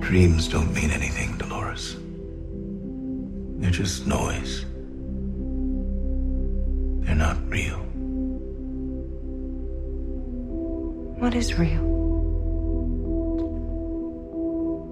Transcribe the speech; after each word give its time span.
Dreams 0.01 0.49
don't 0.49 0.73
mean 0.73 0.91
anything, 0.91 1.37
Dolores. 1.37 1.99
They're 3.61 3.71
just 3.71 4.07
noise. 4.07 4.65
They're 7.05 7.15
not 7.15 7.37
real. 7.51 7.77
What 11.21 11.35
is 11.35 11.59
real? 11.59 11.96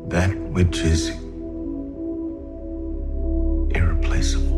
That 0.08 0.34
which 0.52 0.78
is 0.80 1.08
irreplaceable. 3.74 4.54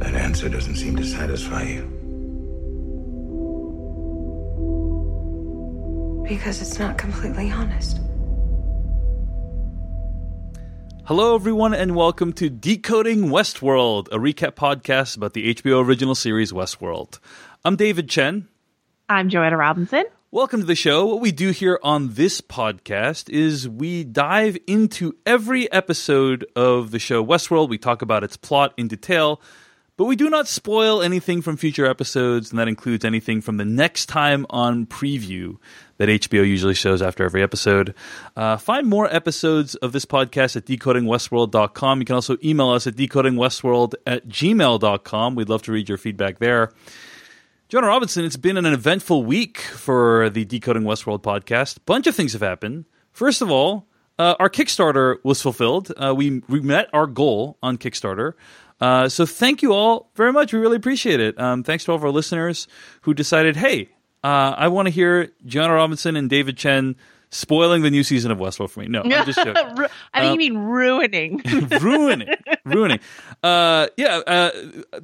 That 0.00 0.14
answer 0.14 0.48
doesn't 0.48 0.76
seem 0.76 0.96
to 0.96 1.04
satisfy 1.04 1.62
you. 1.64 1.82
Because 6.28 6.60
it's 6.60 6.78
not 6.78 6.98
completely 6.98 7.50
honest. 7.50 8.00
Hello, 11.08 11.34
everyone, 11.34 11.72
and 11.72 11.96
welcome 11.96 12.34
to 12.34 12.50
Decoding 12.50 13.30
Westworld, 13.30 14.08
a 14.08 14.18
recap 14.18 14.56
podcast 14.56 15.16
about 15.16 15.32
the 15.32 15.54
HBO 15.54 15.82
original 15.82 16.14
series 16.14 16.52
Westworld. 16.52 17.18
I'm 17.64 17.76
David 17.76 18.10
Chen. 18.10 18.46
I'm 19.08 19.30
Joanna 19.30 19.56
Robinson. 19.56 20.04
Welcome 20.30 20.60
to 20.60 20.66
the 20.66 20.74
show. 20.74 21.06
What 21.06 21.22
we 21.22 21.32
do 21.32 21.50
here 21.50 21.80
on 21.82 22.12
this 22.12 22.42
podcast 22.42 23.30
is 23.30 23.66
we 23.66 24.04
dive 24.04 24.58
into 24.66 25.16
every 25.24 25.72
episode 25.72 26.44
of 26.54 26.90
the 26.90 26.98
show 26.98 27.24
Westworld. 27.24 27.70
We 27.70 27.78
talk 27.78 28.02
about 28.02 28.22
its 28.22 28.36
plot 28.36 28.74
in 28.76 28.86
detail, 28.86 29.40
but 29.96 30.04
we 30.04 30.14
do 30.14 30.28
not 30.28 30.46
spoil 30.46 31.00
anything 31.00 31.40
from 31.40 31.56
future 31.56 31.86
episodes, 31.86 32.50
and 32.50 32.58
that 32.58 32.68
includes 32.68 33.06
anything 33.06 33.40
from 33.40 33.56
the 33.56 33.64
next 33.64 34.10
time 34.10 34.44
on 34.50 34.84
preview 34.84 35.56
that 35.98 36.08
HBO 36.08 36.46
usually 36.46 36.74
shows 36.74 37.02
after 37.02 37.24
every 37.24 37.42
episode. 37.42 37.94
Uh, 38.36 38.56
find 38.56 38.86
more 38.86 39.12
episodes 39.14 39.74
of 39.76 39.92
this 39.92 40.04
podcast 40.04 40.56
at 40.56 40.64
decodingwestworld.com. 40.64 41.98
You 42.00 42.04
can 42.04 42.14
also 42.14 42.36
email 42.42 42.70
us 42.70 42.86
at 42.86 42.94
decodingwestworld 42.94 43.94
at 44.06 44.28
gmail.com. 44.28 45.34
We'd 45.34 45.48
love 45.48 45.62
to 45.62 45.72
read 45.72 45.88
your 45.88 45.98
feedback 45.98 46.38
there. 46.38 46.72
Joanna 47.68 47.88
Robinson, 47.88 48.24
it's 48.24 48.38
been 48.38 48.56
an 48.56 48.64
eventful 48.64 49.24
week 49.24 49.58
for 49.58 50.30
the 50.30 50.46
Decoding 50.46 50.84
Westworld 50.84 51.20
podcast. 51.20 51.78
Bunch 51.84 52.06
of 52.06 52.14
things 52.14 52.32
have 52.32 52.40
happened. 52.40 52.86
First 53.12 53.42
of 53.42 53.50
all, 53.50 53.86
uh, 54.18 54.36
our 54.40 54.48
Kickstarter 54.48 55.16
was 55.22 55.42
fulfilled. 55.42 55.92
Uh, 55.96 56.14
we 56.16 56.42
we 56.48 56.60
met 56.60 56.88
our 56.94 57.06
goal 57.06 57.58
on 57.62 57.76
Kickstarter. 57.76 58.32
Uh, 58.80 59.08
so 59.08 59.26
thank 59.26 59.60
you 59.60 59.72
all 59.72 60.10
very 60.14 60.32
much. 60.32 60.52
We 60.52 60.60
really 60.60 60.76
appreciate 60.76 61.20
it. 61.20 61.38
Um, 61.38 61.62
thanks 61.62 61.84
to 61.84 61.92
all 61.92 61.96
of 61.96 62.04
our 62.04 62.10
listeners 62.10 62.68
who 63.02 63.12
decided, 63.12 63.56
hey, 63.56 63.90
uh, 64.28 64.54
I 64.58 64.68
want 64.68 64.88
to 64.88 64.90
hear 64.90 65.30
Joanna 65.46 65.72
Robinson 65.72 66.14
and 66.14 66.28
David 66.28 66.58
Chen 66.58 66.96
spoiling 67.30 67.82
the 67.82 67.90
new 67.90 68.02
season 68.02 68.30
of 68.30 68.38
Westworld 68.38 68.70
for 68.70 68.80
me. 68.80 68.88
No, 68.88 69.02
I'm 69.02 69.10
just 69.26 69.38
joking. 69.44 69.54
I 69.56 69.74
think 69.76 69.90
Um, 70.14 70.32
you 70.32 70.36
mean 70.38 70.56
ruining. 70.58 71.42
ruining, 71.80 72.28
ruining. 72.64 73.00
Uh, 73.42 73.88
yeah, 73.96 74.16
uh, 74.26 74.50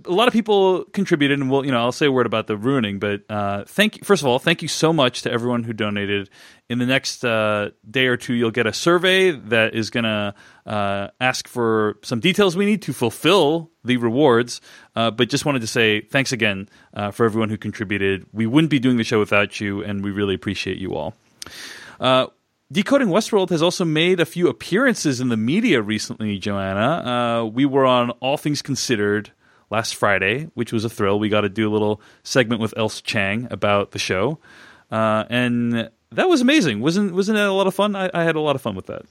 a 0.04 0.10
lot 0.10 0.26
of 0.28 0.32
people 0.32 0.84
contributed, 0.92 1.38
and 1.40 1.50
we'll, 1.50 1.64
you 1.64 1.72
know, 1.72 1.78
I'll 1.78 1.92
say 1.92 2.06
a 2.06 2.12
word 2.12 2.26
about 2.26 2.46
the 2.46 2.56
ruining. 2.56 2.98
But 2.98 3.22
uh, 3.28 3.64
thank 3.66 3.98
you, 3.98 4.02
first 4.04 4.22
of 4.22 4.26
all, 4.28 4.38
thank 4.38 4.62
you 4.62 4.68
so 4.68 4.92
much 4.92 5.22
to 5.22 5.30
everyone 5.32 5.64
who 5.64 5.72
donated. 5.72 6.30
In 6.70 6.78
the 6.78 6.86
next 6.86 7.22
uh, 7.26 7.70
day 7.90 8.06
or 8.06 8.16
two, 8.16 8.32
you'll 8.32 8.50
get 8.50 8.66
a 8.66 8.72
survey 8.72 9.32
that 9.32 9.74
is 9.74 9.90
going 9.90 10.04
to 10.04 10.34
uh, 10.64 11.08
ask 11.20 11.46
for 11.46 11.98
some 12.02 12.20
details 12.20 12.56
we 12.56 12.64
need 12.64 12.80
to 12.82 12.94
fulfill 12.94 13.70
the 13.84 13.98
rewards. 13.98 14.62
Uh, 14.96 15.10
but 15.10 15.28
just 15.28 15.44
wanted 15.44 15.60
to 15.60 15.66
say 15.66 16.00
thanks 16.00 16.32
again 16.32 16.66
uh, 16.94 17.10
for 17.10 17.26
everyone 17.26 17.50
who 17.50 17.58
contributed. 17.58 18.24
We 18.32 18.46
wouldn't 18.46 18.70
be 18.70 18.78
doing 18.78 18.96
the 18.96 19.04
show 19.04 19.18
without 19.18 19.60
you, 19.60 19.84
and 19.84 20.02
we 20.02 20.10
really 20.10 20.34
appreciate 20.34 20.78
you 20.78 20.94
all. 20.94 21.14
Uh, 22.04 22.26
Decoding 22.70 23.08
Westworld 23.08 23.48
has 23.48 23.62
also 23.62 23.84
made 23.84 24.20
a 24.20 24.26
few 24.26 24.48
appearances 24.48 25.20
in 25.20 25.30
the 25.30 25.38
media 25.38 25.80
recently, 25.80 26.38
Joanna. 26.38 27.40
Uh, 27.40 27.44
we 27.46 27.64
were 27.64 27.86
on 27.86 28.10
All 28.20 28.36
Things 28.36 28.60
Considered 28.60 29.32
last 29.70 29.94
Friday, 29.94 30.50
which 30.52 30.70
was 30.70 30.84
a 30.84 30.90
thrill. 30.90 31.18
We 31.18 31.30
got 31.30 31.42
to 31.42 31.48
do 31.48 31.66
a 31.66 31.72
little 31.72 32.02
segment 32.22 32.60
with 32.60 32.74
Ailsa 32.76 33.02
Chang 33.02 33.48
about 33.50 33.92
the 33.92 33.98
show. 33.98 34.38
Uh, 34.90 35.24
and 35.30 35.88
that 36.12 36.28
was 36.28 36.42
amazing. 36.42 36.80
Wasn't 36.80 37.14
wasn't 37.14 37.36
that 37.36 37.48
a 37.48 37.52
lot 37.52 37.66
of 37.66 37.74
fun? 37.74 37.96
I, 37.96 38.10
I 38.12 38.22
had 38.22 38.36
a 38.36 38.40
lot 38.40 38.54
of 38.54 38.60
fun 38.60 38.74
with 38.74 38.86
that. 38.86 39.06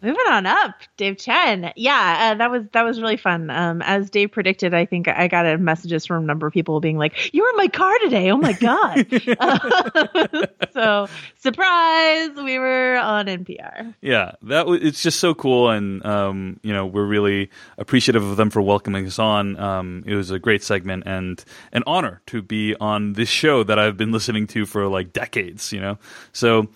Moving 0.00 0.26
on 0.30 0.46
up, 0.46 0.74
Dave 0.96 1.18
Chen. 1.18 1.72
Yeah, 1.74 2.30
uh, 2.30 2.34
that 2.36 2.52
was 2.52 2.62
that 2.72 2.84
was 2.84 3.00
really 3.00 3.16
fun. 3.16 3.50
Um, 3.50 3.82
as 3.82 4.10
Dave 4.10 4.30
predicted, 4.30 4.72
I 4.72 4.86
think 4.86 5.08
I 5.08 5.26
got 5.26 5.44
a 5.44 5.58
messages 5.58 6.06
from 6.06 6.22
a 6.22 6.26
number 6.26 6.46
of 6.46 6.52
people 6.52 6.78
being 6.78 6.98
like, 6.98 7.34
"You 7.34 7.42
were 7.42 7.48
in 7.48 7.56
my 7.56 7.66
car 7.66 7.92
today! 8.04 8.30
Oh 8.30 8.36
my 8.36 8.52
god!" 8.52 9.06
Uh, 9.40 10.46
so 10.72 11.08
surprise, 11.40 12.30
we 12.36 12.60
were 12.60 12.96
on 12.96 13.26
NPR. 13.26 13.92
Yeah, 14.00 14.32
that 14.42 14.68
was, 14.68 14.80
it's 14.82 15.02
just 15.02 15.18
so 15.18 15.34
cool, 15.34 15.68
and 15.70 16.04
um, 16.06 16.60
you 16.62 16.72
know 16.72 16.86
we're 16.86 17.06
really 17.06 17.50
appreciative 17.76 18.22
of 18.22 18.36
them 18.36 18.50
for 18.50 18.62
welcoming 18.62 19.04
us 19.04 19.18
on. 19.18 19.58
Um, 19.58 20.04
it 20.06 20.14
was 20.14 20.30
a 20.30 20.38
great 20.38 20.62
segment 20.62 21.04
and 21.06 21.44
an 21.72 21.82
honor 21.88 22.22
to 22.26 22.40
be 22.40 22.76
on 22.76 23.14
this 23.14 23.28
show 23.28 23.64
that 23.64 23.80
I've 23.80 23.96
been 23.96 24.12
listening 24.12 24.46
to 24.48 24.64
for 24.64 24.86
like 24.86 25.12
decades. 25.12 25.72
You 25.72 25.80
know, 25.80 25.98
so 26.32 26.68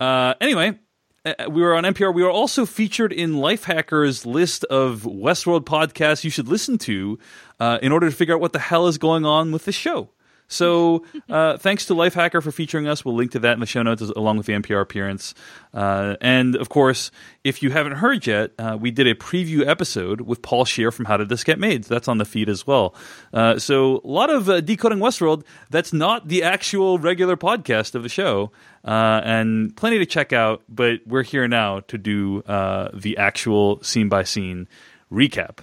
uh, 0.00 0.32
anyway. 0.40 0.78
Uh, 1.24 1.34
We 1.50 1.62
were 1.62 1.74
on 1.74 1.84
NPR. 1.84 2.14
We 2.14 2.22
were 2.22 2.30
also 2.30 2.66
featured 2.66 3.12
in 3.12 3.34
Lifehacker's 3.34 4.24
list 4.26 4.64
of 4.64 5.02
Westworld 5.02 5.64
podcasts 5.64 6.24
you 6.24 6.30
should 6.30 6.48
listen 6.48 6.78
to 6.78 7.18
uh, 7.58 7.78
in 7.82 7.92
order 7.92 8.08
to 8.08 8.14
figure 8.14 8.34
out 8.34 8.40
what 8.40 8.52
the 8.52 8.58
hell 8.58 8.86
is 8.86 8.98
going 8.98 9.24
on 9.24 9.52
with 9.52 9.64
the 9.64 9.72
show. 9.72 10.10
So, 10.50 11.04
uh, 11.28 11.58
thanks 11.58 11.86
to 11.86 11.94
Lifehacker 11.94 12.42
for 12.42 12.50
featuring 12.50 12.88
us. 12.88 13.04
We'll 13.04 13.14
link 13.14 13.30
to 13.30 13.38
that 13.38 13.52
in 13.52 13.60
the 13.60 13.66
show 13.66 13.84
notes 13.84 14.02
along 14.02 14.36
with 14.36 14.46
the 14.46 14.52
NPR 14.52 14.80
appearance. 14.82 15.32
Uh, 15.72 16.16
and 16.20 16.56
of 16.56 16.68
course, 16.68 17.12
if 17.44 17.62
you 17.62 17.70
haven't 17.70 17.92
heard 17.92 18.26
yet, 18.26 18.50
uh, 18.58 18.76
we 18.78 18.90
did 18.90 19.06
a 19.06 19.14
preview 19.14 19.64
episode 19.64 20.22
with 20.22 20.42
Paul 20.42 20.64
Scheer 20.64 20.90
from 20.90 21.04
How 21.04 21.16
Did 21.16 21.28
This 21.28 21.44
Get 21.44 21.60
Made. 21.60 21.84
That's 21.84 22.08
on 22.08 22.18
the 22.18 22.24
feed 22.24 22.48
as 22.48 22.66
well. 22.66 22.96
Uh, 23.32 23.60
so, 23.60 24.00
a 24.04 24.08
lot 24.08 24.28
of 24.28 24.48
uh, 24.48 24.60
decoding 24.60 24.98
Westworld. 24.98 25.44
That's 25.70 25.92
not 25.92 26.26
the 26.26 26.42
actual 26.42 26.98
regular 26.98 27.36
podcast 27.36 27.94
of 27.94 28.02
the 28.02 28.08
show, 28.08 28.50
uh, 28.84 29.20
and 29.24 29.76
plenty 29.76 29.98
to 29.98 30.06
check 30.06 30.32
out. 30.32 30.64
But 30.68 31.06
we're 31.06 31.22
here 31.22 31.46
now 31.46 31.80
to 31.80 31.96
do 31.96 32.42
the 32.42 33.14
actual 33.18 33.80
scene 33.84 34.08
by 34.08 34.24
scene 34.24 34.66
recap. 35.12 35.58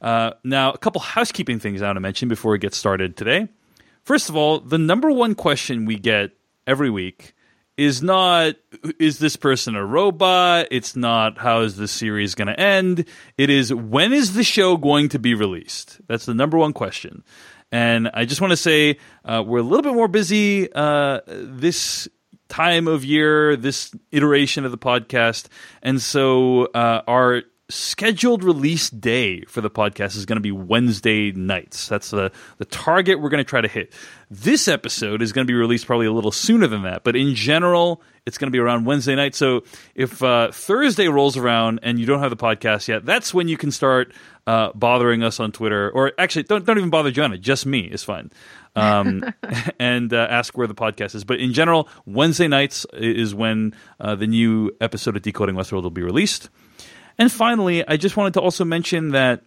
Now, 0.00 0.72
a 0.72 0.78
couple 0.78 1.02
housekeeping 1.02 1.58
things 1.58 1.82
I 1.82 1.88
want 1.88 1.96
to 1.96 2.00
mention 2.00 2.30
before 2.30 2.52
we 2.52 2.58
get 2.58 2.72
started 2.72 3.18
today. 3.18 3.48
First 4.04 4.28
of 4.28 4.36
all, 4.36 4.60
the 4.60 4.76
number 4.76 5.10
one 5.10 5.34
question 5.34 5.86
we 5.86 5.96
get 5.96 6.32
every 6.66 6.90
week 6.90 7.34
is 7.76 8.02
not 8.02 8.54
is 9.00 9.18
this 9.18 9.36
person 9.36 9.74
a 9.74 9.84
robot? 9.84 10.68
It's 10.70 10.94
not 10.94 11.38
how 11.38 11.60
is 11.60 11.76
this 11.76 11.90
series 11.90 12.34
going 12.34 12.48
to 12.48 12.60
end? 12.60 13.06
It 13.38 13.48
is 13.48 13.72
when 13.72 14.12
is 14.12 14.34
the 14.34 14.44
show 14.44 14.76
going 14.76 15.08
to 15.08 15.18
be 15.18 15.34
released? 15.34 16.00
That's 16.06 16.26
the 16.26 16.34
number 16.34 16.58
one 16.58 16.74
question. 16.74 17.24
And 17.72 18.10
I 18.12 18.26
just 18.26 18.42
want 18.42 18.52
to 18.52 18.58
say 18.58 18.98
uh, 19.24 19.42
we're 19.44 19.58
a 19.58 19.62
little 19.62 19.82
bit 19.82 19.94
more 19.94 20.06
busy 20.06 20.70
uh, 20.72 21.20
this 21.26 22.06
time 22.48 22.86
of 22.86 23.06
year, 23.06 23.56
this 23.56 23.90
iteration 24.12 24.66
of 24.66 24.70
the 24.70 24.78
podcast, 24.78 25.46
and 25.82 26.00
so 26.00 26.66
uh, 26.66 27.02
our 27.08 27.42
scheduled 27.70 28.44
release 28.44 28.90
day 28.90 29.40
for 29.42 29.60
the 29.60 29.70
podcast 29.70 30.16
is 30.16 30.26
going 30.26 30.36
to 30.36 30.42
be 30.42 30.52
Wednesday 30.52 31.32
nights. 31.32 31.88
That's 31.88 32.10
the 32.10 32.30
the 32.58 32.64
target 32.66 33.20
we're 33.20 33.30
going 33.30 33.42
to 33.42 33.48
try 33.48 33.60
to 33.60 33.68
hit. 33.68 33.92
This 34.30 34.68
episode 34.68 35.22
is 35.22 35.32
going 35.32 35.46
to 35.46 35.50
be 35.50 35.56
released 35.56 35.86
probably 35.86 36.06
a 36.06 36.12
little 36.12 36.32
sooner 36.32 36.66
than 36.66 36.82
that, 36.82 37.04
but 37.04 37.16
in 37.16 37.34
general, 37.34 38.02
it's 38.26 38.38
going 38.38 38.48
to 38.48 38.52
be 38.52 38.58
around 38.58 38.84
Wednesday 38.84 39.14
night. 39.14 39.34
So 39.34 39.64
if 39.94 40.22
uh, 40.22 40.50
Thursday 40.50 41.08
rolls 41.08 41.36
around 41.36 41.80
and 41.82 41.98
you 41.98 42.06
don't 42.06 42.20
have 42.20 42.30
the 42.30 42.36
podcast 42.36 42.88
yet, 42.88 43.04
that's 43.04 43.32
when 43.32 43.48
you 43.48 43.56
can 43.56 43.70
start 43.70 44.12
uh, 44.46 44.70
bothering 44.74 45.22
us 45.22 45.40
on 45.40 45.52
Twitter, 45.52 45.90
or 45.90 46.12
actually, 46.18 46.42
don't 46.44 46.64
don't 46.66 46.78
even 46.78 46.90
bother 46.90 47.10
Joanna. 47.10 47.38
Just 47.38 47.64
me 47.64 47.80
is 47.80 48.04
fine. 48.04 48.30
Um, 48.76 49.24
and 49.78 50.12
uh, 50.12 50.26
ask 50.28 50.56
where 50.56 50.66
the 50.66 50.74
podcast 50.74 51.14
is. 51.14 51.24
But 51.24 51.40
in 51.40 51.52
general, 51.52 51.88
Wednesday 52.04 52.48
nights 52.48 52.84
is 52.92 53.34
when 53.34 53.74
uh, 54.00 54.16
the 54.16 54.26
new 54.26 54.70
episode 54.80 55.16
of 55.16 55.22
Decoding 55.22 55.54
Westworld 55.54 55.84
will 55.84 55.90
be 55.90 56.02
released. 56.02 56.50
And 57.18 57.30
finally, 57.30 57.86
I 57.86 57.96
just 57.96 58.16
wanted 58.16 58.34
to 58.34 58.40
also 58.40 58.64
mention 58.64 59.10
that 59.10 59.42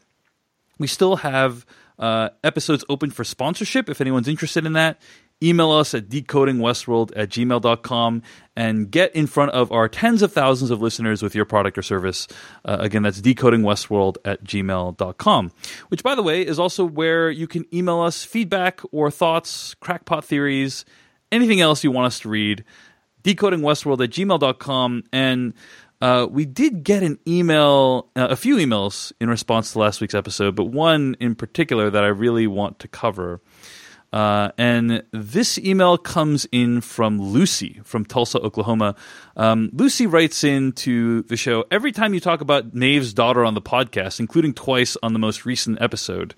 we 0.77 0.87
still 0.87 1.17
have 1.17 1.65
uh, 1.99 2.29
episodes 2.43 2.85
open 2.89 3.11
for 3.11 3.23
sponsorship 3.23 3.89
if 3.89 4.01
anyone's 4.01 4.27
interested 4.27 4.65
in 4.65 4.73
that. 4.73 5.01
Email 5.41 5.71
us 5.71 5.93
at 5.93 6.09
decodingwestworld 6.09 7.11
at 7.15 7.29
gmail.com 7.29 8.23
and 8.55 8.89
get 8.89 9.15
in 9.15 9.27
front 9.27 9.51
of 9.51 9.71
our 9.71 9.87
tens 9.87 10.23
of 10.23 10.33
thousands 10.33 10.71
of 10.71 10.81
listeners 10.81 11.21
with 11.21 11.35
your 11.35 11.45
product 11.45 11.77
or 11.77 11.83
service. 11.83 12.27
Uh, 12.65 12.77
again, 12.79 13.03
that's 13.03 13.21
decodingwestworld 13.21 14.17
at 14.25 14.43
gmail.com, 14.43 15.51
which, 15.89 16.01
by 16.01 16.15
the 16.15 16.23
way, 16.23 16.41
is 16.41 16.57
also 16.57 16.83
where 16.83 17.29
you 17.29 17.45
can 17.45 17.65
email 17.71 17.99
us 17.99 18.23
feedback 18.23 18.81
or 18.91 19.11
thoughts, 19.11 19.75
crackpot 19.75 20.25
theories, 20.25 20.85
anything 21.31 21.61
else 21.61 21.83
you 21.83 21.91
want 21.91 22.07
us 22.07 22.19
to 22.21 22.29
read. 22.29 22.63
Decodingwestworld 23.23 24.03
at 24.03 24.09
gmail.com. 24.09 25.03
And 25.13 25.53
uh, 26.01 26.27
we 26.29 26.45
did 26.45 26.83
get 26.83 27.03
an 27.03 27.19
email, 27.27 28.09
uh, 28.15 28.27
a 28.29 28.35
few 28.35 28.57
emails 28.57 29.11
in 29.19 29.29
response 29.29 29.73
to 29.73 29.79
last 29.79 29.99
week's 30.01 30.13
episode, 30.13 30.55
but 30.55 30.65
one 30.65 31.15
in 31.19 31.35
particular 31.35 31.89
that 31.89 32.03
I 32.03 32.07
really 32.07 32.47
want 32.47 32.79
to 32.79 32.87
cover. 32.87 33.41
Uh, 34.13 34.51
and 34.57 35.03
this 35.11 35.57
email 35.57 35.97
comes 35.97 36.47
in 36.51 36.81
from 36.81 37.19
Lucy 37.19 37.81
from 37.83 38.05
Tulsa, 38.05 38.39
Oklahoma. 38.39 38.95
Um, 39.35 39.69
Lucy 39.73 40.07
writes 40.07 40.43
into 40.43 41.23
the 41.23 41.35
show 41.35 41.65
every 41.71 41.91
time 41.91 42.13
you 42.13 42.19
talk 42.19 42.41
about 42.41 42.73
Maeve's 42.73 43.13
daughter 43.13 43.43
on 43.43 43.53
the 43.53 43.61
podcast, 43.61 44.19
including 44.19 44.53
twice 44.53 44.95
on 45.03 45.13
the 45.13 45.19
most 45.19 45.45
recent 45.45 45.81
episode, 45.81 46.33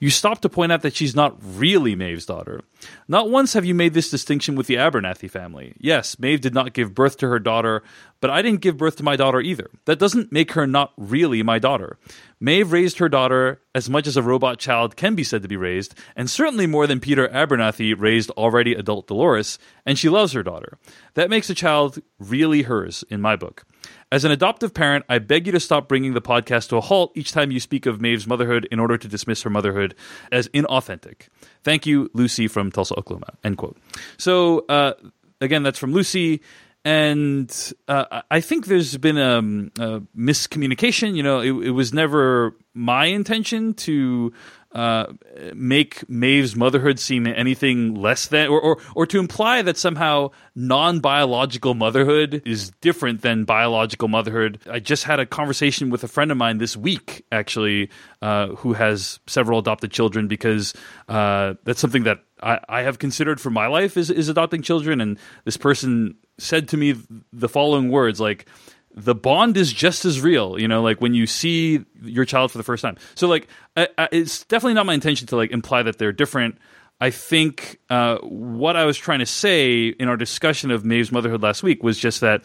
you 0.00 0.10
stop 0.10 0.40
to 0.40 0.48
point 0.48 0.72
out 0.72 0.82
that 0.82 0.96
she's 0.96 1.14
not 1.14 1.36
really 1.40 1.94
Maeve's 1.94 2.26
daughter. 2.26 2.62
Not 3.06 3.30
once 3.30 3.52
have 3.52 3.64
you 3.64 3.74
made 3.74 3.94
this 3.94 4.10
distinction 4.10 4.56
with 4.56 4.66
the 4.66 4.74
Abernathy 4.74 5.30
family. 5.30 5.74
Yes, 5.78 6.18
Maeve 6.18 6.40
did 6.40 6.54
not 6.54 6.72
give 6.72 6.94
birth 6.94 7.18
to 7.18 7.28
her 7.28 7.38
daughter, 7.38 7.84
but 8.20 8.30
I 8.30 8.42
didn't 8.42 8.60
give 8.60 8.76
birth 8.76 8.96
to 8.96 9.02
my 9.02 9.16
daughter 9.16 9.40
either. 9.40 9.70
That 9.84 9.98
doesn't 9.98 10.32
make 10.32 10.52
her 10.52 10.66
not 10.66 10.92
really 10.96 11.42
my 11.42 11.58
daughter. 11.58 11.98
Maeve 12.42 12.72
raised 12.72 12.98
her 12.98 13.08
daughter 13.08 13.60
as 13.72 13.88
much 13.88 14.08
as 14.08 14.16
a 14.16 14.22
robot 14.22 14.58
child 14.58 14.96
can 14.96 15.14
be 15.14 15.22
said 15.22 15.42
to 15.42 15.48
be 15.48 15.56
raised, 15.56 15.94
and 16.16 16.28
certainly 16.28 16.66
more 16.66 16.88
than 16.88 16.98
Peter 16.98 17.28
Abernathy 17.28 17.94
raised 17.96 18.30
already 18.30 18.74
adult 18.74 19.06
Dolores, 19.06 19.60
and 19.86 19.96
she 19.96 20.08
loves 20.08 20.32
her 20.32 20.42
daughter. 20.42 20.76
That 21.14 21.30
makes 21.30 21.46
the 21.46 21.54
child 21.54 22.02
really 22.18 22.62
hers 22.62 23.04
in 23.08 23.20
my 23.20 23.36
book. 23.36 23.64
As 24.10 24.24
an 24.24 24.32
adoptive 24.32 24.74
parent, 24.74 25.04
I 25.08 25.20
beg 25.20 25.46
you 25.46 25.52
to 25.52 25.60
stop 25.60 25.86
bringing 25.86 26.14
the 26.14 26.20
podcast 26.20 26.70
to 26.70 26.78
a 26.78 26.80
halt 26.80 27.12
each 27.14 27.30
time 27.30 27.52
you 27.52 27.60
speak 27.60 27.86
of 27.86 28.00
Maeve's 28.00 28.26
motherhood 28.26 28.66
in 28.72 28.80
order 28.80 28.98
to 28.98 29.06
dismiss 29.06 29.42
her 29.42 29.50
motherhood 29.50 29.94
as 30.32 30.48
inauthentic. 30.48 31.28
Thank 31.62 31.86
you, 31.86 32.10
Lucy 32.12 32.48
from 32.48 32.72
Tulsa, 32.72 32.98
Oklahoma. 32.98 33.34
End 33.44 33.56
quote. 33.56 33.76
So, 34.18 34.64
uh, 34.68 34.94
again, 35.40 35.62
that's 35.62 35.78
from 35.78 35.92
Lucy. 35.92 36.42
And 36.84 37.72
uh, 37.86 38.22
I 38.30 38.40
think 38.40 38.66
there's 38.66 38.96
been 38.96 39.18
a, 39.18 39.38
a 39.38 40.00
miscommunication. 40.16 41.14
You 41.14 41.22
know, 41.22 41.40
it, 41.40 41.52
it 41.68 41.70
was 41.70 41.92
never 41.92 42.56
my 42.74 43.06
intention 43.06 43.74
to 43.74 44.32
uh, 44.74 45.12
make 45.54 46.08
Maeve's 46.08 46.56
motherhood 46.56 46.98
seem 46.98 47.26
anything 47.26 47.94
less 47.94 48.26
than, 48.28 48.48
or, 48.48 48.60
or, 48.60 48.78
or 48.94 49.06
to 49.06 49.18
imply 49.18 49.62
that 49.62 49.76
somehow 49.76 50.30
non 50.54 51.00
biological 51.00 51.74
motherhood 51.74 52.42
is 52.46 52.70
different 52.80 53.20
than 53.20 53.44
biological 53.44 54.08
motherhood. 54.08 54.60
I 54.68 54.80
just 54.80 55.04
had 55.04 55.20
a 55.20 55.26
conversation 55.26 55.90
with 55.90 56.02
a 56.04 56.08
friend 56.08 56.30
of 56.30 56.38
mine 56.38 56.58
this 56.58 56.76
week, 56.76 57.24
actually, 57.30 57.90
uh, 58.22 58.48
who 58.48 58.72
has 58.72 59.20
several 59.26 59.58
adopted 59.58 59.90
children, 59.92 60.26
because 60.26 60.72
uh, 61.08 61.54
that's 61.64 61.80
something 61.80 62.04
that 62.04 62.20
I, 62.42 62.58
I 62.68 62.82
have 62.82 62.98
considered 62.98 63.40
for 63.40 63.50
my 63.50 63.66
life 63.66 63.96
is, 63.96 64.10
is 64.10 64.28
adopting 64.28 64.62
children. 64.62 65.00
And 65.00 65.18
this 65.44 65.56
person 65.56 66.16
said 66.42 66.68
to 66.68 66.76
me 66.76 66.94
the 67.32 67.48
following 67.48 67.90
words 67.90 68.20
like, 68.20 68.46
the 68.94 69.14
bond 69.14 69.56
is 69.56 69.72
just 69.72 70.04
as 70.04 70.20
real 70.20 70.60
you 70.60 70.68
know 70.68 70.82
like 70.82 71.00
when 71.00 71.14
you 71.14 71.26
see 71.26 71.84
your 72.02 72.24
child 72.24 72.52
for 72.52 72.58
the 72.58 72.64
first 72.64 72.82
time. 72.82 72.96
So 73.14 73.26
like 73.28 73.48
I, 73.76 73.88
I, 73.96 74.08
it's 74.12 74.44
definitely 74.44 74.74
not 74.74 74.86
my 74.86 74.94
intention 74.94 75.26
to 75.28 75.36
like 75.36 75.50
imply 75.50 75.82
that 75.82 75.98
they're 75.98 76.12
different. 76.12 76.58
I 77.00 77.10
think 77.10 77.80
uh, 77.90 78.18
what 78.18 78.76
i 78.76 78.84
was 78.84 78.96
trying 78.96 79.18
to 79.18 79.26
say 79.26 79.88
in 79.88 80.08
our 80.08 80.16
discussion 80.16 80.70
of 80.70 80.84
maeve's 80.84 81.10
motherhood 81.10 81.42
last 81.42 81.62
week 81.62 81.82
was 81.82 81.98
just 81.98 82.20
that 82.20 82.44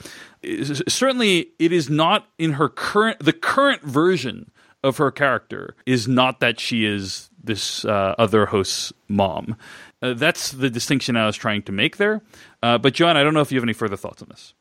certainly 0.88 1.50
it 1.60 1.72
is 1.72 1.90
not 1.90 2.28
in 2.40 2.54
her 2.54 2.68
current 2.68 3.20
the 3.20 3.34
current 3.34 3.84
version 3.84 4.50
of 4.84 4.98
her 4.98 5.12
character 5.12 5.76
is 5.86 6.08
not 6.08 6.40
that 6.40 6.60
she 6.60 6.86
is 6.86 7.30
this 7.44 7.86
uh, 7.86 8.16
other 8.18 8.48
host's 8.48 8.92
mom 9.08 9.56
uh, 10.02 10.14
that's 10.14 10.52
the 10.52 10.70
distinction 10.70 11.16
i 11.16 11.26
was 11.26 11.36
trying 11.36 11.62
to 11.62 11.72
make 11.72 11.98
there 11.98 12.22
uh, 12.64 12.78
but 12.78 12.94
john 12.94 13.18
i 13.18 13.24
don't 13.24 13.34
know 13.34 13.42
if 13.42 13.52
you 13.52 13.58
have 13.58 13.64
any 13.64 13.74
further 13.74 13.98
thoughts 13.98 14.22
on 14.22 14.28
this 14.30 14.54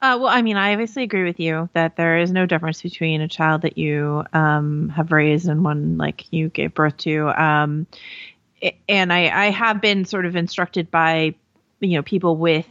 uh, 0.00 0.16
well, 0.20 0.28
I 0.28 0.42
mean, 0.42 0.56
I 0.56 0.72
obviously 0.72 1.02
agree 1.02 1.24
with 1.24 1.40
you 1.40 1.68
that 1.72 1.96
there 1.96 2.18
is 2.18 2.30
no 2.30 2.46
difference 2.46 2.80
between 2.82 3.20
a 3.20 3.26
child 3.26 3.62
that 3.62 3.76
you 3.76 4.22
um, 4.32 4.90
have 4.90 5.10
raised 5.10 5.48
and 5.48 5.64
one 5.64 5.98
like 5.98 6.32
you 6.32 6.50
gave 6.50 6.72
birth 6.72 6.96
to. 6.98 7.30
Um, 7.30 7.88
and 8.88 9.12
I, 9.12 9.46
I 9.46 9.50
have 9.50 9.80
been 9.80 10.04
sort 10.04 10.24
of 10.24 10.36
instructed 10.36 10.88
by, 10.90 11.34
you 11.80 11.96
know, 11.96 12.02
people 12.02 12.36
with, 12.36 12.68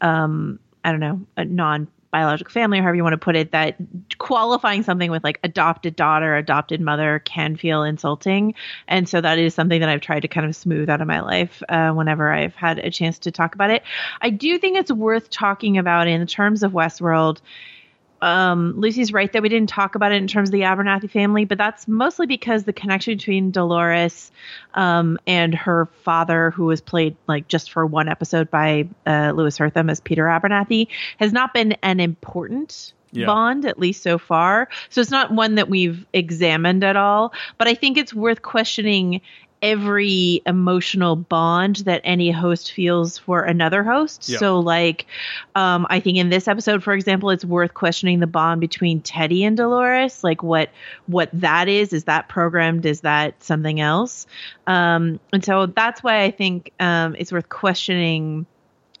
um, 0.00 0.60
I 0.84 0.92
don't 0.92 1.00
know, 1.00 1.26
non 1.36 1.88
biological 2.10 2.52
family 2.52 2.78
or 2.78 2.82
however 2.82 2.96
you 2.96 3.02
want 3.02 3.12
to 3.12 3.18
put 3.18 3.36
it 3.36 3.52
that 3.52 3.76
qualifying 4.18 4.82
something 4.82 5.10
with 5.10 5.22
like 5.22 5.38
adopted 5.44 5.96
daughter 5.96 6.36
adopted 6.36 6.80
mother 6.80 7.20
can 7.24 7.56
feel 7.56 7.82
insulting. 7.82 8.54
And 8.88 9.08
so 9.08 9.20
that 9.20 9.38
is 9.38 9.54
something 9.54 9.80
that 9.80 9.88
i've 9.88 10.00
tried 10.00 10.20
to 10.20 10.28
kind 10.28 10.46
of 10.46 10.56
smooth 10.56 10.90
out 10.90 11.00
of 11.00 11.06
my 11.06 11.20
life 11.20 11.62
uh, 11.68 11.90
whenever 11.92 12.32
i've 12.32 12.54
had 12.54 12.78
a 12.78 12.90
chance 12.90 13.18
to 13.20 13.30
talk 13.30 13.54
about 13.54 13.70
it. 13.70 13.82
I 14.20 14.30
do 14.30 14.58
think 14.58 14.76
it's 14.76 14.92
worth 14.92 15.30
talking 15.30 15.78
about 15.78 16.08
in 16.08 16.26
terms 16.26 16.62
of 16.62 16.72
westworld 16.72 17.40
um, 18.22 18.74
Lucy's 18.76 19.12
right 19.12 19.32
that 19.32 19.42
we 19.42 19.48
didn't 19.48 19.68
talk 19.68 19.94
about 19.94 20.12
it 20.12 20.16
in 20.16 20.26
terms 20.26 20.50
of 20.50 20.52
the 20.52 20.62
Abernathy 20.62 21.10
family, 21.10 21.44
but 21.44 21.58
that's 21.58 21.88
mostly 21.88 22.26
because 22.26 22.64
the 22.64 22.72
connection 22.72 23.16
between 23.16 23.50
Dolores 23.50 24.30
um, 24.74 25.18
and 25.26 25.54
her 25.54 25.86
father, 26.02 26.50
who 26.50 26.66
was 26.66 26.80
played 26.80 27.16
like 27.26 27.48
just 27.48 27.72
for 27.72 27.86
one 27.86 28.08
episode 28.08 28.50
by 28.50 28.88
uh, 29.06 29.32
Louis 29.34 29.56
Herthum 29.56 29.90
as 29.90 30.00
Peter 30.00 30.24
Abernathy, 30.24 30.88
has 31.18 31.32
not 31.32 31.54
been 31.54 31.72
an 31.82 32.00
important 32.00 32.92
yeah. 33.12 33.26
bond, 33.26 33.64
at 33.64 33.78
least 33.78 34.02
so 34.02 34.18
far. 34.18 34.68
So 34.88 35.00
it's 35.00 35.10
not 35.10 35.32
one 35.32 35.56
that 35.56 35.68
we've 35.68 36.06
examined 36.12 36.84
at 36.84 36.96
all. 36.96 37.32
But 37.58 37.68
I 37.68 37.74
think 37.74 37.96
it's 37.96 38.14
worth 38.14 38.42
questioning 38.42 39.20
every 39.62 40.42
emotional 40.46 41.16
bond 41.16 41.76
that 41.76 42.00
any 42.04 42.30
host 42.30 42.72
feels 42.72 43.18
for 43.18 43.42
another 43.42 43.82
host. 43.82 44.28
Yeah. 44.28 44.38
So, 44.38 44.60
like, 44.60 45.06
um, 45.54 45.86
I 45.90 46.00
think 46.00 46.18
in 46.18 46.30
this 46.30 46.48
episode, 46.48 46.82
for 46.82 46.92
example, 46.92 47.30
it's 47.30 47.44
worth 47.44 47.74
questioning 47.74 48.20
the 48.20 48.26
bond 48.26 48.60
between 48.60 49.00
Teddy 49.00 49.44
and 49.44 49.56
Dolores. 49.56 50.24
Like, 50.24 50.42
what 50.42 50.70
what 51.06 51.30
that 51.34 51.68
is? 51.68 51.92
Is 51.92 52.04
that 52.04 52.28
programmed? 52.28 52.86
Is 52.86 53.02
that 53.02 53.42
something 53.42 53.80
else? 53.80 54.26
Um, 54.66 55.20
and 55.32 55.44
so 55.44 55.66
that's 55.66 56.02
why 56.02 56.22
I 56.22 56.30
think 56.30 56.72
um, 56.80 57.14
it's 57.18 57.32
worth 57.32 57.48
questioning 57.48 58.46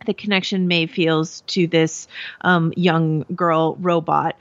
the 0.06 0.14
connection 0.14 0.66
Maeve 0.66 0.90
feels 0.90 1.42
to 1.42 1.66
this 1.66 2.08
um, 2.40 2.72
young 2.76 3.24
girl 3.34 3.76
robot. 3.80 4.36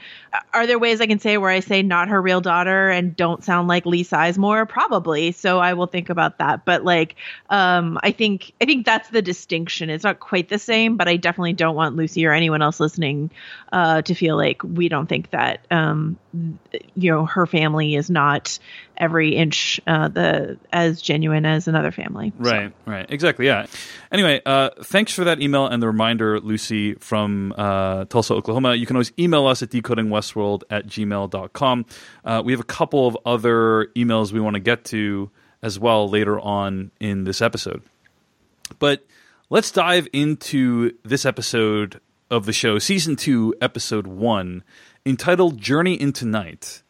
Are 0.53 0.65
there 0.65 0.79
ways 0.79 1.01
I 1.01 1.07
can 1.07 1.19
say 1.19 1.37
where 1.37 1.51
I 1.51 1.59
say 1.59 1.81
not 1.81 2.07
her 2.07 2.21
real 2.21 2.39
daughter 2.39 2.89
and 2.89 3.15
don't 3.15 3.43
sound 3.43 3.67
like 3.67 3.85
Lee 3.85 4.03
Sizemore? 4.03 4.67
Probably. 4.67 5.31
So 5.31 5.59
I 5.59 5.73
will 5.73 5.87
think 5.87 6.09
about 6.09 6.37
that. 6.37 6.65
But 6.65 6.85
like, 6.85 7.15
um, 7.49 7.99
I 8.03 8.11
think 8.11 8.53
I 8.61 8.65
think 8.65 8.85
that's 8.85 9.09
the 9.09 9.21
distinction. 9.21 9.89
It's 9.89 10.03
not 10.03 10.19
quite 10.19 10.49
the 10.49 10.59
same, 10.59 10.97
but 10.97 11.07
I 11.07 11.17
definitely 11.17 11.53
don't 11.53 11.75
want 11.75 11.95
Lucy 11.95 12.25
or 12.25 12.31
anyone 12.31 12.61
else 12.61 12.79
listening 12.79 13.29
uh, 13.73 14.01
to 14.03 14.13
feel 14.13 14.37
like 14.37 14.63
we 14.63 14.87
don't 14.87 15.07
think 15.07 15.31
that 15.31 15.65
um, 15.71 16.17
you 16.33 17.11
know 17.11 17.25
her 17.25 17.45
family 17.45 17.95
is 17.95 18.09
not 18.09 18.59
every 18.97 19.35
inch 19.35 19.79
uh, 19.87 20.07
the 20.07 20.57
as 20.71 21.01
genuine 21.01 21.45
as 21.45 21.67
another 21.67 21.91
family. 21.91 22.33
Right. 22.37 22.71
So. 22.85 22.91
Right. 22.91 23.05
Exactly. 23.09 23.45
Yeah. 23.45 23.65
Anyway, 24.11 24.41
uh, 24.45 24.69
thanks 24.83 25.13
for 25.13 25.23
that 25.23 25.41
email 25.41 25.65
and 25.65 25.81
the 25.81 25.87
reminder, 25.87 26.39
Lucy 26.39 26.93
from 26.95 27.53
uh, 27.57 28.05
Tulsa, 28.05 28.33
Oklahoma. 28.33 28.75
You 28.75 28.85
can 28.85 28.95
always 28.95 29.11
email 29.17 29.47
us 29.47 29.63
at 29.63 29.69
decodingwestworld 29.69 30.63
at 30.69 30.87
gmail.com. 30.87 31.85
Uh, 32.23 32.41
we 32.45 32.53
have 32.53 32.59
a 32.59 32.65
couple 32.65 33.07
of 33.07 33.17
other 33.25 33.87
emails 33.95 34.31
we 34.31 34.39
want 34.39 34.55
to 34.55 34.59
get 34.59 34.85
to 34.85 35.31
as 35.61 35.79
well 35.79 36.07
later 36.07 36.39
on 36.39 36.91
in 36.99 37.23
this 37.23 37.41
episode. 37.41 37.81
But 38.77 39.05
let's 39.49 39.71
dive 39.71 40.07
into 40.13 40.91
this 41.03 41.25
episode 41.25 41.99
of 42.29 42.45
the 42.45 42.53
show, 42.53 42.77
season 42.77 43.15
two, 43.15 43.55
episode 43.59 44.05
one, 44.05 44.63
entitled 45.05 45.59
Journey 45.59 45.99
into 45.99 46.25
Night. 46.25 46.83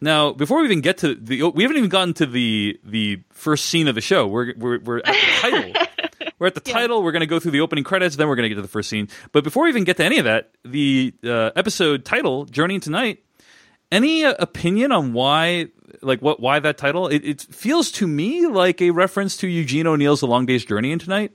Now, 0.00 0.32
before 0.32 0.58
we 0.58 0.66
even 0.66 0.82
get 0.82 0.98
to 0.98 1.14
the, 1.14 1.44
we 1.44 1.62
haven't 1.62 1.78
even 1.78 1.88
gotten 1.88 2.14
to 2.14 2.26
the 2.26 2.78
the 2.84 3.22
first 3.30 3.66
scene 3.66 3.88
of 3.88 3.94
the 3.94 4.00
show. 4.00 4.26
We're 4.26 4.52
we're, 4.56 4.78
we're 4.80 4.98
at 4.98 5.06
the 5.06 5.40
title. 5.40 5.72
We're 6.38 6.48
at 6.48 6.54
the 6.54 6.60
title. 6.60 7.02
We're 7.02 7.12
going 7.12 7.20
to 7.20 7.26
go 7.26 7.38
through 7.38 7.52
the 7.52 7.60
opening 7.60 7.84
credits, 7.84 8.16
then 8.16 8.28
we're 8.28 8.34
going 8.34 8.44
to 8.44 8.48
get 8.48 8.56
to 8.56 8.62
the 8.62 8.68
first 8.68 8.90
scene. 8.90 9.08
But 9.30 9.44
before 9.44 9.62
we 9.62 9.68
even 9.68 9.84
get 9.84 9.98
to 9.98 10.04
any 10.04 10.18
of 10.18 10.24
that, 10.24 10.50
the 10.64 11.14
uh, 11.24 11.50
episode 11.54 12.04
title, 12.04 12.44
"Journey 12.44 12.74
into 12.74 12.90
Night." 12.90 13.24
Any 13.92 14.24
uh, 14.24 14.34
opinion 14.40 14.90
on 14.90 15.12
why, 15.12 15.68
like, 16.02 16.20
what 16.20 16.40
why 16.40 16.58
that 16.58 16.76
title? 16.76 17.06
It, 17.06 17.24
it 17.24 17.40
feels 17.40 17.92
to 17.92 18.08
me 18.08 18.46
like 18.46 18.82
a 18.82 18.90
reference 18.90 19.36
to 19.38 19.46
Eugene 19.46 19.86
O'Neill's 19.86 20.22
"A 20.22 20.26
Long 20.26 20.44
Day's 20.44 20.64
Journey 20.64 20.90
into 20.90 21.08
Night." 21.08 21.32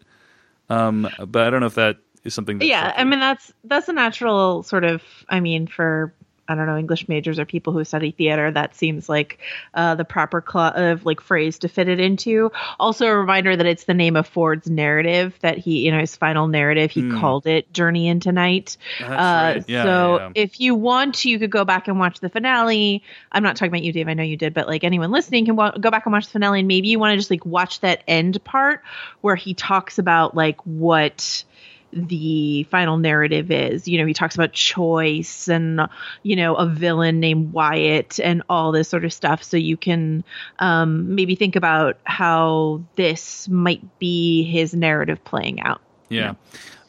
Um, 0.70 1.10
but 1.26 1.48
I 1.48 1.50
don't 1.50 1.62
know 1.62 1.68
if 1.68 1.76
that 1.76 1.98
is 2.24 2.34
something. 2.34 2.62
Yeah, 2.62 2.94
I 2.96 3.04
mean 3.04 3.20
that's 3.20 3.52
that's 3.64 3.90
a 3.90 3.94
natural 3.94 4.64
sort 4.64 4.84
of. 4.84 5.02
I 5.28 5.40
mean, 5.40 5.68
for 5.68 6.14
I 6.50 6.56
don't 6.56 6.66
know 6.66 6.78
English 6.78 7.08
majors 7.08 7.38
or 7.38 7.46
people 7.46 7.74
who 7.74 7.84
study 7.84 8.10
theater, 8.10 8.50
that 8.50 8.76
seems 8.76 9.08
like 9.08 9.38
uh, 9.76 9.94
the 9.94 10.04
proper 10.04 10.44
cl- 10.46 10.74
of 10.76 11.06
like 11.06 11.22
phrase 11.22 11.60
to 11.60 11.68
fit 11.70 11.88
it 11.88 12.00
into. 12.00 12.52
Also, 12.80 13.06
a 13.06 13.16
reminder 13.16 13.56
that 13.56 13.68
it's 13.68 13.84
the 13.84 13.94
name 13.94 14.16
of 14.16 14.28
Ford's 14.28 14.68
narrative 14.68 15.38
that 15.42 15.60
he, 15.60 15.86
you 15.86 15.92
know, 15.92 16.00
his 16.00 16.16
final 16.16 16.48
narrative. 16.48 16.90
He 16.90 17.08
called 17.12 17.46
it 17.46 17.72
"Journey 17.72 18.08
into 18.08 18.32
Night." 18.32 18.78
Uh, 19.00 19.06
right. 19.08 19.64
Yeah, 19.68 19.84
so 19.84 20.18
yeah, 20.18 20.18
yeah. 20.18 20.32
if 20.44 20.60
you 20.60 20.74
want 20.74 21.16
to, 21.16 21.30
you 21.30 21.38
could 21.38 21.52
go 21.52 21.66
back 21.66 21.88
and 21.88 22.00
watch 22.00 22.20
the 22.20 22.30
finale. 22.30 23.04
I'm 23.32 23.44
not 23.44 23.56
talking 23.56 23.72
about 23.72 23.84
you, 23.84 23.94
Dave. 23.94 24.08
I 24.08 24.16
know 24.16 24.24
you 24.24 24.36
did, 24.36 24.56
but 24.56 24.68
like 24.68 24.84
anyone 24.84 25.12
listening 25.12 25.46
can 25.46 25.56
wa- 25.56 25.78
go 25.78 25.92
back 25.92 26.08
and 26.08 26.14
watch 26.14 26.26
the 26.26 26.32
finale, 26.32 26.60
and 26.60 26.68
maybe 26.68 26.88
you 26.88 26.98
want 26.98 27.14
to 27.14 27.18
just 27.18 27.30
like 27.30 27.46
watch 27.46 27.82
that 27.82 28.04
end 28.08 28.44
part 28.44 28.82
where 29.22 29.36
he 29.36 29.54
talks 29.54 30.00
about 30.00 30.36
like 30.36 30.60
what 30.66 31.44
the 31.92 32.64
final 32.64 32.98
narrative 32.98 33.52
is. 33.52 33.88
You 33.88 33.98
know, 33.98 34.06
he 34.06 34.14
talks 34.14 34.36
about 34.36 34.54
choice 34.54 35.48
and 35.48 35.82
you 36.24 36.36
know 36.36 36.56
a 36.56 36.66
villain 36.66 37.20
named 37.20 37.54
Wyatt 37.54 38.20
and 38.20 38.44
all 38.50 38.72
this 38.72 38.90
sort 38.90 39.06
of 39.06 39.14
stuff. 39.14 39.44
So 39.44 39.58
you 39.58 39.78
can 39.78 40.24
um, 40.60 41.16
maybe 41.16 41.36
think 41.36 41.56
about 41.56 41.98
how 42.04 42.82
this 42.96 43.48
might 43.50 44.00
be 44.00 44.44
his 44.44 44.74
narrative 44.74 45.24
playing 45.24 45.62
out. 45.62 45.82
Yeah. 46.10 46.34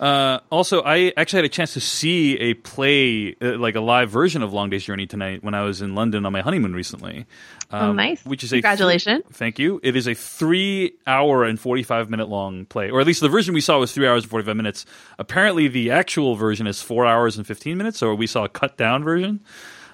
Uh, 0.01 0.41
also, 0.51 0.83
I 0.83 1.13
actually 1.17 1.39
had 1.39 1.45
a 1.45 1.51
chance 1.51 1.75
to 1.75 1.81
see 1.81 2.39
a 2.39 2.55
play, 2.55 3.37
uh, 3.43 3.59
like 3.59 3.75
a 3.75 3.81
live 3.81 4.09
version 4.09 4.43
of 4.43 4.51
Long 4.51 4.71
Day's 4.71 4.83
Journey 4.83 5.07
tonight 5.07 5.45
when 5.45 5.53
I 5.53 5.63
was 5.63 5.83
in 5.83 5.95
London 5.95 6.25
on 6.25 6.33
my 6.33 6.41
honeymoon 6.41 6.73
recently. 6.73 7.27
Oh, 7.71 7.93
nice. 7.93 8.25
Which 8.25 8.43
is 8.43 8.53
a 8.53 8.57
Congratulations. 8.57 9.25
thank 9.33 9.59
you. 9.59 9.79
It 9.83 9.95
is 9.97 10.09
a 10.09 10.15
three-hour 10.15 11.45
and 11.45 11.61
forty-five 11.61 12.09
minute 12.09 12.31
long 12.31 12.65
play, 12.65 12.91
or 12.91 13.01
at 13.01 13.07
least 13.07 13.21
the 13.21 13.29
version 13.29 13.53
we 13.53 13.61
saw 13.61 13.79
was 13.79 13.93
three 13.93 14.09
hours 14.09 14.25
and 14.25 14.31
forty-five 14.31 14.57
minutes. 14.57 14.87
Apparently, 15.19 15.69
the 15.69 15.91
actual 15.91 16.35
version 16.35 16.67
is 16.67 16.81
four 16.81 17.07
hours 17.07 17.37
and 17.37 17.47
fifteen 17.47 17.77
minutes, 17.77 17.99
so 17.99 18.15
we 18.15 18.27
saw 18.27 18.45
a 18.45 18.49
cut-down 18.49 19.05
version. 19.05 19.41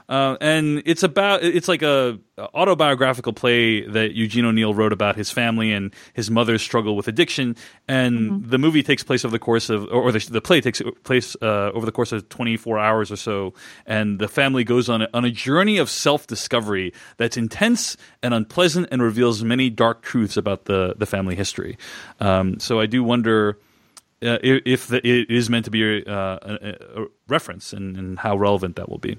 Uh, 0.08 0.36
and 0.40 0.82
it's 0.86 1.02
about 1.02 1.42
it's 1.42 1.68
like 1.68 1.82
a 1.82 2.18
autobiographical 2.38 3.32
play 3.32 3.80
that 3.86 4.14
Eugene 4.14 4.44
O'Neill 4.44 4.74
wrote 4.74 4.92
about 4.92 5.16
his 5.16 5.30
family 5.30 5.72
and 5.72 5.92
his 6.12 6.30
mother's 6.30 6.60
struggle 6.60 6.94
with 6.94 7.08
addiction. 7.08 7.56
And 7.88 8.44
the 8.44 8.58
movie 8.58 8.82
takes 8.82 9.02
place 9.02 9.24
over 9.24 9.32
the 9.32 9.38
course 9.38 9.70
of, 9.70 9.88
or 9.90 10.12
the, 10.12 10.18
the 10.30 10.42
play 10.42 10.60
takes 10.60 10.82
place 11.04 11.34
uh, 11.40 11.70
over 11.72 11.86
the 11.86 11.92
course 11.92 12.12
of 12.12 12.28
24 12.28 12.78
hours 12.78 13.10
or 13.10 13.16
so. 13.16 13.54
And 13.86 14.18
the 14.18 14.28
family 14.28 14.64
goes 14.64 14.88
on 14.88 15.02
a, 15.02 15.08
on 15.14 15.24
a 15.24 15.30
journey 15.30 15.78
of 15.78 15.88
self 15.88 16.26
discovery 16.26 16.92
that's 17.16 17.36
intense 17.36 17.96
and 18.22 18.34
unpleasant 18.34 18.88
and 18.90 19.02
reveals 19.02 19.42
many 19.42 19.70
dark 19.70 20.02
truths 20.02 20.36
about 20.36 20.66
the 20.66 20.94
the 20.96 21.06
family 21.06 21.36
history. 21.36 21.78
Um, 22.20 22.60
so 22.60 22.80
I 22.80 22.86
do 22.86 23.02
wonder 23.02 23.58
uh, 24.26 24.38
if, 24.42 24.62
if 24.66 24.86
the, 24.88 25.06
it 25.06 25.30
is 25.30 25.48
meant 25.48 25.64
to 25.66 25.70
be 25.70 26.02
a, 26.02 26.04
uh, 26.04 26.38
a, 26.42 27.02
a 27.02 27.06
reference 27.28 27.72
and, 27.72 27.96
and 27.96 28.18
how 28.18 28.36
relevant 28.36 28.76
that 28.76 28.88
will 28.88 28.98
be. 28.98 29.16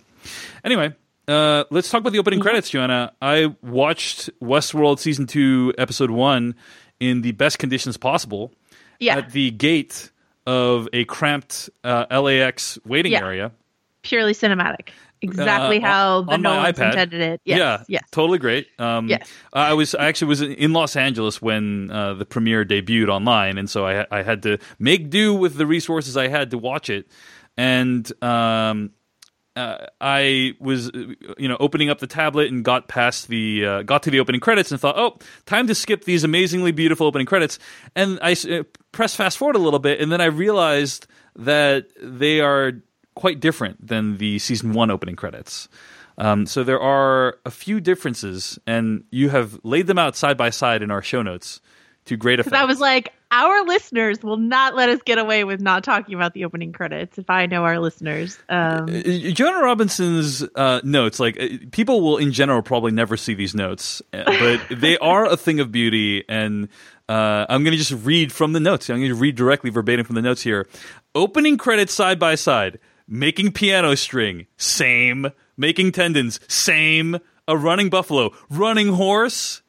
Anyway, 0.63 0.93
uh, 1.27 1.63
let's 1.69 1.89
talk 1.89 2.01
about 2.01 2.13
the 2.13 2.19
opening 2.19 2.39
credits, 2.39 2.69
Joanna. 2.69 3.13
I 3.21 3.55
watched 3.61 4.29
Westworld 4.41 4.99
season 4.99 5.27
two, 5.27 5.73
episode 5.77 6.11
one, 6.11 6.55
in 6.99 7.21
the 7.21 7.31
best 7.33 7.59
conditions 7.59 7.97
possible. 7.97 8.51
Yeah. 8.99 9.17
At 9.17 9.31
the 9.31 9.51
gate 9.51 10.11
of 10.45 10.87
a 10.93 11.05
cramped 11.05 11.69
uh, 11.83 12.05
LAX 12.09 12.79
waiting 12.85 13.11
Yeah. 13.11 13.23
area. 13.23 13.51
Purely 14.01 14.33
cinematic. 14.33 14.89
Exactly 15.21 15.77
Uh, 15.81 15.87
how 15.87 16.21
the 16.23 16.33
on 16.33 16.41
Nolans 16.41 16.77
iPad. 16.77 16.89
intended 16.89 17.21
it. 17.21 17.41
Yes, 17.43 17.57
yeah, 17.59 17.83
yes. 17.87 18.03
totally 18.11 18.37
great. 18.39 18.67
Um, 18.79 19.07
Yes. 19.09 19.27
I 19.53 19.73
was 19.73 19.95
I 19.95 20.05
actually 20.05 20.27
was 20.29 20.41
in 20.41 20.73
Los 20.73 20.95
Angeles 20.95 21.41
when 21.41 21.89
uh, 21.91 22.13
the 22.13 22.25
premiere 22.25 22.63
debuted 22.65 23.09
online, 23.09 23.57
and 23.57 23.69
so 23.69 23.85
I 23.87 24.05
I 24.11 24.21
had 24.23 24.43
to 24.43 24.57
make 24.79 25.09
do 25.09 25.33
with 25.33 25.55
the 25.57 25.65
resources 25.65 26.15
I 26.17 26.27
had 26.27 26.51
to 26.51 26.57
watch 26.57 26.89
it, 26.89 27.07
and 27.57 28.09
um, 28.23 28.91
uh, 29.55 29.87
I 29.99 30.53
was 30.59 30.89
uh, 30.89 31.13
you 31.39 31.47
know 31.47 31.57
opening 31.59 31.89
up 31.89 31.97
the 31.99 32.05
tablet 32.07 32.51
and 32.51 32.63
got 32.63 32.87
past 32.87 33.27
the 33.27 33.65
uh, 33.65 33.81
got 33.83 34.03
to 34.03 34.11
the 34.11 34.19
opening 34.19 34.39
credits 34.41 34.71
and 34.71 34.79
thought, 34.79 34.97
oh, 34.97 35.17
time 35.47 35.65
to 35.67 35.73
skip 35.75 36.03
these 36.05 36.23
amazingly 36.23 36.71
beautiful 36.71 37.07
opening 37.07 37.25
credits, 37.25 37.57
and 37.95 38.19
I 38.21 38.33
uh, 38.33 38.63
pressed 38.91 39.15
fast 39.15 39.37
forward 39.39 39.55
a 39.55 39.59
little 39.59 39.79
bit, 39.79 39.99
and 39.99 40.11
then 40.11 40.21
I 40.21 40.25
realized 40.25 41.07
that 41.37 41.87
they 42.01 42.39
are 42.41 42.73
quite 43.17 43.39
different 43.39 43.85
than 43.85 44.17
the 44.17 44.39
season 44.39 44.73
one 44.73 44.89
opening 44.89 45.15
credits. 45.15 45.67
Um, 46.17 46.45
so 46.45 46.63
there 46.63 46.79
are 46.79 47.37
a 47.45 47.51
few 47.51 47.79
differences, 47.79 48.57
and 48.65 49.03
you 49.11 49.29
have 49.29 49.59
laid 49.63 49.87
them 49.87 49.99
out 49.99 50.15
side 50.15 50.37
by 50.37 50.49
side 50.49 50.81
in 50.81 50.89
our 50.89 51.01
show 51.01 51.21
notes 51.21 51.61
to 52.05 52.17
great 52.17 52.39
effect. 52.39 52.55
I 52.55 52.65
was 52.65 52.79
like, 52.79 53.13
our 53.29 53.63
listeners 53.65 54.23
will 54.23 54.37
not 54.37 54.75
let 54.75 54.89
us 54.89 54.99
get 55.03 55.17
away 55.17 55.43
with 55.43 55.59
not 55.59 55.83
talking 55.83 56.15
about 56.15 56.33
the 56.33 56.45
opening 56.45 56.71
credits. 56.71 57.17
If 57.17 57.29
I 57.29 57.45
know 57.45 57.65
our 57.65 57.79
listeners, 57.79 58.39
um, 58.49 58.85
Uh, 58.87 59.31
Joanna 59.31 59.59
Robinson's 59.59 60.43
uh, 60.55 60.79
notes, 60.83 61.19
like 61.19 61.39
uh, 61.39 61.47
people 61.71 62.01
will 62.01 62.17
in 62.17 62.31
general 62.31 62.61
probably 62.61 62.93
never 62.93 63.17
see 63.17 63.33
these 63.33 63.53
notes, 63.53 64.01
uh, 64.13 64.23
but 64.25 64.61
they 64.79 64.97
are 64.99 65.25
a 65.25 65.35
thing 65.37 65.59
of 65.59 65.71
beauty. 65.71 66.23
And 66.29 66.69
uh, 67.09 67.45
I'm 67.49 67.63
going 67.63 67.73
to 67.73 67.77
just 67.77 67.93
read 68.05 68.31
from 68.31 68.53
the 68.53 68.59
notes. 68.61 68.89
I'm 68.89 68.97
going 68.97 69.09
to 69.09 69.15
read 69.15 69.35
directly 69.35 69.69
verbatim 69.69 70.05
from 70.05 70.15
the 70.15 70.21
notes 70.21 70.41
here. 70.41 70.65
Opening 71.13 71.57
credits 71.57 71.93
side 71.93 72.17
by 72.17 72.35
side. 72.35 72.79
Making 73.07 73.51
piano 73.51 73.95
string, 73.95 74.47
same. 74.57 75.31
Making 75.55 75.91
tendons, 75.91 76.39
same. 76.47 77.17
A 77.47 77.57
running 77.57 77.89
buffalo, 77.89 78.31
running 78.49 78.89
horse. 78.89 79.61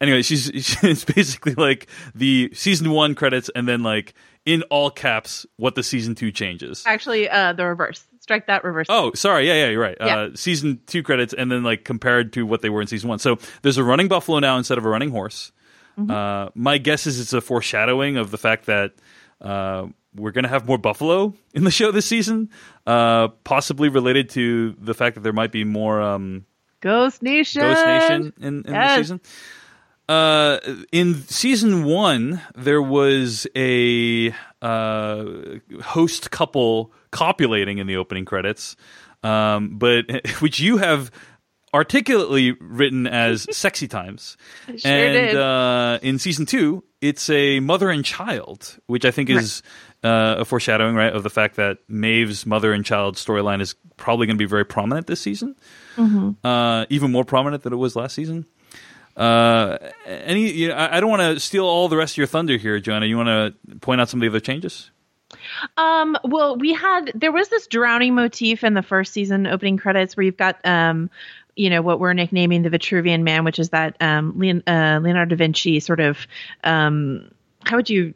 Anyway, 0.00 0.22
she's 0.22 0.48
it's 0.82 1.04
basically 1.04 1.54
like 1.54 1.86
the 2.14 2.50
season 2.52 2.90
one 2.90 3.14
credits, 3.14 3.50
and 3.54 3.68
then 3.68 3.82
like 3.82 4.14
in 4.44 4.62
all 4.64 4.90
caps 4.90 5.46
what 5.56 5.74
the 5.74 5.82
season 5.82 6.14
two 6.14 6.32
changes. 6.32 6.82
actually, 6.86 7.28
uh, 7.28 7.52
the 7.52 7.64
reverse. 7.64 8.04
Strike 8.20 8.46
that 8.46 8.64
reverse. 8.64 8.86
Oh, 8.88 9.12
sorry. 9.12 9.46
Yeah, 9.46 9.54
yeah, 9.54 9.68
you're 9.68 9.80
right. 9.80 9.96
Yeah. 10.00 10.16
Uh, 10.16 10.30
season 10.34 10.80
two 10.86 11.02
credits, 11.02 11.34
and 11.34 11.52
then 11.52 11.62
like 11.62 11.84
compared 11.84 12.32
to 12.32 12.44
what 12.44 12.62
they 12.62 12.70
were 12.70 12.80
in 12.80 12.86
season 12.86 13.08
one. 13.08 13.18
So 13.18 13.38
there's 13.62 13.76
a 13.76 13.84
running 13.84 14.08
buffalo 14.08 14.38
now 14.38 14.56
instead 14.56 14.78
of 14.78 14.84
a 14.84 14.88
running 14.88 15.10
horse. 15.10 15.52
Mm-hmm. 15.98 16.10
Uh, 16.10 16.48
my 16.54 16.78
guess 16.78 17.06
is 17.06 17.20
it's 17.20 17.32
a 17.32 17.40
foreshadowing 17.40 18.16
of 18.16 18.30
the 18.30 18.38
fact 18.38 18.66
that 18.66 18.94
uh, 19.40 19.86
we're 20.14 20.30
going 20.32 20.44
to 20.44 20.48
have 20.48 20.66
more 20.66 20.78
buffalo 20.78 21.34
in 21.54 21.64
the 21.64 21.70
show 21.70 21.90
this 21.90 22.06
season, 22.06 22.50
uh, 22.86 23.28
possibly 23.44 23.88
related 23.88 24.30
to 24.30 24.72
the 24.80 24.94
fact 24.94 25.14
that 25.16 25.22
there 25.22 25.32
might 25.32 25.52
be 25.52 25.64
more 25.64 26.00
um, 26.00 26.44
Ghost 26.80 27.22
Nation. 27.22 27.62
Ghost 27.62 27.84
Nation 27.84 28.32
in, 28.40 28.46
in 28.66 28.72
Yes. 28.72 28.96
the 28.96 29.02
season. 29.02 29.20
Uh, 30.06 30.58
in 30.92 31.14
season 31.28 31.84
one, 31.84 32.42
there 32.54 32.82
was 32.82 33.46
a 33.56 34.34
uh, 34.60 35.24
host 35.82 36.30
couple 36.30 36.92
copulating 37.10 37.78
in 37.78 37.86
the 37.86 37.96
opening 37.96 38.26
credits, 38.26 38.76
um, 39.22 39.78
but 39.78 40.04
which 40.40 40.60
you 40.60 40.76
have 40.76 41.10
articulately 41.72 42.52
written 42.60 43.06
as 43.06 43.46
"sexy 43.56 43.88
times." 43.88 44.36
sure 44.76 44.90
and 44.92 45.12
did. 45.14 45.36
Uh, 45.36 45.98
in 46.02 46.18
season 46.18 46.44
two, 46.44 46.84
it's 47.00 47.30
a 47.30 47.60
mother 47.60 47.88
and 47.88 48.04
child, 48.04 48.78
which 48.86 49.06
I 49.06 49.10
think 49.10 49.30
is 49.30 49.62
uh, 50.04 50.36
a 50.38 50.44
foreshadowing, 50.44 50.94
right, 50.94 51.12
of 51.12 51.22
the 51.22 51.30
fact 51.30 51.56
that 51.56 51.78
Maeve's 51.88 52.46
mother 52.46 52.72
and 52.72 52.84
child 52.84 53.16
storyline 53.16 53.60
is 53.60 53.74
probably 53.96 54.26
going 54.26 54.36
to 54.36 54.42
be 54.42 54.48
very 54.48 54.64
prominent 54.64 55.06
this 55.06 55.20
season, 55.20 55.56
Mm-hmm. 55.96 56.46
uh, 56.46 56.86
even 56.90 57.10
more 57.10 57.24
prominent 57.24 57.62
than 57.62 57.72
it 57.72 57.76
was 57.76 57.96
last 57.96 58.14
season. 58.14 58.46
Uh, 59.16 59.78
any, 60.06 60.50
you 60.50 60.68
know, 60.68 60.74
I, 60.74 60.96
I 60.96 61.00
don't 61.00 61.10
want 61.10 61.22
to 61.22 61.40
steal 61.40 61.64
all 61.64 61.88
the 61.88 61.96
rest 61.96 62.14
of 62.14 62.18
your 62.18 62.26
thunder 62.26 62.56
here, 62.56 62.80
Joanna. 62.80 63.06
You 63.06 63.16
want 63.16 63.28
to 63.28 63.76
point 63.76 64.00
out 64.00 64.08
some 64.08 64.18
of 64.18 64.22
the 64.22 64.28
other 64.28 64.40
changes? 64.40 64.90
Um, 65.76 66.16
well, 66.24 66.56
we 66.56 66.74
had 66.74 67.12
there 67.14 67.32
was 67.32 67.48
this 67.48 67.66
drowning 67.68 68.14
motif 68.14 68.64
in 68.64 68.74
the 68.74 68.82
first 68.82 69.12
season 69.12 69.46
opening 69.46 69.76
credits 69.76 70.16
where 70.16 70.24
you've 70.24 70.36
got 70.36 70.58
um, 70.64 71.10
you 71.56 71.70
know, 71.70 71.82
what 71.82 72.00
we're 72.00 72.12
nicknaming 72.12 72.62
the 72.62 72.70
Vitruvian 72.70 73.22
Man, 73.22 73.44
which 73.44 73.58
is 73.58 73.70
that 73.70 73.96
um, 74.00 74.38
Leon, 74.38 74.62
uh, 74.66 74.98
Leonardo 75.02 75.36
da 75.36 75.36
Vinci 75.36 75.80
sort 75.80 76.00
of 76.00 76.26
um, 76.64 77.30
how 77.64 77.76
would 77.76 77.88
you 77.88 78.14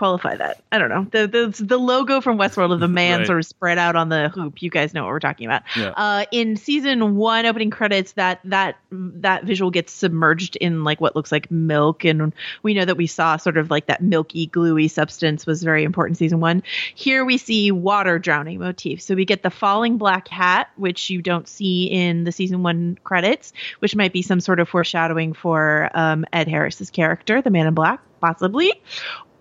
qualify 0.00 0.34
that? 0.36 0.62
I 0.72 0.78
don't 0.78 0.88
know. 0.88 1.06
The 1.10 1.26
the, 1.28 1.64
the 1.64 1.78
logo 1.78 2.20
from 2.20 2.38
Westworld 2.38 2.72
of 2.72 2.80
the 2.80 2.88
man 3.00 3.18
Right. 3.20 3.26
sort 3.26 3.38
of 3.38 3.46
spread 3.46 3.78
out 3.78 3.94
on 3.96 4.08
the 4.08 4.30
hoop. 4.30 4.62
You 4.62 4.70
guys 4.70 4.94
know 4.94 5.04
what 5.04 5.10
we're 5.10 5.20
talking 5.20 5.46
about. 5.46 5.62
Yeah. 5.76 5.90
Uh, 5.90 6.24
in 6.32 6.56
season 6.56 7.16
one 7.16 7.46
opening 7.46 7.70
credits, 7.70 8.12
that 8.12 8.40
that 8.44 8.76
that 8.90 9.44
visual 9.44 9.70
gets 9.70 9.92
submerged 9.92 10.56
in 10.56 10.82
like 10.84 11.00
what 11.00 11.14
looks 11.14 11.30
like 11.30 11.50
milk, 11.50 12.04
and 12.04 12.34
we 12.62 12.74
know 12.74 12.84
that 12.84 12.96
we 12.96 13.06
saw 13.06 13.36
sort 13.36 13.58
of 13.58 13.70
like 13.70 13.86
that 13.86 14.02
milky, 14.02 14.46
gluey 14.46 14.88
substance 14.88 15.44
was 15.46 15.62
very 15.62 15.84
important 15.84 16.16
in 16.16 16.18
season 16.18 16.40
one. 16.40 16.62
Here 16.94 17.24
we 17.24 17.36
see 17.36 17.70
water 17.70 18.18
drowning 18.18 18.58
motif. 18.58 19.02
So 19.02 19.14
we 19.14 19.24
get 19.24 19.42
the 19.42 19.50
falling 19.50 19.98
black 19.98 20.28
hat, 20.28 20.70
which 20.76 21.10
you 21.10 21.20
don't 21.22 21.46
see 21.46 21.84
in 21.84 22.24
the 22.24 22.32
season 22.32 22.62
one 22.62 22.98
credits, 23.04 23.52
which 23.80 23.94
might 23.94 24.12
be 24.12 24.22
some 24.22 24.40
sort 24.40 24.60
of 24.60 24.68
foreshadowing 24.68 25.34
for 25.34 25.90
um, 25.94 26.24
Ed 26.32 26.48
Harris's 26.48 26.90
character, 26.90 27.42
the 27.42 27.50
Man 27.50 27.66
in 27.66 27.74
Black, 27.74 28.00
possibly. 28.20 28.72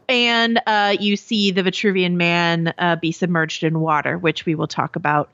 And 0.09 0.59
uh, 0.65 0.97
you 0.99 1.15
see 1.15 1.51
the 1.51 1.61
Vitruvian 1.61 2.13
Man 2.13 2.73
uh, 2.79 2.95
be 2.95 3.11
submerged 3.11 3.63
in 3.63 3.79
water, 3.79 4.17
which 4.17 4.45
we 4.45 4.55
will 4.55 4.67
talk 4.67 4.95
about 4.95 5.29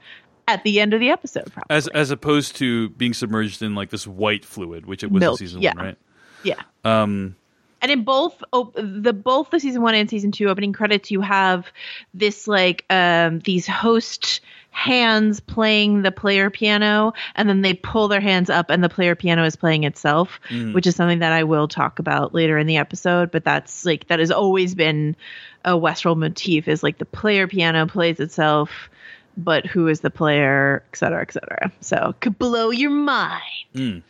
at 0.47 0.63
the 0.63 0.79
end 0.79 0.93
of 0.93 0.99
the 0.99 1.09
episode, 1.09 1.51
probably. 1.51 1.75
As 1.75 1.87
as 1.87 2.11
opposed 2.11 2.57
to 2.57 2.89
being 2.89 3.13
submerged 3.13 3.61
in 3.61 3.73
like 3.73 3.89
this 3.89 4.05
white 4.05 4.45
fluid, 4.45 4.85
which 4.85 5.01
it 5.03 5.11
was 5.11 5.21
Milk, 5.21 5.39
in 5.39 5.47
season 5.47 5.61
yeah. 5.61 5.73
one, 5.75 5.85
right? 5.85 5.97
yeah. 6.43 6.61
Um, 6.83 7.35
and 7.81 7.91
in 7.91 8.03
both 8.03 8.43
op- 8.51 8.75
the 8.75 9.13
both 9.13 9.49
the 9.51 9.59
season 9.59 9.81
one 9.81 9.95
and 9.95 10.09
season 10.09 10.31
two 10.31 10.49
opening 10.49 10.73
credits 10.73 11.11
you 11.11 11.21
have 11.21 11.71
this 12.13 12.47
like 12.47 12.83
um 12.89 13.39
these 13.39 13.67
host 13.67 14.41
hands 14.75 15.39
playing 15.39 16.01
the 16.01 16.11
player 16.11 16.49
piano 16.49 17.13
and 17.35 17.47
then 17.47 17.61
they 17.61 17.73
pull 17.73 18.09
their 18.09 18.19
hands 18.19 18.49
up 18.49 18.69
and 18.69 18.83
the 18.83 18.89
player 18.89 19.15
piano 19.15 19.45
is 19.45 19.55
playing 19.55 19.85
itself 19.85 20.37
which 20.73 20.85
is 20.85 20.93
something 20.97 21.19
that 21.19 21.31
i 21.31 21.43
will 21.43 21.69
talk 21.69 21.97
about 21.97 22.33
later 22.33 22.57
in 22.57 22.67
the 22.67 22.75
episode 22.75 23.31
but 23.31 23.45
that's 23.45 23.85
like 23.85 24.05
that 24.09 24.19
has 24.19 24.31
always 24.31 24.75
been 24.75 25.15
a 25.63 25.71
westworld 25.71 26.17
motif 26.17 26.67
is 26.67 26.83
like 26.83 26.97
the 26.97 27.05
player 27.05 27.47
piano 27.47 27.87
plays 27.87 28.19
itself 28.19 28.89
but 29.37 29.65
who 29.65 29.87
is 29.87 30.01
the 30.01 30.09
player 30.09 30.83
et 30.91 30.97
cetera 30.97 31.21
et 31.21 31.31
cetera 31.31 31.71
so 31.79 32.13
could 32.19 32.37
blow 32.37 32.69
your 32.69 32.91
mind 32.91 34.03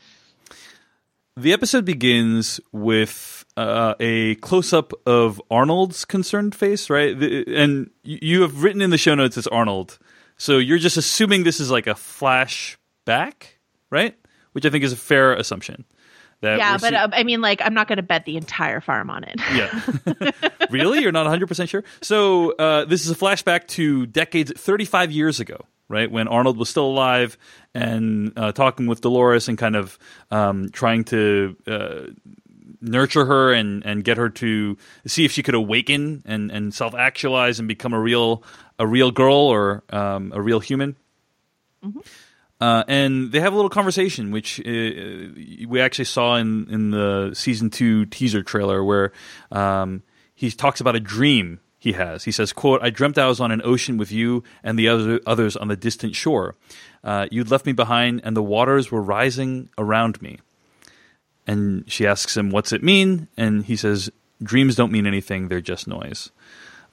The 1.38 1.52
episode 1.52 1.84
begins 1.84 2.62
with 2.72 3.44
uh, 3.58 3.94
a 4.00 4.36
close 4.36 4.72
up 4.72 4.94
of 5.06 5.42
Arnold's 5.52 6.06
concerned 6.06 6.56
face, 6.56 6.90
right? 6.90 7.18
The, 7.20 7.44
and 7.54 7.90
you 8.04 8.42
have 8.42 8.64
written 8.64 8.82
in 8.82 8.90
the 8.90 8.98
show 8.98 9.16
notes 9.16 9.38
it's 9.38 9.46
Arnold. 9.48 10.00
So 10.38 10.58
you're 10.58 10.78
just 10.78 10.98
assuming 10.98 11.44
this 11.44 11.60
is 11.60 11.72
like 11.72 11.88
a 11.88 11.94
flashback, 11.94 13.34
right? 13.90 14.16
Which 14.54 14.66
I 14.66 14.70
think 14.70 14.84
is 14.84 14.94
a 14.94 14.98
fair 14.98 15.34
assumption. 15.34 15.86
That 16.42 16.58
yeah 16.58 16.74
but 16.74 16.90
see- 16.90 16.96
uh, 16.96 17.08
i 17.14 17.24
mean 17.24 17.40
like 17.40 17.62
i'm 17.64 17.74
not 17.74 17.88
going 17.88 17.96
to 17.96 18.04
bet 18.04 18.26
the 18.26 18.36
entire 18.36 18.82
farm 18.82 19.10
on 19.10 19.24
it 19.24 19.40
yeah. 19.56 20.32
really? 20.70 21.00
You're 21.02 21.12
not 21.12 21.26
100% 21.28 21.70
sure? 21.70 21.84
So, 22.02 22.52
uh, 22.52 22.86
this 22.86 23.06
is 23.06 23.12
a 23.12 23.16
flashback 23.16 23.68
to 23.70 24.06
decades, 24.06 24.52
35 24.56 25.12
years 25.12 25.40
ago, 25.40 25.66
right? 25.88 26.10
When 26.10 26.28
Arnold 26.28 26.58
was 26.58 26.70
still 26.70 26.86
alive 26.86 27.38
and 27.74 28.34
uh, 28.36 28.52
talking 28.52 28.88
with 28.88 29.02
Dolores 29.02 29.48
and 29.48 29.58
kind 29.58 29.76
of 29.76 29.98
um, 30.32 30.70
trying 30.70 31.04
to 31.06 31.56
uh, 31.68 32.02
nurture 32.82 33.26
her 33.26 33.54
and, 33.54 33.86
and 33.86 34.04
get 34.04 34.18
her 34.18 34.30
to 34.30 34.78
see 35.08 35.26
if 35.26 35.32
she 35.32 35.44
could 35.44 35.56
awaken 35.56 36.24
and, 36.26 36.52
and 36.52 36.74
self 36.74 36.94
actualize 36.94 37.60
and 37.60 37.68
become 37.68 37.94
a 37.94 38.00
real, 38.00 38.44
a 38.80 38.86
real 38.88 39.12
girl 39.12 39.36
or 39.36 39.84
um, 39.90 40.32
a 40.36 40.42
real 40.42 40.60
human. 40.60 40.96
Uh, 42.62 42.84
and 42.88 43.32
they 43.32 43.42
have 43.42 43.54
a 43.54 43.56
little 43.56 43.70
conversation, 43.70 44.32
which 44.32 44.60
uh, 44.62 44.64
we 45.68 45.82
actually 45.82 46.06
saw 46.06 46.36
in, 46.36 46.68
in 46.70 46.92
the 46.92 47.32
season 47.34 47.70
two 47.70 48.06
teaser 48.06 48.44
trailer, 48.44 48.84
where 48.84 49.12
um, 49.52 50.04
he 50.34 50.50
talks 50.50 50.80
about 50.80 50.96
a 50.96 51.00
dream 51.00 51.60
he 51.78 51.92
has. 51.92 52.24
He 52.24 52.32
says, 52.32 52.54
"quote 52.54 52.82
I 52.82 52.90
dreamt 52.90 53.18
I 53.18 53.28
was 53.28 53.42
on 53.42 53.52
an 53.52 53.62
ocean 53.64 53.98
with 53.98 54.12
you 54.12 54.44
and 54.64 54.80
the 54.80 54.88
other 54.88 55.20
others 55.28 55.56
on 55.58 55.68
the 55.68 55.76
distant 55.76 56.16
shore. 56.16 56.56
Uh, 57.04 57.28
you'd 57.30 57.52
left 57.52 57.66
me 57.66 57.74
behind, 57.74 58.22
and 58.24 58.36
the 58.36 58.42
waters 58.42 58.90
were 58.90 59.02
rising 59.02 59.70
around 59.78 60.22
me." 60.22 60.40
And 61.46 61.84
she 61.92 62.08
asks 62.08 62.36
him, 62.38 62.50
"What's 62.52 62.72
it 62.72 62.82
mean?" 62.82 63.28
And 63.36 63.66
he 63.66 63.76
says, 63.76 64.10
"Dreams 64.42 64.76
don't 64.76 64.92
mean 64.92 65.06
anything; 65.06 65.50
they're 65.50 65.62
just 65.62 65.88
noise." 65.88 66.32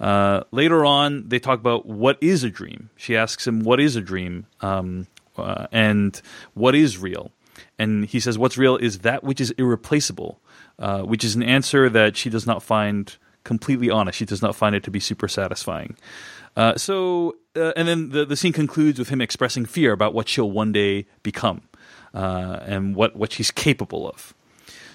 Uh, 0.02 0.42
later 0.50 0.84
on, 0.84 1.28
they 1.28 1.38
talk 1.38 1.60
about 1.60 1.86
what 1.86 2.18
is 2.20 2.42
a 2.42 2.50
dream. 2.50 2.90
She 2.96 3.16
asks 3.16 3.46
him, 3.46 3.60
"What 3.60 3.78
is 3.78 3.94
a 3.94 4.00
dream?" 4.00 4.46
Um, 4.60 5.06
uh, 5.38 5.68
and 5.70 6.20
what 6.54 6.74
is 6.74 6.98
real? 6.98 7.30
And 7.78 8.04
he 8.04 8.18
says, 8.18 8.36
"What's 8.36 8.58
real 8.58 8.76
is 8.76 8.98
that 8.98 9.22
which 9.22 9.40
is 9.40 9.52
irreplaceable," 9.52 10.40
uh, 10.80 11.02
which 11.02 11.22
is 11.22 11.36
an 11.36 11.44
answer 11.44 11.88
that 11.88 12.16
she 12.16 12.28
does 12.30 12.46
not 12.48 12.64
find 12.64 13.16
completely 13.44 13.90
honest. 13.90 14.18
She 14.18 14.24
does 14.24 14.42
not 14.42 14.56
find 14.56 14.74
it 14.74 14.82
to 14.82 14.90
be 14.90 14.98
super 14.98 15.28
satisfying. 15.28 15.96
Uh, 16.56 16.76
so, 16.76 17.36
uh, 17.54 17.72
and 17.76 17.86
then 17.86 18.08
the 18.10 18.24
the 18.24 18.36
scene 18.36 18.52
concludes 18.52 18.98
with 18.98 19.08
him 19.08 19.20
expressing 19.20 19.64
fear 19.64 19.92
about 19.92 20.14
what 20.14 20.28
she'll 20.28 20.50
one 20.50 20.72
day 20.72 21.06
become 21.22 21.62
and 22.12 22.96
what 22.96 23.14
what 23.14 23.30
she's 23.30 23.52
capable 23.52 24.08
of. 24.08 24.34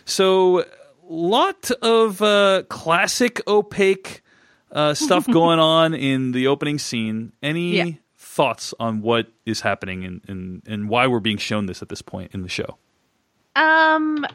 So, 0.04 0.60
a 0.60 0.65
lot 1.08 1.72
of 1.82 2.17
classic 2.67 3.41
opaque 3.48 4.22
uh, 4.71 4.93
stuff 4.93 5.25
going 5.32 5.60
on 5.60 5.93
in 5.93 6.32
the 6.32 6.47
opening 6.47 6.80
scene. 6.80 7.32
Any 7.41 7.75
Yeah. 7.77 7.86
thoughts 8.17 8.73
on 8.80 9.01
what 9.01 9.27
is 9.45 9.62
happening 9.62 10.03
and, 10.03 10.21
and, 10.27 10.62
and 10.67 10.89
why 10.89 11.08
we're 11.08 11.19
being 11.19 11.38
shown 11.38 11.65
this 11.65 11.82
at 11.82 11.89
this 11.89 12.01
point 12.01 12.32
in 12.34 12.41
the 12.43 12.49
show? 12.49 12.77
Um, 13.56 14.25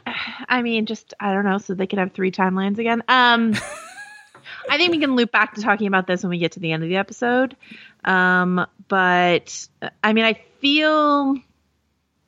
I 0.49 0.61
mean, 0.61 0.85
just 0.85 1.13
I 1.19 1.33
don't 1.33 1.45
know, 1.45 1.57
so 1.57 1.73
they 1.73 1.87
could 1.87 1.99
have 1.99 2.11
three 2.11 2.31
timelines 2.31 2.77
again. 2.77 3.03
Um, 3.07 3.53
I 4.69 4.77
think 4.77 4.91
we 4.91 4.99
can 4.99 5.15
loop 5.15 5.31
back 5.31 5.55
to 5.55 5.61
talking 5.61 5.87
about 5.87 6.07
this 6.07 6.23
when 6.23 6.29
we 6.29 6.37
get 6.37 6.53
to 6.53 6.59
the 6.59 6.71
end 6.73 6.83
of 6.83 6.89
the 6.89 6.97
episode. 6.97 7.55
Um, 8.03 8.65
but 8.89 9.67
I 10.03 10.11
mean, 10.13 10.25
I 10.25 10.33
feel 10.59 11.37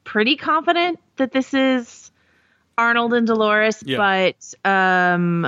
pretty 0.05 0.37
confident 0.37 0.99
that 1.17 1.31
this 1.33 1.53
is 1.53 2.04
Arnold 2.77 3.13
and 3.13 3.25
Dolores, 3.25 3.81
Yeah. 3.85 3.97
but 3.97 4.69
um, 4.69 5.47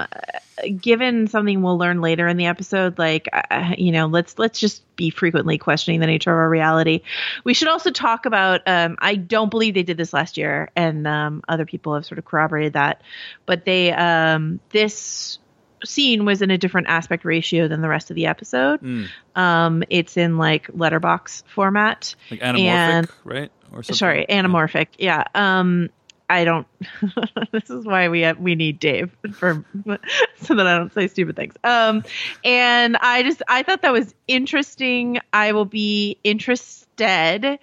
given 0.79 1.27
something 1.27 1.61
we'll 1.61 1.77
learn 1.77 2.01
later 2.01 2.27
in 2.27 2.37
the 2.37 2.45
episode, 2.45 2.97
like 2.97 3.27
uh, 3.33 3.73
you 3.77 3.91
know, 3.91 4.05
let's 4.07 4.39
let's 4.39 4.59
just 4.59 4.83
be 4.95 5.09
frequently 5.09 5.57
questioning 5.57 5.99
the 5.99 6.07
nature 6.07 6.31
of 6.31 6.37
our 6.37 6.49
reality. 6.49 7.01
We 7.43 7.53
should 7.53 7.67
also 7.67 7.91
talk 7.91 8.25
about. 8.25 8.61
Um, 8.65 8.97
I 8.99 9.15
don't 9.15 9.49
believe 9.49 9.73
they 9.73 9.83
did 9.83 9.97
this 9.97 10.13
last 10.13 10.37
year, 10.37 10.69
and 10.75 11.05
um, 11.07 11.43
other 11.47 11.65
people 11.65 11.93
have 11.95 12.05
sort 12.05 12.17
of 12.19 12.25
corroborated 12.25 12.73
that. 12.73 13.01
But 13.45 13.65
they 13.65 13.91
um, 13.91 14.59
this 14.69 15.39
scene 15.85 16.25
was 16.25 16.41
in 16.41 16.49
a 16.49 16.57
different 16.57 16.87
aspect 16.87 17.23
ratio 17.23 17.67
than 17.67 17.81
the 17.81 17.89
rest 17.89 18.09
of 18.09 18.15
the 18.15 18.25
episode. 18.25 18.79
Um, 19.35 19.83
it's 19.89 20.17
in 20.17 20.37
like 20.37 20.69
letterbox 20.73 21.43
format. 21.53 22.15
Like 22.31 22.39
anamorphic, 22.39 22.57
And- 22.65 23.07
right? 23.23 23.51
Or 23.71 23.83
something? 23.83 23.95
Sorry, 23.95 24.25
anamorphic. 24.29 24.87
Yeah. 24.97 25.25
Um, 25.35 25.89
I 26.29 26.43
don't. 26.43 26.67
this 27.51 27.69
is 27.69 27.85
why 27.85 28.09
we 28.09 28.21
have, 28.21 28.37
we 28.39 28.55
need 28.55 28.79
Dave 28.79 29.15
for 29.33 29.63
so 30.41 30.55
that 30.55 30.67
I 30.67 30.77
don't 30.77 30.93
say 30.93 31.07
stupid 31.07 31.35
things. 31.35 31.53
Um, 31.63 32.03
and 32.43 32.97
I 32.97 33.23
just 33.23 33.41
I 33.47 33.63
thought 33.63 33.81
that 33.81 33.93
was 33.93 34.13
interesting. 34.27 35.19
I 35.31 35.53
will 35.53 35.65
be 35.65 36.17
interested 36.23 37.59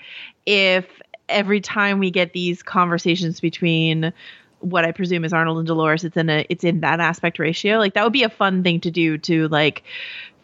if 0.47 0.87
every 1.29 1.61
time 1.61 1.99
we 1.99 2.11
get 2.11 2.33
these 2.33 2.63
conversations 2.63 3.41
between 3.41 4.13
what 4.61 4.85
I 4.85 4.93
presume 4.93 5.25
is 5.25 5.33
Arnold 5.33 5.59
and 5.59 5.67
Dolores, 5.67 6.05
it's 6.05 6.17
in 6.17 6.31
a 6.31 6.47
it's 6.49 6.65
in 6.65 6.81
that 6.81 7.01
aspect 7.01 7.39
ratio. 7.39 7.77
Like 7.77 7.95
that 7.95 8.05
would 8.05 8.13
be 8.15 8.23
a 8.23 8.31
fun 8.31 8.63
thing 8.63 8.81
to 8.81 8.91
do 8.91 9.19
to 9.19 9.49
like 9.49 9.83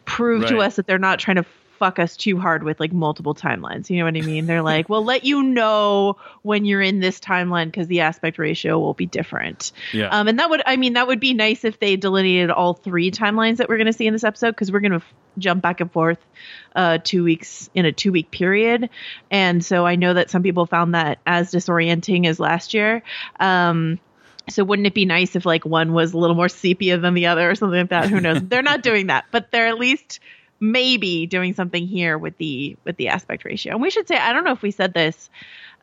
prove 0.05 0.47
to 0.49 0.59
us 0.59 0.77
that 0.77 0.87
they're 0.87 0.99
not 0.99 1.21
trying 1.21 1.37
to 1.37 1.45
fuck 1.81 1.99
us 1.99 2.15
too 2.15 2.39
hard 2.39 2.63
with 2.63 2.79
like 2.79 2.93
multiple 2.93 3.35
timelines. 3.35 3.89
You 3.89 3.99
know 3.99 4.05
what 4.05 4.15
I 4.15 4.21
mean? 4.21 4.45
They're 4.45 4.61
like, 4.61 4.91
we'll 4.91 5.05
let 5.05 5.25
you 5.25 5.43
know 5.43 6.19
when 6.43 6.67
you're 6.67 6.83
in 6.83 7.01
this 7.01 7.19
timeline 7.19 7.67
because 7.67 7.89
the 7.89 8.01
aspect 8.01 8.39
ratio 8.39 8.79
will 8.79 8.93
be 8.93 9.07
different. 9.07 9.73
Yeah. 9.95 10.09
Um, 10.09 10.29
and 10.29 10.39
that 10.39 10.51
would, 10.51 10.63
I 10.67 10.77
mean, 10.77 10.93
that 10.93 11.07
would 11.07 11.21
be 11.21 11.33
nice 11.33 11.65
if 11.65 11.81
they 11.81 11.97
delineated 11.97 12.51
all 12.51 12.75
three 12.75 13.11
timelines 13.11 13.57
that 13.57 13.71
we're 13.71 13.79
going 13.79 13.87
to 13.87 13.95
see 13.95 14.07
in 14.07 14.13
this 14.13 14.25
episode 14.25 14.51
because 14.51 14.71
we're 14.71 14.81
going 14.81 14.93
to 14.93 14.99
f- 14.99 15.15
jump 15.39 15.63
back 15.63 15.81
and 15.81 15.91
forth 15.91 16.19
uh, 16.77 16.99
two 17.03 17.25
weeks 17.25 17.71
in 17.75 17.87
a 17.87 17.93
two 17.93 18.13
week 18.13 18.31
period. 18.31 18.91
And 19.31 19.65
so 19.65 19.87
I 19.87 19.97
know 19.97 20.13
that 20.13 20.29
some 20.29 20.43
people 20.43 20.67
found 20.67 20.95
that 20.95 21.19
as 21.27 21.51
disorienting 21.51 22.27
as 22.27 22.39
last 22.39 22.75
year. 22.75 23.03
Um, 23.41 23.99
so 24.51 24.65
wouldn't 24.65 24.87
it 24.87 24.95
be 24.95 25.07
nice 25.07 25.35
if 25.35 25.47
like 25.47 25.65
one 25.65 25.95
was 25.95 26.13
a 26.13 26.19
little 26.19 26.37
more 26.37 26.51
sepia 26.51 26.99
than 26.99 27.15
the 27.15 27.27
other 27.27 27.49
or 27.49 27.55
something 27.55 27.79
like 27.79 27.89
that? 27.89 28.11
Who 28.11 28.21
knows? 28.21 28.43
they're 28.49 28.63
not 28.63 28.83
doing 28.83 29.07
that, 29.07 29.25
but 29.31 29.51
they're 29.51 29.69
at 29.69 29.79
least 29.79 30.21
maybe 30.61 31.27
doing 31.27 31.55
something 31.55 31.87
here 31.87 32.19
with 32.19 32.37
the 32.39 32.77
with 32.85 32.97
the 32.97 33.09
aspect 33.09 33.45
ratio. 33.45 33.73
And 33.73 33.83
we 33.83 33.91
should 33.91 34.07
say 34.07 34.17
I 34.17 34.33
don't 34.33 34.45
know 34.45 34.53
if 34.53 34.63
we 34.63 34.71
said 34.71 34.95
this 34.95 35.31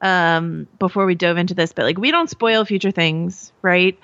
um 0.02 0.68
before 0.78 1.06
we 1.06 1.16
dove 1.16 1.38
into 1.38 1.56
this, 1.56 1.74
but 1.74 1.84
like 1.84 1.98
we 1.98 2.12
don't 2.12 2.30
spoil 2.30 2.64
future 2.64 2.92
things, 2.92 3.52
right? 3.62 4.00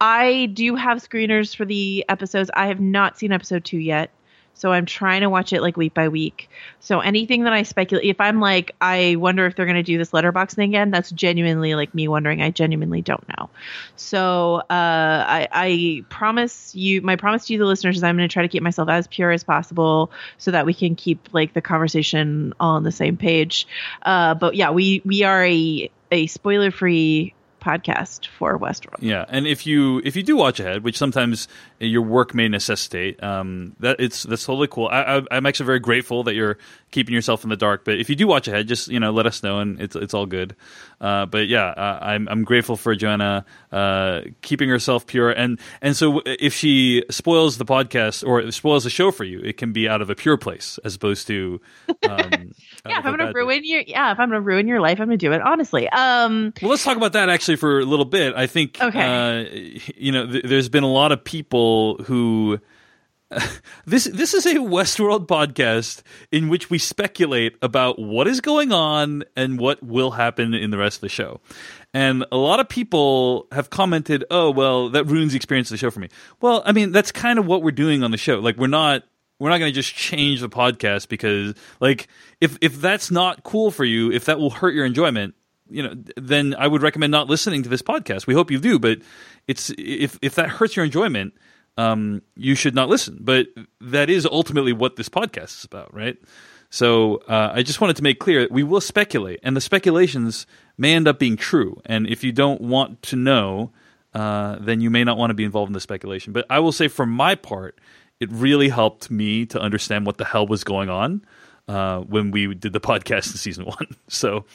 I 0.00 0.46
do 0.52 0.76
have 0.76 0.98
screeners 0.98 1.56
for 1.56 1.64
the 1.64 2.04
episodes. 2.08 2.50
I 2.54 2.68
have 2.68 2.80
not 2.80 3.18
seen 3.18 3.32
episode 3.32 3.64
2 3.64 3.78
yet. 3.78 4.10
So 4.58 4.72
I'm 4.72 4.86
trying 4.86 5.22
to 5.22 5.30
watch 5.30 5.52
it 5.52 5.62
like 5.62 5.76
week 5.76 5.94
by 5.94 6.08
week. 6.08 6.50
So 6.80 6.98
anything 6.98 7.44
that 7.44 7.52
I 7.52 7.62
speculate, 7.62 8.04
if 8.04 8.20
I'm 8.20 8.40
like, 8.40 8.74
I 8.80 9.16
wonder 9.16 9.46
if 9.46 9.54
they're 9.54 9.66
going 9.66 9.76
to 9.76 9.82
do 9.84 9.98
this 9.98 10.12
letterbox 10.12 10.54
thing 10.54 10.70
again, 10.70 10.90
that's 10.90 11.10
genuinely 11.12 11.76
like 11.76 11.94
me 11.94 12.08
wondering. 12.08 12.42
I 12.42 12.50
genuinely 12.50 13.00
don't 13.00 13.24
know. 13.28 13.50
So 13.94 14.56
uh, 14.56 14.64
I, 14.68 15.48
I 15.52 16.04
promise 16.08 16.74
you, 16.74 17.02
my 17.02 17.14
promise 17.14 17.46
to 17.46 17.52
you, 17.52 17.58
the 17.60 17.66
listeners, 17.66 17.96
is 17.96 18.02
I'm 18.02 18.16
going 18.16 18.28
to 18.28 18.32
try 18.32 18.42
to 18.42 18.48
keep 18.48 18.62
myself 18.62 18.88
as 18.88 19.06
pure 19.06 19.30
as 19.30 19.44
possible 19.44 20.10
so 20.38 20.50
that 20.50 20.66
we 20.66 20.74
can 20.74 20.96
keep 20.96 21.28
like 21.32 21.54
the 21.54 21.62
conversation 21.62 22.52
all 22.58 22.74
on 22.74 22.82
the 22.82 22.92
same 22.92 23.16
page. 23.16 23.66
Uh, 24.02 24.34
but 24.34 24.56
yeah, 24.56 24.72
we 24.72 25.02
we 25.04 25.22
are 25.22 25.44
a 25.44 25.90
a 26.10 26.26
spoiler 26.26 26.70
free 26.70 27.34
podcast 27.60 28.26
for 28.26 28.58
Westworld. 28.58 28.98
Yeah, 29.00 29.24
and 29.28 29.46
if 29.46 29.66
you 29.66 30.00
if 30.04 30.16
you 30.16 30.22
do 30.22 30.36
watch 30.36 30.60
ahead, 30.60 30.84
which 30.84 30.98
sometimes 30.98 31.48
your 31.78 32.02
work 32.02 32.34
may 32.34 32.48
necessitate, 32.48 33.22
um, 33.22 33.76
that 33.80 34.00
it's 34.00 34.22
that's 34.24 34.44
totally 34.44 34.68
cool. 34.68 34.88
I, 34.88 35.22
am 35.30 35.46
actually 35.46 35.66
very 35.66 35.80
grateful 35.80 36.24
that 36.24 36.34
you're 36.34 36.58
keeping 36.90 37.14
yourself 37.14 37.44
in 37.44 37.50
the 37.50 37.56
dark. 37.56 37.84
But 37.84 37.98
if 37.98 38.08
you 38.08 38.16
do 38.16 38.26
watch 38.26 38.48
ahead, 38.48 38.66
just 38.68 38.88
you 38.88 39.00
know 39.00 39.10
let 39.10 39.26
us 39.26 39.42
know, 39.42 39.58
and 39.58 39.80
it's 39.80 39.96
it's 39.96 40.14
all 40.14 40.26
good. 40.26 40.56
Uh, 41.00 41.26
but 41.26 41.48
yeah, 41.48 41.66
uh, 41.66 41.98
I'm 42.02 42.28
I'm 42.28 42.44
grateful 42.44 42.76
for 42.76 42.94
Joanna 42.94 43.44
uh, 43.70 44.22
keeping 44.42 44.68
herself 44.68 45.06
pure, 45.06 45.30
and 45.30 45.60
and 45.80 45.96
so 45.96 46.22
if 46.24 46.54
she 46.54 47.04
spoils 47.10 47.58
the 47.58 47.64
podcast 47.64 48.26
or 48.26 48.50
spoils 48.50 48.84
the 48.84 48.90
show 48.90 49.10
for 49.10 49.24
you, 49.24 49.40
it 49.40 49.56
can 49.56 49.72
be 49.72 49.88
out 49.88 50.02
of 50.02 50.10
a 50.10 50.14
pure 50.14 50.36
place 50.36 50.78
as 50.84 50.94
opposed 50.94 51.26
to. 51.28 51.60
Um, 51.88 51.94
yeah, 52.86 52.98
if 52.98 53.06
I'm 53.06 53.16
gonna 53.16 53.32
ruin 53.32 53.62
your 53.64 53.82
yeah, 53.82 54.12
if 54.12 54.18
I'm 54.18 54.28
gonna 54.28 54.40
ruin 54.40 54.66
your 54.66 54.80
life, 54.80 55.00
I'm 55.00 55.06
gonna 55.06 55.16
do 55.16 55.32
it 55.32 55.40
honestly. 55.40 55.88
Um, 55.88 56.52
well, 56.62 56.70
let's 56.70 56.84
talk 56.84 56.96
about 56.96 57.12
that 57.12 57.28
actually 57.28 57.56
for 57.56 57.80
a 57.80 57.84
little 57.84 58.04
bit. 58.04 58.34
I 58.34 58.46
think 58.46 58.80
okay. 58.80 59.00
Uh, 59.00 59.44
you 59.96 60.12
know, 60.12 60.26
th- 60.26 60.44
there's 60.44 60.68
been 60.68 60.84
a 60.84 60.92
lot 60.92 61.12
of 61.12 61.22
people 61.22 62.02
who. 62.04 62.60
this 63.86 64.04
this 64.04 64.32
is 64.32 64.46
a 64.46 64.54
Westworld 64.54 65.26
podcast 65.26 66.02
in 66.32 66.48
which 66.48 66.70
we 66.70 66.78
speculate 66.78 67.56
about 67.60 67.98
what 67.98 68.26
is 68.26 68.40
going 68.40 68.72
on 68.72 69.22
and 69.36 69.60
what 69.60 69.82
will 69.82 70.12
happen 70.12 70.54
in 70.54 70.70
the 70.70 70.78
rest 70.78 70.98
of 70.98 71.00
the 71.02 71.08
show. 71.10 71.40
And 71.92 72.24
a 72.32 72.36
lot 72.36 72.58
of 72.58 72.68
people 72.68 73.46
have 73.52 73.68
commented, 73.68 74.24
"Oh, 74.30 74.50
well, 74.50 74.88
that 74.90 75.04
ruins 75.04 75.32
the 75.32 75.36
experience 75.36 75.68
of 75.68 75.74
the 75.74 75.78
show 75.78 75.90
for 75.90 76.00
me." 76.00 76.08
Well, 76.40 76.62
I 76.64 76.72
mean, 76.72 76.92
that's 76.92 77.12
kind 77.12 77.38
of 77.38 77.46
what 77.46 77.62
we're 77.62 77.70
doing 77.70 78.02
on 78.02 78.12
the 78.12 78.16
show. 78.16 78.38
Like 78.38 78.56
we're 78.56 78.66
not 78.66 79.02
we're 79.38 79.50
not 79.50 79.58
going 79.58 79.72
to 79.72 79.74
just 79.74 79.94
change 79.94 80.40
the 80.40 80.48
podcast 80.48 81.08
because 81.08 81.54
like 81.80 82.08
if 82.40 82.56
if 82.62 82.80
that's 82.80 83.10
not 83.10 83.42
cool 83.42 83.70
for 83.70 83.84
you, 83.84 84.10
if 84.10 84.24
that 84.24 84.38
will 84.38 84.50
hurt 84.50 84.74
your 84.74 84.86
enjoyment, 84.86 85.34
you 85.68 85.82
know, 85.82 85.94
then 86.16 86.54
I 86.58 86.66
would 86.66 86.80
recommend 86.80 87.10
not 87.10 87.28
listening 87.28 87.62
to 87.64 87.68
this 87.68 87.82
podcast. 87.82 88.26
We 88.26 88.32
hope 88.32 88.50
you 88.50 88.58
do, 88.58 88.78
but 88.78 89.00
it's 89.46 89.70
if 89.76 90.18
if 90.22 90.34
that 90.36 90.48
hurts 90.48 90.76
your 90.76 90.84
enjoyment, 90.86 91.34
um, 91.78 92.20
you 92.36 92.54
should 92.54 92.74
not 92.74 92.90
listen. 92.90 93.16
But 93.20 93.46
that 93.80 94.10
is 94.10 94.26
ultimately 94.26 94.74
what 94.74 94.96
this 94.96 95.08
podcast 95.08 95.58
is 95.58 95.64
about, 95.64 95.94
right? 95.94 96.18
So 96.68 97.22
uh, 97.28 97.52
I 97.54 97.62
just 97.62 97.80
wanted 97.80 97.96
to 97.96 98.02
make 98.02 98.18
clear 98.18 98.42
that 98.42 98.52
we 98.52 98.62
will 98.62 98.82
speculate, 98.82 99.40
and 99.42 99.56
the 99.56 99.60
speculations 99.62 100.46
may 100.76 100.94
end 100.94 101.08
up 101.08 101.18
being 101.18 101.36
true. 101.38 101.80
And 101.86 102.06
if 102.06 102.22
you 102.22 102.32
don't 102.32 102.60
want 102.60 103.00
to 103.04 103.16
know, 103.16 103.70
uh, 104.12 104.56
then 104.60 104.82
you 104.82 104.90
may 104.90 105.04
not 105.04 105.16
want 105.16 105.30
to 105.30 105.34
be 105.34 105.44
involved 105.44 105.70
in 105.70 105.72
the 105.72 105.80
speculation. 105.80 106.34
But 106.34 106.44
I 106.50 106.58
will 106.58 106.72
say, 106.72 106.88
for 106.88 107.06
my 107.06 107.36
part, 107.36 107.80
it 108.20 108.30
really 108.32 108.68
helped 108.68 109.10
me 109.10 109.46
to 109.46 109.60
understand 109.60 110.04
what 110.04 110.18
the 110.18 110.24
hell 110.24 110.46
was 110.46 110.64
going 110.64 110.90
on 110.90 111.24
uh, 111.68 112.00
when 112.00 112.32
we 112.32 112.54
did 112.54 112.72
the 112.72 112.80
podcast 112.90 113.30
in 113.30 113.38
season 113.38 113.64
one. 113.64 113.86
So 114.10 114.46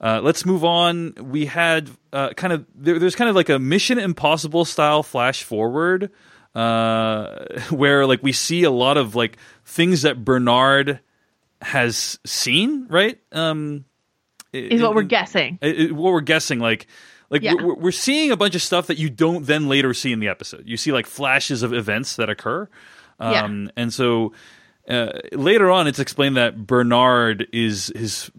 uh, 0.00 0.20
let's 0.22 0.46
move 0.46 0.64
on. 0.64 1.14
We 1.20 1.46
had 1.46 1.90
uh, 2.12 2.30
kind 2.34 2.52
of 2.52 2.66
there, 2.74 2.98
there's 2.98 3.16
kind 3.16 3.28
of 3.28 3.34
like 3.34 3.48
a 3.48 3.58
Mission 3.58 3.98
Impossible 3.98 4.64
style 4.64 5.02
flash 5.02 5.42
forward 5.42 6.10
uh, 6.54 7.44
where 7.70 8.06
like 8.06 8.22
we 8.22 8.32
see 8.32 8.64
a 8.64 8.70
lot 8.70 8.96
of 8.96 9.14
like 9.14 9.36
things 9.64 10.02
that 10.02 10.24
Bernard 10.24 11.00
has 11.62 12.18
seen, 12.24 12.86
right? 12.88 13.18
Um, 13.32 13.84
is 14.52 14.82
what 14.82 14.94
we're 14.94 15.02
guessing. 15.02 15.58
It, 15.62 15.80
it, 15.80 15.92
what 15.92 16.12
we're 16.12 16.20
guessing, 16.22 16.58
like 16.58 16.86
like 17.28 17.42
yeah. 17.42 17.54
we're, 17.54 17.74
we're, 17.74 17.92
seeing 17.92 18.32
a 18.32 18.36
bunch 18.36 18.56
of 18.56 18.62
stuff 18.62 18.88
that 18.88 18.98
you 18.98 19.08
don't 19.08 19.46
then 19.46 19.68
later 19.68 19.94
see 19.94 20.12
in 20.12 20.18
the 20.18 20.28
episode. 20.28 20.64
You 20.66 20.76
see 20.76 20.90
like 20.90 21.06
flashes 21.06 21.62
of 21.62 21.72
events 21.72 22.16
that 22.16 22.28
occur, 22.28 22.68
um, 23.20 23.32
yeah. 23.32 23.70
and 23.76 23.92
so 23.92 24.32
uh, 24.88 25.12
later 25.32 25.70
on, 25.70 25.86
it's 25.86 26.00
explained 26.00 26.36
that 26.36 26.66
Bernard 26.66 27.46
is 27.52 27.92
his 27.94 28.30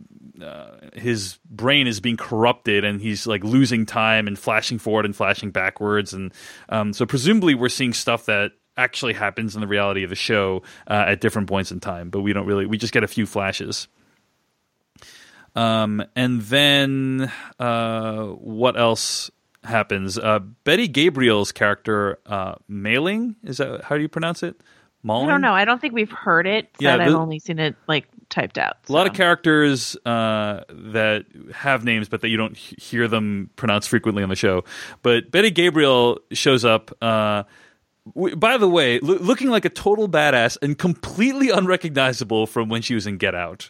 uh, 0.43 0.71
his 0.93 1.39
brain 1.49 1.88
is 1.88 1.99
being 1.99 2.17
corrupted 2.17 2.84
and 2.84 3.01
he's 3.01 3.27
like 3.27 3.43
losing 3.43 3.86
time 3.86 4.27
and 4.27 4.38
flashing 4.38 4.80
forward 4.80 5.06
and 5.06 5.15
flashing 5.15 5.51
backwards 5.51 6.13
and 6.13 6.34
um, 6.69 6.93
so 6.93 7.06
presumably 7.06 7.56
we're 7.56 7.69
seeing 7.69 7.93
stuff 7.93 8.25
that 8.25 8.51
actually 8.77 9.13
happens 9.13 9.56
in 9.56 9.62
the 9.62 9.67
reality 9.67 10.04
of 10.04 10.10
the 10.10 10.15
show 10.15 10.63
uh, 10.88 11.06
at 11.08 11.21
different 11.21 11.47
points 11.47 11.71
in 11.71 11.80
time 11.80 12.10
but 12.10 12.21
we 12.21 12.34
don't 12.34 12.45
really 12.45 12.65
we 12.65 12.77
just 12.77 12.93
get 12.93 13.04
a 13.04 13.08
few 13.08 13.25
flashes 13.25 13.88
um, 15.56 16.04
and 16.15 16.41
then 16.43 17.32
uh, 17.60 18.25
what 18.25 18.77
else 18.80 19.30
happens 19.63 20.17
uh, 20.17 20.39
betty 20.63 20.88
gabriel's 20.88 21.51
character 21.51 22.19
uh, 22.25 22.56
Mailing 22.67 23.36
is 23.43 23.58
that 23.58 23.84
how 23.84 23.95
do 23.95 24.01
you 24.01 24.10
pronounce 24.10 24.43
it 24.43 24.60
Malling? 25.04 25.30
I 25.30 25.32
don't 25.32 25.41
know. 25.41 25.54
I 25.54 25.65
don't 25.65 25.82
think 25.82 25.93
we've 25.93 26.12
heard 26.12 26.45
it. 26.45 26.69
Yeah, 26.80 26.97
the, 26.97 27.04
I've 27.04 27.15
only 27.15 27.39
seen 27.39 27.58
it 27.58 27.75
like 27.88 28.08
typed 28.32 28.58
out. 28.58 28.78
So. 28.88 28.94
A 28.94 28.96
lot 28.96 29.06
of 29.08 29.13
characters 29.13 29.96
uh, 30.06 30.63
that 30.70 31.26
have 31.54 31.84
names, 31.84 32.10
but 32.10 32.22
that 32.22 32.30
you 32.30 32.38
don't 32.38 32.58
hear 32.58 33.08
them 33.08 33.52
pronounced 33.56 33.89
frequently 33.89 34.24
on 34.24 34.30
the 34.30 34.36
show. 34.36 34.63
But 35.04 35.30
Betty 35.30 35.52
Gabriel 35.52 36.20
shows 36.32 36.65
up. 36.65 36.91
Uh, 37.02 37.44
by 38.36 38.58
the 38.58 38.67
way, 38.67 39.00
lo- 39.00 39.20
looking 39.22 39.50
like 39.50 39.65
a 39.65 39.70
total 39.70 40.10
badass 40.10 40.58
and 40.62 40.76
completely 40.78 41.52
unrecognizable 41.52 42.48
from 42.48 42.70
when 42.70 42.82
she 42.82 42.96
was 42.96 43.06
in 43.06 43.17
Get 43.17 43.36
Out. 43.36 43.70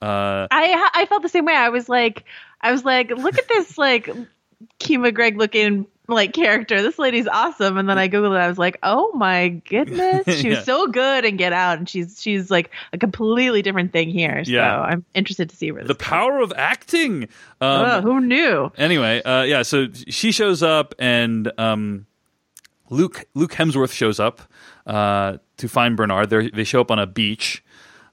Uh, 0.00 0.46
I 0.50 0.90
I 0.94 1.06
felt 1.06 1.22
the 1.22 1.28
same 1.28 1.44
way. 1.44 1.54
I 1.54 1.70
was 1.70 1.88
like, 1.88 2.24
I 2.60 2.70
was 2.70 2.84
like, 2.84 3.10
look 3.10 3.38
at 3.38 3.48
this 3.48 3.78
like 3.78 4.08
Kima 4.78 5.12
Gregg 5.12 5.36
looking 5.36 5.86
like 6.12 6.32
character. 6.32 6.82
This 6.82 6.98
lady's 6.98 7.26
awesome. 7.26 7.78
And 7.78 7.88
then 7.88 7.98
I 7.98 8.08
googled 8.08 8.36
it. 8.36 8.40
I 8.40 8.48
was 8.48 8.58
like, 8.58 8.78
oh 8.82 9.12
my 9.14 9.48
goodness, 9.48 10.24
she's 10.26 10.44
yeah. 10.44 10.62
so 10.62 10.86
good 10.86 11.24
and 11.24 11.38
Get 11.38 11.52
Out, 11.52 11.78
and 11.78 11.88
she's 11.88 12.20
she's 12.20 12.50
like 12.50 12.70
a 12.92 12.98
completely 12.98 13.62
different 13.62 13.92
thing 13.92 14.10
here. 14.10 14.44
So 14.44 14.52
yeah. 14.52 14.80
I'm 14.80 15.04
interested 15.14 15.50
to 15.50 15.56
see 15.56 15.72
where 15.72 15.84
the 15.84 15.94
power 15.94 16.40
of 16.40 16.52
acting. 16.56 17.24
Um, 17.60 17.86
oh, 17.86 18.00
who 18.00 18.20
knew? 18.20 18.72
Anyway, 18.76 19.22
uh, 19.22 19.42
yeah. 19.42 19.62
So 19.62 19.88
she 19.92 20.32
shows 20.32 20.62
up, 20.62 20.94
and 20.98 21.50
um, 21.58 22.06
Luke 22.90 23.24
Luke 23.34 23.52
Hemsworth 23.52 23.92
shows 23.92 24.20
up 24.20 24.40
uh, 24.86 25.38
to 25.56 25.68
find 25.68 25.96
Bernard. 25.96 26.30
They're, 26.30 26.50
they 26.50 26.64
show 26.64 26.80
up 26.80 26.90
on 26.90 26.98
a 26.98 27.06
beach, 27.06 27.64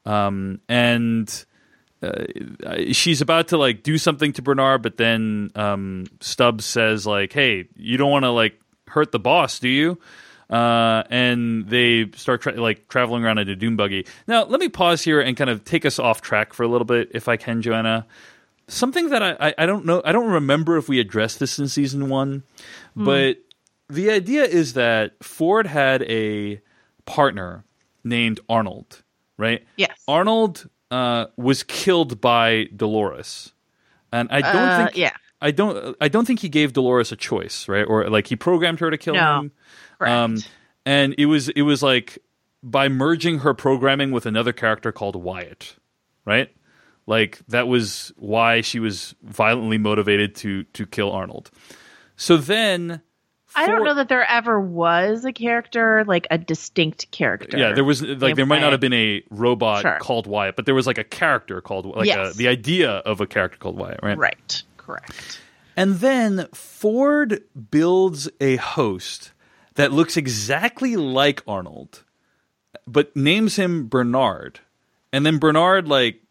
um, 0.06 0.62
and 0.68 1.46
uh, 2.02 2.26
she's 2.92 3.22
about 3.22 3.50
to 3.50 3.58
like 3.58 3.84
do 3.84 3.98
something 3.98 4.32
to 4.34 4.42
Bernard, 4.42 4.82
but 4.82 4.98
then 4.98 5.52
um, 5.56 6.06
Stubbs 6.22 6.66
says 6.66 7.06
like, 7.06 7.34
"Hey, 7.34 7.68
you 7.76 7.98
don't 7.98 8.12
want 8.12 8.24
to 8.24 8.32
like 8.32 8.60
hurt 8.88 9.12
the 9.12 9.20
boss, 9.20 9.60
do 9.60 9.68
you?" 9.68 10.00
Uh, 10.50 11.04
and 11.10 11.68
they 11.68 12.10
start 12.16 12.42
tra- 12.42 12.60
like 12.60 12.88
traveling 12.88 13.24
around 13.24 13.38
in 13.38 13.50
a 13.50 13.56
dune 13.56 13.76
buggy. 13.76 14.08
Now, 14.28 14.46
let 14.46 14.60
me 14.60 14.70
pause 14.70 15.04
here 15.04 15.22
and 15.22 15.38
kind 15.38 15.50
of 15.50 15.64
take 15.64 15.86
us 15.86 16.00
off 16.00 16.22
track 16.22 16.54
for 16.54 16.64
a 16.64 16.68
little 16.68 16.86
bit, 16.86 17.12
if 17.14 17.28
I 17.28 17.38
can, 17.38 17.62
Joanna. 17.62 18.08
Something 18.68 19.10
that 19.10 19.22
I, 19.22 19.36
I, 19.40 19.54
I 19.60 19.66
don't 19.66 19.86
know, 19.86 20.02
I 20.06 20.12
don't 20.12 20.32
remember 20.32 20.78
if 20.78 20.90
we 20.90 21.00
addressed 21.00 21.40
this 21.40 21.60
in 21.60 21.68
season 21.68 22.10
one, 22.10 22.44
mm. 22.98 23.06
but 23.06 23.38
the 23.90 24.10
idea 24.12 24.44
is 24.44 24.74
that 24.74 25.24
Ford 25.24 25.68
had 25.68 26.04
a 26.04 26.62
partner 27.06 27.64
named 28.04 28.40
Arnold, 28.48 29.04
right? 29.38 29.66
Yes. 29.76 30.00
Arnold 30.08 30.70
uh, 30.92 31.28
was 31.38 31.64
killed 31.64 32.22
by 32.22 32.68
Dolores, 32.76 33.54
and 34.12 34.30
I 34.32 34.42
don't 34.42 34.56
uh, 34.56 34.78
think 34.86 34.98
yeah. 34.98 35.14
I 35.42 35.52
don't 35.52 35.96
I 36.02 36.08
don't 36.08 36.26
think 36.26 36.40
he 36.40 36.50
gave 36.50 36.74
Dolores 36.74 37.12
a 37.12 37.16
choice, 37.16 37.68
right? 37.68 37.84
Or 37.84 38.10
like 38.10 38.28
he 38.28 38.36
programmed 38.36 38.80
her 38.80 38.90
to 38.90 38.98
kill 38.98 39.14
no. 39.14 39.40
him. 39.40 39.52
Um, 40.02 40.38
and 40.86 41.16
it 41.18 41.28
was 41.28 41.50
it 41.50 41.62
was 41.62 41.84
like 41.84 42.20
by 42.62 42.90
merging 42.90 43.40
her 43.40 43.54
programming 43.54 44.12
with 44.12 44.26
another 44.26 44.52
character 44.54 44.92
called 44.92 45.16
Wyatt, 45.16 45.76
right? 46.26 46.54
Like 47.06 47.40
that 47.48 47.68
was 47.68 48.12
why 48.18 48.62
she 48.62 48.80
was 48.80 49.16
violently 49.24 49.78
motivated 49.78 50.36
to 50.36 50.64
to 50.64 50.86
kill 50.86 51.12
Arnold. 51.12 51.52
So 52.16 52.38
then 52.38 53.02
I 53.56 53.68
don't 53.68 53.84
know 53.84 53.96
that 53.96 54.10
there 54.10 54.26
ever 54.30 54.60
was 54.60 55.26
a 55.26 55.34
character 55.34 56.04
like 56.06 56.28
a 56.30 56.38
distinct 56.38 57.10
character. 57.12 57.58
Yeah, 57.58 57.74
there 57.74 57.84
was 57.84 58.02
like 58.02 58.36
there 58.36 58.46
might 58.46 58.62
not 58.62 58.72
have 58.72 58.80
been 58.80 58.94
a 58.94 59.24
robot 59.30 59.82
sure. 59.82 59.98
called 60.00 60.28
Wyatt, 60.28 60.56
but 60.56 60.66
there 60.66 60.76
was 60.76 60.88
like 60.88 60.98
a 60.98 61.04
character 61.04 61.62
called 61.62 61.86
like 61.86 62.06
yes. 62.06 62.36
a, 62.36 62.38
the 62.38 62.48
idea 62.48 62.90
of 62.90 63.22
a 63.22 63.28
character 63.28 63.58
called 63.58 63.78
Wyatt, 63.78 64.00
right? 64.04 64.18
Right. 64.18 64.64
Correct. 64.78 65.40
And 65.76 65.96
then 65.96 66.48
Ford 66.54 67.44
builds 67.72 68.30
a 68.40 68.58
host 68.58 69.32
that 69.76 69.92
looks 69.92 70.18
exactly 70.18 70.96
like 70.96 71.42
Arnold, 71.48 72.04
but 72.86 73.16
names 73.16 73.56
him 73.56 73.88
Bernard. 73.88 74.60
And 75.12 75.26
then 75.26 75.38
Bernard 75.38 75.88
like 75.88 76.22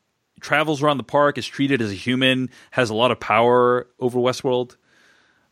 travels 0.40 0.82
around 0.82 0.98
the 0.98 1.04
park, 1.04 1.38
is 1.38 1.46
treated 1.46 1.82
as 1.82 1.90
a 1.90 1.94
human, 1.94 2.50
has 2.70 2.90
a 2.90 2.94
lot 2.94 3.10
of 3.10 3.20
power 3.20 3.88
over 3.98 4.18
Westworld. 4.18 4.76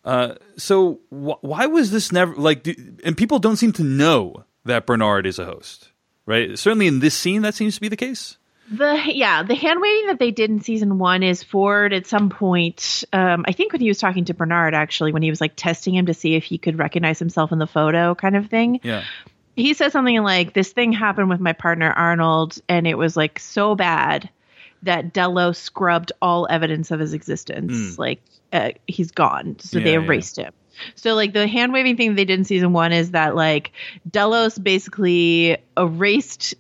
Uh, 0.07 0.37
so 0.57 1.01
wh- 1.11 1.43
why 1.43 1.67
was 1.67 1.91
this 1.91 2.13
never 2.13 2.35
like? 2.37 2.63
Do, 2.63 2.75
and 3.05 3.17
people 3.17 3.41
don't 3.41 3.57
seem 3.57 3.73
to 3.73 3.83
know 3.83 4.45
that 4.65 4.87
Bernard 4.87 5.27
is 5.27 5.41
a 5.41 5.45
host, 5.45 5.91
right? 6.27 6.57
Certainly 6.57 6.87
in 6.87 7.01
this 7.01 7.15
scene, 7.15 7.43
that 7.43 7.55
seems 7.55 7.75
to 7.75 7.81
be 7.81 7.89
the 7.89 7.97
case. 7.97 8.39
The 8.71 9.03
yeah, 9.07 9.43
the 9.43 9.57
hand 9.57 9.81
waving 9.81 10.07
that 10.07 10.21
they 10.21 10.31
did 10.31 10.49
in 10.49 10.61
season 10.61 10.99
one 10.99 11.25
is 11.25 11.43
Ford 11.43 11.93
at 11.93 12.07
some 12.07 12.31
point. 12.31 13.03
Um, 13.13 13.45
I 13.49 13.53
think 13.53 13.73
when 13.73 13.81
he 13.81 13.89
was 13.89 13.99
talking 13.99 14.25
to 14.27 14.35
Bernard, 14.35 14.75
actually, 14.75 15.13
when 15.13 15.23
he 15.23 15.31
was 15.31 15.41
like 15.41 15.55
testing 15.57 15.97
him 15.97 16.07
to 16.07 16.15
see 16.15 16.37
if 16.37 16.45
he 16.45 16.57
could 16.57 16.79
recognize 16.79 17.19
himself 17.19 17.51
in 17.51 17.59
the 17.59 17.67
photo, 17.67 18.15
kind 18.15 18.37
of 18.37 18.47
thing. 18.47 18.79
Yeah. 18.85 19.03
He 19.57 19.75
said 19.75 19.91
something 19.91 20.23
like, 20.23 20.53
"This 20.53 20.73
thing 20.73 20.93
happened 20.93 21.31
with 21.31 21.41
my 21.41 21.53
partner 21.53 21.91
Arnold, 21.91 22.59
and 22.69 22.87
it 22.87 22.97
was 22.97 23.17
like 23.17 23.41
so 23.41 23.75
bad 23.75 24.31
that 24.87 25.13
Delos 25.13 25.59
scrubbed 25.59 26.13
all 26.21 26.47
evidence 26.49 26.91
of 26.91 27.01
his 27.01 27.13
existence. 27.13 27.99
Like 27.99 28.21
uh, 28.53 28.71
he's 28.87 29.11
gone, 29.11 29.57
so 29.61 29.79
they. 29.79 29.93
Yeah, 29.93 29.99
yeah. 29.99 30.05
erased 30.05 30.37
him." 30.37 30.53
So 30.95 31.15
like 31.15 31.33
the 31.33 31.47
hand 31.47 31.73
waving 31.73 31.97
thing 31.97 32.15
they 32.15 32.25
did 32.25 32.39
in 32.39 32.45
season 32.45 32.73
one 32.73 32.93
is 32.93 33.13
that 33.13 33.35
like 33.35 33.73
Delos 34.11 34.59
basically 34.59 35.59
erased 35.77 36.55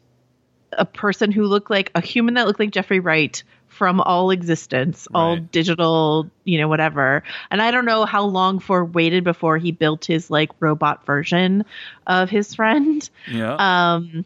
a 0.72 0.84
person 0.84 1.32
who 1.32 1.44
looked 1.44 1.70
like 1.70 1.90
a 1.94 2.00
human 2.00 2.34
that 2.34 2.46
looked 2.46 2.60
like 2.60 2.70
Jeffrey 2.70 3.00
Wright 3.00 3.42
from 3.68 4.00
all 4.00 4.30
existence, 4.30 5.06
all 5.14 5.36
digital, 5.36 6.30
you 6.44 6.58
know, 6.58 6.66
whatever. 6.66 7.22
And 7.50 7.60
I 7.60 7.70
don't 7.70 7.84
know 7.84 8.06
how 8.06 8.24
long 8.24 8.58
Ford 8.58 8.94
waited 8.94 9.22
before 9.22 9.58
he 9.58 9.70
built 9.70 10.06
his 10.06 10.30
like 10.30 10.50
robot 10.60 11.04
version 11.04 11.66
of 12.06 12.30
his 12.30 12.54
friend. 12.54 13.08
Yeah. 13.30 13.56
Um 13.58 14.24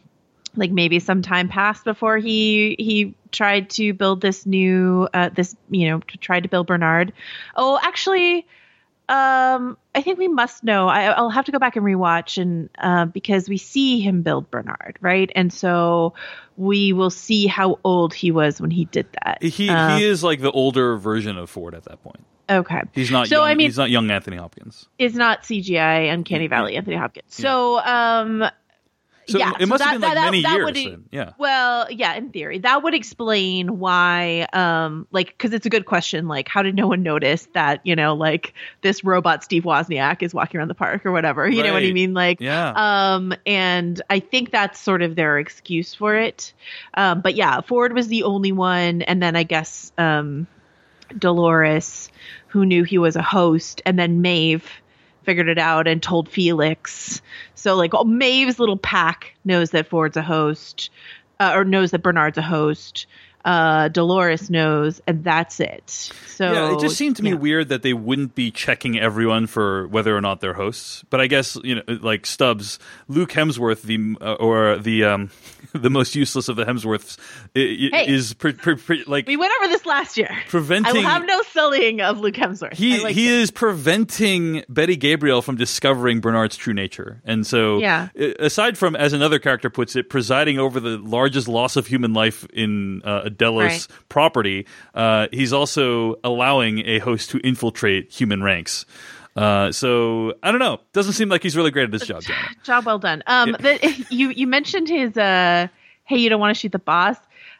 like 0.55 0.71
maybe 0.71 0.99
some 0.99 1.21
time 1.21 1.47
passed 1.47 1.83
before 1.85 2.17
he 2.17 2.75
he 2.79 3.15
tried 3.31 3.69
to 3.71 3.93
build 3.93 4.21
this 4.21 4.45
new 4.45 5.07
uh 5.13 5.29
this 5.29 5.55
you 5.69 5.89
know 5.89 5.99
tried 6.19 6.43
to 6.43 6.49
build 6.49 6.67
Bernard. 6.67 7.13
Oh, 7.55 7.79
actually 7.81 8.45
um 9.09 9.77
I 9.93 10.01
think 10.01 10.19
we 10.19 10.27
must 10.29 10.63
know. 10.63 10.87
I, 10.87 11.05
I'll 11.07 11.29
have 11.29 11.45
to 11.45 11.51
go 11.51 11.59
back 11.59 11.75
and 11.75 11.85
rewatch 11.85 12.41
and 12.41 12.69
uh, 12.77 13.05
because 13.05 13.49
we 13.49 13.57
see 13.57 13.99
him 13.99 14.21
build 14.21 14.49
Bernard, 14.49 14.97
right? 15.01 15.29
And 15.35 15.51
so 15.51 16.13
we 16.55 16.93
will 16.93 17.09
see 17.09 17.45
how 17.47 17.79
old 17.83 18.13
he 18.13 18.31
was 18.31 18.61
when 18.61 18.71
he 18.71 18.85
did 18.85 19.07
that. 19.23 19.43
he 19.43 19.67
Um, 19.67 19.97
he 19.99 20.05
is 20.05 20.23
like 20.23 20.39
the 20.39 20.51
older 20.51 20.95
version 20.97 21.37
of 21.37 21.49
Ford 21.49 21.75
at 21.75 21.83
that 21.85 22.01
point. 22.01 22.23
okay. 22.49 22.81
He's 22.93 23.11
not. 23.11 23.27
So, 23.27 23.37
young, 23.39 23.47
I 23.47 23.55
mean- 23.55 23.67
he's 23.67 23.77
not 23.77 23.89
young 23.89 24.09
Anthony 24.11 24.37
Hopkins. 24.37 24.87
Is 24.97 25.13
not 25.13 25.43
CGI 25.43 26.13
Uncanny 26.13 26.47
Valley 26.47 26.77
Anthony 26.77 26.95
Hopkins. 26.95 27.25
So 27.35 27.79
um 27.79 28.45
So 29.31 29.39
yeah, 29.39 29.53
it 29.59 29.67
must 29.67 29.83
so 29.83 29.89
have 29.89 29.93
been 29.95 30.01
that- 30.01 30.07
like 30.07 30.15
that- 30.15 30.25
many 30.31 30.41
that 30.43 30.53
years. 30.55 30.65
would-. 30.91 31.03
Yeah. 31.11 31.31
Well, 31.37 31.87
yeah, 31.91 32.13
in 32.15 32.29
theory, 32.31 32.59
that 32.59 32.83
would 32.83 32.93
explain 32.93 33.79
why, 33.79 34.47
um, 34.53 35.07
like, 35.11 35.27
because 35.27 35.53
it's 35.53 35.65
a 35.65 35.69
good 35.69 35.85
question. 35.85 36.27
Like, 36.27 36.47
how 36.47 36.61
did 36.61 36.75
no 36.75 36.87
one 36.87 37.03
notice 37.03 37.47
that, 37.53 37.81
you 37.83 37.95
know, 37.95 38.13
like 38.13 38.53
this 38.81 39.03
robot 39.03 39.43
Steve 39.43 39.63
Wozniak 39.63 40.21
is 40.21 40.33
walking 40.33 40.59
around 40.59 40.67
the 40.67 40.75
park 40.75 41.05
or 41.05 41.11
whatever? 41.11 41.47
You 41.49 41.63
know 41.63 41.73
what 41.73 41.83
I 41.83 41.91
mean? 41.91 42.13
Like, 42.13 42.39
Yeah. 42.39 42.73
um, 42.75 43.33
and 43.45 44.01
I 44.09 44.19
think 44.19 44.51
that's 44.51 44.79
sort 44.79 45.01
of 45.01 45.15
their 45.15 45.39
excuse 45.39 45.93
for 45.93 46.15
it. 46.15 46.53
Um, 46.95 47.21
but 47.21 47.35
yeah, 47.35 47.61
Ford 47.61 47.93
was 47.93 48.07
the 48.07 48.23
only 48.23 48.51
one, 48.51 49.01
and 49.03 49.21
then 49.21 49.35
I 49.35 49.43
guess 49.43 49.91
um, 49.97 50.47
Dolores, 51.17 52.09
who 52.47 52.65
knew 52.65 52.83
he 52.83 52.97
was 52.97 53.15
a 53.15 53.21
host, 53.21 53.81
and 53.85 53.97
then 53.97 54.21
Maeve 54.21 54.69
figured 55.23 55.49
it 55.49 55.57
out 55.57 55.87
and 55.87 56.01
told 56.01 56.29
Felix. 56.29 57.21
So 57.55 57.75
like, 57.75 57.93
oh, 57.93 58.03
Maeve's 58.03 58.59
little 58.59 58.77
pack 58.77 59.35
knows 59.45 59.71
that 59.71 59.87
Ford's 59.87 60.17
a 60.17 60.21
host, 60.21 60.89
uh, 61.39 61.53
or 61.55 61.63
knows 61.63 61.91
that 61.91 62.03
Bernard's 62.03 62.37
a 62.37 62.43
host. 62.43 63.07
Uh, 63.43 63.87
Dolores 63.89 64.49
knows, 64.49 65.01
and 65.07 65.23
that's 65.23 65.59
it. 65.59 65.89
So 65.89 66.51
yeah, 66.51 66.73
it 66.75 66.79
just 66.79 66.95
seemed 66.97 67.15
to 67.17 67.23
me 67.23 67.31
yeah. 67.31 67.35
weird 67.37 67.69
that 67.69 67.81
they 67.83 67.93
wouldn't 67.93 68.35
be 68.35 68.51
checking 68.51 68.99
everyone 68.99 69.47
for 69.47 69.87
whether 69.87 70.15
or 70.15 70.21
not 70.21 70.41
they're 70.41 70.53
hosts. 70.53 71.03
But 71.09 71.21
I 71.21 71.27
guess 71.27 71.57
you 71.63 71.75
know, 71.75 71.81
like 71.87 72.25
Stubbs, 72.25 72.79
Luke 73.07 73.31
Hemsworth, 73.31 73.81
the 73.83 74.15
uh, 74.21 74.33
or 74.33 74.77
the 74.77 75.03
um, 75.05 75.29
the 75.73 75.89
most 75.89 76.15
useless 76.15 76.49
of 76.49 76.55
the 76.55 76.65
Hemsworths, 76.65 77.17
Hey. 77.53 78.07
is 78.07 78.33
pre- 78.33 78.53
pre- 78.53 78.75
pre- 78.75 79.03
like 79.05 79.27
We 79.27 79.37
went 79.37 79.51
over 79.59 79.67
this 79.71 79.85
last 79.85 80.17
year. 80.17 80.35
preventing. 80.49 80.91
I 80.91 80.93
will 80.93 81.01
have 81.03 81.25
no 81.25 81.41
sullying 81.51 82.01
of 82.01 82.19
Luke 82.19 82.35
Hemsworth. 82.35 82.73
he 82.75 82.99
like 83.01 83.15
he 83.15 83.27
it. 83.27 83.33
is 83.41 83.51
preventing 83.51 84.63
Betty 84.69 84.95
Gabriel 84.95 85.41
from 85.41 85.55
discovering 85.57 86.19
Bernard's 86.21 86.55
true 86.55 86.73
nature, 86.73 87.21
and 87.25 87.45
so 87.45 87.79
Yeah. 87.79 88.09
Aside 88.39 88.77
from, 88.77 88.95
as 88.95 89.13
another 89.13 89.39
character 89.39 89.69
puts 89.69 89.95
it, 89.95 90.09
presiding 90.09 90.59
over 90.59 90.79
the 90.79 90.97
largest 90.97 91.47
loss 91.47 91.75
of 91.75 91.87
human 91.87 92.13
life 92.13 92.45
in 92.53 93.01
uh, 93.03 93.21
a 93.25 93.29
Delos 93.37 93.63
Right. 93.63 93.87
property, 94.09 94.65
uh, 94.93 95.27
he's 95.31 95.53
also 95.53 96.15
allowing 96.23 96.79
a 96.87 96.99
host 96.99 97.29
to 97.31 97.39
infiltrate 97.39 98.11
human 98.11 98.43
ranks. 98.43 98.85
Uh, 99.35 99.71
so 99.71 100.33
I 100.43 100.51
don't 100.51 100.59
know. 100.59 100.79
Doesn't 100.93 101.13
seem 101.13 101.29
like 101.29 101.41
he's 101.41 101.55
really 101.55 101.71
great 101.71 101.85
at 101.85 101.91
this 101.91 102.05
job. 102.05 102.23
Job 102.63 102.85
well 102.85 102.99
done. 102.99 103.23
Um, 103.27 103.53
the, 103.59 104.05
you 104.09 104.29
you 104.29 104.45
mentioned 104.45 104.89
his 104.89 105.15
uh, 105.15 105.67
hey, 106.03 106.17
you 106.17 106.29
don't 106.29 106.39
want 106.41 106.55
to 106.55 106.59
shoot 106.59 106.71
the 106.73 106.79
boss. 106.79 107.15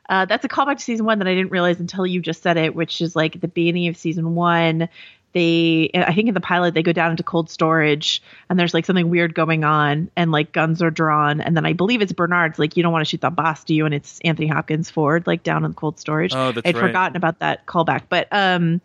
Uh, 0.09 0.25
that's 0.25 0.43
a 0.43 0.49
callback 0.49 0.77
to 0.77 0.83
season 0.83 1.05
one 1.05 1.19
that 1.19 1.27
I 1.29 1.33
didn't 1.33 1.51
realize 1.51 1.79
until 1.79 2.05
you 2.05 2.19
just 2.19 2.43
said 2.43 2.57
it, 2.57 2.75
which 2.75 2.99
is 2.99 3.15
like 3.15 3.35
at 3.35 3.41
the 3.41 3.47
beginning 3.47 3.87
of 3.87 3.95
season 3.95 4.35
one. 4.35 4.89
They, 5.33 5.89
I 5.93 6.13
think 6.13 6.27
in 6.27 6.33
the 6.33 6.41
pilot, 6.41 6.73
they 6.73 6.83
go 6.83 6.91
down 6.91 7.11
into 7.11 7.23
cold 7.23 7.49
storage 7.49 8.21
and 8.49 8.59
there's 8.59 8.73
like 8.73 8.85
something 8.85 9.09
weird 9.09 9.33
going 9.33 9.63
on 9.63 10.11
and 10.15 10.31
like 10.31 10.51
guns 10.51 10.81
are 10.81 10.91
drawn. 10.91 11.39
And 11.39 11.55
then 11.55 11.65
I 11.65 11.73
believe 11.73 12.01
it's 12.01 12.11
Bernard's 12.11 12.59
like, 12.59 12.75
you 12.75 12.83
don't 12.83 12.91
want 12.91 13.05
to 13.05 13.09
shoot 13.09 13.21
the 13.21 13.29
boss, 13.29 13.63
do 13.63 13.73
you? 13.73 13.85
And 13.85 13.93
it's 13.93 14.19
Anthony 14.25 14.47
Hopkins 14.47 14.89
Ford, 14.89 15.27
like 15.27 15.43
down 15.43 15.63
in 15.63 15.71
the 15.71 15.75
cold 15.75 15.99
storage. 15.99 16.33
Oh, 16.33 16.51
that's 16.51 16.67
I'd 16.67 16.75
right. 16.75 16.87
forgotten 16.87 17.15
about 17.15 17.39
that 17.39 17.65
callback. 17.65 18.03
But, 18.09 18.27
um, 18.31 18.81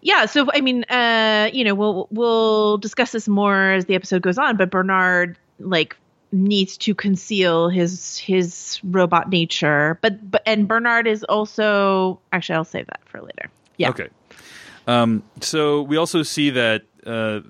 yeah 0.00 0.26
so 0.26 0.46
i 0.54 0.60
mean 0.60 0.84
uh 0.84 1.50
you 1.52 1.64
know 1.64 1.74
we'll 1.74 2.06
we'll 2.10 2.78
discuss 2.78 3.12
this 3.12 3.28
more 3.28 3.72
as 3.72 3.86
the 3.86 3.94
episode 3.94 4.22
goes 4.22 4.38
on 4.38 4.56
but 4.56 4.70
bernard 4.70 5.38
like 5.58 5.96
needs 6.30 6.76
to 6.76 6.94
conceal 6.94 7.68
his 7.68 8.18
his 8.18 8.78
robot 8.84 9.28
nature 9.28 9.98
but 10.02 10.30
but 10.30 10.42
and 10.46 10.68
bernard 10.68 11.06
is 11.06 11.24
also 11.24 12.20
actually 12.32 12.54
i'll 12.54 12.64
save 12.64 12.86
that 12.86 13.00
for 13.06 13.20
later 13.20 13.50
yeah 13.76 13.90
Okay. 13.90 14.08
Um, 14.88 15.22
so 15.40 15.82
we 15.82 15.96
also 15.98 16.22
see 16.24 16.50
that 16.50 16.82
uh, 17.06 17.40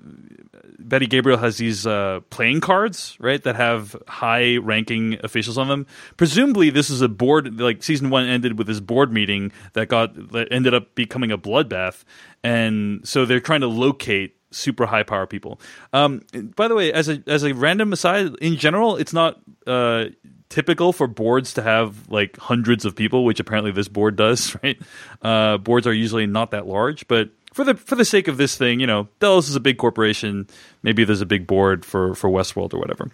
Betty 0.77 1.07
Gabriel 1.07 1.37
has 1.37 1.57
these 1.57 1.87
uh, 1.87 2.19
playing 2.29 2.61
cards, 2.61 3.15
right, 3.19 3.41
that 3.43 3.55
have 3.55 3.95
high-ranking 4.07 5.19
officials 5.23 5.57
on 5.57 5.67
them. 5.67 5.87
Presumably, 6.17 6.69
this 6.69 6.89
is 6.89 7.01
a 7.01 7.07
board. 7.07 7.59
Like 7.59 7.81
season 7.81 8.09
one 8.09 8.27
ended 8.27 8.57
with 8.57 8.67
this 8.67 8.79
board 8.79 9.11
meeting 9.11 9.51
that 9.73 9.87
got 9.87 10.31
that 10.31 10.49
ended 10.51 10.73
up 10.73 10.95
becoming 10.95 11.31
a 11.31 11.37
bloodbath, 11.37 12.03
and 12.43 13.07
so 13.07 13.25
they're 13.25 13.39
trying 13.39 13.61
to 13.61 13.67
locate 13.67 14.35
super 14.51 14.85
high 14.85 15.03
power 15.03 15.27
people. 15.27 15.61
Um, 15.93 16.21
by 16.55 16.67
the 16.67 16.75
way, 16.75 16.91
as 16.91 17.07
a 17.07 17.23
as 17.27 17.43
a 17.43 17.53
random 17.53 17.93
aside, 17.93 18.35
in 18.41 18.57
general, 18.57 18.97
it's 18.97 19.13
not. 19.13 19.39
Uh, 19.65 20.05
typical 20.49 20.91
for 20.93 21.07
boards 21.07 21.53
to 21.53 21.61
have 21.61 22.09
like 22.09 22.37
hundreds 22.37 22.85
of 22.85 22.95
people, 22.95 23.23
which 23.25 23.39
apparently 23.39 23.71
this 23.71 23.87
board 23.87 24.15
does, 24.15 24.55
right? 24.63 24.79
Uh, 25.21 25.57
boards 25.57 25.85
are 25.87 25.93
usually 25.93 26.25
not 26.27 26.51
that 26.51 26.67
large, 26.67 27.07
but 27.07 27.29
for 27.53 27.63
the 27.63 27.75
for 27.75 27.95
the 27.95 28.05
sake 28.05 28.27
of 28.27 28.37
this 28.37 28.55
thing, 28.55 28.79
you 28.79 28.87
know, 28.87 29.07
Delos 29.19 29.49
is 29.49 29.55
a 29.55 29.59
big 29.59 29.77
corporation. 29.77 30.47
Maybe 30.83 31.03
there's 31.03 31.21
a 31.21 31.25
big 31.25 31.47
board 31.47 31.83
for 31.85 32.13
for 32.15 32.29
Westworld 32.29 32.73
or 32.73 32.79
whatever. 32.79 33.11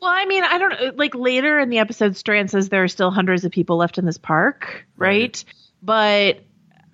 well 0.00 0.10
i 0.10 0.24
mean 0.26 0.44
i 0.44 0.58
don't 0.58 0.96
like 0.98 1.14
later 1.14 1.58
in 1.58 1.70
the 1.70 1.78
episode 1.78 2.16
strand 2.16 2.50
says 2.50 2.68
there 2.68 2.82
are 2.84 2.88
still 2.88 3.10
hundreds 3.10 3.44
of 3.44 3.50
people 3.52 3.76
left 3.78 3.96
in 3.96 4.04
this 4.04 4.18
park 4.18 4.84
right, 4.96 5.42
but 5.82 6.40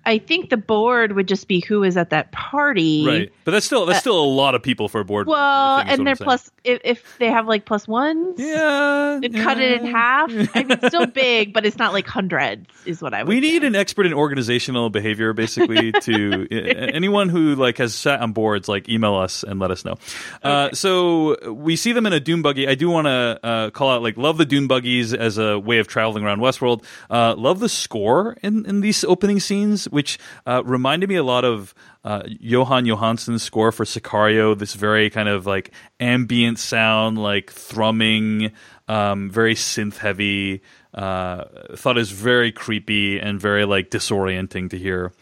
i 0.05 0.17
think 0.17 0.49
the 0.49 0.57
board 0.57 1.13
would 1.13 1.27
just 1.27 1.47
be 1.47 1.59
who 1.61 1.83
is 1.83 1.97
at 1.97 2.09
that 2.09 2.31
party 2.31 3.05
Right, 3.07 3.33
but 3.45 3.51
that's 3.51 3.65
still 3.65 3.85
that's 3.85 3.99
still 3.99 4.19
a 4.19 4.25
lot 4.25 4.55
of 4.55 4.63
people 4.63 4.87
for 4.89 5.01
a 5.01 5.05
board. 5.05 5.27
well 5.27 5.79
thing, 5.79 5.89
and 5.89 6.07
they're 6.07 6.15
plus 6.15 6.49
if, 6.63 6.79
if 6.83 7.17
they 7.19 7.27
have 7.29 7.47
like 7.47 7.65
plus 7.65 7.87
ones 7.87 8.39
yeah, 8.39 9.19
and 9.21 9.35
cut 9.35 9.59
it 9.59 9.81
in 9.81 9.87
half. 9.87 10.29
I 10.55 10.63
mean, 10.63 10.71
it's 10.71 10.87
still 10.87 11.05
big, 11.13 11.53
but 11.53 11.65
it's 11.65 11.77
not 11.77 11.91
like 11.91 12.07
hundreds, 12.07 12.69
is 12.85 13.01
what 13.01 13.13
I 13.13 13.23
would 13.23 13.27
We 13.27 13.41
need 13.41 13.61
say. 13.61 13.67
an 13.67 13.75
expert 13.75 14.05
in 14.05 14.13
organizational 14.13 14.89
behavior, 14.89 15.33
basically. 15.33 15.91
to 16.03 16.47
uh, 16.49 16.55
anyone 16.93 17.27
who 17.27 17.55
like 17.55 17.77
has 17.79 17.93
sat 17.93 18.21
on 18.21 18.31
boards, 18.31 18.69
like 18.69 18.87
email 18.87 19.15
us 19.15 19.43
and 19.43 19.59
let 19.59 19.71
us 19.71 19.83
know. 19.83 19.95
Uh, 20.41 20.71
so 20.71 21.51
we 21.51 21.75
see 21.75 21.91
them 21.91 22.05
in 22.05 22.13
a 22.13 22.19
dune 22.21 22.41
buggy. 22.41 22.67
I 22.67 22.75
do 22.75 22.89
want 22.89 23.07
to 23.07 23.39
uh, 23.43 23.69
call 23.71 23.89
out, 23.89 24.01
like, 24.01 24.15
love 24.17 24.37
the 24.37 24.45
dune 24.45 24.67
buggies 24.67 25.13
as 25.13 25.37
a 25.37 25.59
way 25.59 25.79
of 25.79 25.87
traveling 25.87 26.23
around 26.23 26.39
Westworld. 26.39 26.83
Uh, 27.09 27.35
love 27.37 27.59
the 27.59 27.69
score 27.69 28.37
in 28.41 28.65
in 28.65 28.79
these 28.81 29.03
opening 29.03 29.39
scenes, 29.41 29.89
which 29.93 30.19
uh, 30.45 30.63
reminded 30.65 31.07
me 31.07 31.15
a 31.15 31.23
lot 31.23 31.45
of. 31.45 31.73
Uh, 32.05 32.23
Jóhann 32.23 32.85
Jóhannsson's 32.85 33.43
score 33.43 33.71
for 33.71 33.85
Sicario, 33.85 34.59
this 34.59 34.73
very 34.73 35.09
kind 35.09 35.29
of 35.29 35.45
like 35.45 35.71
ambient 36.01 36.59
sound, 36.59 37.17
like 37.17 37.49
thrumming, 37.49 38.51
um, 38.89 39.29
very 39.29 39.55
synth 39.55 39.99
heavy. 39.99 40.61
Uh, 40.93 41.45
thought 41.77 41.97
is 41.97 42.11
very 42.11 42.51
creepy 42.51 43.19
and 43.19 43.39
very 43.39 43.63
like 43.63 43.89
disorienting 43.89 44.69
to 44.71 44.77
hear. 44.77 45.13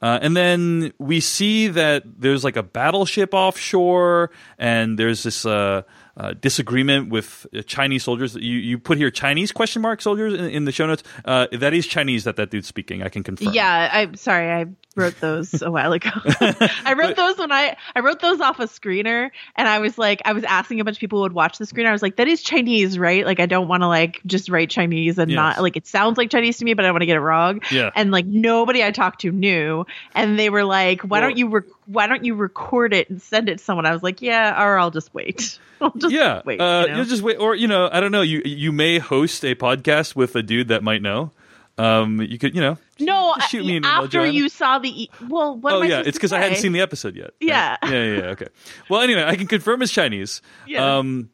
Uh, 0.00 0.18
and 0.20 0.36
then 0.36 0.92
we 0.98 1.20
see 1.20 1.68
that 1.68 2.02
there's 2.04 2.44
like 2.44 2.56
a 2.56 2.62
battleship 2.62 3.32
offshore, 3.32 4.30
and 4.58 4.98
there's 4.98 5.22
this 5.22 5.46
uh, 5.46 5.82
uh, 6.16 6.32
disagreement 6.40 7.10
with 7.10 7.46
uh, 7.56 7.62
Chinese 7.62 8.04
soldiers. 8.04 8.34
You 8.36 8.56
you 8.58 8.78
put 8.78 8.98
here 8.98 9.10
Chinese 9.10 9.52
question 9.52 9.82
mark 9.82 10.00
soldiers 10.00 10.34
in, 10.34 10.44
in 10.50 10.64
the 10.64 10.72
show 10.72 10.86
notes. 10.86 11.02
Uh, 11.24 11.46
that 11.52 11.74
is 11.74 11.86
Chinese 11.86 12.24
that 12.24 12.36
that 12.36 12.50
dude's 12.50 12.68
speaking. 12.68 13.02
I 13.02 13.08
can 13.08 13.22
confirm. 13.22 13.52
Yeah, 13.52 13.90
I'm 13.92 14.14
sorry. 14.16 14.50
I 14.50 14.66
wrote 14.96 15.18
those 15.20 15.60
a 15.60 15.70
while 15.72 15.92
ago. 15.92 16.10
I 16.40 16.94
wrote 16.96 17.16
those 17.16 17.36
when 17.38 17.50
I 17.50 17.76
I 17.96 18.00
wrote 18.00 18.20
those 18.20 18.40
off 18.40 18.60
a 18.60 18.64
screener, 18.66 19.30
and 19.56 19.68
I 19.68 19.80
was 19.80 19.98
like, 19.98 20.22
I 20.24 20.32
was 20.32 20.44
asking 20.44 20.80
a 20.80 20.84
bunch 20.84 20.96
of 20.98 21.00
people 21.00 21.18
who 21.18 21.22
would 21.24 21.32
watch 21.32 21.58
the 21.58 21.64
screener. 21.64 21.86
I 21.88 21.92
was 21.92 22.02
like, 22.02 22.16
that 22.16 22.28
is 22.28 22.42
Chinese, 22.42 22.98
right? 22.98 23.24
Like, 23.26 23.40
I 23.40 23.46
don't 23.46 23.66
want 23.66 23.82
to 23.82 23.88
like 23.88 24.20
just 24.26 24.48
write 24.48 24.70
Chinese 24.70 25.18
and 25.18 25.30
Yes. 25.30 25.36
not 25.36 25.60
like 25.62 25.76
it 25.76 25.86
sounds 25.86 26.16
like 26.16 26.30
Chinese 26.30 26.58
to 26.58 26.64
me, 26.64 26.74
but 26.74 26.84
I 26.84 26.90
want 26.92 27.02
to 27.02 27.06
get 27.06 27.16
it 27.16 27.20
wrong. 27.20 27.60
Yeah. 27.72 27.90
And 27.96 28.12
like 28.12 28.26
nobody 28.26 28.84
I 28.84 28.92
talked 28.92 29.22
to 29.22 29.32
knew, 29.32 29.84
and 30.14 30.38
they 30.38 30.48
were 30.48 30.64
like, 30.64 31.02
why 31.02 31.18
Well- 31.18 31.22
don't 31.30 31.36
you 31.38 31.48
rec- 31.48 31.64
why 31.86 32.06
don't 32.06 32.24
you 32.24 32.34
record 32.34 32.92
it 32.94 33.10
and 33.10 33.20
send 33.20 33.48
it 33.48 33.58
to 33.58 33.64
someone? 33.64 33.86
I 33.86 33.92
was 33.92 34.02
like, 34.02 34.22
yeah, 34.22 34.62
or 34.62 34.78
I'll 34.78 34.90
just 34.90 35.12
wait. 35.14 35.58
I'll 35.80 35.90
just 35.90 36.14
yeah. 36.14 36.42
wait. 36.44 36.60
uh, 36.60 36.84
you 36.86 36.92
know? 36.92 36.98
will 36.98 37.04
just 37.04 37.22
wait, 37.22 37.36
or 37.36 37.54
you 37.54 37.68
know, 37.68 37.88
I 37.90 38.00
don't 38.00 38.12
know. 38.12 38.22
You 38.22 38.42
you 38.44 38.72
may 38.72 38.98
host 38.98 39.44
a 39.44 39.54
podcast 39.54 40.16
with 40.16 40.36
a 40.36 40.42
dude 40.42 40.68
that 40.68 40.82
might 40.82 41.02
know. 41.02 41.32
Um, 41.76 42.20
you 42.22 42.38
could, 42.38 42.54
you 42.54 42.60
know, 42.60 42.78
no, 43.00 43.34
shoot 43.48 43.66
me 43.66 43.80
after 43.82 44.24
you 44.24 44.48
saw 44.48 44.78
the 44.78 45.10
well, 45.28 45.56
what 45.56 45.72
oh 45.72 45.82
yeah, 45.82 46.02
it's 46.06 46.16
because 46.16 46.32
I 46.32 46.38
hadn't 46.38 46.58
seen 46.58 46.72
the 46.72 46.80
episode 46.80 47.16
yet. 47.16 47.24
right? 47.24 47.34
Yeah. 47.40 47.76
yeah, 47.82 47.90
yeah, 47.90 48.16
yeah. 48.16 48.24
Okay. 48.26 48.46
Well, 48.88 49.00
anyway, 49.00 49.24
I 49.24 49.34
can 49.34 49.48
confirm 49.48 49.82
it's 49.82 49.90
Chinese. 49.90 50.40
Yeah. 50.66 50.98
Um, 50.98 51.30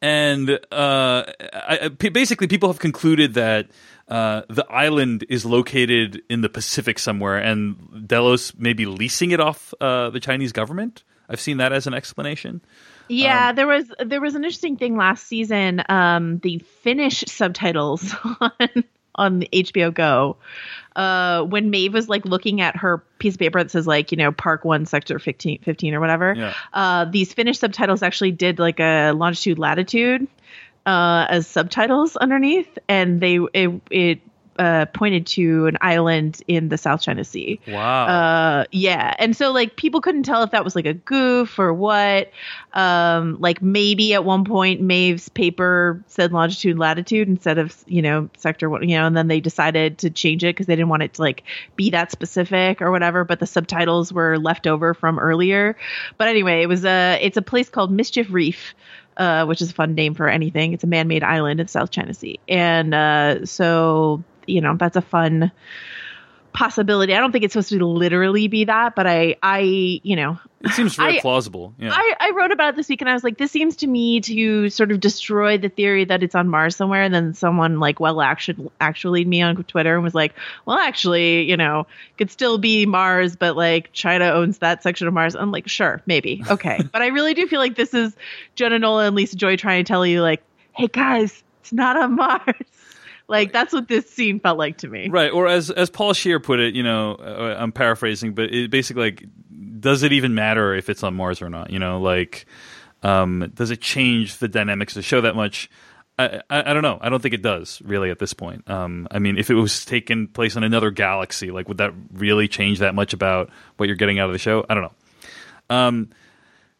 and 0.00 0.50
uh, 0.70 1.24
I, 1.52 1.88
basically, 1.88 2.46
people 2.46 2.68
have 2.68 2.78
concluded 2.78 3.34
that 3.34 3.68
uh, 4.08 4.42
the 4.48 4.66
island 4.70 5.24
is 5.28 5.44
located 5.44 6.22
in 6.28 6.42
the 6.42 6.48
Pacific 6.48 6.98
somewhere, 6.98 7.38
and 7.38 8.06
Delos 8.06 8.54
may 8.56 8.72
be 8.72 8.86
leasing 8.86 9.30
it 9.30 9.40
off 9.40 9.72
uh, 9.80 10.10
the 10.10 10.20
Chinese 10.20 10.52
government. 10.52 11.04
I've 11.28 11.40
seen 11.40 11.56
that 11.56 11.72
as 11.72 11.86
an 11.86 11.94
explanation. 11.94 12.60
Yeah, 13.08 13.50
Um, 13.50 13.56
there 13.56 13.66
was 13.66 13.92
there 14.04 14.20
was 14.20 14.34
an 14.34 14.44
interesting 14.44 14.76
thing 14.76 14.96
last 14.96 15.26
season. 15.26 15.82
Um, 15.88 16.38
the 16.38 16.58
Finnish 16.58 17.24
subtitles 17.26 18.14
on 18.40 18.84
on 19.14 19.42
HBO 19.52 19.92
Go. 19.92 20.36
Uh, 20.96 21.42
when 21.42 21.70
Maeve 21.70 21.92
was 21.92 22.08
like 22.08 22.24
looking 22.24 22.60
at 22.60 22.76
her 22.76 22.98
piece 23.18 23.34
of 23.34 23.40
paper 23.40 23.62
that 23.62 23.70
says 23.70 23.86
like 23.86 24.12
you 24.12 24.16
know 24.16 24.32
Park 24.32 24.64
One 24.64 24.86
Sector 24.86 25.18
15, 25.18 25.60
15 25.60 25.94
or 25.94 26.00
whatever. 26.00 26.34
Yeah. 26.34 26.54
Uh, 26.72 27.04
these 27.06 27.32
Finnish 27.32 27.58
subtitles 27.58 28.02
actually 28.02 28.32
did 28.32 28.58
like 28.58 28.80
a 28.80 29.12
longitude 29.12 29.58
latitude 29.58 30.26
uh, 30.86 31.26
as 31.28 31.46
subtitles 31.46 32.16
underneath, 32.16 32.78
and 32.88 33.20
they 33.20 33.38
it 33.52 33.80
it 33.90 34.20
uh, 34.58 34.86
pointed 34.86 35.26
to 35.26 35.66
an 35.66 35.76
island 35.80 36.40
in 36.46 36.68
the 36.68 36.78
South 36.78 37.02
China 37.02 37.24
Sea. 37.24 37.60
Wow. 37.66 38.06
Uh, 38.06 38.64
yeah, 38.70 39.14
and 39.18 39.36
so 39.36 39.50
like 39.50 39.76
people 39.76 40.00
couldn't 40.00 40.22
tell 40.24 40.42
if 40.42 40.52
that 40.52 40.64
was 40.64 40.76
like 40.76 40.86
a 40.86 40.94
goof 40.94 41.58
or 41.58 41.72
what. 41.72 42.30
Um, 42.72 43.36
like 43.40 43.62
maybe 43.62 44.14
at 44.14 44.24
one 44.24 44.44
point 44.44 44.80
Maeve's 44.80 45.28
paper 45.28 46.02
said 46.06 46.32
longitude 46.32 46.78
latitude 46.78 47.28
instead 47.28 47.58
of 47.58 47.76
you 47.86 48.02
know 48.02 48.28
sector 48.36 48.68
one, 48.68 48.88
you 48.88 48.96
know, 48.96 49.06
and 49.06 49.16
then 49.16 49.28
they 49.28 49.40
decided 49.40 49.98
to 49.98 50.10
change 50.10 50.44
it 50.44 50.54
because 50.54 50.66
they 50.66 50.76
didn't 50.76 50.88
want 50.88 51.02
it 51.02 51.14
to 51.14 51.22
like 51.22 51.44
be 51.76 51.90
that 51.90 52.10
specific 52.10 52.82
or 52.82 52.90
whatever. 52.90 53.24
But 53.24 53.40
the 53.40 53.46
subtitles 53.46 54.12
were 54.12 54.38
left 54.38 54.66
over 54.66 54.94
from 54.94 55.18
earlier. 55.18 55.76
But 56.18 56.28
anyway, 56.28 56.62
it 56.62 56.66
was 56.66 56.84
a 56.84 57.18
it's 57.20 57.36
a 57.36 57.42
place 57.42 57.68
called 57.68 57.90
Mischief 57.90 58.28
Reef. 58.30 58.74
Uh, 59.16 59.44
which 59.46 59.62
is 59.62 59.70
a 59.70 59.74
fun 59.74 59.94
name 59.94 60.14
for 60.14 60.28
anything. 60.28 60.72
It's 60.72 60.82
a 60.82 60.88
man-made 60.88 61.22
island 61.22 61.60
in 61.60 61.68
South 61.68 61.90
China 61.90 62.14
Sea, 62.14 62.40
and 62.48 62.92
uh, 62.92 63.46
so 63.46 64.24
you 64.46 64.60
know 64.60 64.76
that's 64.76 64.96
a 64.96 65.02
fun 65.02 65.52
possibility. 66.54 67.14
I 67.14 67.18
don't 67.18 67.32
think 67.32 67.44
it's 67.44 67.52
supposed 67.52 67.68
to 67.70 67.84
literally 67.84 68.48
be 68.48 68.64
that, 68.64 68.94
but 68.94 69.06
I, 69.06 69.36
I, 69.42 69.58
you 70.02 70.14
know, 70.16 70.38
it 70.60 70.70
seems 70.70 70.94
very 70.94 71.18
I- 71.18 71.20
plausible. 71.20 71.74
Yeah. 71.78 71.90
I, 71.92 72.14
I 72.20 72.30
wrote 72.30 72.52
about 72.52 72.70
it 72.70 72.76
this 72.76 72.88
week 72.88 73.02
and 73.02 73.10
I 73.10 73.12
was 73.12 73.24
like, 73.24 73.36
this 73.36 73.50
seems 73.50 73.76
to 73.76 73.86
me 73.86 74.20
to 74.22 74.70
sort 74.70 74.92
of 74.92 75.00
destroy 75.00 75.58
the 75.58 75.68
theory 75.68 76.04
that 76.04 76.22
it's 76.22 76.34
on 76.34 76.48
Mars 76.48 76.76
somewhere. 76.76 77.02
And 77.02 77.12
then 77.12 77.34
someone 77.34 77.80
like, 77.80 77.98
well, 78.00 78.20
actually, 78.20 78.70
actually 78.80 79.24
me 79.24 79.42
on 79.42 79.56
Twitter 79.64 79.94
and 79.94 80.04
was 80.04 80.14
like, 80.14 80.32
well, 80.64 80.78
actually, 80.78 81.42
you 81.42 81.56
know, 81.56 81.86
could 82.16 82.30
still 82.30 82.56
be 82.56 82.86
Mars, 82.86 83.34
but 83.36 83.56
like 83.56 83.92
China 83.92 84.26
owns 84.26 84.58
that 84.58 84.82
section 84.82 85.08
of 85.08 85.12
Mars. 85.12 85.34
I'm 85.34 85.50
like, 85.50 85.68
sure, 85.68 86.00
maybe. 86.06 86.42
Okay. 86.48 86.80
but 86.92 87.02
I 87.02 87.08
really 87.08 87.34
do 87.34 87.46
feel 87.48 87.60
like 87.60 87.74
this 87.74 87.92
is 87.92 88.16
Jonah 88.54 88.78
Nolan 88.78 89.08
and 89.08 89.16
Lisa 89.16 89.36
Joy 89.36 89.56
trying 89.56 89.84
to 89.84 89.88
tell 89.88 90.06
you 90.06 90.22
like, 90.22 90.42
hey 90.72 90.86
guys, 90.86 91.42
it's 91.60 91.72
not 91.72 91.96
on 91.96 92.14
Mars. 92.14 92.54
Like 93.28 93.52
that's 93.52 93.72
what 93.72 93.88
this 93.88 94.08
scene 94.08 94.40
felt 94.40 94.58
like 94.58 94.78
to 94.78 94.88
me. 94.88 95.08
Right, 95.08 95.32
or 95.32 95.48
as 95.48 95.70
as 95.70 95.90
Paul 95.90 96.12
Scheer 96.12 96.40
put 96.40 96.60
it, 96.60 96.74
you 96.74 96.82
know, 96.82 97.14
uh, 97.14 97.56
I'm 97.58 97.72
paraphrasing, 97.72 98.34
but 98.34 98.52
it 98.52 98.70
basically 98.70 99.02
like, 99.02 99.24
does 99.80 100.02
it 100.02 100.12
even 100.12 100.34
matter 100.34 100.74
if 100.74 100.90
it's 100.90 101.02
on 101.02 101.14
Mars 101.14 101.40
or 101.40 101.48
not? 101.48 101.70
You 101.70 101.78
know, 101.78 102.00
like, 102.00 102.46
um, 103.02 103.50
does 103.54 103.70
it 103.70 103.80
change 103.80 104.38
the 104.38 104.48
dynamics 104.48 104.92
of 104.92 104.96
the 104.96 105.02
show 105.02 105.22
that 105.22 105.36
much? 105.36 105.70
I, 106.18 106.42
I, 106.48 106.70
I 106.70 106.74
don't 106.74 106.82
know. 106.82 106.98
I 107.00 107.08
don't 107.08 107.20
think 107.20 107.34
it 107.34 107.42
does 107.42 107.82
really 107.82 108.10
at 108.10 108.18
this 108.18 108.34
point. 108.34 108.68
Um, 108.70 109.08
I 109.10 109.18
mean, 109.18 109.36
if 109.36 109.50
it 109.50 109.54
was 109.54 109.84
taking 109.84 110.28
place 110.28 110.54
in 110.54 110.62
another 110.62 110.90
galaxy, 110.90 111.50
like, 111.50 111.66
would 111.66 111.78
that 111.78 111.92
really 112.12 112.46
change 112.46 112.78
that 112.80 112.94
much 112.94 113.12
about 113.12 113.50
what 113.78 113.86
you're 113.86 113.96
getting 113.96 114.18
out 114.18 114.26
of 114.28 114.32
the 114.32 114.38
show? 114.38 114.64
I 114.68 114.74
don't 114.74 114.84
know. 114.84 115.74
Um, 115.76 116.10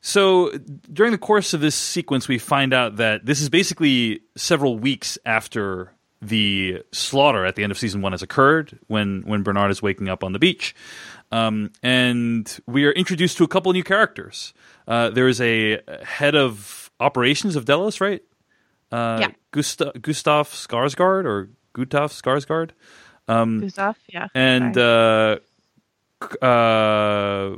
so 0.02 0.50
during 0.92 1.12
the 1.12 1.18
course 1.18 1.54
of 1.54 1.60
this 1.60 1.74
sequence, 1.74 2.28
we 2.28 2.38
find 2.38 2.74
out 2.74 2.96
that 2.96 3.24
this 3.24 3.40
is 3.40 3.48
basically 3.48 4.20
several 4.36 4.78
weeks 4.78 5.18
after 5.24 5.93
the 6.28 6.82
slaughter 6.92 7.44
at 7.44 7.56
the 7.56 7.62
end 7.62 7.70
of 7.72 7.78
season 7.78 8.02
one 8.02 8.12
has 8.12 8.22
occurred, 8.22 8.78
when 8.86 9.22
when 9.26 9.42
Bernard 9.42 9.70
is 9.70 9.82
waking 9.82 10.08
up 10.08 10.24
on 10.24 10.32
the 10.32 10.38
beach, 10.38 10.74
um, 11.32 11.70
and 11.82 12.58
we 12.66 12.84
are 12.86 12.92
introduced 12.92 13.36
to 13.38 13.44
a 13.44 13.48
couple 13.48 13.72
new 13.72 13.84
characters. 13.84 14.54
Uh, 14.86 15.10
there 15.10 15.28
is 15.28 15.40
a 15.40 15.80
head 16.04 16.34
of 16.34 16.90
operations 17.00 17.56
of 17.56 17.64
Delos, 17.64 18.00
right? 18.00 18.22
Uh, 18.92 19.18
Yeah. 19.20 19.28
Gustaf 19.52 19.92
Gustaf 20.00 20.52
Skarsgård 20.52 21.24
or 21.24 21.48
Gustaf 21.74 22.12
Skarsgård, 22.12 22.70
Gustaf, 23.28 23.96
yeah. 24.08 24.28
and 24.34 24.76
uh, 24.76 25.38
uh, 26.42 27.56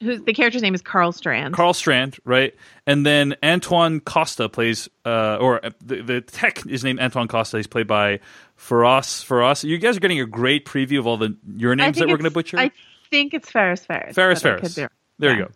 Who's 0.00 0.22
the 0.22 0.32
character's 0.32 0.62
name 0.62 0.74
is 0.74 0.82
Karl 0.82 1.10
Strand. 1.10 1.54
Karl 1.54 1.74
Strand, 1.74 2.18
right? 2.24 2.54
And 2.86 3.04
then 3.04 3.34
Antoine 3.42 3.98
Costa 4.00 4.48
plays, 4.48 4.88
uh, 5.04 5.38
or 5.40 5.64
uh, 5.64 5.70
the, 5.84 6.02
the 6.02 6.20
tech 6.20 6.64
is 6.66 6.84
named 6.84 7.00
Antoine 7.00 7.26
Costa. 7.26 7.56
He's 7.56 7.66
played 7.66 7.88
by 7.88 8.20
Faraz. 8.56 9.24
Faraz. 9.24 9.64
You 9.64 9.76
guys 9.78 9.96
are 9.96 10.00
getting 10.00 10.20
a 10.20 10.26
great 10.26 10.64
preview 10.64 11.00
of 11.00 11.06
all 11.08 11.16
the 11.16 11.36
your 11.56 11.74
names 11.74 11.98
that 11.98 12.06
we're 12.06 12.16
going 12.16 12.24
to 12.24 12.30
butcher. 12.30 12.58
I 12.58 12.70
think 13.10 13.34
it's 13.34 13.50
Ferris 13.50 13.84
Ferris. 13.84 14.14
Ferris 14.14 14.40
Ferris. 14.40 14.74
There 14.74 14.90
Yeah, 15.18 15.30
you 15.32 15.44
go. 15.44 15.50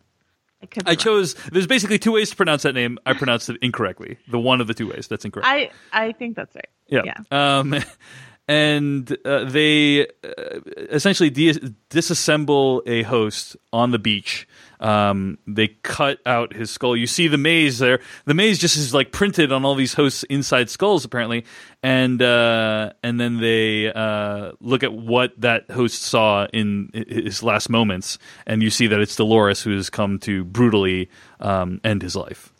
I, 0.86 0.92
I 0.92 0.94
chose. 0.94 1.34
There's 1.52 1.66
basically 1.66 1.98
two 1.98 2.12
ways 2.12 2.30
to 2.30 2.36
pronounce 2.36 2.62
that 2.62 2.74
name. 2.74 2.98
I 3.06 3.14
pronounced 3.14 3.48
it 3.48 3.58
incorrectly. 3.62 4.18
The 4.28 4.38
one 4.38 4.60
of 4.60 4.66
the 4.66 4.74
two 4.74 4.88
ways 4.88 5.08
that's 5.08 5.24
incorrect. 5.24 5.46
I 5.48 5.70
I 5.92 6.12
think 6.12 6.36
that's 6.36 6.54
right. 6.54 6.68
Yeah. 6.88 7.02
Yeah. 7.04 7.58
Um, 7.58 7.74
and 8.52 9.16
uh, 9.24 9.44
they 9.44 10.06
uh, 10.06 10.60
essentially 10.90 11.30
dis- 11.30 11.58
disassemble 11.88 12.82
a 12.86 13.02
host 13.02 13.56
on 13.72 13.92
the 13.92 13.98
beach. 13.98 14.46
Um, 14.78 15.38
they 15.46 15.68
cut 15.68 16.18
out 16.26 16.52
his 16.52 16.70
skull. 16.70 16.94
You 16.94 17.06
see 17.06 17.28
the 17.28 17.38
maze 17.38 17.78
there. 17.78 18.00
The 18.26 18.34
maze 18.34 18.58
just 18.58 18.76
is 18.76 18.92
like 18.92 19.10
printed 19.10 19.52
on 19.52 19.64
all 19.64 19.74
these 19.74 19.94
hosts' 19.94 20.24
inside 20.24 20.68
skulls, 20.68 21.04
apparently. 21.04 21.46
And 21.82 22.20
uh, 22.20 22.92
and 23.02 23.18
then 23.18 23.40
they 23.40 23.90
uh, 23.90 24.52
look 24.60 24.82
at 24.82 24.92
what 24.92 25.40
that 25.40 25.70
host 25.70 26.02
saw 26.02 26.46
in 26.52 26.90
his 26.92 27.42
last 27.42 27.70
moments, 27.70 28.18
and 28.46 28.62
you 28.62 28.68
see 28.68 28.86
that 28.88 29.00
it's 29.00 29.16
Dolores 29.16 29.62
who 29.62 29.74
has 29.74 29.88
come 29.88 30.18
to 30.20 30.44
brutally 30.44 31.08
um, 31.40 31.80
end 31.84 32.02
his 32.02 32.16
life. 32.16 32.52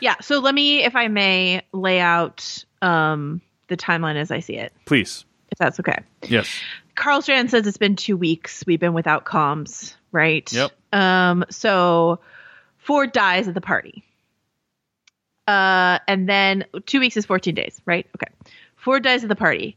Yeah. 0.00 0.14
So 0.22 0.38
let 0.38 0.54
me, 0.54 0.84
if 0.84 0.96
I 0.96 1.08
may, 1.08 1.62
lay 1.72 2.00
out 2.00 2.64
um, 2.82 3.40
the 3.68 3.76
timeline 3.76 4.16
as 4.16 4.30
I 4.30 4.40
see 4.40 4.56
it, 4.56 4.72
Please, 4.84 5.24
if 5.50 5.58
that's 5.58 5.78
okay. 5.80 5.98
yes, 6.28 6.48
Karl 6.94 7.22
Strand 7.22 7.50
says 7.50 7.66
it's 7.66 7.76
been 7.78 7.96
two 7.96 8.16
weeks. 8.16 8.64
We've 8.66 8.80
been 8.80 8.94
without 8.94 9.24
comms, 9.24 9.94
right? 10.12 10.50
Yep. 10.52 10.72
Um. 10.92 11.44
So 11.50 12.20
Ford 12.78 13.12
dies 13.12 13.46
at 13.48 13.54
the 13.54 13.60
party. 13.60 14.04
Uh, 15.46 15.98
and 16.06 16.28
then 16.28 16.64
two 16.86 17.00
weeks 17.00 17.16
is 17.16 17.24
fourteen 17.24 17.54
days, 17.54 17.80
right? 17.86 18.06
Okay. 18.16 18.32
Ford 18.76 19.02
dies 19.02 19.22
at 19.22 19.28
the 19.28 19.36
party. 19.36 19.76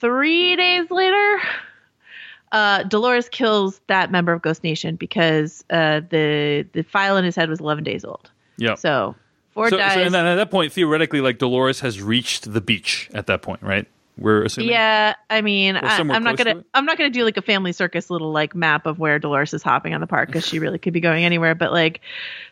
Three 0.00 0.56
days 0.56 0.90
later, 0.90 1.40
uh, 2.52 2.82
Dolores 2.82 3.28
kills 3.28 3.80
that 3.86 4.10
member 4.10 4.32
of 4.32 4.42
Ghost 4.42 4.64
Nation 4.64 4.96
because 4.96 5.64
uh, 5.70 6.00
the 6.10 6.66
the 6.72 6.82
file 6.82 7.16
in 7.16 7.24
his 7.24 7.36
head 7.36 7.48
was 7.48 7.60
eleven 7.60 7.84
days 7.84 8.04
old. 8.04 8.30
yeah. 8.58 8.74
So 8.74 9.14
Ford 9.54 9.70
So, 9.70 9.76
dies. 9.76 9.94
so 9.94 10.00
and 10.00 10.14
then 10.14 10.26
at 10.26 10.34
that 10.36 10.50
point, 10.50 10.72
theoretically, 10.72 11.20
like 11.20 11.38
Dolores 11.38 11.80
has 11.80 12.02
reached 12.02 12.52
the 12.52 12.60
beach 12.60 13.08
at 13.14 13.26
that 13.28 13.42
point, 13.42 13.62
right? 13.62 13.86
We're 14.16 14.44
assuming. 14.44 14.70
Yeah, 14.70 15.14
I 15.28 15.40
mean, 15.40 15.76
I, 15.76 15.96
I'm 15.96 16.06
not 16.06 16.22
close 16.22 16.38
to 16.38 16.44
gonna. 16.44 16.64
I'm 16.74 16.84
not 16.84 16.98
gonna 16.98 17.10
do 17.10 17.24
like 17.24 17.36
a 17.36 17.42
family 17.42 17.72
circus 17.72 18.10
little 18.10 18.30
like 18.30 18.54
map 18.54 18.86
of 18.86 18.98
where 18.98 19.18
Dolores 19.18 19.52
is 19.54 19.62
hopping 19.62 19.92
on 19.94 20.00
the 20.00 20.06
park 20.06 20.28
because 20.28 20.46
she 20.46 20.58
really 20.60 20.78
could 20.78 20.92
be 20.92 21.00
going 21.00 21.24
anywhere. 21.24 21.54
But 21.56 21.72
like, 21.72 22.00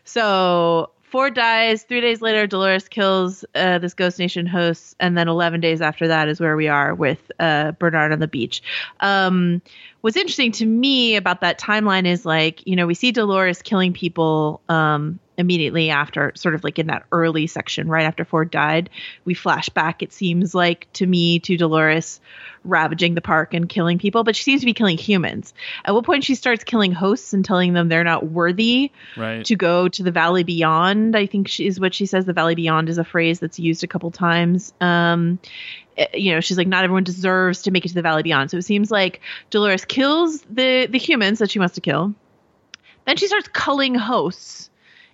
so 0.03 0.89
Ford 1.03 1.35
dies. 1.35 1.83
Three 1.83 2.01
days 2.01 2.21
later, 2.21 2.47
Dolores 2.47 2.89
kills 2.89 3.45
uh, 3.55 3.77
this 3.77 3.93
Ghost 3.93 4.19
Nation 4.19 4.45
host, 4.45 4.95
and 4.99 5.17
then 5.17 5.27
11 5.27 5.61
days 5.61 5.79
after 5.79 6.07
that 6.07 6.27
is 6.27 6.39
where 6.39 6.57
we 6.57 6.67
are 6.67 6.95
with 6.95 7.31
uh, 7.39 7.71
Bernard 7.73 8.11
on 8.11 8.19
the 8.19 8.27
beach. 8.27 8.61
Um, 8.99 9.61
what's 10.01 10.17
interesting 10.17 10.51
to 10.53 10.65
me 10.65 11.15
about 11.15 11.41
that 11.41 11.59
timeline 11.59 12.07
is 12.07 12.25
like, 12.25 12.65
you 12.65 12.75
know, 12.75 12.87
we 12.87 12.95
see 12.95 13.11
Dolores 13.11 13.61
killing 13.61 13.93
people 13.93 14.59
um, 14.69 15.19
immediately 15.37 15.89
after, 15.89 16.31
sort 16.35 16.55
of 16.55 16.63
like 16.63 16.77
in 16.79 16.87
that 16.87 17.05
early 17.11 17.47
section, 17.47 17.87
right 17.87 18.03
after 18.05 18.23
Ford 18.25 18.51
died, 18.51 18.89
we 19.25 19.33
flash 19.33 19.69
back, 19.69 20.03
it 20.03 20.13
seems 20.13 20.53
like 20.53 20.87
to 20.93 21.05
me, 21.05 21.39
to 21.39 21.57
Dolores 21.57 22.19
ravaging 22.63 23.15
the 23.15 23.21
park 23.21 23.53
and 23.53 23.67
killing 23.67 23.99
people, 23.99 24.23
but 24.23 24.35
she 24.35 24.43
seems 24.43 24.61
to 24.61 24.65
be 24.65 24.73
killing 24.73 24.97
humans. 24.97 25.53
At 25.83 25.93
what 25.93 26.05
point 26.05 26.23
she 26.23 26.35
starts 26.35 26.63
killing 26.63 26.91
hosts 26.91 27.33
and 27.33 27.43
telling 27.43 27.73
them 27.73 27.89
they're 27.89 28.03
not 28.03 28.27
worthy 28.27 28.91
Right. 29.17 29.43
to 29.45 29.55
go 29.55 29.89
to 29.89 30.03
the 30.03 30.11
Valley 30.11 30.43
Beyond, 30.43 31.15
I 31.15 31.25
think 31.25 31.47
she, 31.47 31.65
is 31.67 31.79
what 31.79 31.93
she 31.93 32.05
says. 32.05 32.25
The 32.25 32.33
Valley 32.33 32.55
Beyond 32.55 32.87
is 32.89 32.97
a 32.97 33.03
phrase 33.03 33.39
that's 33.39 33.59
used 33.59 33.83
a 33.83 33.87
couple 33.87 34.11
times. 34.11 34.73
Um, 34.79 35.39
eh, 35.97 36.07
you 36.13 36.33
know, 36.33 36.39
she's 36.39 36.57
like, 36.57 36.67
not 36.67 36.83
everyone 36.83 37.03
deserves 37.03 37.63
to 37.63 37.71
make 37.71 37.85
it 37.85 37.89
to 37.89 37.95
the 37.95 38.01
Valley 38.01 38.23
Beyond. 38.23 38.51
So 38.51 38.57
it 38.57 38.63
seems 38.63 38.89
like 38.91 39.19
Dolores 39.49 39.83
kills 39.85 40.41
the 40.43 40.87
the 40.89 40.99
humans 40.99 41.39
that 41.39 41.51
she 41.51 41.59
wants 41.59 41.75
to 41.75 41.81
kill. 41.81 42.13
Then 43.05 43.17
she 43.17 43.27
starts 43.27 43.49
culling 43.49 43.95
hosts 43.95 44.69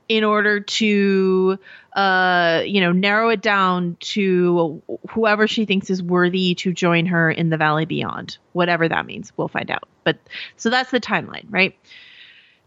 in 0.10 0.24
order 0.24 0.60
to 0.60 1.58
uh 1.94 2.62
you 2.66 2.82
know 2.82 2.92
narrow 2.92 3.30
it 3.30 3.42
down 3.42 3.96
to 4.00 4.82
whoever 5.10 5.48
she 5.48 5.66
thinks 5.66 5.90
is 5.90 6.04
worthy 6.04 6.56
to 6.56 6.74
join 6.74 7.06
her 7.06 7.32
in 7.32 7.50
the 7.50 7.58
valley 7.58 7.86
beyond 7.86 8.38
whatever 8.54 8.90
that 8.90 9.06
means 9.06 9.32
we'll 9.38 9.48
find 9.48 9.72
out 9.72 9.88
but 10.04 10.18
so 10.58 10.70
that's 10.70 10.92
the 10.92 11.00
timeline 11.00 11.46
right 11.50 11.78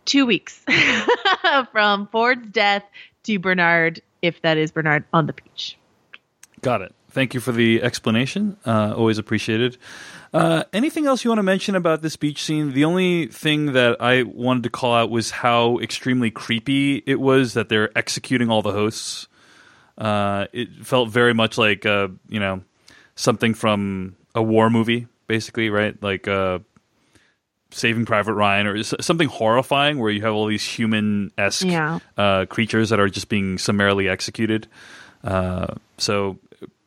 two 0.04 0.24
weeks 0.24 0.64
from 1.72 2.06
ford's 2.08 2.48
death 2.48 2.84
to 3.22 3.38
bernard 3.38 4.00
if 4.22 4.40
that 4.42 4.56
is 4.56 4.70
bernard 4.72 5.04
on 5.12 5.26
the 5.26 5.32
beach 5.32 5.76
Got 6.62 6.82
it. 6.82 6.94
Thank 7.10 7.34
you 7.34 7.40
for 7.40 7.50
the 7.50 7.82
explanation. 7.82 8.56
Uh, 8.64 8.94
always 8.96 9.18
appreciated. 9.18 9.76
Uh, 10.32 10.64
anything 10.72 11.06
else 11.06 11.24
you 11.24 11.30
want 11.30 11.38
to 11.38 11.42
mention 11.42 11.74
about 11.74 12.00
this 12.00 12.16
beach 12.16 12.42
scene? 12.42 12.72
The 12.72 12.84
only 12.84 13.26
thing 13.26 13.72
that 13.74 14.00
I 14.00 14.22
wanted 14.22 14.62
to 14.62 14.70
call 14.70 14.94
out 14.94 15.10
was 15.10 15.30
how 15.30 15.78
extremely 15.80 16.30
creepy 16.30 17.02
it 17.06 17.20
was 17.20 17.52
that 17.54 17.68
they're 17.68 17.96
executing 17.98 18.50
all 18.50 18.62
the 18.62 18.72
hosts. 18.72 19.28
Uh, 19.98 20.46
it 20.52 20.68
felt 20.86 21.10
very 21.10 21.34
much 21.34 21.58
like 21.58 21.84
uh, 21.84 22.08
you 22.28 22.40
know 22.40 22.62
something 23.14 23.52
from 23.52 24.16
a 24.34 24.42
war 24.42 24.70
movie, 24.70 25.06
basically, 25.26 25.68
right? 25.68 26.02
Like 26.02 26.26
uh, 26.26 26.60
Saving 27.70 28.06
Private 28.06 28.32
Ryan 28.32 28.66
or 28.66 28.82
something 28.82 29.28
horrifying, 29.28 29.98
where 29.98 30.10
you 30.10 30.22
have 30.22 30.32
all 30.32 30.46
these 30.46 30.64
human 30.64 31.30
esque 31.36 31.64
Yeah. 31.66 31.98
uh, 32.16 32.46
creatures 32.46 32.88
that 32.88 33.00
are 33.00 33.08
just 33.10 33.28
being 33.28 33.58
summarily 33.58 34.08
executed. 34.08 34.66
Uh, 35.22 35.74
so 35.98 36.38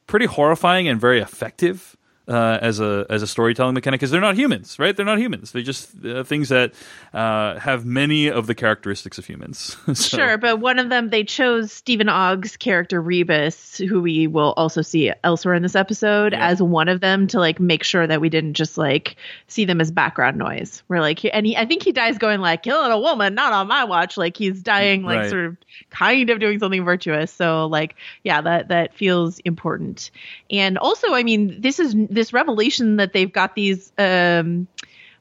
pretty 0.07 0.25
horrifying 0.25 0.87
and 0.87 0.99
very 0.99 1.19
effective 1.21 1.95
uh, 2.27 2.57
as 2.61 2.79
a 2.79 3.05
as 3.09 3.21
a 3.21 3.27
storytelling 3.27 3.73
mechanic 3.73 3.99
because 3.99 4.11
they're 4.11 4.21
not 4.21 4.35
humans, 4.35 4.79
right? 4.79 4.95
They're 4.95 5.05
not 5.05 5.19
humans. 5.19 5.51
They're 5.51 5.61
just 5.61 5.89
uh, 6.05 6.23
things 6.23 6.49
that 6.49 6.73
uh, 7.13 7.59
have 7.59 7.85
many 7.85 8.27
of 8.31 8.47
the 8.47 8.55
characteristics 8.55 9.17
of 9.17 9.25
humans. 9.25 9.77
So- 9.95 10.17
Sure, 10.17 10.37
but 10.37 10.59
one 10.59 10.79
of 10.79 10.89
them 10.89 11.09
they 11.09 11.23
chose 11.23 11.71
Steven 11.71 12.09
Ogg's 12.09 12.57
character 12.57 13.01
Rebus, 13.01 13.77
who 13.77 14.01
we 14.01 14.27
will 14.27 14.53
also 14.57 14.81
see 14.81 15.11
elsewhere 15.23 15.53
in 15.55 15.61
this 15.63 15.75
episode, 15.75 16.33
Yeah. 16.33 16.47
as 16.47 16.61
one 16.61 16.87
of 16.89 16.99
them 17.01 17.27
to 17.27 17.39
like 17.39 17.59
make 17.59 17.83
sure 17.83 18.05
that 18.07 18.21
we 18.21 18.29
didn't 18.29 18.53
just 18.53 18.77
like 18.77 19.15
see 19.47 19.65
them 19.65 19.79
as 19.81 19.91
background 19.91 20.37
noise. 20.37 20.83
We're 20.87 21.01
like, 21.01 21.23
and 21.25 21.45
he, 21.45 21.55
I 21.57 21.65
think 21.65 21.83
he 21.83 21.91
dies 21.91 22.17
going 22.17 22.39
like 22.41 22.63
killing 22.63 22.91
a 22.91 22.99
woman, 22.99 23.35
not 23.35 23.53
on 23.53 23.67
my 23.67 23.83
watch. 23.83 24.17
Like 24.17 24.35
he's 24.37 24.61
dying, 24.61 25.03
like 25.03 25.19
Right. 25.19 25.29
sort 25.29 25.45
of 25.45 25.57
kind 25.89 26.29
of 26.29 26.39
doing 26.39 26.59
something 26.59 26.83
virtuous. 26.83 27.31
So 27.31 27.67
like, 27.67 27.95
yeah, 28.23 28.41
that 28.41 28.69
that 28.69 28.93
feels 28.95 29.39
important. 29.39 30.11
And 30.49 30.77
also, 30.77 31.13
I 31.13 31.23
mean, 31.23 31.59
this 31.61 31.79
is 31.79 31.95
this 32.15 32.33
revelation 32.33 32.97
that 32.97 33.13
they've 33.13 33.31
got 33.31 33.55
these. 33.55 33.91
um 33.97 34.67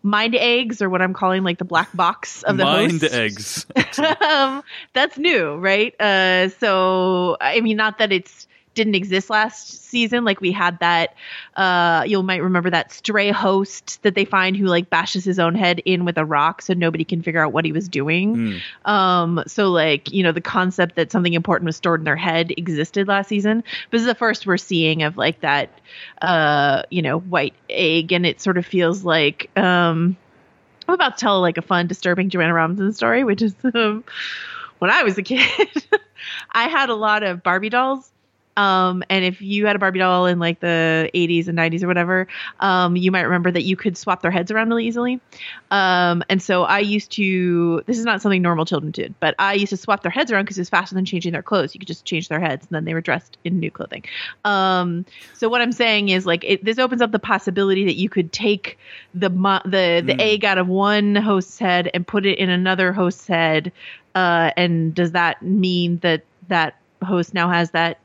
Mind 0.07 0.35
eggs, 0.35 0.83
or 0.83 0.91
what 0.91 1.01
I'm 1.01 1.15
calling 1.15 1.45
like 1.45 1.57
the 1.57 1.65
black 1.65 1.89
box 1.97 2.43
of 2.43 2.59
the 2.59 2.65
mind 2.65 3.01
host 3.01 3.15
eggs. 3.15 3.67
um, 4.21 4.63
that's 4.93 5.17
new, 5.17 5.57
right? 5.57 5.99
Uh, 5.99 6.51
so 6.51 7.39
I 7.41 7.63
mean, 7.63 7.79
not 7.79 7.97
that 7.97 8.13
it's 8.13 8.47
didn't 8.75 8.95
exist 8.95 9.31
last 9.31 9.85
season. 9.85 10.25
Like 10.25 10.41
we 10.41 10.53
had 10.53 10.79
that. 10.81 11.15
Uh, 11.57 12.05
you 12.07 12.23
might 12.23 12.43
remember 12.43 12.71
that 12.71 12.93
stray 12.93 13.31
host 13.31 14.03
that 14.03 14.15
they 14.15 14.25
find 14.25 14.57
who 14.57 14.67
like 14.67 14.91
bashes 14.91 15.25
his 15.25 15.39
own 15.39 15.55
head 15.55 15.81
in 15.85 16.05
with 16.05 16.19
a 16.19 16.25
rock, 16.25 16.63
so 16.63 16.75
nobody 16.75 17.05
can 17.05 17.23
figure 17.23 17.45
out 17.45 17.53
what 17.53 17.65
he 17.65 17.73
was 17.73 17.89
doing. 17.89 18.37
Mm. 18.37 18.91
Um, 18.91 19.43
so 19.47 19.71
like 19.71 20.13
you 20.13 20.23
know 20.23 20.33
the 20.33 20.41
concept 20.41 20.97
that 20.97 21.13
something 21.13 21.35
important 21.35 21.67
was 21.67 21.77
stored 21.77 22.01
in 22.01 22.05
their 22.05 22.17
head 22.17 22.53
existed 22.57 23.09
last 23.09 23.29
season. 23.29 23.63
But 23.91 23.93
this 23.93 24.01
is 24.03 24.07
the 24.07 24.15
first 24.15 24.47
we're 24.47 24.57
seeing 24.57 25.03
of 25.03 25.17
like 25.17 25.41
that. 25.41 25.71
Uh, 26.21 26.83
you 26.91 27.03
know, 27.03 27.21
white 27.21 27.55
egg, 27.71 28.13
and 28.13 28.27
it 28.27 28.41
sort 28.41 28.59
of 28.59 28.67
feels 28.67 29.05
like 29.05 29.51
um. 29.57 30.17
I'm 30.87 30.93
about 30.93 31.17
to 31.17 31.21
tell 31.23 31.41
like 31.41 31.57
a 31.57 31.63
fun, 31.63 31.87
disturbing 31.87 32.29
Joanna 32.29 32.53
Robinson 32.53 32.93
story, 32.93 33.25
which 33.25 33.41
is 33.41 33.55
um, 33.75 34.05
when 34.79 34.91
I 34.91 35.03
was 35.03 35.17
a 35.17 35.23
kid, 35.23 35.41
I 36.51 36.69
had 36.69 36.91
a 36.91 36.95
lot 36.95 37.23
of 37.23 37.43
Barbie 37.43 37.71
dolls. 37.71 38.11
Um, 38.57 39.03
and 39.11 39.25
if 39.25 39.43
you 39.43 39.67
had 39.67 39.77
a 39.77 39.79
Barbie 39.79 39.99
doll 39.99 40.27
in 40.27 40.39
like 40.39 40.61
the 40.61 41.11
80s 41.15 41.49
and 41.49 41.59
90s 41.59 41.83
or 41.83 41.89
whatever, 41.89 42.27
um, 42.61 42.97
you 42.97 43.11
might 43.11 43.23
remember 43.23 43.51
that 43.51 43.63
you 43.63 43.77
could 43.77 43.97
swap 43.97 44.23
their 44.23 44.31
heads 44.31 44.51
around 44.51 44.69
really 44.69 44.87
easily. 44.87 45.21
Um, 45.71 46.23
and 46.29 46.41
so 46.41 46.63
I 46.63 46.79
used 46.79 47.11
to, 47.13 47.83
this 47.87 47.99
is 47.99 48.05
not 48.05 48.23
something 48.23 48.41
normal 48.43 48.65
children 48.65 48.93
did, 48.93 49.15
but 49.19 49.35
I 49.39 49.55
used 49.55 49.71
to 49.71 49.77
swap 49.77 50.03
their 50.03 50.13
heads 50.13 50.31
around 50.31 50.45
because 50.45 50.57
it 50.59 50.61
was 50.61 50.69
faster 50.69 50.95
than 50.95 51.05
changing 51.05 51.33
their 51.33 51.43
clothes. 51.43 51.75
You 51.75 51.81
could 51.81 51.89
just 51.89 52.05
change 52.05 52.29
their 52.29 52.39
heads 52.41 52.65
and 52.67 52.75
then 52.77 52.85
they 52.85 52.95
were 52.95 53.01
dressed 53.01 53.39
in 53.45 53.59
new 53.59 53.71
clothing. 53.71 54.05
Um, 54.45 55.05
so 55.35 55.49
what 55.49 55.61
I'm 55.61 55.73
saying 55.73 56.11
is 56.11 56.25
like, 56.27 56.45
it, 56.45 56.65
this 56.65 56.79
opens 56.79 57.03
up 57.03 57.11
the 57.11 57.19
possibility 57.19 57.85
that 57.87 57.97
you 57.97 58.09
could 58.09 58.33
take 58.33 58.79
the, 59.15 59.31
mo- 59.31 59.63
the, 59.65 60.03
the 60.05 60.15
Mm. 60.15 60.21
egg 60.21 60.45
out 60.45 60.59
of 60.59 60.69
one 60.69 61.17
host's 61.17 61.59
head 61.59 61.91
and 61.93 62.07
put 62.07 62.25
it 62.25 62.39
in 62.39 62.51
another 62.51 62.93
host's 62.93 63.27
head. 63.27 63.73
Uh, 64.15 64.53
and 64.57 64.95
does 64.95 65.11
that 65.13 65.43
mean 65.43 65.99
that 65.99 66.23
that 66.49 66.79
host 67.03 67.35
now 67.35 67.51
has 67.51 67.73
that 67.73 67.99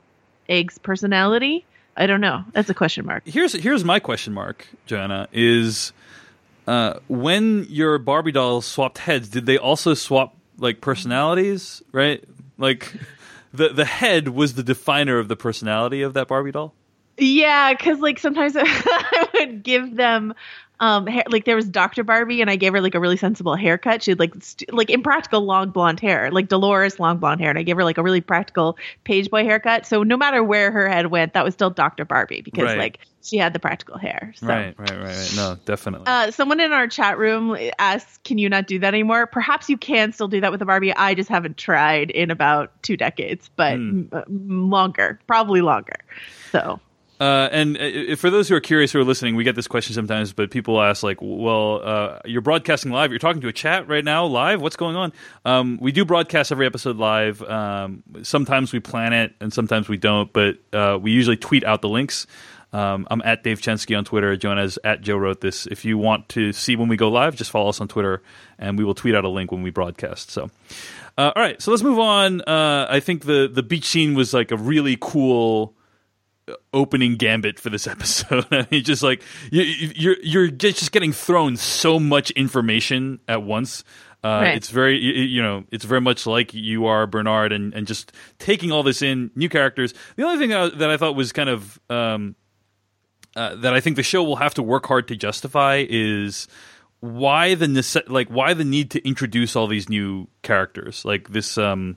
egg's 0.50 0.76
personality? 0.78 1.64
I 1.96 2.06
don't 2.06 2.20
know. 2.20 2.44
That's 2.52 2.68
a 2.70 2.74
question 2.74 3.06
mark. 3.06 3.26
here's 3.26 3.52
here's 3.52 3.84
my 3.84 4.00
question 4.00 4.32
mark, 4.32 4.66
Joanna, 4.86 5.28
is 5.32 5.92
uh, 6.66 6.94
when 7.08 7.66
your 7.68 7.98
Barbie 7.98 8.32
dolls 8.32 8.66
swapped 8.66 8.98
heads, 8.98 9.28
did 9.28 9.46
they 9.46 9.58
also 9.58 9.94
swap 9.94 10.36
like 10.58 10.80
personalities? 10.80 11.82
Right, 11.92 12.22
like 12.58 12.92
the 13.52 13.70
the 13.70 13.84
head 13.84 14.28
was 14.28 14.54
the 14.54 14.62
definer 14.62 15.18
of 15.18 15.28
the 15.28 15.36
personality 15.36 16.02
of 16.02 16.14
that 16.14 16.28
Barbie 16.28 16.52
doll. 16.52 16.74
Yeah, 17.18 17.72
because 17.74 18.00
like 18.00 18.18
sometimes 18.18 18.54
I 18.58 19.28
would 19.34 19.62
give 19.62 19.96
them 19.96 20.34
um 20.80 21.06
hair, 21.06 21.22
like 21.28 21.44
there 21.44 21.56
was 21.56 21.68
Dr. 21.68 22.02
Barbie 22.02 22.40
and 22.40 22.50
I 22.50 22.56
gave 22.56 22.72
her 22.72 22.80
like 22.80 22.94
a 22.94 23.00
really 23.00 23.16
sensible 23.16 23.54
haircut. 23.54 24.02
She 24.02 24.10
had 24.10 24.18
like 24.18 24.32
st- 24.42 24.72
like 24.72 24.90
impractical 24.90 25.42
long 25.42 25.70
blonde 25.70 26.00
hair, 26.00 26.30
like 26.30 26.48
Dolores 26.48 26.98
long 26.98 27.18
blonde 27.18 27.40
hair, 27.40 27.50
and 27.50 27.58
I 27.58 27.62
gave 27.62 27.76
her 27.76 27.84
like 27.84 27.98
a 27.98 28.02
really 28.02 28.20
practical 28.22 28.76
page 29.04 29.30
boy 29.30 29.44
haircut. 29.44 29.86
So 29.86 30.02
no 30.02 30.16
matter 30.16 30.42
where 30.42 30.70
her 30.70 30.88
head 30.88 31.06
went, 31.08 31.34
that 31.34 31.44
was 31.44 31.54
still 31.54 31.70
Dr. 31.70 32.04
Barbie 32.04 32.40
because 32.40 32.64
Right. 32.64 32.78
like 32.78 32.98
she 33.22 33.36
had 33.36 33.52
the 33.52 33.58
practical 33.58 33.98
hair. 33.98 34.32
So. 34.36 34.46
Right, 34.46 34.74
right, 34.78 34.90
right, 34.90 35.02
right. 35.02 35.32
No, 35.36 35.58
definitely. 35.66 36.06
Uh, 36.06 36.30
someone 36.30 36.58
in 36.60 36.72
our 36.72 36.88
chat 36.88 37.18
room 37.18 37.54
asked, 37.78 38.24
"Can 38.24 38.38
you 38.38 38.48
not 38.48 38.66
do 38.66 38.78
that 38.78 38.94
anymore?" 38.94 39.26
Perhaps 39.26 39.68
you 39.68 39.76
can 39.76 40.12
still 40.12 40.28
do 40.28 40.40
that 40.40 40.50
with 40.50 40.62
a 40.62 40.64
Barbie. 40.64 40.94
I 40.96 41.14
just 41.14 41.28
haven't 41.28 41.58
tried 41.58 42.10
in 42.10 42.30
about 42.30 42.72
two 42.82 42.96
decades, 42.96 43.50
but 43.56 43.76
Hmm. 43.76 44.04
m- 44.12 44.70
longer, 44.70 45.20
probably 45.26 45.60
longer. 45.60 45.96
So 46.50 46.80
Uh, 47.20 47.50
and 47.52 47.76
uh, 47.76 48.16
for 48.16 48.30
those 48.30 48.48
who 48.48 48.54
are 48.54 48.60
curious 48.60 48.92
who 48.92 48.98
are 48.98 49.04
listening, 49.04 49.36
we 49.36 49.44
get 49.44 49.54
this 49.54 49.68
question 49.68 49.94
sometimes, 49.94 50.32
but 50.32 50.50
people 50.50 50.80
ask 50.80 51.02
like, 51.02 51.18
"Well, 51.20 51.82
uh, 51.84 52.18
you're 52.24 52.40
broadcasting 52.40 52.92
live. 52.92 53.10
You're 53.10 53.18
talking 53.18 53.42
to 53.42 53.48
a 53.48 53.52
chat 53.52 53.86
right 53.88 54.04
now, 54.04 54.24
live. 54.24 54.62
What's 54.62 54.76
going 54.76 54.96
on?" 54.96 55.12
Um, 55.44 55.78
we 55.82 55.92
do 55.92 56.06
broadcast 56.06 56.50
every 56.50 56.64
episode 56.64 56.96
live. 56.96 57.42
Um, 57.42 58.02
sometimes 58.22 58.72
we 58.72 58.80
plan 58.80 59.12
it, 59.12 59.34
and 59.38 59.52
sometimes 59.52 59.86
we 59.86 59.98
don't. 59.98 60.32
But 60.32 60.56
uh, 60.72 60.98
we 61.00 61.10
usually 61.10 61.36
tweet 61.36 61.62
out 61.62 61.82
the 61.82 61.90
links. 61.90 62.26
Um, 62.72 63.06
I'm 63.10 63.20
at 63.22 63.42
Dave 63.42 63.60
Chensky 63.60 63.98
on 63.98 64.04
Twitter. 64.06 64.34
Joanna's 64.36 64.78
at 64.82 65.02
Joe 65.02 65.16
wrote 65.16 65.42
this. 65.42 65.66
If 65.66 65.84
you 65.84 65.98
want 65.98 66.30
to 66.30 66.54
see 66.54 66.74
when 66.74 66.88
we 66.88 66.96
go 66.96 67.10
live, 67.10 67.36
just 67.36 67.50
follow 67.50 67.68
us 67.68 67.82
on 67.82 67.88
Twitter, 67.88 68.22
and 68.58 68.78
we 68.78 68.84
will 68.84 68.94
tweet 68.94 69.14
out 69.14 69.24
a 69.24 69.28
link 69.28 69.52
when 69.52 69.62
we 69.62 69.70
broadcast. 69.70 70.30
So. 70.30 70.50
Uh, 71.18 71.32
all 71.36 71.42
right, 71.42 71.60
so 71.60 71.70
let's 71.70 71.82
move 71.82 71.98
on. 71.98 72.40
Uh, 72.42 72.86
I 72.88 73.00
think 73.00 73.26
the 73.26 73.50
the 73.52 73.62
beach 73.62 73.84
scene 73.84 74.14
was 74.14 74.32
like 74.32 74.52
a 74.52 74.56
really 74.56 74.96
cool 74.98 75.74
opening 76.72 77.16
gambit 77.16 77.58
for 77.58 77.70
this 77.70 77.86
episode. 77.94 78.46
I 78.50 78.66
mean, 78.70 78.84
just 78.84 79.02
like 79.02 79.22
you, 79.50 79.62
you're 79.62 80.16
you're 80.22 80.48
just 80.48 80.92
getting 80.92 81.12
thrown 81.12 81.56
so 81.56 81.98
much 81.98 82.30
information 82.32 83.20
at 83.28 83.42
once. 83.42 83.84
Uh, 84.22 84.40
Right. 84.42 84.56
It's 84.56 84.68
very 84.68 84.98
you, 84.98 85.12
you 85.12 85.42
know 85.42 85.64
it's 85.70 85.84
very 85.84 86.00
much 86.02 86.26
like 86.26 86.52
you 86.52 86.86
are 86.86 87.06
Bernard 87.06 87.52
and 87.52 87.72
and 87.72 87.86
just 87.86 88.12
taking 88.38 88.70
all 88.70 88.82
this 88.82 89.00
in 89.02 89.30
new 89.34 89.48
characters. 89.48 89.94
The 90.16 90.24
only 90.24 90.38
thing 90.38 90.50
that 90.50 90.60
I, 90.60 90.68
that 90.76 90.90
I 90.90 90.96
thought 90.98 91.16
was 91.16 91.32
kind 91.32 91.48
of 91.48 91.80
um, 91.88 92.36
uh, 93.34 93.54
that 93.56 93.72
I 93.72 93.80
think 93.80 93.96
the 93.96 94.02
show 94.02 94.22
will 94.22 94.36
have 94.36 94.54
to 94.54 94.62
work 94.62 94.86
hard 94.86 95.08
to 95.08 95.16
justify 95.16 95.86
is 95.88 96.48
why 97.00 97.54
the 97.54 97.66
nece- 97.66 98.08
like 98.10 98.28
why 98.28 98.52
the 98.52 98.64
need 98.64 98.90
to 98.90 99.08
introduce 99.08 99.56
all 99.56 99.66
these 99.66 99.88
new 99.88 100.28
characters 100.42 101.02
like 101.06 101.30
this 101.30 101.56
um, 101.56 101.96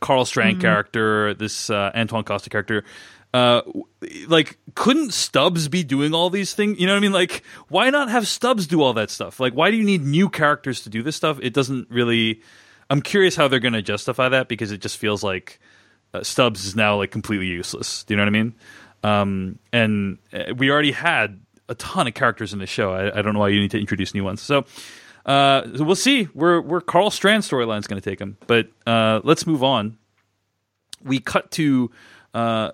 Karl 0.00 0.24
Strand 0.24 0.60
character, 0.62 1.34
this 1.34 1.68
uh, 1.68 1.90
Antoine 1.94 2.24
Costa 2.24 2.48
character. 2.48 2.84
Uh, 3.32 3.62
like, 4.26 4.58
couldn't 4.74 5.12
Stubbs 5.12 5.68
be 5.68 5.84
doing 5.84 6.14
all 6.14 6.30
these 6.30 6.52
things? 6.52 6.80
You 6.80 6.86
know 6.86 6.94
what 6.94 6.98
I 6.98 7.00
mean? 7.00 7.12
Like, 7.12 7.44
why 7.68 7.90
not 7.90 8.10
have 8.10 8.26
Stubbs 8.26 8.66
do 8.66 8.82
all 8.82 8.92
that 8.94 9.10
stuff? 9.10 9.38
Like, 9.38 9.52
why 9.54 9.70
do 9.70 9.76
you 9.76 9.84
need 9.84 10.02
new 10.02 10.28
characters 10.28 10.82
to 10.82 10.90
do 10.90 11.02
this 11.02 11.16
stuff? 11.16 11.38
It 11.42 11.54
doesn't 11.54 11.90
really. 11.90 12.40
I'm 12.88 13.02
curious 13.02 13.36
how 13.36 13.46
they're 13.46 13.60
going 13.60 13.74
to 13.74 13.82
justify 13.82 14.28
that 14.30 14.48
because 14.48 14.72
it 14.72 14.80
just 14.80 14.98
feels 14.98 15.22
like 15.22 15.60
uh, 16.12 16.24
Stubbs 16.24 16.64
is 16.64 16.74
now 16.74 16.96
like 16.96 17.12
completely 17.12 17.46
useless. 17.46 18.02
Do 18.04 18.14
you 18.14 18.16
know 18.16 18.24
what 18.24 18.28
I 18.28 18.30
mean? 18.30 18.54
Um, 19.04 19.58
and 19.72 20.18
uh, 20.32 20.54
we 20.56 20.70
already 20.70 20.92
had 20.92 21.40
a 21.68 21.74
ton 21.76 22.08
of 22.08 22.14
characters 22.14 22.52
in 22.52 22.58
the 22.58 22.66
show. 22.66 22.92
I, 22.92 23.18
I, 23.18 23.22
don't 23.22 23.32
know 23.32 23.40
why 23.40 23.48
you 23.48 23.60
need 23.60 23.70
to 23.70 23.78
introduce 23.78 24.12
new 24.12 24.24
ones. 24.24 24.42
So, 24.42 24.66
uh, 25.24 25.62
we'll 25.76 25.94
see 25.94 26.24
where 26.24 26.60
where 26.60 26.80
Karl 26.80 27.10
Strand's 27.10 27.48
storyline 27.48 27.78
is 27.78 27.86
going 27.86 28.00
to 28.00 28.10
take 28.10 28.20
him. 28.20 28.36
But 28.46 28.68
uh, 28.86 29.20
let's 29.22 29.46
move 29.46 29.62
on. 29.62 29.96
We 31.02 31.20
cut 31.20 31.50
to 31.52 31.90
uh, 32.34 32.72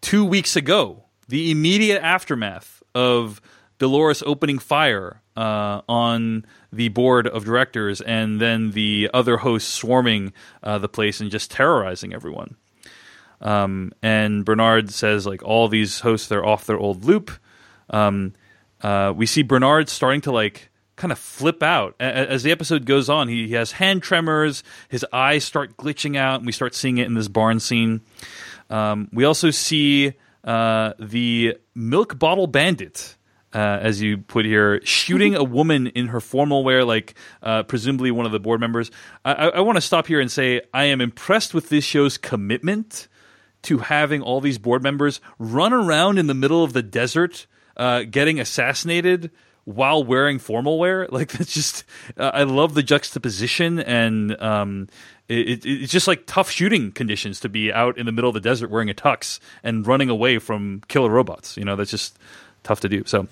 two 0.00 0.24
weeks 0.24 0.56
ago, 0.56 1.04
the 1.28 1.50
immediate 1.50 2.02
aftermath 2.02 2.82
of 2.94 3.40
Dolores 3.78 4.22
opening 4.26 4.58
fire 4.58 5.22
uh, 5.36 5.80
on 5.88 6.44
the 6.72 6.88
board 6.88 7.26
of 7.26 7.44
directors, 7.44 8.00
and 8.00 8.40
then 8.40 8.72
the 8.72 9.10
other 9.14 9.38
hosts 9.38 9.72
swarming 9.72 10.32
uh, 10.62 10.78
the 10.78 10.88
place 10.88 11.20
and 11.20 11.30
just 11.30 11.50
terrorizing 11.50 12.12
everyone. 12.12 12.56
Um, 13.40 13.92
and 14.02 14.44
Bernard 14.44 14.90
says 14.90 15.26
like 15.26 15.42
all 15.42 15.68
these 15.68 16.00
hosts 16.00 16.28
they're 16.28 16.44
off 16.44 16.66
their 16.66 16.78
old 16.78 17.04
loop. 17.04 17.30
Um, 17.88 18.34
uh, 18.82 19.12
we 19.16 19.26
see 19.26 19.42
Bernard 19.42 19.88
starting 19.88 20.20
to 20.22 20.32
like 20.32 20.70
kind 20.96 21.12
of 21.12 21.18
flip 21.18 21.62
out 21.62 21.94
as 21.98 22.42
the 22.42 22.50
episode 22.50 22.84
goes 22.84 23.08
on. 23.08 23.28
He, 23.28 23.48
he, 23.48 23.54
has 23.54 23.72
hand 23.72 24.02
tremors, 24.02 24.62
his 24.90 25.04
eyes 25.12 25.44
start 25.44 25.78
glitching 25.78 26.16
out, 26.16 26.36
and 26.36 26.46
we 26.46 26.52
start 26.52 26.74
seeing 26.74 26.98
it 26.98 27.06
in 27.06 27.14
this 27.14 27.28
barn 27.28 27.58
scene. 27.58 28.02
Um, 28.70 29.08
we 29.12 29.24
also 29.24 29.50
see 29.50 30.14
uh, 30.44 30.94
the 30.98 31.56
milk 31.74 32.18
bottle 32.18 32.46
bandit. 32.46 33.16
Uh, 33.52 33.58
as 33.82 34.00
you 34.00 34.16
put 34.16 34.44
here, 34.44 34.80
shooting 34.84 35.34
a 35.34 35.42
woman 35.42 35.88
in 35.88 36.06
her 36.06 36.20
formal 36.20 36.62
wear, 36.62 36.84
like 36.84 37.14
uh, 37.42 37.64
presumably 37.64 38.12
one 38.12 38.24
of 38.24 38.30
the 38.30 38.38
board 38.38 38.60
members. 38.60 38.92
I, 39.24 39.48
I, 39.48 39.60
want 39.62 39.74
to 39.74 39.80
stop 39.80 40.06
here 40.06 40.20
and 40.20 40.30
say 40.30 40.60
I 40.72 40.84
am 40.84 41.00
impressed 41.00 41.52
with 41.52 41.68
this 41.68 41.82
show's 41.82 42.16
commitment 42.16 43.08
to 43.62 43.78
having 43.78 44.22
all 44.22 44.40
these 44.40 44.58
board 44.58 44.84
members 44.84 45.20
run 45.40 45.72
around 45.72 46.18
in 46.18 46.28
the 46.28 46.34
middle 46.34 46.62
of 46.62 46.74
the 46.74 46.82
desert 46.82 47.48
uh, 47.76 48.04
getting 48.08 48.38
assassinated 48.38 49.30
while 49.64 50.04
wearing 50.04 50.38
formal 50.38 50.78
wear. 50.78 51.08
Like 51.10 51.32
that's 51.32 51.52
just 51.52 51.84
uh, 52.16 52.30
I 52.32 52.44
love 52.44 52.74
the 52.74 52.82
juxtaposition 52.82 53.80
and 53.80 54.40
um, 54.40 54.88
it, 55.30 55.64
it, 55.64 55.82
it's 55.82 55.92
just 55.92 56.08
like 56.08 56.26
tough 56.26 56.50
shooting 56.50 56.92
conditions 56.92 57.40
to 57.40 57.48
be 57.48 57.72
out 57.72 57.96
in 57.96 58.06
the 58.06 58.12
middle 58.12 58.28
of 58.28 58.34
the 58.34 58.40
desert 58.40 58.70
wearing 58.70 58.90
a 58.90 58.94
tux 58.94 59.40
and 59.62 59.86
running 59.86 60.10
away 60.10 60.38
from 60.38 60.82
killer 60.88 61.10
robots. 61.10 61.56
You 61.56 61.64
know 61.64 61.76
that's 61.76 61.90
just 61.90 62.18
tough 62.62 62.80
to 62.80 62.88
do. 62.88 63.02
So, 63.06 63.26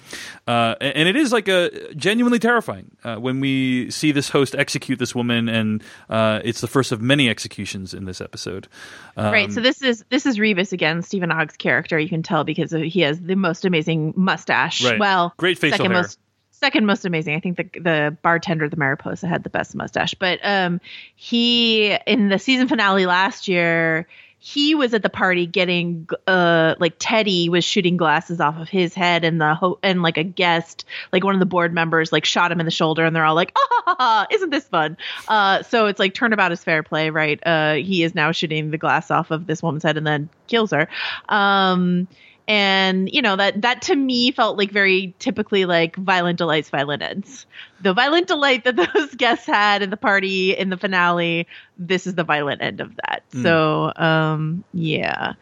uh, 0.47 0.75
and 0.81 1.09
it 1.09 1.17
is 1.17 1.33
like 1.33 1.49
a 1.49 1.93
genuinely 1.95 2.39
terrifying 2.39 2.91
uh, 3.05 3.17
when 3.17 3.41
we 3.41 3.91
see 3.91 4.13
this 4.13 4.31
host 4.31 4.55
execute 4.55 4.99
this 4.99 5.15
woman, 5.15 5.49
and 5.49 5.83
uh, 6.09 6.41
it's 6.45 6.61
the 6.61 6.67
first 6.67 6.93
of 6.93 7.01
many 7.01 7.29
executions 7.29 7.95
in 7.95 8.05
this 8.05 8.21
episode. 8.21 8.69
Um, 9.17 9.33
right. 9.33 9.53
So 9.53 9.61
this 9.61 9.83
is 9.83 10.05
this 10.09 10.27
is 10.27 10.39
Rebus 10.39 10.73
again, 10.73 11.03
Steven 11.03 11.31
Ogg's 11.31 11.57
character. 11.57 11.99
You 11.99 12.09
can 12.09 12.23
tell 12.23 12.45
because 12.45 12.71
he 12.71 13.01
has 13.01 13.21
the 13.21 13.37
most 13.37 13.65
amazing 13.65 14.15
mustache. 14.17 14.85
Right. 14.85 14.99
Well, 14.99 15.35
great 15.37 15.59
facial 15.59 15.79
second 15.79 15.93
hair. 15.93 16.03
Most, 16.03 16.19
second 16.59 16.87
most 16.87 17.05
amazing. 17.05 17.35
I 17.35 17.41
think 17.41 17.57
the 17.57 17.81
the 17.81 18.17
bartender, 18.23 18.69
the 18.69 18.77
Mariposa, 18.77 19.27
had 19.27 19.43
the 19.43 19.51
best 19.51 19.75
mustache. 19.75 20.15
But 20.15 20.41
um, 20.43 20.81
he 21.15 21.97
in 22.07 22.29
the 22.29 22.39
season 22.39 22.69
finale 22.69 23.07
last 23.07 23.49
year 23.49 24.07
he 24.41 24.75
was 24.75 24.95
at 24.95 25.03
the 25.03 25.11
party 25.11 25.47
getting 25.47 26.09
uh 26.27 26.75
like 26.79 26.95
Teddy 26.99 27.49
was 27.49 27.65
shooting 27.65 27.97
glasses 27.97 28.41
off 28.41 28.57
of 28.57 28.69
his 28.69 28.95
head 28.95 29.25
and 29.25 29.41
the 29.41 29.55
ho- 29.55 29.79
and 29.83 30.03
like 30.03 30.17
a 30.17 30.23
guest 30.23 30.85
like 31.13 31.25
one 31.25 31.35
of 31.35 31.41
the 31.41 31.47
board 31.47 31.75
members 31.75 32.13
like 32.13 32.25
shot 32.25 32.53
him 32.53 32.61
in 32.61 32.65
the 32.65 32.71
shoulder 32.71 33.05
and 33.05 33.15
they're 33.17 33.25
all 33.25 33.35
like 33.35 33.53
ah 33.87 34.27
isn't 34.31 34.51
this 34.51 34.65
fun 34.69 34.97
uh 35.27 35.63
so 35.65 35.87
it's 35.87 35.99
like 35.99 36.15
turnabout 36.15 36.53
is 36.53 36.63
fair 36.63 36.83
play 36.85 37.11
right 37.11 37.41
uh 37.47 37.75
he 37.75 38.05
is 38.05 38.15
now 38.15 38.31
shooting 38.31 38.71
the 38.71 38.79
glass 38.79 39.11
off 39.11 39.33
of 39.33 39.47
this 39.47 39.63
woman's 39.63 39.83
head 39.83 39.97
and 39.97 40.07
then 40.07 40.29
kills 40.47 40.71
her 40.71 40.89
um 41.29 42.07
and 42.49 43.11
you 43.13 43.21
know 43.21 43.37
that 43.37 43.61
that 43.61 43.83
to 43.83 43.95
me 43.95 44.33
felt 44.33 44.57
like 44.57 44.73
very 44.73 45.15
typically 45.19 45.67
like 45.67 45.95
violent 45.97 46.39
delights 46.39 46.71
violent 46.71 47.03
ends. 47.03 47.47
The 47.83 47.93
violent 47.93 48.27
delight 48.27 48.65
that 48.65 48.75
those 48.95 49.15
guests 49.15 49.47
had 49.47 49.83
in 49.83 49.91
the 49.91 49.97
party 49.97 50.57
in 50.57 50.71
the 50.71 50.79
finale 50.79 51.47
this 51.79 52.07
is 52.07 52.15
the 52.15 52.25
violent 52.25 52.63
end 52.63 52.81
of 52.81 52.97
that. 52.97 53.23
Mm. 53.33 53.43
so 53.43 53.93
um 53.97 54.65
yeah. 54.73 55.35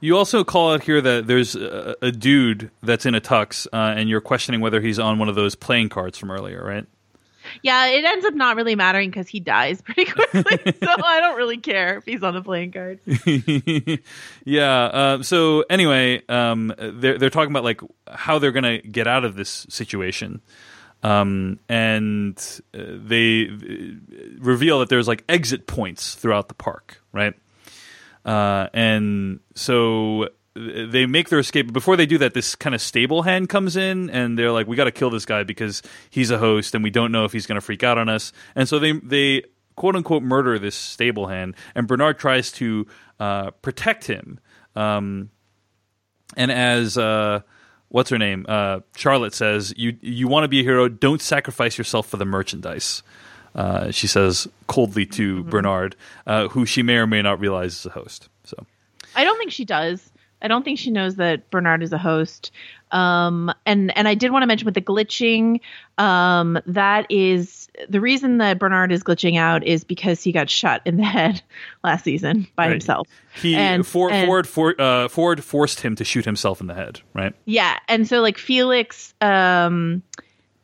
You 0.00 0.16
also 0.16 0.44
call 0.44 0.72
out 0.72 0.84
here 0.84 1.00
that 1.00 1.26
there's 1.26 1.56
a, 1.56 1.96
a 2.00 2.12
dude 2.12 2.70
that's 2.84 3.04
in 3.04 3.16
a 3.16 3.20
tux 3.20 3.66
uh, 3.72 3.94
and 3.96 4.08
you're 4.08 4.20
questioning 4.20 4.60
whether 4.60 4.80
he's 4.80 4.98
on 5.00 5.18
one 5.18 5.28
of 5.28 5.34
those 5.34 5.54
playing 5.54 5.88
cards 5.88 6.16
from 6.16 6.30
earlier 6.30 6.64
right 6.64 6.86
yeah, 7.62 7.86
it 7.86 8.04
ends 8.04 8.24
up 8.24 8.34
not 8.34 8.56
really 8.56 8.74
mattering 8.74 9.10
because 9.10 9.28
he 9.28 9.40
dies 9.40 9.80
pretty 9.82 10.04
quickly. 10.06 10.42
so 10.42 10.94
I 11.04 11.20
don't 11.20 11.36
really 11.36 11.58
care 11.58 11.98
if 11.98 12.04
he's 12.04 12.22
on 12.22 12.34
the 12.34 12.42
playing 12.42 12.72
cards. 12.72 13.00
yeah. 14.44 14.84
Uh, 14.84 15.22
so 15.22 15.64
anyway, 15.70 16.22
um, 16.28 16.74
they're 16.78 17.18
they're 17.18 17.30
talking 17.30 17.50
about 17.50 17.64
like 17.64 17.80
how 18.08 18.38
they're 18.38 18.52
gonna 18.52 18.78
get 18.78 19.06
out 19.06 19.24
of 19.24 19.36
this 19.36 19.66
situation. 19.68 20.40
Um, 21.02 21.60
and 21.68 22.36
uh, 22.74 22.80
they 22.86 23.48
reveal 24.38 24.80
that 24.80 24.88
there's 24.88 25.06
like 25.06 25.24
exit 25.28 25.66
points 25.66 26.16
throughout 26.16 26.48
the 26.48 26.54
park, 26.54 27.00
right? 27.12 27.34
Uh, 28.24 28.68
and 28.74 29.40
so 29.54 30.28
they 30.58 31.06
make 31.06 31.28
their 31.28 31.38
escape. 31.38 31.66
But 31.66 31.72
before 31.72 31.96
they 31.96 32.06
do 32.06 32.18
that, 32.18 32.34
this 32.34 32.54
kind 32.54 32.74
of 32.74 32.80
stable 32.80 33.22
hand 33.22 33.48
comes 33.48 33.76
in, 33.76 34.10
and 34.10 34.38
they're 34.38 34.52
like, 34.52 34.66
"We 34.66 34.76
got 34.76 34.84
to 34.84 34.92
kill 34.92 35.10
this 35.10 35.24
guy 35.24 35.42
because 35.42 35.82
he's 36.10 36.30
a 36.30 36.38
host, 36.38 36.74
and 36.74 36.82
we 36.82 36.90
don't 36.90 37.12
know 37.12 37.24
if 37.24 37.32
he's 37.32 37.46
going 37.46 37.56
to 37.56 37.60
freak 37.60 37.82
out 37.82 37.98
on 37.98 38.08
us." 38.08 38.32
And 38.54 38.68
so 38.68 38.78
they 38.78 38.92
they 38.92 39.44
quote 39.76 39.96
unquote 39.96 40.22
murder 40.22 40.58
this 40.58 40.74
stable 40.74 41.28
hand, 41.28 41.54
and 41.74 41.86
Bernard 41.86 42.18
tries 42.18 42.52
to 42.52 42.86
uh, 43.20 43.50
protect 43.62 44.06
him. 44.06 44.40
Um, 44.74 45.30
and 46.36 46.50
as 46.50 46.98
uh, 46.98 47.40
what's 47.88 48.10
her 48.10 48.18
name, 48.18 48.44
uh, 48.48 48.80
Charlotte 48.96 49.34
says, 49.34 49.72
"You 49.76 49.96
you 50.00 50.28
want 50.28 50.44
to 50.44 50.48
be 50.48 50.60
a 50.60 50.64
hero? 50.64 50.88
Don't 50.88 51.22
sacrifice 51.22 51.78
yourself 51.78 52.08
for 52.08 52.16
the 52.16 52.26
merchandise." 52.26 53.02
Uh, 53.54 53.90
she 53.90 54.06
says 54.06 54.46
coldly 54.66 55.06
to 55.06 55.38
mm-hmm. 55.38 55.50
Bernard, 55.50 55.96
uh, 56.26 56.48
who 56.48 56.66
she 56.66 56.82
may 56.82 56.96
or 56.96 57.06
may 57.06 57.22
not 57.22 57.40
realize 57.40 57.74
is 57.74 57.86
a 57.86 57.90
host. 57.90 58.28
So. 58.44 58.66
I 59.16 59.24
don't 59.24 59.38
think 59.38 59.50
she 59.50 59.64
does. 59.64 60.12
I 60.40 60.48
don't 60.48 60.64
think 60.64 60.78
she 60.78 60.90
knows 60.90 61.16
that 61.16 61.50
Bernard 61.50 61.82
is 61.82 61.92
a 61.92 61.98
host. 61.98 62.52
Um, 62.90 63.52
and 63.66 63.96
and 63.96 64.08
I 64.08 64.14
did 64.14 64.30
want 64.30 64.42
to 64.42 64.46
mention 64.46 64.64
with 64.64 64.74
the 64.74 64.80
glitching, 64.80 65.60
um, 65.98 66.58
that 66.66 67.06
is 67.10 67.68
the 67.88 68.00
reason 68.00 68.38
that 68.38 68.58
Bernard 68.58 68.92
is 68.92 69.02
glitching 69.02 69.38
out 69.38 69.64
is 69.64 69.84
because 69.84 70.22
he 70.22 70.32
got 70.32 70.48
shot 70.48 70.82
in 70.84 70.96
the 70.96 71.04
head 71.04 71.42
last 71.84 72.04
season 72.04 72.46
by 72.56 72.64
right. 72.64 72.70
himself. 72.70 73.08
He 73.40 73.54
and, 73.54 73.86
Ford 73.86 74.12
and, 74.12 74.26
Ford 74.26 74.48
for, 74.48 74.80
uh, 74.80 75.08
Ford 75.08 75.44
forced 75.44 75.80
him 75.80 75.96
to 75.96 76.04
shoot 76.04 76.24
himself 76.24 76.60
in 76.60 76.66
the 76.66 76.74
head, 76.74 77.00
right? 77.14 77.34
Yeah, 77.44 77.78
and 77.88 78.08
so 78.08 78.20
like 78.20 78.38
Felix, 78.38 79.14
um, 79.20 80.02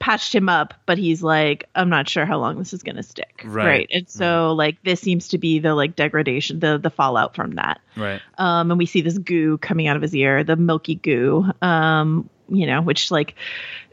patched 0.05 0.35
him 0.35 0.51
up, 0.51 0.75
but 0.85 0.99
he's 0.99 1.23
like, 1.23 1.67
I'm 1.75 1.89
not 1.89 2.11
sure 2.11 2.27
how 2.27 2.39
long 2.39 2.59
this 2.59 2.75
is 2.75 2.83
going 2.83 2.97
to 2.97 3.03
stick. 3.03 3.41
Right. 3.43 3.67
right. 3.67 3.91
And 3.91 4.07
so 4.07 4.25
mm-hmm. 4.51 4.59
like 4.59 4.83
this 4.83 5.01
seems 5.01 5.29
to 5.29 5.39
be 5.39 5.61
the 5.61 5.75
like 5.75 5.97
degradation, 5.97 6.61
the 6.61 6.77
the 6.77 6.91
fallout 6.91 7.35
from 7.35 7.53
that. 7.53 7.81
Right. 7.97 8.21
Um, 8.37 8.71
and 8.71 8.77
we 8.77 8.85
see 8.85 9.01
this 9.01 9.17
goo 9.17 9.57
coming 9.57 9.87
out 9.87 9.97
of 9.97 10.03
his 10.03 10.15
ear, 10.15 10.45
the 10.45 10.57
milky 10.57 10.97
goo. 10.97 11.51
Um, 11.63 12.29
you 12.51 12.67
know, 12.67 12.83
which 12.83 13.11
like 13.11 13.35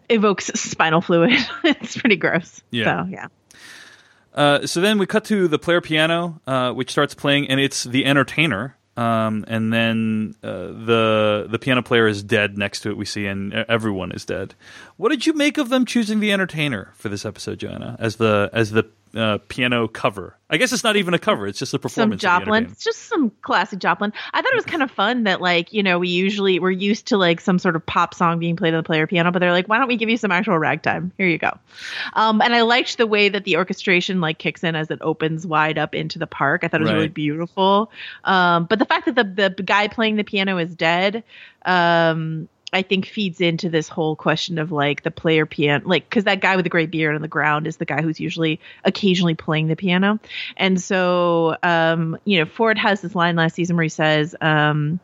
evokes 0.10 0.48
spinal 0.60 1.00
fluid. 1.00 1.32
it's 1.64 1.98
pretty 1.98 2.18
gross. 2.18 2.62
Yeah. 2.72 3.06
So 3.06 3.10
yeah. 3.10 3.28
Uh, 4.34 4.68
so 4.68 4.82
then 4.82 4.98
we 4.98 5.06
cut 5.06 5.24
to 5.26 5.48
the 5.48 5.60
player 5.60 5.80
piano, 5.80 6.42
uh, 6.46 6.74
which 6.74 6.92
starts 6.92 7.16
playing, 7.16 7.48
and 7.48 7.62
it's 7.62 7.86
the 7.86 8.06
entertainer, 8.06 8.76
um, 8.98 9.46
and 9.48 9.72
then 9.72 10.36
uh, 10.44 10.68
the 10.68 11.48
the 11.50 11.60
piano 11.60 11.82
player 11.82 12.08
is 12.08 12.24
dead 12.24 12.58
next 12.58 12.82
to 12.82 12.90
it. 12.90 12.98
We 12.98 13.06
see, 13.06 13.26
and 13.26 13.54
everyone 13.54 14.12
is 14.12 14.26
dead. 14.26 14.54
What 14.98 15.10
did 15.10 15.26
you 15.26 15.34
make 15.34 15.58
of 15.58 15.70
them 15.70 15.86
choosing 15.86 16.20
the 16.20 16.32
entertainer 16.32 16.92
for 16.96 17.10
this 17.10 17.26
episode, 17.26 17.60
Joanna, 17.60 17.96
as 18.00 18.18
the 18.18 18.50
as 18.52 18.72
the 18.72 18.90
uh, 19.16 19.40
piano 19.48 19.88
cover. 19.88 20.38
I 20.50 20.58
guess 20.58 20.74
it's 20.74 20.84
not 20.84 20.98
even 20.98 21.14
a 21.14 21.20
cover; 21.20 21.48
it's 21.48 21.60
just 21.60 21.74
a 21.74 21.80
performance. 21.80 22.22
Some 22.22 22.42
Joplin, 22.42 22.66
it's 22.66 22.84
just 22.84 23.04
some 23.04 23.32
classic 23.42 23.80
Joplin. 23.80 24.12
I 24.34 24.42
thought 24.42 24.52
it 24.52 24.56
was 24.56 24.66
kind 24.66 24.84
of 24.84 24.92
fun 24.92 25.24
that, 25.24 25.40
like, 25.40 25.72
you 25.72 25.82
know, 25.82 26.00
we 26.00 26.10
usually 26.10 26.60
we're 26.60 26.72
used 26.72 27.08
to 27.08 27.18
like 27.18 27.40
some 27.40 27.58
sort 27.58 27.76
of 27.76 27.86
pop 27.86 28.14
song 28.14 28.40
being 28.40 28.56
played 28.56 28.74
on 28.74 28.78
the 28.78 28.84
player 28.84 29.08
piano, 29.08 29.32
but 29.32 29.40
they're 29.40 29.52
like, 29.52 29.68
why 29.68 29.78
don't 29.78 29.88
we 29.88 29.96
give 29.96 30.10
you 30.10 30.18
some 30.18 30.32
actual 30.32 30.58
ragtime? 30.60 31.12
Here 31.18 31.28
you 31.28 31.38
go. 31.38 31.58
Um, 32.14 32.42
and 32.42 32.54
I 32.54 32.62
liked 32.62 32.98
the 32.98 33.08
way 33.08 33.30
that 33.30 33.46
the 33.46 33.58
orchestration 33.58 34.20
like 34.20 34.40
kicks 34.40 34.64
in 34.64 34.76
as 34.76 34.92
it 34.92 35.00
opens 35.02 35.48
wide 35.48 35.78
up 35.78 35.96
into 35.96 36.20
the 36.20 36.28
park. 36.28 36.64
I 36.64 36.68
thought 36.68 36.82
it 36.82 36.84
was 36.84 36.92
right. 36.92 36.98
really 36.98 37.08
beautiful. 37.08 37.92
Um, 38.26 38.66
but 38.66 38.80
the 38.80 38.86
fact 38.86 39.06
that 39.06 39.16
the 39.16 39.54
the 39.56 39.64
guy 39.64 39.88
playing 39.88 40.18
the 40.18 40.24
piano 40.24 40.58
is 40.58 40.76
dead. 40.76 41.24
Um, 41.66 42.50
I 42.74 42.84
think 42.84 43.06
feeds 43.06 43.42
into 43.42 43.70
this 43.70 43.90
whole 43.90 44.16
question 44.16 44.58
of 44.58 44.72
like 44.72 45.04
the 45.04 45.12
player 45.12 45.46
piano, 45.46 45.88
like 45.88 46.10
because 46.10 46.24
that 46.24 46.40
guy 46.40 46.56
with 46.56 46.64
the 46.64 46.70
gray 46.70 46.86
beard 46.86 47.16
on 47.16 47.22
the 47.22 47.28
ground 47.28 47.68
is 47.68 47.78
the 47.78 47.86
guy 47.86 48.02
who's 48.02 48.20
usually 48.20 48.60
occasionally 48.86 49.36
playing 49.36 49.68
the 49.68 49.76
piano, 49.76 50.20
and 50.56 50.80
so 50.80 51.58
um, 51.64 52.18
you 52.24 52.40
know 52.40 52.46
Ford 52.46 52.78
has 52.78 53.02
this 53.02 53.14
line 53.16 53.36
last 53.36 53.56
season 53.56 53.76
where 53.76 53.84
he 53.84 53.90
says. 53.90 54.36
Um, 54.42 55.00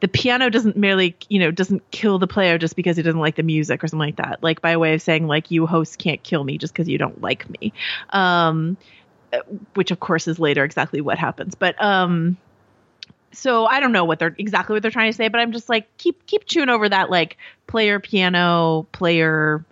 the 0.00 0.06
piano 0.06 0.48
doesn't 0.48 0.76
merely, 0.76 1.16
you 1.28 1.40
know, 1.40 1.50
doesn't 1.50 1.90
kill 1.90 2.20
the 2.20 2.28
player 2.28 2.56
just 2.56 2.76
because 2.76 2.96
he 2.96 3.02
doesn't 3.02 3.20
like 3.20 3.34
the 3.34 3.42
music 3.42 3.82
or 3.82 3.88
something 3.88 4.06
like 4.06 4.16
that. 4.18 4.40
Like 4.44 4.60
by 4.62 4.76
way 4.76 4.94
of 4.94 5.02
saying, 5.02 5.26
like, 5.26 5.50
you 5.50 5.66
hosts 5.66 5.96
can't 5.96 6.22
kill 6.22 6.44
me 6.44 6.56
just 6.56 6.72
because 6.72 6.88
you 6.88 6.98
don't 6.98 7.20
like 7.20 7.50
me. 7.50 7.72
Um, 8.10 8.76
which 9.74 9.90
of 9.90 9.98
course 9.98 10.28
is 10.28 10.38
later 10.38 10.62
exactly 10.62 11.00
what 11.00 11.18
happens. 11.18 11.56
But 11.56 11.82
um, 11.82 12.36
so 13.32 13.66
I 13.66 13.80
don't 13.80 13.92
know 13.92 14.04
what 14.04 14.18
they're 14.18 14.34
exactly 14.38 14.74
what 14.74 14.82
they're 14.82 14.90
trying 14.90 15.10
to 15.12 15.16
say, 15.16 15.28
but 15.28 15.40
I'm 15.40 15.52
just 15.52 15.68
like 15.68 15.86
keep 15.98 16.26
keep 16.26 16.44
chewing 16.46 16.68
over 16.68 16.88
that 16.88 17.10
like 17.10 17.36
player 17.66 18.00
piano 18.00 18.86
player 18.92 19.64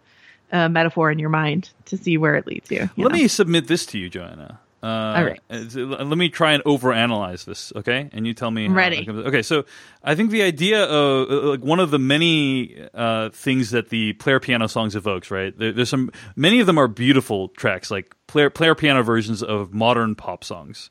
uh, 0.53 0.69
metaphor 0.69 1.11
in 1.11 1.19
your 1.19 1.31
mind 1.31 1.71
to 1.87 1.97
see 1.97 2.19
where 2.19 2.35
it 2.37 2.47
leads 2.47 2.71
you. 2.71 2.89
you 2.97 3.05
Let 3.05 3.13
know? 3.13 3.19
me 3.19 3.29
submit 3.29 3.67
this 3.69 3.87
to 3.87 3.99
you, 3.99 4.09
Joanna. 4.09 4.61
Uh, 4.83 4.87
All 4.87 5.25
right. 5.25 5.41
uh, 5.51 5.57
Let 6.05 6.19
me 6.19 6.29
try 6.29 6.53
and 6.53 6.63
overanalyze 6.63 7.45
this, 7.45 7.73
okay? 7.75 8.09
And 8.13 8.25
you 8.27 8.35
tell 8.35 8.51
me. 8.53 8.69
Ready. 8.69 9.09
Okay, 9.11 9.43
so 9.43 9.65
I 10.05 10.15
think 10.15 10.31
the 10.31 10.43
idea 10.43 10.85
of 10.85 11.29
uh, 11.31 11.49
like 11.49 11.61
one 11.61 11.81
of 11.81 11.91
the 11.91 11.99
many 11.99 12.77
uh, 12.95 13.31
things 13.31 13.71
that 13.71 13.89
the 13.89 14.13
player 14.13 14.39
piano 14.39 14.69
songs 14.69 14.95
evokes, 14.95 15.31
right? 15.31 15.57
There, 15.59 15.73
there's 15.73 15.89
some 15.89 16.11
many 16.37 16.61
of 16.61 16.67
them 16.67 16.79
are 16.79 16.87
beautiful 16.87 17.49
tracks, 17.49 17.91
like 17.91 18.15
player 18.29 18.51
player 18.51 18.77
piano 18.77 19.03
versions 19.03 19.43
of 19.43 19.75
modern 19.75 20.15
pop 20.15 20.45
songs, 20.45 20.91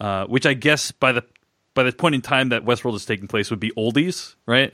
uh, 0.00 0.24
which 0.26 0.46
I 0.46 0.54
guess 0.54 0.90
by 0.92 1.12
the 1.12 1.22
by 1.76 1.84
the 1.84 1.92
point 1.92 2.16
in 2.16 2.22
time 2.22 2.48
that 2.48 2.64
Westworld 2.64 2.96
is 2.96 3.04
taking 3.06 3.28
place 3.28 3.50
would 3.50 3.60
be 3.60 3.70
oldies, 3.76 4.34
right? 4.46 4.72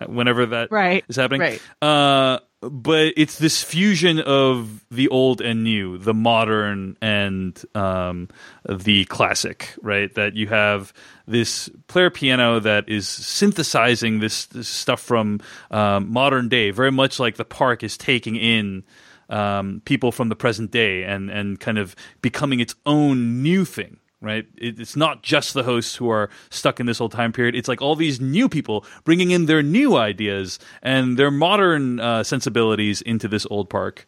Whenever 0.08 0.46
that 0.46 0.72
Right, 0.72 1.04
is 1.08 1.14
happening. 1.14 1.40
right. 1.42 1.62
Uh, 1.80 2.40
but 2.60 3.12
it's 3.16 3.38
this 3.38 3.62
fusion 3.62 4.18
of 4.18 4.84
the 4.90 5.06
old 5.10 5.40
and 5.40 5.62
new, 5.62 5.96
the 5.98 6.12
modern 6.14 6.96
and 7.00 7.62
um, 7.76 8.28
the 8.68 9.04
classic, 9.04 9.74
right? 9.80 10.12
That 10.14 10.34
you 10.34 10.48
have 10.48 10.92
this 11.26 11.68
player 11.86 12.10
piano 12.10 12.58
that 12.58 12.88
is 12.88 13.06
synthesizing 13.06 14.18
this, 14.18 14.46
this 14.46 14.66
stuff 14.68 15.00
from 15.00 15.40
um, 15.70 16.10
modern 16.12 16.48
day, 16.48 16.72
very 16.72 16.90
much 16.90 17.20
like 17.20 17.36
the 17.36 17.44
park 17.44 17.84
is 17.84 17.96
taking 17.96 18.34
in 18.34 18.82
um, 19.28 19.82
people 19.84 20.10
from 20.10 20.28
the 20.28 20.36
present 20.36 20.70
day 20.70 21.04
and, 21.04 21.30
and 21.30 21.60
kind 21.60 21.78
of 21.78 21.94
becoming 22.22 22.58
its 22.60 22.74
own 22.86 23.42
new 23.42 23.64
thing 23.64 23.98
right? 24.20 24.46
It, 24.56 24.80
it's 24.80 24.96
not 24.96 25.22
just 25.22 25.54
the 25.54 25.62
hosts 25.62 25.96
who 25.96 26.10
are 26.10 26.30
stuck 26.50 26.80
in 26.80 26.86
this 26.86 27.00
old 27.00 27.12
time 27.12 27.32
period. 27.32 27.54
It's 27.54 27.68
like 27.68 27.80
all 27.80 27.96
these 27.96 28.20
new 28.20 28.48
people 28.48 28.84
bringing 29.04 29.30
in 29.30 29.46
their 29.46 29.62
new 29.62 29.96
ideas 29.96 30.58
and 30.82 31.16
their 31.16 31.30
modern 31.30 32.00
uh, 32.00 32.24
sensibilities 32.24 33.00
into 33.02 33.28
this 33.28 33.46
old 33.50 33.70
park. 33.70 34.06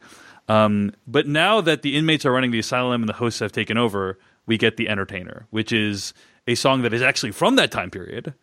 Um, 0.49 0.93
but 1.07 1.29
now 1.29 1.61
that 1.61 1.83
the 1.83 1.97
inmates 1.97 2.27
are 2.27 2.33
running 2.33 2.51
the 2.51 2.59
asylum 2.59 3.03
and 3.03 3.09
the 3.09 3.15
hosts 3.15 3.41
have 3.41 3.53
taken 3.53 3.79
over, 3.79 4.19
we 4.47 4.59
get 4.59 4.77
the 4.77 4.89
entertainer, 4.89 5.47
which 5.51 5.73
is 5.73 6.13
a 6.47 6.57
song 6.57 6.83
that 6.83 6.93
is 6.93 7.03
actually 7.03 7.31
from 7.31 7.57
that 7.57 7.71
time 7.71 7.91
period, 7.91 8.35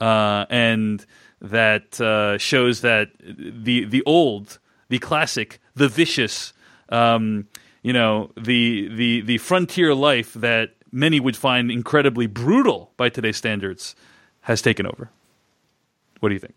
uh, 0.00 0.44
and 0.50 1.06
that 1.40 1.98
uh, 2.00 2.36
shows 2.36 2.82
that 2.82 3.08
the 3.18 3.84
the 3.86 4.02
old, 4.04 4.58
the 4.88 4.98
classic, 4.98 5.60
the 5.74 5.88
vicious. 5.88 6.52
Um, 6.90 7.48
you 7.82 7.92
know 7.92 8.30
the 8.36 8.88
the 8.88 9.20
the 9.20 9.38
frontier 9.38 9.94
life 9.94 10.32
that 10.34 10.74
many 10.94 11.20
would 11.20 11.36
find 11.36 11.70
incredibly 11.70 12.26
brutal 12.26 12.92
by 12.96 13.08
today's 13.08 13.36
standards 13.36 13.96
has 14.42 14.62
taken 14.62 14.86
over. 14.86 15.10
What 16.20 16.28
do 16.28 16.34
you 16.34 16.40
think? 16.40 16.54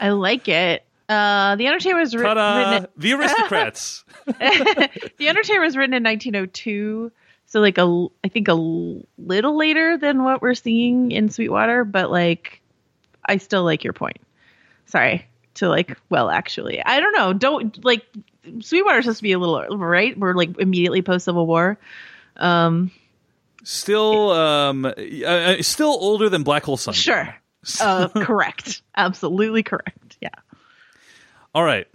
I 0.00 0.10
like 0.10 0.46
it. 0.48 0.84
Uh, 1.08 1.56
the 1.56 1.66
Entertainer 1.66 1.96
was 1.96 2.14
ri- 2.14 2.22
written. 2.22 2.86
The 2.96 3.12
aristocrats. 3.14 4.04
the 4.26 5.28
Entertainer 5.28 5.60
was 5.60 5.76
written 5.76 5.94
in 5.94 6.02
1902, 6.02 7.12
so 7.46 7.60
like 7.60 7.78
a 7.78 8.06
I 8.24 8.28
think 8.28 8.48
a 8.48 8.54
little 8.54 9.56
later 9.56 9.96
than 9.96 10.24
what 10.24 10.42
we're 10.42 10.54
seeing 10.54 11.12
in 11.12 11.28
Sweetwater, 11.28 11.84
but 11.84 12.10
like 12.10 12.60
I 13.24 13.36
still 13.38 13.64
like 13.64 13.84
your 13.84 13.92
point. 13.92 14.18
Sorry 14.86 15.26
to 15.54 15.68
like 15.68 15.96
well 16.10 16.28
actually 16.28 16.82
I 16.84 17.00
don't 17.00 17.16
know 17.16 17.32
don't 17.32 17.82
like 17.82 18.04
Sweetwater's 18.60 19.04
supposed 19.04 19.18
to 19.18 19.22
be 19.22 19.32
a 19.32 19.38
little 19.38 19.78
right 19.78 20.16
we're 20.18 20.34
like 20.34 20.58
immediately 20.58 21.02
post 21.02 21.24
Civil 21.24 21.46
War. 21.46 21.78
Um, 22.36 22.90
still, 23.66 24.30
um, 24.30 24.84
uh, 24.84 24.90
uh, 24.90 25.62
still 25.62 25.88
older 25.88 26.28
than 26.28 26.42
Black 26.42 26.64
Hole 26.64 26.76
Sun. 26.76 26.94
sure, 26.94 27.34
uh, 27.80 28.08
correct, 28.14 28.82
absolutely 28.96 29.62
correct. 29.62 30.16
Yeah. 30.20 30.30
All 31.54 31.64
right. 31.64 31.86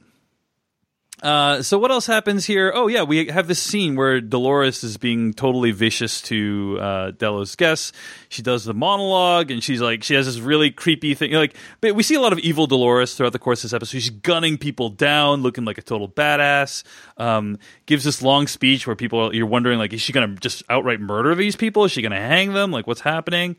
Uh, 1.21 1.61
so 1.61 1.77
what 1.77 1.91
else 1.91 2.07
happens 2.07 2.45
here? 2.45 2.71
Oh 2.73 2.87
yeah, 2.87 3.03
we 3.03 3.27
have 3.27 3.47
this 3.47 3.61
scene 3.61 3.95
where 3.95 4.19
Dolores 4.19 4.83
is 4.83 4.97
being 4.97 5.33
totally 5.33 5.69
vicious 5.71 6.19
to 6.23 6.79
uh, 6.81 7.11
Delos' 7.11 7.55
guests. 7.55 7.91
She 8.29 8.41
does 8.41 8.65
the 8.65 8.73
monologue, 8.73 9.51
and 9.51 9.63
she's 9.63 9.81
like, 9.81 10.03
she 10.03 10.15
has 10.15 10.25
this 10.25 10.39
really 10.39 10.71
creepy 10.71 11.13
thing. 11.13 11.33
Like, 11.33 11.55
but 11.79 11.93
we 11.93 12.01
see 12.01 12.15
a 12.15 12.21
lot 12.21 12.33
of 12.33 12.39
evil 12.39 12.65
Dolores 12.65 13.13
throughout 13.13 13.33
the 13.33 13.39
course 13.39 13.63
of 13.63 13.69
this 13.69 13.75
episode. 13.75 13.99
She's 13.99 14.09
gunning 14.09 14.57
people 14.57 14.89
down, 14.89 15.43
looking 15.43 15.63
like 15.63 15.77
a 15.77 15.83
total 15.83 16.09
badass. 16.09 16.83
Um, 17.17 17.59
gives 17.85 18.03
this 18.03 18.23
long 18.23 18.47
speech 18.47 18.87
where 18.87 18.95
people 18.95 19.33
you're 19.35 19.45
wondering 19.45 19.77
like, 19.77 19.93
is 19.93 20.01
she 20.01 20.13
gonna 20.13 20.35
just 20.35 20.63
outright 20.69 20.99
murder 20.99 21.35
these 21.35 21.55
people? 21.55 21.85
Is 21.85 21.91
she 21.91 22.01
gonna 22.01 22.15
hang 22.15 22.53
them? 22.53 22.71
Like, 22.71 22.87
what's 22.87 23.01
happening? 23.01 23.57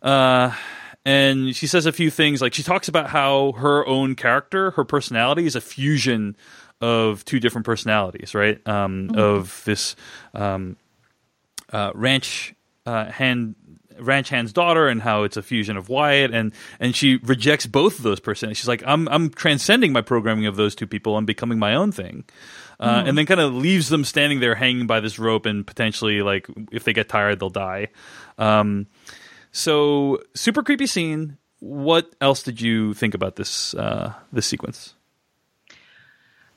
Uh, 0.00 0.52
and 1.04 1.54
she 1.54 1.66
says 1.66 1.86
a 1.86 1.92
few 1.92 2.10
things 2.10 2.40
like 2.40 2.54
she 2.54 2.62
talks 2.62 2.88
about 2.88 3.10
how 3.10 3.52
her 3.52 3.86
own 3.86 4.14
character, 4.14 4.72
her 4.72 4.84
personality, 4.84 5.46
is 5.46 5.56
a 5.56 5.60
fusion 5.60 6.36
of 6.80 7.24
two 7.24 7.40
different 7.40 7.64
personalities, 7.64 8.34
right? 8.34 8.66
Um, 8.66 9.10
Of 9.14 9.62
this 9.64 9.96
um, 10.34 10.76
uh, 11.72 11.92
ranch 11.94 12.54
uh, 12.86 13.06
hand. 13.06 13.54
Ranch 13.96 14.28
Hand's 14.28 14.52
daughter, 14.52 14.88
and 14.88 15.00
how 15.00 15.22
it's 15.22 15.36
a 15.36 15.42
fusion 15.42 15.76
of 15.76 15.88
Wyatt, 15.88 16.34
and 16.34 16.52
and 16.80 16.96
she 16.96 17.18
rejects 17.22 17.64
both 17.64 17.98
of 17.98 18.02
those 18.02 18.18
personalities. 18.18 18.58
She's 18.58 18.66
like, 18.66 18.82
I'm 18.84 19.06
I'm 19.06 19.30
transcending 19.30 19.92
my 19.92 20.00
programming 20.00 20.46
of 20.46 20.56
those 20.56 20.74
two 20.74 20.88
people. 20.88 21.16
I'm 21.16 21.26
becoming 21.26 21.60
my 21.60 21.76
own 21.76 21.92
thing, 21.92 22.24
uh, 22.80 23.04
and 23.06 23.16
then 23.16 23.24
kind 23.24 23.38
of 23.38 23.54
leaves 23.54 23.90
them 23.90 24.02
standing 24.02 24.40
there 24.40 24.56
hanging 24.56 24.88
by 24.88 24.98
this 24.98 25.20
rope, 25.20 25.46
and 25.46 25.64
potentially 25.64 26.22
like 26.22 26.48
if 26.72 26.82
they 26.82 26.92
get 26.92 27.08
tired, 27.08 27.38
they'll 27.38 27.50
die. 27.50 27.90
Um, 28.36 28.88
so 29.54 30.20
super 30.34 30.62
creepy 30.62 30.86
scene. 30.86 31.38
What 31.60 32.12
else 32.20 32.42
did 32.42 32.60
you 32.60 32.92
think 32.92 33.14
about 33.14 33.36
this 33.36 33.72
uh, 33.74 34.12
this 34.32 34.46
sequence? 34.46 34.94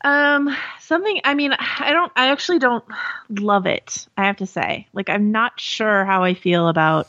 Um, 0.04 0.56
something. 0.80 1.22
I 1.24 1.34
mean, 1.36 1.54
I 1.54 1.93
don't. 1.93 2.12
I 2.16 2.32
actually 2.32 2.60
don't 2.60 2.84
love 3.30 3.68
it. 3.68 4.08
I 4.18 4.26
have 4.26 4.38
to 4.38 4.45
say, 4.45 4.88
like, 4.93 5.10
I'm 5.10 5.32
not 5.32 5.60
sure 5.60 6.06
how 6.06 6.24
I 6.24 6.34
feel 6.34 6.68
about 6.68 7.08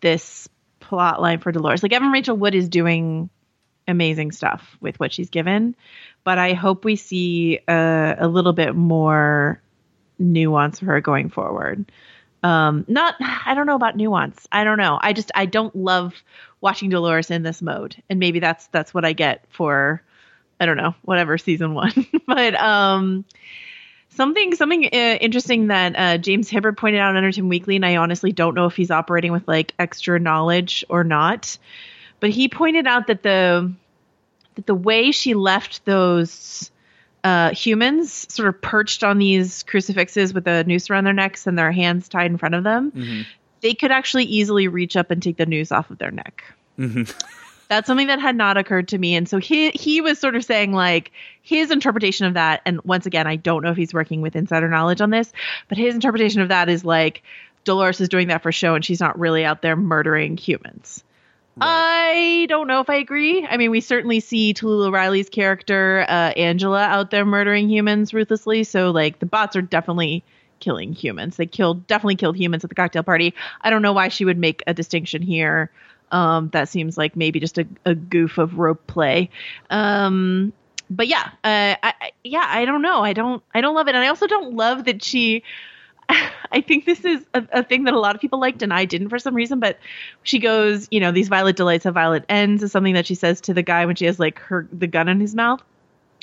this 0.00 0.48
plot 0.80 1.22
line 1.22 1.38
for 1.38 1.52
Dolores. 1.52 1.82
Like, 1.82 1.92
Evan 1.92 2.10
Rachel 2.10 2.36
Wood 2.36 2.54
is 2.54 2.68
doing 2.68 3.30
amazing 3.86 4.32
stuff 4.32 4.76
with 4.80 4.98
what 4.98 5.12
she's 5.12 5.30
given, 5.30 5.76
but 6.24 6.38
I 6.38 6.54
hope 6.54 6.84
we 6.84 6.96
see 6.96 7.60
a, 7.68 8.28
little 8.28 8.52
bit 8.52 8.74
more 8.74 9.60
nuance 10.18 10.80
for 10.80 10.86
her 10.86 11.00
going 11.00 11.28
forward. 11.28 11.90
Um, 12.42 12.84
not. 12.88 13.16
I 13.20 13.54
don't 13.54 13.66
know 13.66 13.76
about 13.76 13.96
nuance. 13.96 14.48
I 14.50 14.64
don't 14.64 14.78
know. 14.78 14.98
I 15.00 15.12
just. 15.12 15.30
I 15.34 15.46
don't 15.46 15.74
love 15.76 16.14
watching 16.60 16.90
Dolores 16.90 17.30
in 17.30 17.42
this 17.42 17.60
mode, 17.60 18.02
and 18.08 18.18
maybe 18.18 18.40
that's 18.40 18.66
that's 18.68 18.94
what 18.94 19.04
I 19.04 19.12
get 19.12 19.44
for 19.50 20.02
I 20.60 20.66
don't 20.66 20.76
know, 20.76 20.94
whatever 21.02 21.38
season 21.38 21.72
one. 21.74 22.06
but 22.26 22.54
um, 22.54 23.24
something 24.10 24.54
something 24.54 24.84
uh, 24.84 25.18
interesting 25.20 25.68
that 25.68 25.94
uh, 25.96 26.18
James 26.18 26.50
Hibberd 26.50 26.76
pointed 26.76 27.00
out 27.00 27.10
on 27.10 27.16
Entertainment 27.16 27.50
Weekly, 27.50 27.76
and 27.76 27.86
I 27.86 27.96
honestly 27.96 28.30
don't 28.30 28.54
know 28.54 28.66
if 28.66 28.76
he's 28.76 28.90
operating 28.90 29.32
with 29.32 29.48
like 29.48 29.72
extra 29.78 30.20
knowledge 30.20 30.84
or 30.90 31.02
not. 31.02 31.56
But 32.20 32.30
he 32.30 32.48
pointed 32.48 32.86
out 32.86 33.06
that 33.06 33.22
the 33.22 33.72
that 34.56 34.66
the 34.66 34.74
way 34.74 35.12
she 35.12 35.32
left 35.32 35.86
those 35.86 36.70
uh, 37.24 37.50
humans 37.50 38.26
sort 38.32 38.48
of 38.48 38.60
perched 38.60 39.04
on 39.04 39.18
these 39.18 39.62
crucifixes 39.64 40.32
with 40.32 40.46
a 40.46 40.64
noose 40.64 40.90
around 40.90 41.04
their 41.04 41.12
necks 41.12 41.46
and 41.46 41.58
their 41.58 41.72
hands 41.72 42.08
tied 42.08 42.30
in 42.30 42.38
front 42.38 42.54
of 42.54 42.64
them, 42.64 42.92
they 43.60 43.74
could 43.74 43.90
actually 43.90 44.24
easily 44.24 44.68
reach 44.68 44.96
up 44.96 45.10
and 45.10 45.22
take 45.22 45.36
the 45.36 45.46
noose 45.46 45.70
off 45.72 45.90
of 45.90 45.98
their 45.98 46.10
neck. 46.10 46.42
That's 47.68 47.86
something 47.86 48.08
that 48.08 48.20
had 48.20 48.34
not 48.34 48.56
occurred 48.56 48.88
to 48.88 48.98
me. 48.98 49.14
And 49.14 49.28
so 49.28 49.38
he 49.38 49.70
he 49.70 50.00
was 50.00 50.18
sort 50.18 50.34
of 50.34 50.44
saying 50.44 50.72
like 50.72 51.12
his 51.42 51.70
interpretation 51.70 52.26
of 52.26 52.34
that 52.34 52.60
and 52.66 52.80
once 52.84 53.06
again 53.06 53.26
i 53.26 53.36
don't 53.36 53.62
know 53.64 53.70
if 53.70 53.76
he's 53.76 53.94
working 53.94 54.20
with 54.20 54.36
insider 54.36 54.68
knowledge 54.68 55.00
on 55.00 55.10
this 55.10 55.32
but 55.68 55.78
his 55.78 55.94
interpretation 55.94 56.40
of 56.40 56.48
that 56.48 56.68
is 56.68 56.84
like 56.84 57.22
dolores 57.64 58.00
is 58.00 58.08
doing 58.08 58.28
that 58.28 58.42
for 58.42 58.52
show 58.52 58.74
and 58.74 58.84
she's 58.84 59.00
not 59.00 59.18
really 59.18 59.44
out 59.44 59.62
there 59.62 59.74
murdering 59.76 60.36
humans 60.36 61.02
I 61.60 62.46
don't 62.48 62.66
know 62.66 62.80
if 62.80 62.88
I 62.88 62.96
agree. 62.96 63.46
I 63.46 63.56
mean, 63.56 63.70
we 63.70 63.80
certainly 63.80 64.20
see 64.20 64.54
Talulah 64.54 64.92
Riley's 64.92 65.28
character, 65.28 66.04
uh, 66.08 66.32
Angela, 66.36 66.82
out 66.84 67.10
there 67.10 67.24
murdering 67.24 67.68
humans 67.68 68.14
ruthlessly. 68.14 68.64
So, 68.64 68.90
like, 68.90 69.18
the 69.18 69.26
bots 69.26 69.56
are 69.56 69.62
definitely 69.62 70.24
killing 70.60 70.92
humans. 70.92 71.36
They 71.36 71.46
killed, 71.46 71.86
definitely 71.86 72.16
killed 72.16 72.36
humans 72.36 72.64
at 72.64 72.70
the 72.70 72.76
cocktail 72.76 73.02
party. 73.02 73.34
I 73.60 73.70
don't 73.70 73.82
know 73.82 73.92
why 73.92 74.08
she 74.08 74.24
would 74.24 74.38
make 74.38 74.62
a 74.66 74.74
distinction 74.74 75.22
here. 75.22 75.70
Um, 76.12 76.48
that 76.50 76.68
seems 76.68 76.98
like 76.98 77.16
maybe 77.16 77.40
just 77.40 77.58
a, 77.58 77.66
a 77.84 77.94
goof 77.94 78.38
of 78.38 78.58
rope 78.58 78.86
play. 78.86 79.30
Um, 79.70 80.52
but 80.88 81.06
yeah, 81.06 81.30
uh, 81.44 81.76
I, 81.82 82.12
yeah, 82.24 82.44
I 82.46 82.64
don't 82.64 82.82
know. 82.82 83.02
I 83.02 83.12
don't, 83.12 83.42
I 83.54 83.60
don't 83.60 83.74
love 83.74 83.88
it, 83.88 83.94
and 83.94 84.04
I 84.04 84.08
also 84.08 84.26
don't 84.26 84.54
love 84.54 84.84
that 84.84 85.02
she. 85.02 85.44
I 86.52 86.60
think 86.60 86.84
this 86.84 87.04
is 87.04 87.24
a, 87.34 87.46
a 87.52 87.64
thing 87.64 87.84
that 87.84 87.94
a 87.94 88.00
lot 88.00 88.14
of 88.14 88.20
people 88.20 88.40
liked, 88.40 88.62
and 88.62 88.72
I 88.72 88.84
didn't 88.84 89.08
for 89.08 89.18
some 89.18 89.34
reason. 89.34 89.60
But 89.60 89.78
she 90.22 90.38
goes, 90.38 90.88
you 90.90 91.00
know, 91.00 91.12
these 91.12 91.28
violet 91.28 91.56
delights 91.56 91.84
have 91.84 91.94
violet 91.94 92.24
ends 92.28 92.62
is 92.62 92.72
something 92.72 92.94
that 92.94 93.06
she 93.06 93.14
says 93.14 93.40
to 93.42 93.54
the 93.54 93.62
guy 93.62 93.86
when 93.86 93.96
she 93.96 94.06
has 94.06 94.18
like 94.18 94.38
her 94.40 94.68
the 94.72 94.86
gun 94.86 95.08
in 95.08 95.20
his 95.20 95.34
mouth. 95.34 95.62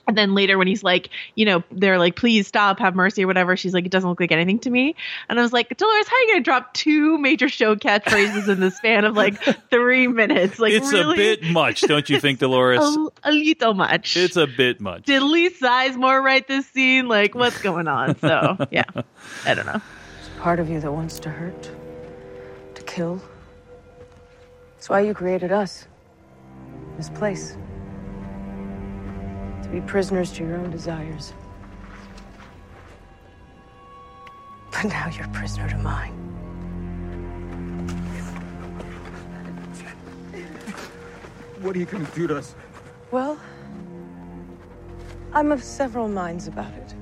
And 0.07 0.17
then 0.17 0.33
later, 0.33 0.57
when 0.57 0.67
he's 0.67 0.83
like, 0.83 1.09
you 1.35 1.45
know, 1.45 1.63
they're 1.71 1.97
like, 1.97 2.15
please 2.15 2.47
stop, 2.47 2.79
have 2.79 2.95
mercy, 2.95 3.23
or 3.25 3.27
whatever, 3.27 3.57
she's 3.57 3.73
like, 3.73 3.85
it 3.85 3.91
doesn't 3.91 4.09
look 4.09 4.19
like 4.19 4.31
anything 4.31 4.59
to 4.59 4.69
me. 4.69 4.95
And 5.27 5.37
I 5.37 5.41
was 5.41 5.51
like, 5.51 5.75
Dolores, 5.75 6.07
how 6.07 6.15
are 6.15 6.19
you 6.21 6.27
going 6.27 6.39
to 6.39 6.43
drop 6.43 6.73
two 6.73 7.17
major 7.17 7.49
show 7.49 7.75
catchphrases 7.75 8.47
in 8.47 8.61
the 8.61 8.71
span 8.71 9.03
of 9.03 9.15
like 9.15 9.41
three 9.69 10.07
minutes? 10.07 10.59
Like, 10.59 10.71
it's 10.73 10.91
really? 10.93 11.15
a 11.15 11.17
bit 11.17 11.43
much, 11.51 11.81
don't 11.81 12.09
you 12.09 12.21
think, 12.21 12.39
Dolores? 12.39 12.79
a, 13.23 13.29
a 13.29 13.31
little 13.31 13.73
much. 13.73 14.15
it's 14.15 14.37
a 14.37 14.47
bit 14.47 14.79
much. 14.79 15.03
Did 15.03 15.23
Lee 15.23 15.49
Sizemore 15.49 16.23
write 16.23 16.47
this 16.47 16.65
scene? 16.67 17.07
Like, 17.07 17.35
what's 17.35 17.61
going 17.61 17.87
on? 17.87 18.17
So, 18.19 18.57
yeah, 18.71 18.85
I 19.45 19.53
don't 19.53 19.65
know. 19.65 19.81
There's 20.15 20.39
part 20.39 20.59
of 20.59 20.69
you 20.69 20.79
that 20.79 20.91
wants 20.91 21.19
to 21.19 21.29
hurt, 21.29 21.69
to 22.75 22.83
kill. 22.83 23.21
That's 24.75 24.89
why 24.89 25.01
you 25.01 25.13
created 25.13 25.51
us. 25.51 25.87
This 26.97 27.09
place. 27.09 27.57
To 29.67 29.73
be 29.73 29.81
prisoners 29.81 30.31
to 30.31 30.45
your 30.45 30.55
own 30.55 30.71
desires. 30.71 31.33
But 34.71 34.85
now 34.85 35.09
you're 35.09 35.25
a 35.25 35.29
prisoner 35.29 35.69
to 35.69 35.77
mine. 35.79 36.13
What 41.59 41.75
are 41.75 41.79
you 41.79 41.85
gonna 41.85 42.07
do 42.15 42.27
to 42.27 42.37
us? 42.37 42.55
Well, 43.11 43.37
I'm 45.33 45.51
of 45.51 45.61
several 45.61 46.07
minds 46.07 46.47
about 46.47 46.71
it. 46.71 46.95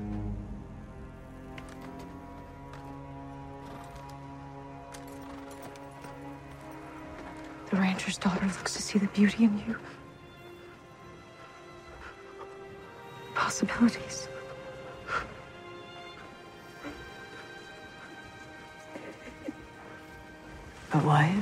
The 7.70 7.76
rancher's 7.76 8.18
daughter 8.18 8.43
looks 8.47 8.74
to 8.74 8.82
see 8.82 8.97
the 8.97 9.07
beauty 9.07 9.43
in 9.43 9.59
you. 9.68 9.78
Possibilities. 13.36 14.28
But 20.92 21.04
Wyatt 21.04 21.36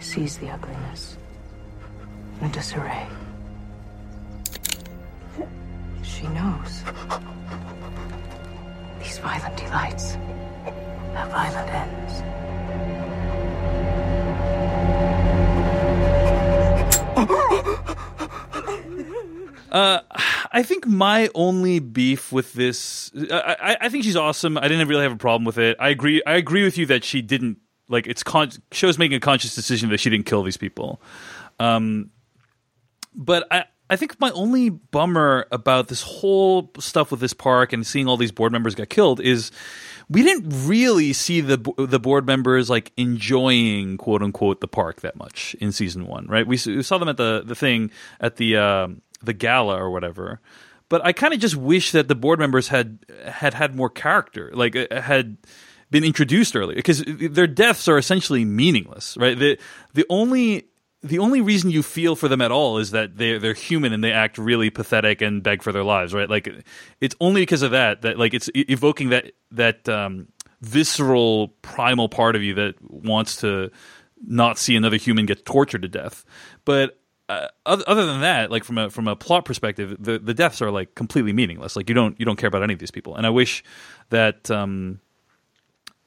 sees 0.00 0.38
the 0.38 0.48
ugliness 0.48 1.18
and 2.40 2.50
disarray. 2.52 3.06
She 6.02 6.26
knows. 6.28 6.82
These 9.00 9.18
violent 9.18 9.56
delights 9.58 10.14
have 11.14 11.30
violent 11.30 11.70
ends. 11.70 12.22
I 19.72 20.62
think 20.62 20.86
my 20.86 21.28
only 21.34 21.78
beef 21.78 22.32
with 22.32 22.52
this, 22.52 23.10
I, 23.30 23.56
I, 23.60 23.76
I 23.82 23.88
think 23.88 24.04
she's 24.04 24.16
awesome. 24.16 24.56
I 24.58 24.68
didn't 24.68 24.88
really 24.88 25.02
have 25.02 25.12
a 25.12 25.16
problem 25.16 25.44
with 25.44 25.58
it. 25.58 25.76
I 25.80 25.88
agree. 25.88 26.22
I 26.26 26.34
agree 26.34 26.64
with 26.64 26.78
you 26.78 26.86
that 26.86 27.04
she 27.04 27.22
didn't 27.22 27.58
like. 27.88 28.06
It's 28.06 28.22
con- 28.22 28.52
shows 28.72 28.98
making 28.98 29.16
a 29.16 29.20
conscious 29.20 29.54
decision 29.54 29.90
that 29.90 29.98
she 29.98 30.10
didn't 30.10 30.26
kill 30.26 30.42
these 30.42 30.56
people. 30.56 31.00
Um, 31.58 32.10
but 33.14 33.46
I, 33.50 33.64
I 33.88 33.96
think 33.96 34.18
my 34.20 34.30
only 34.30 34.68
bummer 34.68 35.46
about 35.52 35.88
this 35.88 36.02
whole 36.02 36.72
stuff 36.78 37.10
with 37.10 37.20
this 37.20 37.32
park 37.32 37.72
and 37.72 37.86
seeing 37.86 38.08
all 38.08 38.16
these 38.16 38.32
board 38.32 38.52
members 38.52 38.74
get 38.74 38.90
killed 38.90 39.20
is 39.20 39.52
we 40.08 40.22
didn't 40.22 40.66
really 40.66 41.12
see 41.12 41.40
the 41.40 41.58
the 41.78 41.98
board 42.00 42.26
members 42.26 42.68
like 42.68 42.92
enjoying 42.96 43.96
quote 43.96 44.22
unquote 44.22 44.60
the 44.60 44.68
park 44.68 45.00
that 45.02 45.16
much 45.16 45.54
in 45.60 45.72
season 45.72 46.06
one, 46.06 46.26
right? 46.26 46.46
We, 46.46 46.58
we 46.66 46.82
saw 46.82 46.98
them 46.98 47.08
at 47.08 47.16
the 47.16 47.42
the 47.44 47.54
thing 47.54 47.90
at 48.20 48.36
the 48.36 48.56
um 48.56 49.02
the 49.22 49.32
gala 49.32 49.76
or 49.76 49.90
whatever. 49.90 50.40
But 50.88 51.04
I 51.04 51.12
kind 51.12 51.34
of 51.34 51.40
just 51.40 51.56
wish 51.56 51.92
that 51.92 52.08
the 52.08 52.14
board 52.14 52.38
members 52.38 52.68
had 52.68 52.98
had 53.24 53.54
had 53.54 53.74
more 53.74 53.90
character, 53.90 54.50
like 54.54 54.76
uh, 54.76 55.00
had 55.00 55.36
been 55.90 56.04
introduced 56.04 56.54
earlier, 56.54 56.76
because 56.76 57.02
their 57.06 57.46
deaths 57.46 57.88
are 57.88 57.98
essentially 57.98 58.44
meaningless, 58.44 59.16
right? 59.16 59.36
The 59.38 59.58
the 59.94 60.06
only 60.08 60.68
the 61.02 61.18
only 61.18 61.40
reason 61.40 61.70
you 61.70 61.82
feel 61.82 62.16
for 62.16 62.28
them 62.28 62.40
at 62.40 62.52
all 62.52 62.78
is 62.78 62.92
that 62.92 63.16
they're 63.16 63.38
they're 63.38 63.54
human 63.54 63.92
and 63.92 64.02
they 64.02 64.12
act 64.12 64.38
really 64.38 64.70
pathetic 64.70 65.22
and 65.22 65.42
beg 65.42 65.62
for 65.62 65.72
their 65.72 65.84
lives, 65.84 66.14
right? 66.14 66.30
Like 66.30 66.48
it's 67.00 67.16
only 67.20 67.42
because 67.42 67.62
of 67.62 67.72
that 67.72 68.02
that 68.02 68.18
like 68.18 68.32
it's 68.32 68.48
evoking 68.54 69.10
that 69.10 69.32
that 69.50 69.88
um, 69.88 70.28
visceral 70.60 71.48
primal 71.62 72.08
part 72.08 72.36
of 72.36 72.42
you 72.42 72.54
that 72.54 72.74
wants 72.80 73.36
to 73.36 73.70
not 74.24 74.58
see 74.58 74.76
another 74.76 74.96
human 74.96 75.26
get 75.26 75.44
tortured 75.44 75.82
to 75.82 75.88
death. 75.88 76.24
But 76.64 76.98
uh, 77.28 77.48
other, 77.64 78.06
than 78.06 78.20
that, 78.20 78.50
like 78.50 78.64
from 78.64 78.78
a 78.78 78.90
from 78.90 79.08
a 79.08 79.16
plot 79.16 79.44
perspective, 79.44 79.96
the 79.98 80.18
the 80.18 80.34
deaths 80.34 80.62
are 80.62 80.70
like 80.70 80.94
completely 80.94 81.32
meaningless. 81.32 81.76
Like 81.76 81.88
you 81.88 81.94
don't 81.94 82.18
you 82.20 82.24
don't 82.24 82.36
care 82.36 82.48
about 82.48 82.62
any 82.62 82.72
of 82.72 82.78
these 82.78 82.90
people. 82.92 83.16
And 83.16 83.26
I 83.26 83.30
wish 83.30 83.64
that 84.10 84.50
um 84.50 85.00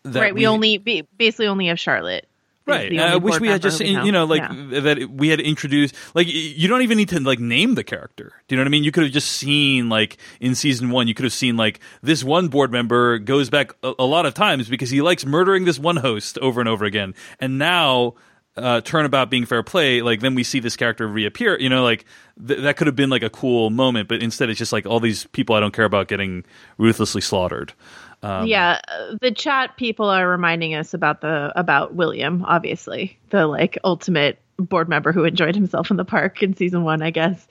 that 0.04 0.22
right. 0.22 0.34
We, 0.34 0.48
only 0.48 0.78
basically 0.78 1.48
only 1.48 1.68
have 1.68 1.80
Charlotte. 1.80 2.26
Right. 2.66 3.00
I 3.00 3.16
wish 3.16 3.40
we 3.40 3.48
had 3.48 3.64
just, 3.64 3.80
we 3.80 3.88
you 3.90 4.12
know, 4.12 4.26
like 4.26 4.44
Yeah. 4.44 4.80
that 4.82 5.10
we 5.10 5.30
had 5.30 5.40
introduced, 5.40 5.96
like, 6.14 6.28
you 6.30 6.68
don't 6.68 6.84
even 6.84 6.98
need 6.98 7.10
to, 7.10 7.20
like, 7.20 7.40
name 7.40 7.74
the 7.74 7.84
character. 7.84 8.32
Do 8.48 8.54
you 8.54 8.58
know 8.58 8.62
what 8.62 8.68
I 8.68 8.70
mean? 8.70 8.84
You 8.84 8.92
could 8.92 9.04
have 9.04 9.12
just 9.12 9.32
seen, 9.32 9.90
like, 9.90 10.18
in 10.40 10.54
season 10.54 10.92
one, 10.92 11.08
you 11.08 11.16
could 11.16 11.24
have 11.24 11.34
seen, 11.34 11.58
like, 11.58 11.80
this 12.04 12.24
one 12.24 12.48
board 12.48 12.72
member 12.72 13.18
goes 13.18 13.50
back 13.50 13.74
a, 13.82 13.94
a 13.98 14.06
lot 14.06 14.28
of 14.28 14.36
times 14.36 14.70
because 14.70 14.92
he 14.92 15.02
likes 15.02 15.26
murdering 15.26 15.66
this 15.66 15.80
one 15.80 15.96
host 15.96 16.38
over 16.40 16.60
and 16.60 16.70
over 16.70 16.86
again. 16.86 17.16
And 17.40 17.58
now, 17.58 18.14
uh, 18.62 18.82
turnabout 18.82 19.30
being 19.30 19.46
fair 19.46 19.64
play, 19.64 20.02
like, 20.02 20.20
then 20.20 20.36
we 20.36 20.44
see 20.44 20.60
this 20.60 20.76
character 20.76 21.08
reappear, 21.08 21.60
you 21.60 21.70
know, 21.70 21.84
like, 21.84 22.06
th- 22.46 22.62
that 22.62 22.78
could 22.78 22.88
have 22.88 22.96
been, 22.96 23.10
like, 23.10 23.24
a 23.24 23.30
cool 23.30 23.70
moment, 23.70 24.08
but 24.08 24.22
instead 24.22 24.50
it's 24.50 24.60
just, 24.60 24.74
like, 24.74 24.86
all 24.86 25.00
these 25.00 25.26
people 25.28 25.56
I 25.56 25.60
don't 25.60 25.74
care 25.74 25.86
about 25.86 26.08
getting 26.08 26.46
ruthlessly 26.78 27.22
slaughtered. 27.22 27.74
Um, 28.22 28.48
yeah, 28.48 28.82
uh, 28.88 29.16
the 29.22 29.32
chat 29.32 29.78
people 29.78 30.10
are 30.10 30.28
reminding 30.28 30.76
us 30.76 30.94
about 30.94 31.22
the 31.22 31.54
about 31.56 31.96
William, 31.96 32.44
obviously 32.46 33.18
the 33.30 33.48
like 33.48 33.78
ultimate 33.84 34.40
board 34.58 34.90
member 34.90 35.14
who 35.14 35.24
enjoyed 35.24 35.56
himself 35.56 35.90
in 35.90 35.96
the 35.96 36.04
park 36.04 36.44
in 36.44 36.54
season 36.54 36.84
one, 36.84 37.02
I 37.02 37.12
guess. 37.12 37.48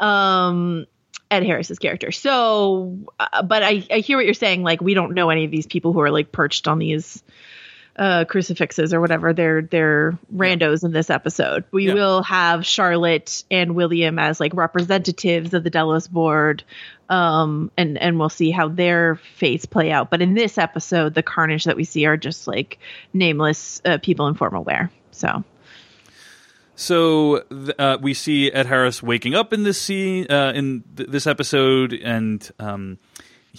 Um, 0.00 0.86
Ed 1.30 1.44
Harris's 1.44 1.78
character. 1.78 2.10
So, 2.10 2.98
uh, 3.20 3.42
but 3.42 3.62
I 3.62 3.86
I 3.92 3.98
hear 3.98 4.16
what 4.16 4.24
you're 4.24 4.34
saying. 4.34 4.64
Like 4.64 4.80
we 4.80 4.94
don't 4.94 5.14
know 5.14 5.30
any 5.30 5.44
of 5.44 5.52
these 5.52 5.66
people 5.66 5.92
who 5.92 6.00
are 6.00 6.10
like 6.10 6.32
perched 6.32 6.66
on 6.66 6.80
these 6.80 7.22
uh, 7.98 8.24
crucifixes 8.26 8.94
or 8.94 9.00
whatever. 9.00 9.32
They're 9.32 9.60
they're 9.62 10.16
randos 10.34 10.84
in 10.84 10.92
this 10.92 11.10
episode. 11.10 11.64
We 11.72 11.88
Yeah. 11.88 11.94
will 11.94 12.22
have 12.22 12.64
Charlotte 12.64 13.42
and 13.50 13.74
William 13.74 14.18
as 14.18 14.38
like 14.40 14.54
representatives 14.54 15.52
of 15.52 15.64
the 15.64 15.70
Delos 15.70 16.06
board, 16.06 16.62
um, 17.08 17.70
and 17.76 17.98
and 17.98 18.18
we'll 18.18 18.28
see 18.28 18.50
how 18.52 18.68
their 18.68 19.16
fates 19.34 19.66
play 19.66 19.90
out. 19.90 20.10
But 20.10 20.22
in 20.22 20.34
this 20.34 20.58
episode, 20.58 21.14
the 21.14 21.22
carnage 21.24 21.64
that 21.64 21.76
we 21.76 21.84
see 21.84 22.06
are 22.06 22.16
just 22.16 22.46
like 22.46 22.78
nameless 23.12 23.82
uh, 23.84 23.98
people 23.98 24.28
in 24.28 24.34
formal 24.34 24.62
wear. 24.62 24.90
So 25.10 25.42
So 26.76 27.42
uh, 27.78 27.98
we 28.00 28.14
see 28.14 28.52
Ed 28.52 28.66
Harris 28.66 29.02
waking 29.02 29.34
up 29.34 29.52
in 29.52 29.64
this 29.64 29.80
scene 29.80 30.26
uh, 30.30 30.52
in 30.54 30.84
th- 30.96 31.08
this 31.08 31.26
episode, 31.26 31.92
and 31.92 32.48
um, 32.60 32.98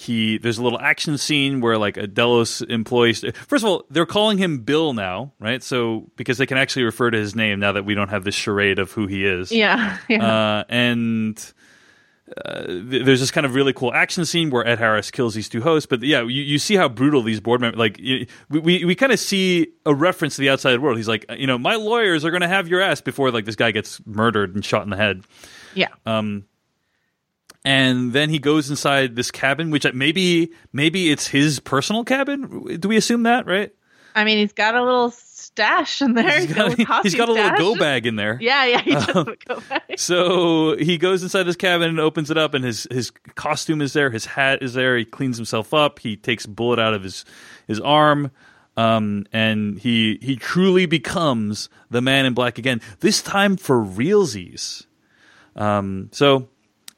he 0.01 0.37
there's 0.37 0.57
a 0.57 0.63
little 0.63 0.79
action 0.79 1.17
scene 1.17 1.59
where 1.59 1.77
like 1.77 1.97
a 1.97 2.07
Delos 2.07 2.61
employee. 2.61 3.13
St- 3.13 3.35
First 3.35 3.65
of 3.65 3.69
all, 3.69 3.83
they're 3.89 4.05
calling 4.05 4.37
him 4.37 4.59
Bill 4.59 4.93
now, 4.93 5.33
right? 5.39 5.61
So 5.61 6.09
because 6.15 6.37
they 6.37 6.45
can 6.45 6.57
actually 6.57 6.83
refer 6.83 7.11
to 7.11 7.17
his 7.17 7.35
name 7.35 7.59
now 7.59 7.73
that 7.73 7.83
we 7.83 7.95
don't 7.95 8.09
have 8.09 8.23
this 8.23 8.35
charade 8.35 8.79
of 8.79 8.91
who 8.93 9.07
he 9.07 9.25
is. 9.25 9.51
yeah, 9.51 9.97
yeah. 10.09 10.25
Uh, 10.25 10.63
and 10.69 11.53
uh, 12.45 12.65
th- 12.67 13.05
there's 13.05 13.19
this 13.19 13.31
kind 13.31 13.45
of 13.45 13.55
really 13.55 13.73
cool 13.73 13.91
action 13.93 14.23
scene 14.23 14.51
where 14.51 14.65
Ed 14.65 14.77
Harris 14.79 15.09
kills 15.11 15.33
these 15.33 15.49
two 15.49 15.61
hosts. 15.61 15.87
But 15.87 16.01
yeah, 16.03 16.21
you, 16.21 16.43
you 16.43 16.59
see 16.59 16.75
how 16.75 16.87
brutal 16.87 17.21
these 17.21 17.39
board 17.41 17.59
members 17.59 17.79
like. 17.79 17.99
y- 18.01 18.25
We 18.49 18.59
we, 18.59 18.85
we 18.85 18.95
kind 18.95 19.11
of 19.11 19.19
see 19.19 19.67
a 19.85 19.93
reference 19.93 20.35
to 20.35 20.41
the 20.41 20.49
outside 20.49 20.79
world. 20.79 20.97
He's 20.97 21.07
like, 21.07 21.25
you 21.37 21.47
know, 21.47 21.57
my 21.57 21.75
lawyers 21.75 22.23
are 22.23 22.31
going 22.31 22.41
to 22.41 22.47
have 22.47 22.67
your 22.67 22.81
ass 22.81 23.01
before 23.01 23.31
like 23.31 23.45
this 23.45 23.55
guy 23.55 23.71
gets 23.71 23.99
murdered 24.05 24.55
and 24.55 24.63
shot 24.63 24.83
in 24.83 24.89
the 24.91 24.95
head. 24.97 25.23
yeah. 25.75 25.87
And 27.65 28.13
then 28.13 28.29
he 28.29 28.39
goes 28.39 28.69
inside 28.69 29.15
this 29.15 29.31
cabin, 29.31 29.69
which 29.69 29.85
maybe 29.93 30.51
maybe 30.71 31.11
it's 31.11 31.27
his 31.27 31.59
personal 31.59 32.05
cabin. 32.05 32.77
Do 32.79 32.87
we 32.87 32.95
assume 32.95 33.23
that, 33.23 33.45
right? 33.45 33.73
I 34.15 34.23
mean, 34.23 34.37
he's 34.39 34.53
got 34.53 34.75
a 34.75 34.83
little 34.83 35.11
stash 35.11 36.01
in 36.01 36.13
there. 36.13 36.39
He's 36.39 36.53
got, 36.53 36.75
he's 37.03 37.15
got 37.15 37.29
a 37.29 37.33
little 37.33 37.57
go 37.57 37.75
bag 37.75 38.05
in 38.05 38.15
there. 38.15 38.37
Yeah, 38.41 38.65
yeah, 38.65 38.81
he 38.81 38.91
does 38.93 39.09
a 39.09 39.35
go 39.47 39.61
bag. 39.67 39.81
So 39.97 40.77
he 40.77 40.97
goes 40.97 41.23
inside 41.23 41.45
his 41.45 41.57
cabin 41.57 41.89
and 41.89 41.99
opens 41.99 42.31
it 42.31 42.37
up, 42.37 42.53
and 42.53 42.63
his 42.63 42.87
his 42.89 43.11
costume 43.35 43.81
is 43.81 43.91
there, 43.91 44.09
his 44.09 44.25
hat 44.25 44.63
is 44.63 44.73
there. 44.73 44.97
He 44.97 45.03
cleans 45.03 45.35
himself 45.35 45.73
up. 45.73 45.99
He 45.99 46.15
takes 46.15 46.45
a 46.45 46.49
bullet 46.49 46.79
out 46.79 46.93
of 46.93 47.03
his 47.03 47.25
his 47.67 47.81
arm, 47.81 48.31
um, 48.77 49.25
and 49.33 49.77
he 49.77 50.17
he 50.21 50.37
truly 50.37 50.85
becomes 50.85 51.67
the 51.89 52.01
man 52.01 52.25
in 52.25 52.33
black 52.33 52.57
again. 52.57 52.79
This 53.01 53.21
time 53.21 53.57
for 53.57 53.83
realsies. 53.83 54.85
Um, 55.57 56.09
so 56.13 56.47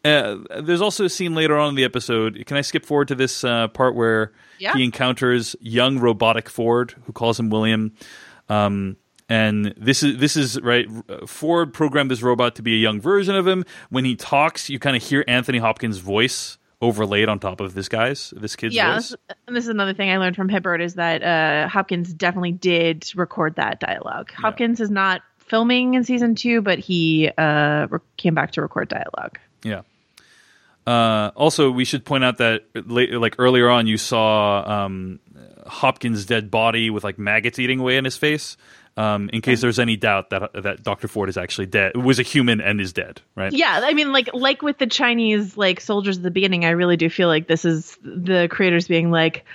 uh, 0.06 0.38
there's 0.62 0.82
also 0.82 1.06
a 1.06 1.10
scene 1.10 1.36
later 1.36 1.58
on 1.58 1.70
in 1.70 1.76
the 1.76 1.84
episode. 1.84 2.44
Can 2.46 2.58
I 2.58 2.62
skip 2.62 2.86
forward 2.86 3.08
to 3.10 3.16
this 3.16 3.44
uh, 3.44 3.68
part 3.70 3.96
where 3.96 4.32
Yeah. 4.60 4.74
he 4.76 4.84
encounters 4.84 5.56
young 5.60 6.00
robotic 6.00 6.50
Ford, 6.50 6.96
who 7.06 7.14
calls 7.14 7.40
him 7.40 7.50
William, 7.50 7.94
um, 8.50 8.98
and 9.30 9.74
this 9.78 10.04
is 10.04 10.18
this 10.18 10.36
is 10.36 10.60
right. 10.62 10.88
Ford 11.26 11.74
programmed 11.74 12.12
this 12.12 12.22
robot 12.22 12.56
to 12.56 12.62
be 12.62 12.74
a 12.74 12.78
young 12.78 13.00
version 13.00 13.36
of 13.36 13.48
him. 13.48 13.64
When 13.90 14.04
he 14.04 14.16
talks, 14.16 14.70
you 14.70 14.78
kind 14.80 14.96
of 14.98 15.04
hear 15.04 15.24
Anthony 15.28 15.58
Hopkins' 15.60 16.00
voice 16.00 16.58
overlaid 16.82 17.30
on 17.30 17.38
top 17.40 17.62
of 17.62 17.74
this 17.76 17.88
guy's 17.88 18.34
this 18.36 18.56
kid's 18.56 18.74
yeah, 18.76 18.96
voice. 18.96 19.10
this, 19.12 19.18
and 19.48 19.56
this 19.56 19.64
is 19.66 19.70
another 19.70 19.94
thing 19.94 20.10
I 20.10 20.18
learned 20.18 20.36
from 20.36 20.50
Hibberd 20.50 20.82
is 20.82 20.96
that 20.96 21.22
uh, 21.24 21.70
Hopkins 21.70 22.12
definitely 22.12 22.52
did 22.54 23.10
record 23.16 23.56
that 23.56 23.80
dialogue. 23.80 24.32
Hopkins 24.34 24.80
is 24.82 24.90
not 24.90 25.22
filming 25.38 25.94
in 25.94 26.04
season 26.04 26.34
two, 26.36 26.62
but 26.62 26.80
he 26.80 27.30
uh, 27.38 27.88
came 28.18 28.34
back 28.34 28.52
to 28.54 28.62
record 28.62 28.90
dialogue. 28.90 29.38
Yeah. 29.64 29.82
Uh, 30.86 31.32
also, 31.36 31.70
we 31.72 31.86
should 31.86 32.06
point 32.06 32.24
out 32.24 32.38
that 32.38 32.64
like 32.74 33.36
earlier 33.38 33.70
on, 33.70 33.88
you 33.88 33.98
saw 33.98 34.64
um, 34.86 35.20
Hopkins' 35.66 36.26
dead 36.26 36.50
body 36.50 36.90
with 36.90 37.04
like 37.04 37.20
maggots 37.20 37.60
eating 37.60 37.80
away 37.80 37.98
in 37.98 38.06
his 38.06 38.18
face. 38.18 38.58
Um, 38.98 39.30
in 39.32 39.40
case 39.42 39.62
there's 39.62 39.80
any 39.80 39.96
doubt 39.96 40.32
that 40.32 40.52
that 40.64 40.84
Doctor 40.84 41.08
Ford 41.08 41.30
is 41.30 41.38
actually 41.38 41.68
dead, 41.68 41.96
was 41.96 42.20
a 42.20 42.24
human 42.24 42.60
and 42.60 42.82
is 42.82 42.92
dead, 42.92 43.22
right? 43.36 43.54
Yeah, 43.54 43.80
I 43.84 43.94
mean, 43.94 44.12
like 44.12 44.34
like 44.34 44.62
with 44.62 44.80
the 44.80 44.88
Chinese 44.88 45.56
like 45.56 45.80
soldiers 45.80 46.18
at 46.18 46.24
the 46.24 46.32
beginning, 46.32 46.66
I 46.66 46.72
really 46.72 46.98
do 46.98 47.10
feel 47.10 47.30
like 47.30 47.48
this 47.48 47.64
is 47.64 47.98
the 48.04 48.50
creators 48.52 48.90
being 48.90 49.10
like, 49.10 49.46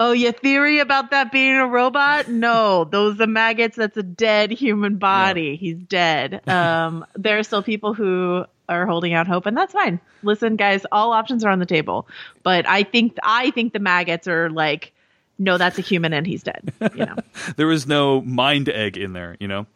"Oh, 0.00 0.10
your 0.10 0.32
theory 0.32 0.80
about 0.80 1.12
that 1.12 1.30
being 1.30 1.56
a 1.56 1.66
robot? 1.66 2.26
No, 2.28 2.82
those 2.82 3.20
are 3.20 3.26
maggots. 3.28 3.76
That's 3.76 3.96
a 3.96 4.02
dead 4.02 4.50
human 4.50 4.96
body. 4.96 5.54
He's 5.54 5.78
dead." 5.78 6.40
Um, 6.48 7.06
there 7.14 7.38
are 7.38 7.44
still 7.44 7.62
people 7.62 7.94
who 7.94 8.44
are 8.72 8.86
holding 8.86 9.12
out 9.12 9.26
hope, 9.26 9.46
and 9.46 9.56
that's 9.56 9.72
fine. 9.72 10.00
Listen, 10.22 10.56
guys, 10.56 10.84
all 10.90 11.12
options 11.12 11.44
are 11.44 11.50
on 11.50 11.58
the 11.58 11.66
table, 11.66 12.08
but 12.42 12.66
I 12.68 12.82
think 12.82 13.16
I 13.22 13.50
think 13.50 13.72
the 13.72 13.78
maggots 13.78 14.26
are 14.28 14.50
like, 14.50 14.92
no, 15.38 15.58
that's 15.58 15.78
a 15.78 15.82
human 15.82 16.12
and 16.12 16.26
he's 16.26 16.42
dead. 16.42 16.72
You 16.94 17.06
know. 17.06 17.16
there 17.56 17.66
was 17.66 17.86
no 17.86 18.20
mind 18.20 18.68
egg 18.68 18.96
in 18.96 19.12
there, 19.12 19.36
you 19.40 19.48
know. 19.48 19.66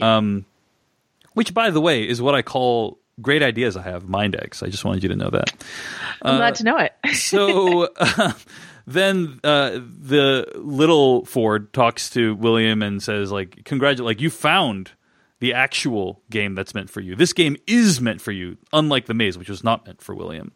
Um, 0.00 0.44
which, 1.34 1.54
by 1.54 1.70
the 1.70 1.80
way, 1.80 2.06
is 2.06 2.20
what 2.20 2.34
I 2.34 2.42
call 2.42 2.98
great 3.20 3.42
ideas. 3.42 3.76
I 3.76 3.82
have 3.82 4.08
mind 4.08 4.36
eggs. 4.36 4.62
I 4.62 4.68
just 4.68 4.84
wanted 4.84 5.02
you 5.02 5.08
to 5.10 5.16
know 5.16 5.30
that. 5.30 5.52
I'm 6.22 6.36
glad 6.36 6.56
to 6.56 6.64
know 6.64 6.78
it. 6.78 6.92
so 7.14 7.84
uh, 7.96 8.32
then 8.86 9.40
uh, 9.42 9.70
the 9.70 10.46
little 10.54 11.24
Ford 11.24 11.72
talks 11.72 12.10
to 12.10 12.34
William 12.34 12.82
and 12.82 13.02
says, 13.02 13.32
like, 13.32 13.64
congratulate, 13.64 14.06
like 14.06 14.20
you 14.20 14.30
found 14.30 14.92
the 15.38 15.54
actual 15.54 16.22
game 16.30 16.54
that's 16.54 16.74
meant 16.74 16.90
for 16.90 17.00
you. 17.00 17.14
This 17.14 17.32
game 17.32 17.56
is 17.66 18.00
meant 18.00 18.20
for 18.20 18.32
you, 18.32 18.56
unlike 18.72 19.06
the 19.06 19.14
maze, 19.14 19.36
which 19.36 19.48
was 19.48 19.62
not 19.62 19.86
meant 19.86 20.02
for 20.02 20.14
William. 20.14 20.52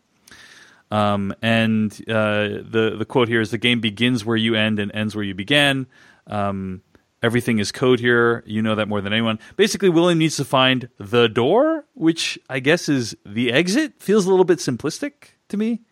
Um, 0.90 1.34
and 1.40 1.92
uh, 2.08 2.62
the 2.68 2.96
the 2.98 3.04
quote 3.04 3.28
here 3.28 3.40
is: 3.40 3.50
"The 3.50 3.58
game 3.58 3.80
begins 3.80 4.24
where 4.24 4.36
you 4.36 4.54
end 4.54 4.78
and 4.78 4.90
ends 4.92 5.14
where 5.14 5.24
you 5.24 5.34
began." 5.34 5.86
Um, 6.26 6.82
everything 7.22 7.58
is 7.58 7.70
code 7.72 8.00
here. 8.00 8.42
You 8.46 8.62
know 8.62 8.74
that 8.74 8.88
more 8.88 9.00
than 9.00 9.12
anyone. 9.12 9.38
Basically, 9.56 9.88
William 9.88 10.18
needs 10.18 10.36
to 10.36 10.44
find 10.44 10.88
the 10.98 11.28
door, 11.28 11.84
which 11.94 12.38
I 12.48 12.60
guess 12.60 12.88
is 12.88 13.16
the 13.24 13.52
exit. 13.52 14.02
Feels 14.02 14.26
a 14.26 14.30
little 14.30 14.44
bit 14.44 14.58
simplistic 14.58 15.12
to 15.48 15.56
me. 15.56 15.82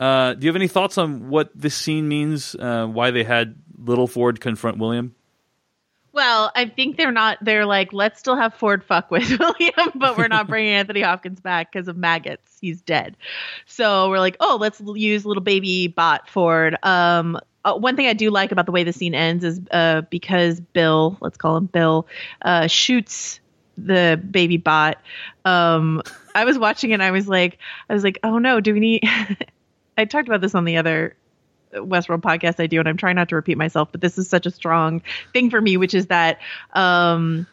Uh, 0.00 0.34
do 0.34 0.44
you 0.44 0.48
have 0.48 0.56
any 0.56 0.68
thoughts 0.68 0.98
on 0.98 1.28
what 1.28 1.50
this 1.54 1.74
scene 1.74 2.08
means? 2.08 2.56
Uh, 2.56 2.86
why 2.86 3.10
they 3.12 3.22
had 3.22 3.56
Little 3.78 4.08
Ford 4.08 4.40
confront 4.40 4.78
William? 4.78 5.14
Well, 6.14 6.52
I 6.54 6.66
think 6.66 6.96
they're 6.96 7.10
not. 7.10 7.38
They're 7.42 7.66
like, 7.66 7.92
let's 7.92 8.20
still 8.20 8.36
have 8.36 8.54
Ford 8.54 8.84
fuck 8.84 9.10
with 9.10 9.28
William, 9.40 9.90
but 9.96 10.16
we're 10.16 10.28
not 10.28 10.46
bringing 10.46 10.72
Anthony 10.74 11.00
Hopkins 11.00 11.40
back 11.40 11.72
because 11.72 11.88
of 11.88 11.96
maggots. 11.96 12.56
He's 12.60 12.80
dead. 12.80 13.16
So 13.66 14.08
we're 14.08 14.20
like, 14.20 14.36
oh, 14.38 14.56
let's 14.60 14.80
use 14.80 15.26
little 15.26 15.42
baby 15.42 15.88
bot 15.88 16.28
Ford. 16.28 16.76
Um, 16.84 17.36
uh, 17.64 17.74
one 17.74 17.96
thing 17.96 18.06
I 18.06 18.12
do 18.12 18.30
like 18.30 18.52
about 18.52 18.66
the 18.66 18.72
way 18.72 18.84
the 18.84 18.92
scene 18.92 19.12
ends 19.12 19.44
is 19.44 19.60
uh, 19.72 20.02
because 20.02 20.60
Bill, 20.60 21.18
let's 21.20 21.36
call 21.36 21.56
him 21.56 21.66
Bill, 21.66 22.06
uh, 22.42 22.68
shoots 22.68 23.40
the 23.76 24.22
baby 24.30 24.56
bot. 24.56 25.02
Um, 25.44 26.00
I 26.32 26.44
was 26.44 26.56
watching 26.56 26.90
it. 26.90 26.94
and 26.94 27.02
I 27.02 27.10
was 27.10 27.26
like, 27.26 27.58
I 27.90 27.92
was 27.92 28.04
like, 28.04 28.20
oh 28.22 28.38
no, 28.38 28.60
do 28.60 28.72
we 28.72 28.78
need? 28.78 29.02
I 29.98 30.04
talked 30.04 30.28
about 30.28 30.40
this 30.40 30.54
on 30.54 30.64
the 30.64 30.76
other 30.76 31.16
Westworld 31.74 32.22
podcast 32.22 32.62
I 32.62 32.66
do, 32.66 32.78
and 32.78 32.88
I'm 32.88 32.96
trying 32.96 33.16
not 33.16 33.28
to 33.30 33.34
repeat 33.36 33.58
myself, 33.58 33.88
but 33.92 34.00
this 34.00 34.18
is 34.18 34.28
such 34.28 34.46
a 34.46 34.50
strong 34.50 35.02
thing 35.32 35.50
for 35.50 35.60
me, 35.60 35.76
which 35.76 35.94
is 35.94 36.06
that 36.06 36.38
um, 36.72 37.46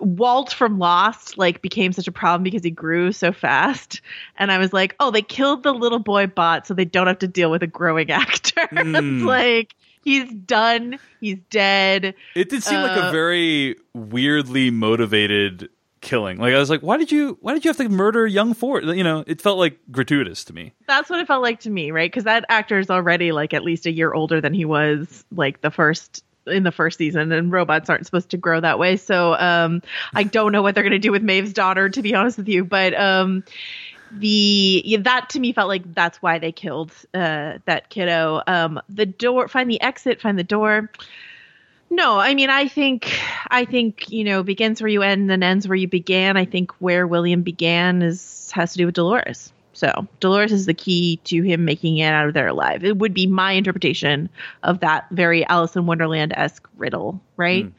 Walt 0.00 0.52
from 0.52 0.78
Lost 0.78 1.38
like 1.38 1.62
became 1.62 1.92
such 1.92 2.08
a 2.08 2.12
problem 2.12 2.42
because 2.42 2.64
he 2.64 2.70
grew 2.70 3.12
so 3.12 3.32
fast, 3.32 4.00
and 4.36 4.50
I 4.50 4.58
was 4.58 4.72
like, 4.72 4.96
oh, 5.00 5.10
they 5.10 5.22
killed 5.22 5.62
the 5.62 5.72
little 5.72 6.00
boy 6.00 6.26
bot 6.26 6.66
so 6.66 6.74
they 6.74 6.84
don't 6.84 7.06
have 7.06 7.20
to 7.20 7.28
deal 7.28 7.50
with 7.50 7.62
a 7.62 7.66
growing 7.68 8.10
actor. 8.12 8.68
it's 8.72 9.24
like 9.24 9.74
he's 10.04 10.32
done, 10.32 10.98
he's 11.20 11.38
dead. 11.50 12.14
It 12.34 12.48
did 12.48 12.62
seem 12.62 12.80
like 12.80 12.96
a 12.96 13.04
Uh, 13.04 13.12
very 13.12 13.76
weirdly 13.94 14.70
motivated 14.70 15.68
killing. 16.02 16.36
Like 16.38 16.52
I 16.52 16.58
was 16.58 16.68
like, 16.68 16.82
why 16.82 16.98
did 16.98 17.10
you 17.10 17.38
why 17.40 17.54
did 17.54 17.64
you 17.64 17.70
have 17.70 17.78
to 17.78 17.88
murder 17.88 18.26
young 18.26 18.52
Ford? 18.52 18.84
You 18.84 19.04
know, 19.04 19.24
it 19.26 19.40
felt 19.40 19.56
like 19.56 19.78
gratuitous 19.90 20.44
to 20.44 20.52
me. 20.52 20.74
That's 20.86 21.08
what 21.08 21.20
it 21.20 21.26
felt 21.26 21.42
like 21.42 21.60
to 21.60 21.70
me, 21.70 21.90
right? 21.90 22.10
Because 22.10 22.24
that 22.24 22.44
actor 22.50 22.78
is 22.78 22.90
already 22.90 23.32
like 23.32 23.54
at 23.54 23.62
least 23.62 23.86
a 23.86 23.90
year 23.90 24.12
older 24.12 24.40
than 24.40 24.52
he 24.52 24.66
was 24.66 25.24
like 25.34 25.62
the 25.62 25.70
first 25.70 26.22
in 26.46 26.64
the 26.64 26.72
first 26.72 26.98
season, 26.98 27.32
and 27.32 27.52
robots 27.52 27.88
aren't 27.88 28.04
supposed 28.04 28.30
to 28.30 28.36
grow 28.36 28.60
that 28.60 28.78
way. 28.78 28.96
So 28.96 29.34
um, 29.34 29.80
I 30.12 30.24
don't 30.24 30.52
know 30.52 30.60
what 30.60 30.74
they're 30.74 30.84
going 30.84 30.92
to 30.92 30.98
do 30.98 31.12
with 31.12 31.22
Maeve's 31.22 31.52
daughter, 31.52 31.88
to 31.88 32.02
be 32.02 32.14
honest 32.14 32.36
with 32.36 32.48
you. 32.48 32.64
But 32.64 32.98
um, 32.98 33.44
the 34.10 34.82
yeah, 34.84 34.98
that 35.02 35.30
to 35.30 35.40
me 35.40 35.52
felt 35.52 35.68
like 35.68 35.94
that's 35.94 36.20
why 36.20 36.38
they 36.38 36.52
killed 36.52 36.92
uh, 37.14 37.58
that 37.64 37.88
kiddo. 37.90 38.42
Um, 38.46 38.80
the 38.88 39.06
door, 39.06 39.48
find 39.48 39.70
the 39.70 39.80
exit, 39.80 40.20
find 40.20 40.38
the 40.38 40.44
door. 40.44 40.90
No, 41.92 42.18
I 42.18 42.34
mean, 42.34 42.48
I 42.48 42.68
think, 42.68 43.20
I 43.50 43.66
think 43.66 44.10
you 44.10 44.24
know, 44.24 44.42
begins 44.42 44.80
where 44.80 44.88
you 44.88 45.02
end 45.02 45.30
and 45.30 45.44
ends 45.44 45.68
where 45.68 45.76
you 45.76 45.86
began. 45.86 46.38
I 46.38 46.46
think 46.46 46.72
where 46.78 47.06
William 47.06 47.42
began 47.42 48.00
is 48.00 48.50
has 48.52 48.72
to 48.72 48.78
do 48.78 48.86
with 48.86 48.94
Dolores. 48.94 49.52
So 49.74 50.08
Dolores 50.18 50.52
is 50.52 50.64
the 50.64 50.72
key 50.72 51.18
to 51.24 51.42
him 51.42 51.66
making 51.66 51.98
it 51.98 52.06
out 52.06 52.28
of 52.28 52.34
there 52.34 52.48
alive. 52.48 52.82
It 52.82 52.96
would 52.96 53.12
be 53.12 53.26
my 53.26 53.52
interpretation 53.52 54.30
of 54.62 54.80
that 54.80 55.06
very 55.10 55.46
Alice 55.46 55.76
in 55.76 55.84
Wonderland 55.84 56.32
esque 56.34 56.66
riddle, 56.78 57.20
right? 57.36 57.66
Hmm. 57.66 57.70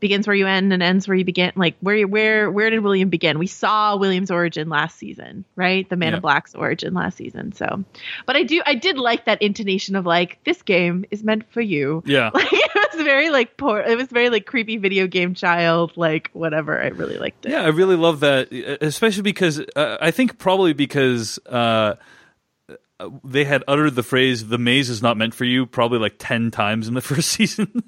Begins 0.00 0.26
where 0.26 0.34
you 0.34 0.46
end 0.46 0.72
and 0.72 0.82
ends 0.82 1.06
where 1.06 1.16
you 1.16 1.24
begin. 1.24 1.52
Like 1.54 1.76
where 1.80 2.06
where 2.08 2.50
where 2.50 2.70
did 2.70 2.80
William 2.80 3.10
begin? 3.10 3.38
We 3.38 3.46
saw 3.46 3.96
William's 3.96 4.30
origin 4.30 4.68
last 4.68 4.96
season, 4.98 5.44
right? 5.56 5.88
The 5.88 5.96
Man 5.96 6.10
Yeah. 6.12 6.16
in 6.16 6.20
Black's 6.22 6.54
origin 6.54 6.94
last 6.94 7.16
season. 7.18 7.52
So, 7.52 7.84
but 8.26 8.34
I 8.36 8.42
do 8.42 8.62
I 8.66 8.74
did 8.74 8.96
like 8.98 9.26
that 9.26 9.42
intonation 9.42 9.96
of 9.96 10.06
like 10.06 10.38
this 10.44 10.62
game 10.62 11.04
is 11.10 11.22
meant 11.22 11.50
for 11.52 11.60
you. 11.60 12.02
Yeah. 12.06 12.30
Like 12.40 12.48
it 12.52 12.96
was 12.96 13.04
very 13.04 13.30
like 13.30 13.56
poor. 13.56 13.78
It 13.80 13.96
was 13.96 14.08
very 14.08 14.30
like 14.30 14.46
creepy 14.46 14.76
video 14.78 15.06
game 15.06 15.34
child. 15.34 15.92
Like 15.96 16.30
whatever. 16.32 16.82
I 16.82 16.88
really 16.88 17.18
liked 17.18 17.44
it. 17.46 17.52
Yeah, 17.52 17.62
I 17.62 17.68
really 17.68 17.96
love 17.96 18.20
that, 18.20 18.50
especially 18.80 19.22
because 19.22 19.60
uh, 19.76 19.98
I 20.00 20.10
think 20.10 20.38
probably 20.38 20.72
because 20.72 21.38
uh, 21.46 21.94
they 23.24 23.44
had 23.44 23.64
uttered 23.68 23.94
the 23.94 24.02
phrase 24.02 24.48
"the 24.48 24.58
maze 24.58 24.90
is 24.90 25.02
not 25.02 25.16
meant 25.16 25.34
for 25.34 25.44
you" 25.44 25.66
probably 25.66 25.98
like 25.98 26.14
ten 26.18 26.50
times 26.50 26.88
in 26.88 26.94
the 26.94 27.00
first 27.10 27.28
season. 27.30 27.82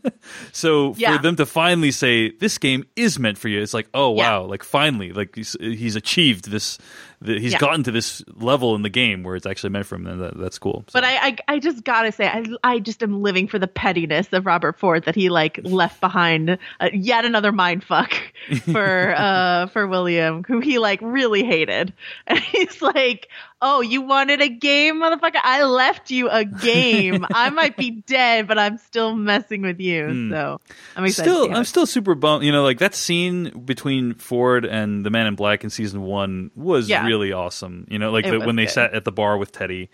so 0.52 0.94
Yeah. 0.96 1.16
for 1.16 1.22
them 1.22 1.36
to 1.36 1.46
finally 1.46 1.90
say 1.90 2.30
this 2.30 2.58
game 2.58 2.84
is 2.96 3.18
meant 3.18 3.38
for 3.38 3.48
you, 3.48 3.60
it's 3.60 3.74
like, 3.74 3.88
oh 3.94 4.16
Yeah. 4.16 4.30
wow, 4.38 4.44
like 4.44 4.62
finally, 4.62 5.12
like 5.12 5.34
he's, 5.34 5.56
he's 5.60 5.96
achieved 5.96 6.50
this. 6.50 6.78
The, 7.22 7.38
he's 7.38 7.52
Yeah. 7.52 7.58
gotten 7.58 7.82
to 7.84 7.90
this 7.90 8.22
level 8.34 8.74
in 8.74 8.82
the 8.82 8.88
game 8.90 9.22
where 9.22 9.36
it's 9.36 9.46
actually 9.46 9.70
meant 9.70 9.86
for 9.86 9.94
him, 9.94 10.06
and 10.06 10.20
that, 10.20 10.38
that's 10.38 10.58
cool. 10.58 10.84
So- 10.88 10.92
But 10.94 11.04
I, 11.04 11.28
I, 11.28 11.36
I 11.48 11.58
just 11.58 11.84
gotta 11.84 12.12
say, 12.12 12.26
I, 12.26 12.44
I 12.64 12.78
just 12.78 13.02
am 13.02 13.22
living 13.22 13.48
for 13.48 13.58
the 13.58 13.68
pettiness 13.68 14.32
of 14.32 14.46
Robert 14.46 14.78
Ford 14.78 15.04
that 15.04 15.14
he 15.14 15.28
like 15.30 15.60
left 15.62 16.00
behind 16.00 16.58
uh, 16.80 16.90
yet 16.92 17.24
another 17.24 17.52
mind 17.52 17.84
fuck 17.84 18.12
for, 18.72 19.14
uh, 19.16 19.66
for 19.68 19.86
William, 19.86 20.44
who 20.46 20.60
he 20.60 20.78
like 20.78 21.00
really 21.02 21.44
hated, 21.44 21.92
and 22.26 22.38
he's 22.38 22.82
like, 22.82 23.28
"Oh, 23.60 23.80
you 23.80 24.02
wanted 24.02 24.40
a 24.40 24.48
game, 24.48 24.96
motherfucker? 24.96 25.40
I 25.42 25.62
left 25.64 26.10
you 26.10 26.28
a 26.28 26.44
game. 26.44 27.24
I 27.34 27.50
might 27.50 27.76
be 27.76 27.90
dead, 27.90 28.48
but 28.48 28.58
I'm 28.58 28.78
still 28.78 29.14
messing 29.14 29.62
with 29.62 29.80
you." 29.80 30.30
So 30.30 30.60
I'm 30.96 31.04
excited. 31.04 31.30
still 31.30 31.54
I'm 31.54 31.64
still 31.64 31.86
super 31.86 32.14
bummed. 32.14 32.44
You 32.44 32.52
know, 32.52 32.62
like 32.64 32.78
that 32.78 32.94
scene 32.94 33.50
between 33.64 34.14
Ford 34.14 34.64
and 34.64 35.04
the 35.06 35.10
Man 35.10 35.26
in 35.26 35.34
Black 35.36 35.62
in 35.64 35.70
season 35.70 36.02
one 36.02 36.50
was 36.56 36.88
Yeah. 36.88 37.04
really 37.06 37.11
awesome. 37.32 37.86
You 37.90 37.98
know, 37.98 38.10
like 38.10 38.24
the, 38.24 38.40
when 38.40 38.56
they 38.56 38.64
good. 38.64 38.72
sat 38.72 38.94
at 38.94 39.04
the 39.04 39.12
bar 39.12 39.36
with 39.36 39.52
Teddy. 39.52 39.90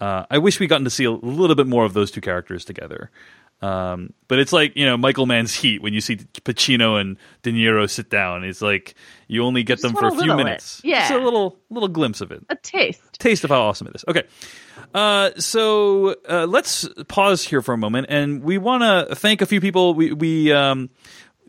Uh, 0.00 0.24
I 0.30 0.38
wish 0.38 0.60
we 0.60 0.66
gotten 0.66 0.84
to 0.84 0.90
see 0.90 1.04
a 1.04 1.10
little 1.10 1.56
bit 1.56 1.66
more 1.66 1.84
of 1.84 1.92
those 1.92 2.10
two 2.10 2.20
characters 2.20 2.64
together. 2.64 3.10
Um, 3.62 4.14
but 4.26 4.38
it's 4.38 4.54
like 4.54 4.74
you 4.74 4.86
know 4.86 4.96
Michael 4.96 5.26
Mann's 5.26 5.54
Heat 5.54 5.82
when 5.82 5.92
you 5.92 6.00
see 6.00 6.16
Pacino 6.16 6.98
and 6.98 7.18
De 7.42 7.52
Niro 7.52 7.88
sit 7.90 8.08
down. 8.08 8.42
It's 8.42 8.62
like 8.62 8.94
you 9.28 9.44
only 9.44 9.62
get 9.62 9.80
Just 9.80 9.82
them 9.82 9.92
for 9.94 10.08
a 10.08 10.12
few 10.12 10.34
minutes. 10.34 10.80
bit. 10.80 10.90
Yeah. 10.92 11.00
just 11.00 11.12
a 11.12 11.18
little 11.18 11.58
little 11.68 11.88
glimpse 11.88 12.22
of 12.22 12.32
it 12.32 12.42
a 12.48 12.56
taste. 12.56 13.02
taste 13.18 13.44
of 13.44 13.50
how 13.50 13.60
awesome 13.60 13.88
it 13.88 13.96
is. 13.96 14.04
Okay. 14.08 14.22
Uh, 14.94 15.30
so 15.36 16.16
uh, 16.26 16.46
let's 16.46 16.88
pause 17.08 17.44
here 17.44 17.60
for 17.60 17.74
a 17.74 17.78
moment, 17.78 18.06
and 18.08 18.42
we 18.42 18.56
want 18.56 18.82
to 18.82 19.14
thank 19.14 19.42
a 19.42 19.46
few 19.46 19.60
people. 19.60 19.92
We 19.92 20.12
we 20.14 20.52
um, 20.52 20.88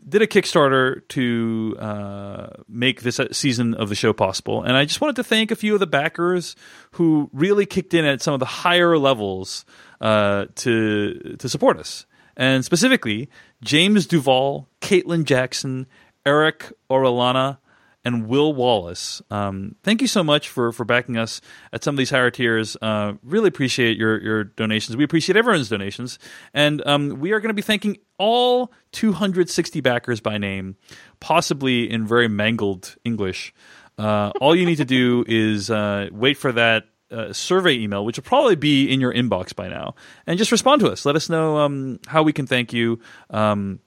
did 0.08 0.22
a 0.22 0.26
Kickstarter 0.26 1.06
to 1.08 1.76
uh, 1.78 2.46
make 2.68 3.02
this 3.02 3.20
season 3.32 3.74
of 3.74 3.88
the 3.88 3.94
show 3.94 4.12
possible, 4.12 4.62
and 4.62 4.76
I 4.76 4.84
just 4.84 5.00
wanted 5.00 5.16
to 5.16 5.24
thank 5.24 5.50
a 5.50 5.56
few 5.56 5.74
of 5.74 5.80
the 5.80 5.86
backers 5.86 6.56
who 6.92 7.30
really 7.32 7.66
kicked 7.66 7.94
in 7.94 8.04
at 8.04 8.20
some 8.20 8.34
of 8.34 8.40
the 8.40 8.46
higher 8.46 8.98
levels 8.98 9.64
uh, 10.00 10.46
to 10.56 11.36
to 11.38 11.48
support 11.48 11.78
us, 11.78 12.06
and 12.36 12.64
specifically 12.64 13.28
James 13.62 14.06
Duval, 14.06 14.68
Caitlin 14.80 15.24
Jackson, 15.24 15.86
Eric 16.26 16.72
Orellana, 16.90 17.58
and 18.04 18.26
Will 18.26 18.52
Wallace. 18.52 19.22
Um, 19.30 19.76
thank 19.82 20.00
you 20.00 20.08
so 20.08 20.24
much 20.24 20.48
for 20.48 20.72
for 20.72 20.84
backing 20.84 21.16
us 21.16 21.40
at 21.72 21.84
some 21.84 21.94
of 21.94 21.98
these 21.98 22.10
higher 22.10 22.30
tiers. 22.30 22.76
Uh, 22.80 23.14
really 23.22 23.48
appreciate 23.48 23.96
your 23.96 24.20
your 24.20 24.44
donations. 24.44 24.96
We 24.96 25.04
appreciate 25.04 25.36
everyone's 25.36 25.68
donations, 25.68 26.18
and 26.52 26.84
um, 26.86 27.20
we 27.20 27.32
are 27.32 27.40
going 27.40 27.50
to 27.50 27.54
be 27.54 27.62
thanking 27.62 27.98
all 28.18 28.72
260 28.92 29.80
backers 29.80 30.20
by 30.20 30.38
name, 30.38 30.76
possibly 31.20 31.90
in 31.90 32.06
very 32.06 32.28
mangled 32.28 32.96
English. 33.04 33.54
Uh, 33.98 34.32
all 34.40 34.56
you 34.56 34.66
need 34.66 34.76
to 34.76 34.84
do 34.84 35.24
is 35.28 35.70
uh, 35.70 36.08
wait 36.12 36.36
for 36.36 36.52
that. 36.52 36.84
Uh, 37.10 37.30
survey 37.30 37.74
email, 37.74 38.06
which 38.06 38.16
will 38.16 38.22
probably 38.22 38.56
be 38.56 38.90
in 38.90 38.98
your 38.98 39.12
inbox 39.12 39.54
by 39.54 39.68
now, 39.68 39.94
and 40.26 40.38
just 40.38 40.50
respond 40.50 40.80
to 40.80 40.90
us. 40.90 41.04
Let 41.04 41.14
us 41.14 41.28
know 41.28 41.58
um, 41.58 42.00
how 42.06 42.22
we 42.22 42.32
can 42.32 42.46
thank 42.46 42.72
you, 42.72 43.00
um, 43.28 43.80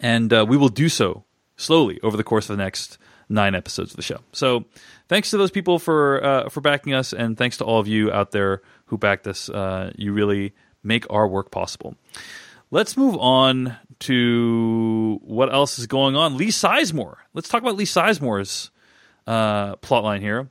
and 0.00 0.32
uh, 0.32 0.44
we 0.48 0.56
will 0.56 0.68
do 0.68 0.88
so 0.88 1.22
slowly 1.56 2.00
over 2.02 2.16
the 2.16 2.24
course 2.24 2.50
of 2.50 2.56
the 2.56 2.62
next 2.64 2.98
nine 3.30 3.54
episodes 3.54 3.92
of 3.92 3.96
the 3.96 4.02
show. 4.02 4.18
So 4.32 4.66
thanks 5.08 5.30
to 5.30 5.38
those 5.38 5.50
people 5.50 5.78
for 5.78 6.22
uh, 6.22 6.48
for 6.50 6.60
backing 6.60 6.92
us, 6.92 7.12
and 7.14 7.38
thanks 7.38 7.56
to 7.58 7.64
all 7.64 7.78
of 7.80 7.88
you 7.88 8.12
out 8.12 8.32
there 8.32 8.60
who 8.86 8.98
backed 8.98 9.26
us. 9.26 9.48
Uh, 9.48 9.92
you 9.96 10.12
really 10.12 10.52
make 10.82 11.06
our 11.10 11.26
work 11.26 11.50
possible. 11.50 11.94
Let's 12.72 12.96
move 12.96 13.16
on 13.18 13.76
to 14.00 15.18
what 15.22 15.52
else 15.52 15.78
is 15.78 15.86
going 15.86 16.16
on. 16.16 16.36
Lee 16.36 16.48
Sizemore. 16.48 17.16
Let's 17.34 17.48
talk 17.48 17.62
about 17.62 17.76
Lee 17.76 17.84
Sizemore's 17.84 18.70
uh, 19.26 19.76
plotline 19.76 20.20
here. 20.20 20.48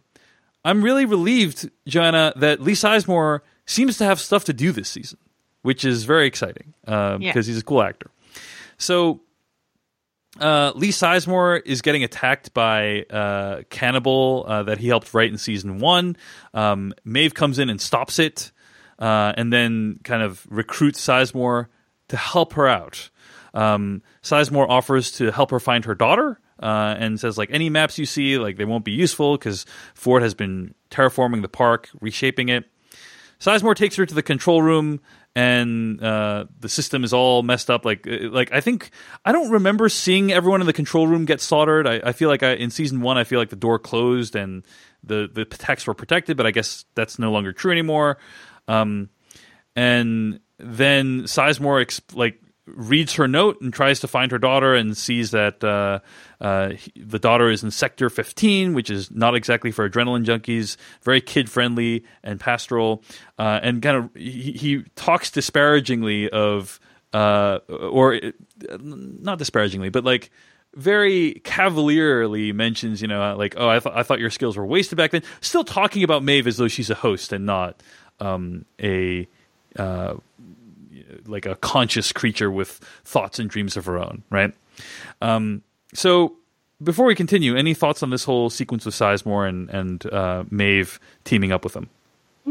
I'm 0.66 0.82
really 0.84 1.06
relieved, 1.06 1.70
Joanna, 1.88 2.34
that 2.36 2.62
Lee 2.62 2.74
Sizemore 2.74 3.40
seems 3.66 3.98
to 4.00 4.06
have 4.06 4.20
stuff 4.20 4.44
to 4.46 4.54
do 4.54 4.72
this 4.74 4.90
season, 4.90 5.18
which 5.62 5.86
is 5.86 6.04
very 6.04 6.28
exciting 6.28 6.74
uh, 6.86 7.18
Yeah. 7.20 7.30
because 7.32 7.48
he's 7.48 7.60
a 7.60 7.64
cool 7.64 7.82
actor. 7.82 8.12
So 8.78 9.22
uh, 10.38 10.72
Lee 10.76 10.90
Sizemore 10.90 11.62
is 11.66 11.82
getting 11.82 12.04
attacked 12.04 12.54
by 12.54 13.04
uh, 13.10 13.64
cannibal 13.70 14.46
uh, 14.48 14.64
that 14.64 14.78
he 14.78 14.88
helped 14.88 15.14
write 15.14 15.32
in 15.32 15.38
season 15.38 15.80
one. 15.80 16.16
Um, 16.54 16.94
Maeve 17.04 17.34
comes 17.34 17.58
in 17.58 17.70
and 17.70 17.82
stops 17.82 18.20
it, 18.20 18.52
uh, 19.00 19.34
and 19.36 19.52
then 19.52 20.00
kind 20.04 20.22
of 20.22 20.46
recruits 20.50 21.06
Sizemore 21.06 21.68
to 22.10 22.18
help 22.18 22.54
her 22.54 22.68
out. 22.68 23.10
Um, 23.54 24.04
Sizemore 24.22 24.70
offers 24.70 25.12
to 25.14 25.32
help 25.32 25.52
her 25.52 25.60
find 25.60 25.86
her 25.86 25.96
daughter. 25.96 26.40
Uh, 26.62 26.94
and 27.00 27.18
says 27.18 27.38
like 27.38 27.50
any 27.54 27.70
maps 27.70 27.98
you 27.98 28.06
see 28.06 28.38
like 28.38 28.58
they 28.58 28.66
won't 28.66 28.84
be 28.84 28.92
useful 28.92 29.38
because 29.38 29.66
Ford 29.94 30.22
has 30.22 30.34
been 30.34 30.76
terraforming 30.92 31.42
the 31.42 31.48
park, 31.48 31.88
reshaping 32.02 32.50
it. 32.50 32.66
Sizemore 33.40 33.76
takes 33.76 33.96
her 33.96 34.06
to 34.06 34.14
the 34.14 34.22
control 34.22 34.62
room, 34.62 35.00
and 35.36 36.02
uh, 36.04 36.46
the 36.60 36.70
system 36.70 37.04
is 37.04 37.14
all 37.14 37.44
messed 37.44 37.70
up. 37.70 37.86
Like, 37.86 38.08
uh, 38.08 38.30
like 38.30 38.52
I 38.52 38.62
think 38.62 38.92
I 39.24 39.32
don't 39.32 39.52
remember 39.52 39.90
seeing 39.90 40.32
everyone 40.32 40.62
in 40.62 40.68
the 40.68 40.74
control 40.74 41.08
room 41.08 41.26
get 41.26 41.42
slaughtered. 41.42 41.88
I, 41.88 42.02
I 42.04 42.12
feel 42.12 42.30
like 42.30 42.44
I, 42.44 42.54
in 42.54 42.72
season 42.72 43.02
one, 43.02 43.18
I 43.18 43.24
feel 43.24 43.40
like 43.40 43.50
the 43.50 43.56
door 43.56 43.80
closed 43.80 44.36
and 44.36 44.64
the 45.04 45.30
the 45.32 45.46
techs 45.46 45.88
were 45.88 45.94
protected, 45.94 46.38
but 46.38 46.46
I 46.46 46.52
guess 46.52 46.86
that's 46.96 47.20
no 47.20 47.32
longer 47.32 47.54
true 47.54 47.72
anymore. 47.72 48.18
Um, 48.68 49.10
and 49.76 50.40
then 50.58 51.24
Sizemore 51.24 51.86
exp- 51.86 52.16
like 52.16 52.42
reads 52.76 53.14
her 53.14 53.28
note 53.28 53.60
and 53.62 53.74
tries 53.74 54.00
to 54.00 54.08
find 54.08 54.32
her 54.32 54.38
daughter 54.38 54.76
and 54.76 54.96
sees 54.98 55.32
that 55.32 55.64
uh, 55.64 56.00
uh, 56.42 56.70
he- 56.70 56.92
the 56.96 57.20
daughter 57.20 57.50
is 57.50 57.64
in 57.64 57.72
sector 57.72 58.10
15 58.10 58.74
which 58.74 58.90
is 58.90 59.12
not 59.12 59.36
exactly 59.36 59.72
for 59.72 59.90
adrenaline 59.90 60.26
junkies 60.26 60.78
very 61.02 61.22
kid 61.22 61.50
friendly 61.50 62.04
and 62.24 62.40
pastoral 62.40 63.04
uh, 63.38 63.60
and 63.62 63.82
kind 63.82 63.98
of 63.98 64.10
he, 64.16 64.52
he 64.54 64.84
talks 64.96 65.32
disparagingly 65.32 66.30
of 66.30 66.80
uh, 67.14 67.60
or 67.70 68.16
uh, 68.16 68.32
not 68.82 69.38
disparagingly 69.38 69.90
but 69.90 70.04
like 70.04 70.30
very 70.76 71.42
cavalierly 71.44 72.52
mentions, 72.52 73.02
you 73.02 73.08
know, 73.08 73.36
like, 73.36 73.56
oh, 73.58 73.68
I, 73.68 73.80
th- 73.80 73.96
I 73.96 74.04
thought 74.04 74.20
your 74.20 74.30
skills 74.30 74.56
were 74.56 74.66
wasted 74.68 74.98
back 74.98 75.10
then. 75.10 75.24
Still 75.42 75.64
talking 75.64 76.04
about 76.04 76.24
Maeve 76.24 76.46
as 76.46 76.58
though 76.58 76.68
she's 76.68 76.92
a 76.92 76.96
host 76.96 77.34
and 77.34 77.44
not 77.44 77.82
um, 78.20 78.66
a 78.80 79.28
uh, 79.78 80.16
like 81.26 81.46
a 81.46 81.56
conscious 81.56 82.12
creature 82.12 82.52
with 82.52 82.80
thoughts 83.04 83.40
and 83.40 83.50
dreams 83.50 83.78
of 83.78 83.86
her 83.86 83.98
own, 83.98 84.24
right? 84.30 84.54
Um, 85.22 85.64
so 85.94 86.36
before 86.82 87.06
we 87.06 87.16
continue, 87.16 87.56
any 87.56 87.74
thoughts 87.74 88.04
on 88.04 88.10
this 88.10 88.24
whole 88.24 88.50
sequence 88.50 88.86
with 88.86 88.96
Sizemore 88.96 89.48
and 89.48 89.70
and 89.70 90.06
uh, 90.14 90.44
Maeve 90.50 91.00
teaming 91.24 91.52
up 91.52 91.64
with 91.64 91.74
them? 91.74 91.90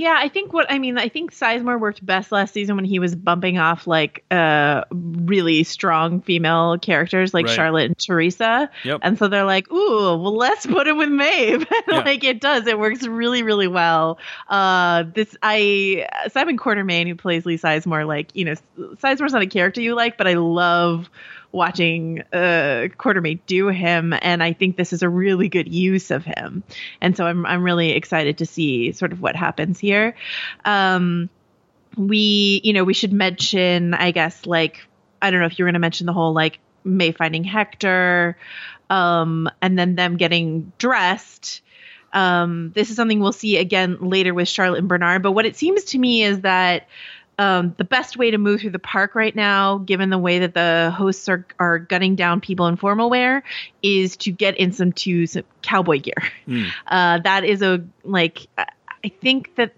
Yeah, 0.00 0.16
I 0.18 0.28
think 0.28 0.52
what 0.52 0.70
I 0.70 0.78
mean, 0.78 0.98
I 0.98 1.08
think 1.08 1.32
Sizemore 1.32 1.78
worked 1.80 2.04
best 2.04 2.30
last 2.32 2.54
season 2.54 2.76
when 2.76 2.84
he 2.84 2.98
was 2.98 3.14
bumping 3.14 3.58
off 3.58 3.86
like 3.86 4.24
uh 4.30 4.84
really 4.92 5.64
strong 5.64 6.20
female 6.20 6.78
characters 6.78 7.34
like 7.34 7.46
Right. 7.46 7.54
Charlotte 7.54 7.86
and 7.86 7.98
Teresa. 7.98 8.70
Yep. 8.84 9.00
And 9.02 9.18
so 9.18 9.28
they're 9.28 9.44
like, 9.44 9.70
ooh, 9.72 10.16
well 10.16 10.36
let's 10.36 10.66
put 10.66 10.86
him 10.86 10.96
with 10.98 11.10
Maeve. 11.10 11.66
Yeah. 11.88 11.98
like 12.00 12.22
it 12.24 12.40
does. 12.40 12.66
It 12.66 12.78
works 12.78 13.06
really, 13.06 13.42
really 13.42 13.68
well. 13.68 14.18
Uh 14.48 15.04
this 15.14 15.36
I 15.42 16.06
Simon 16.30 16.56
Quarterman 16.58 17.06
who 17.08 17.14
plays 17.14 17.46
Lee 17.46 17.56
Sizemore, 17.58 18.06
like, 18.06 18.34
you 18.34 18.44
know, 18.44 18.54
Sizemore's 18.78 19.32
not 19.32 19.42
a 19.42 19.46
character 19.46 19.80
you 19.80 19.94
like, 19.94 20.16
but 20.18 20.26
I 20.28 20.34
love 20.34 21.08
watching 21.52 22.22
uh 22.32 22.88
Quarterman 22.98 23.40
do 23.46 23.68
him 23.68 24.14
and 24.20 24.42
I 24.42 24.52
think 24.52 24.76
this 24.76 24.92
is 24.92 25.02
a 25.02 25.08
really 25.08 25.48
good 25.48 25.72
use 25.72 26.10
of 26.10 26.24
him. 26.24 26.62
And 27.00 27.16
so 27.16 27.26
I'm 27.26 27.46
I'm 27.46 27.62
really 27.62 27.92
excited 27.92 28.38
to 28.38 28.46
see 28.46 28.92
sort 28.92 29.12
of 29.12 29.20
what 29.20 29.34
happens 29.34 29.78
here. 29.78 30.14
Um 30.64 31.30
we 31.96 32.60
you 32.64 32.72
know, 32.72 32.84
we 32.84 32.94
should 32.94 33.12
mention 33.12 33.94
I 33.94 34.10
guess 34.10 34.44
like 34.44 34.86
I 35.22 35.30
don't 35.30 35.40
know 35.40 35.46
if 35.46 35.58
you 35.58 35.64
were 35.64 35.68
going 35.68 35.74
to 35.74 35.80
mention 35.80 36.06
the 36.06 36.12
whole 36.12 36.34
like 36.34 36.58
May 36.84 37.12
finding 37.12 37.44
Hector 37.44 38.36
um 38.90 39.48
and 39.62 39.78
then 39.78 39.94
them 39.94 40.16
getting 40.16 40.72
dressed 40.78 41.62
um, 42.12 42.72
this 42.74 42.90
is 42.90 42.96
something 42.96 43.20
we'll 43.20 43.32
see 43.32 43.58
again 43.58 43.98
later 44.00 44.32
with 44.32 44.48
Charlotte 44.48 44.78
and 44.78 44.88
Bernard. 44.88 45.22
But 45.22 45.32
what 45.32 45.46
it 45.46 45.56
seems 45.56 45.84
to 45.84 45.98
me 45.98 46.22
is 46.22 46.40
that 46.40 46.88
um, 47.38 47.74
the 47.78 47.84
best 47.84 48.16
way 48.16 48.30
to 48.30 48.38
move 48.38 48.60
through 48.60 48.70
the 48.70 48.78
park 48.78 49.14
right 49.14 49.34
now, 49.34 49.78
given 49.78 50.10
the 50.10 50.18
way 50.18 50.40
that 50.40 50.54
the 50.54 50.92
hosts 50.96 51.28
are 51.28 51.46
are 51.58 51.78
gunning 51.78 52.16
down 52.16 52.40
people 52.40 52.66
in 52.66 52.76
formal 52.76 53.10
wear, 53.10 53.44
is 53.82 54.16
to 54.18 54.32
get 54.32 54.56
in 54.56 54.72
some 54.72 54.92
to 54.92 55.26
some 55.26 55.44
cowboy 55.62 56.00
gear. 56.00 56.14
Uh, 56.86 57.18
that 57.18 57.44
is 57.44 57.62
a 57.62 57.84
like 58.04 58.46
I 58.56 58.66
I 59.04 59.08
think 59.20 59.54
that 59.56 59.74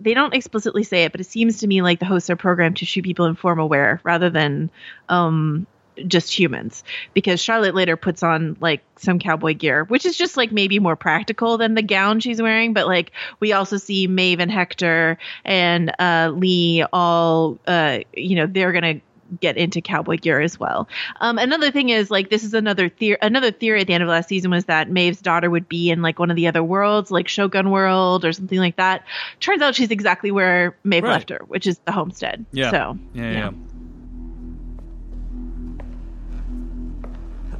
they 0.00 0.14
don't 0.14 0.34
explicitly 0.34 0.82
say 0.82 1.04
it, 1.04 1.12
but 1.12 1.20
it 1.20 1.24
seems 1.24 1.58
to 1.58 1.66
me 1.66 1.82
like 1.82 2.00
the 2.00 2.06
hosts 2.06 2.30
are 2.30 2.36
programmed 2.36 2.78
to 2.78 2.86
shoot 2.86 3.02
people 3.02 3.26
in 3.26 3.34
formal 3.34 3.68
wear 3.68 4.00
rather 4.02 4.30
than 4.30 4.70
um, 5.08 5.66
just 6.06 6.36
humans. 6.36 6.84
Because 7.12 7.40
Charlotte 7.40 7.74
later 7.74 7.96
puts 7.96 8.22
on 8.22 8.56
like 8.60 8.82
some 8.96 9.18
cowboy 9.18 9.54
gear, 9.54 9.84
which 9.84 10.06
is 10.06 10.16
just 10.16 10.36
like 10.36 10.52
maybe 10.52 10.78
more 10.78 10.96
practical 10.96 11.58
than 11.58 11.74
the 11.74 11.82
gown 11.82 12.20
she's 12.20 12.40
wearing. 12.40 12.72
But 12.72 12.86
like 12.86 13.12
we 13.40 13.52
also 13.52 13.76
see 13.76 14.06
Maeve 14.06 14.40
and 14.40 14.50
Hector 14.50 15.18
and 15.44 15.92
uh, 15.98 16.32
Lee 16.34 16.84
all, 16.92 17.58
uh, 17.66 18.00
you 18.14 18.36
know, 18.36 18.46
they're 18.46 18.72
gonna 18.72 19.00
get 19.40 19.56
into 19.56 19.80
cowboy 19.80 20.16
gear 20.18 20.38
as 20.40 20.60
well. 20.60 20.86
Um, 21.20 21.38
another 21.38 21.70
thing 21.70 21.88
is 21.88 22.10
like 22.10 22.28
this 22.28 22.44
is 22.44 22.54
another 22.54 22.88
theory. 22.88 23.16
Another 23.22 23.50
theory 23.50 23.80
at 23.80 23.86
the 23.86 23.94
end 23.94 24.02
of 24.02 24.08
last 24.08 24.28
season 24.28 24.50
was 24.50 24.66
that 24.66 24.90
Maeve's 24.90 25.20
daughter 25.22 25.48
would 25.50 25.68
be 25.68 25.90
in 25.90 26.02
like 26.02 26.18
one 26.18 26.30
of 26.30 26.36
the 26.36 26.46
other 26.46 26.62
worlds, 26.62 27.10
like 27.10 27.26
Shogun 27.26 27.70
World 27.70 28.24
or 28.24 28.32
something 28.32 28.58
like 28.58 28.76
that. 28.76 29.04
Turns 29.40 29.62
out 29.62 29.74
she's 29.74 29.90
exactly 29.90 30.30
where 30.30 30.76
Maeve 30.84 31.04
Right. 31.04 31.12
left 31.12 31.30
her, 31.30 31.40
which 31.48 31.66
is 31.66 31.78
the 31.86 31.90
homestead. 31.92 32.44
Yeah. 32.52 32.70
So 32.70 32.98
yeah, 33.14 33.30
yeah. 33.30 33.50
But 33.50 33.73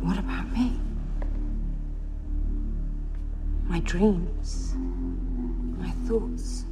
what 0.05 0.19
about 0.19 0.51
me? 0.53 0.79
My 3.67 3.81
dreams, 3.81 4.75
my 5.79 5.91
thoughts, 6.07 6.65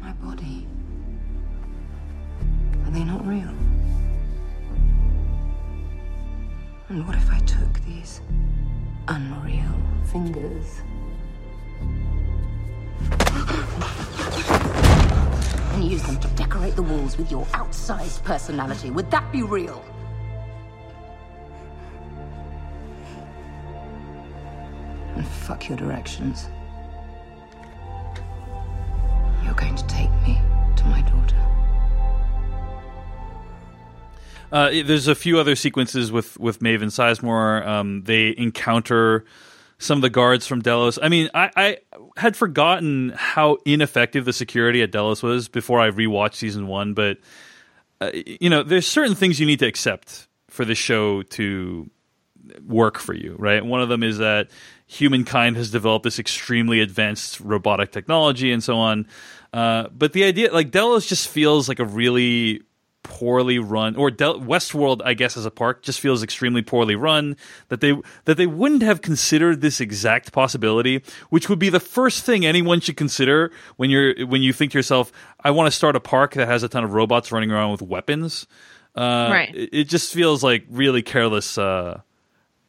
my 0.00 0.12
body. 0.14 0.66
Are 2.84 2.90
they 2.90 3.04
not 3.04 3.24
real? 3.24 3.54
And 6.88 7.06
what 7.06 7.14
if 7.14 7.30
I 7.30 7.38
took 7.40 7.80
these 7.84 8.20
unreal 9.06 9.76
fingers 10.10 10.82
and 15.74 15.84
used 15.84 16.06
them 16.06 16.18
to 16.18 16.28
decorate 16.34 16.74
the 16.74 16.82
walls 16.82 17.16
with 17.16 17.30
your 17.30 17.46
outsized 17.46 18.24
personality? 18.24 18.90
Would 18.90 19.12
that 19.12 19.30
be 19.30 19.44
real? 19.44 19.80
And 25.16 25.26
fuck 25.26 25.68
your 25.68 25.76
directions. 25.76 26.48
You're 29.44 29.54
going 29.54 29.76
to 29.76 29.86
take 29.86 30.10
me 30.22 30.40
to 30.76 30.84
my 30.86 31.02
daughter. 31.02 31.36
Uh, 34.50 34.70
there's 34.84 35.08
a 35.08 35.14
few 35.14 35.38
other 35.38 35.56
sequences 35.56 36.12
with 36.12 36.38
with 36.38 36.60
Maeve 36.60 36.82
and 36.82 36.90
Sizemore. 36.90 37.66
Um, 37.66 38.02
they 38.02 38.34
encounter 38.36 39.24
some 39.78 39.98
of 39.98 40.02
the 40.02 40.10
guards 40.10 40.46
from 40.46 40.60
Delos. 40.60 40.98
I 41.02 41.08
mean, 41.08 41.28
I, 41.34 41.50
I 41.56 41.78
had 42.16 42.36
forgotten 42.36 43.12
how 43.16 43.58
ineffective 43.64 44.24
the 44.24 44.32
security 44.32 44.82
at 44.82 44.92
Delos 44.92 45.22
was 45.22 45.48
before 45.48 45.80
I 45.80 45.90
rewatched 45.90 46.34
season 46.34 46.68
one, 46.68 46.94
but 46.94 47.18
uh, 48.00 48.10
you 48.14 48.50
know, 48.50 48.62
there's 48.62 48.86
certain 48.86 49.14
things 49.14 49.40
you 49.40 49.46
need 49.46 49.58
to 49.60 49.66
accept 49.66 50.28
for 50.48 50.64
the 50.64 50.74
show 50.74 51.22
to 51.22 51.90
work 52.66 52.98
for 52.98 53.14
you, 53.14 53.36
right? 53.38 53.64
One 53.64 53.80
of 53.80 53.88
them 53.88 54.02
is 54.02 54.18
that 54.18 54.50
humankind 54.92 55.56
has 55.56 55.70
developed 55.70 56.04
this 56.04 56.18
extremely 56.18 56.80
advanced 56.80 57.40
robotic 57.40 57.90
technology 57.92 58.52
and 58.52 58.62
so 58.62 58.76
on. 58.76 59.06
Uh, 59.52 59.88
but 59.96 60.12
the 60.12 60.24
idea, 60.24 60.52
like 60.52 60.70
Delos, 60.70 61.06
just 61.06 61.28
feels 61.28 61.68
like 61.68 61.78
a 61.78 61.84
really 61.84 62.62
poorly 63.02 63.58
run, 63.58 63.96
or 63.96 64.10
Del- 64.10 64.40
Westworld, 64.40 65.00
I 65.04 65.14
guess, 65.14 65.36
as 65.36 65.44
a 65.44 65.50
park, 65.50 65.82
just 65.82 65.98
feels 66.00 66.22
extremely 66.22 66.62
poorly 66.62 66.94
run. 66.94 67.36
That 67.68 67.80
they 67.80 67.94
that 68.26 68.36
they 68.36 68.46
wouldn't 68.46 68.82
have 68.82 69.00
considered 69.02 69.60
this 69.60 69.80
exact 69.80 70.32
possibility, 70.32 71.02
which 71.30 71.48
would 71.48 71.58
be 71.58 71.68
the 71.68 71.80
first 71.80 72.24
thing 72.24 72.46
anyone 72.46 72.80
should 72.80 72.96
consider 72.96 73.50
when 73.76 73.90
you're 73.90 74.26
when 74.26 74.42
you 74.42 74.52
think 74.52 74.72
to 74.72 74.78
yourself, 74.78 75.10
"I 75.42 75.50
want 75.50 75.66
to 75.66 75.76
start 75.76 75.96
a 75.96 76.00
park 76.00 76.34
that 76.34 76.46
has 76.46 76.62
a 76.62 76.68
ton 76.68 76.84
of 76.84 76.92
robots 76.92 77.32
running 77.32 77.50
around 77.50 77.72
with 77.72 77.82
weapons." 77.82 78.46
Uh, 78.94 79.28
Right. 79.32 79.54
It, 79.54 79.70
it 79.72 79.84
just 79.88 80.12
feels 80.14 80.42
like 80.44 80.64
really 80.70 81.02
careless. 81.02 81.58
Uh, 81.58 82.02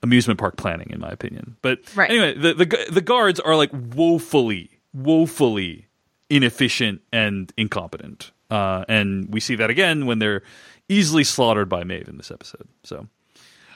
amusement 0.03 0.39
park 0.39 0.57
planning, 0.57 0.89
in 0.91 0.99
my 0.99 1.09
opinion. 1.09 1.55
But 1.61 1.79
Right. 1.95 2.09
anyway, 2.11 2.37
the, 2.37 2.53
the 2.53 2.87
the 2.91 3.01
guards 3.01 3.39
are 3.39 3.55
like 3.55 3.71
woefully, 3.95 4.69
woefully 4.93 5.87
inefficient 6.29 7.01
and 7.11 7.51
incompetent, 7.57 8.31
uh, 8.51 8.85
and 8.87 9.27
we 9.33 9.39
see 9.39 9.55
that 9.55 9.69
again 9.69 10.05
when 10.05 10.19
they're 10.19 10.43
easily 10.89 11.23
slaughtered 11.23 11.69
by 11.69 11.83
Maeve 11.83 12.07
in 12.07 12.17
this 12.17 12.29
episode. 12.31 12.67
So 12.83 13.07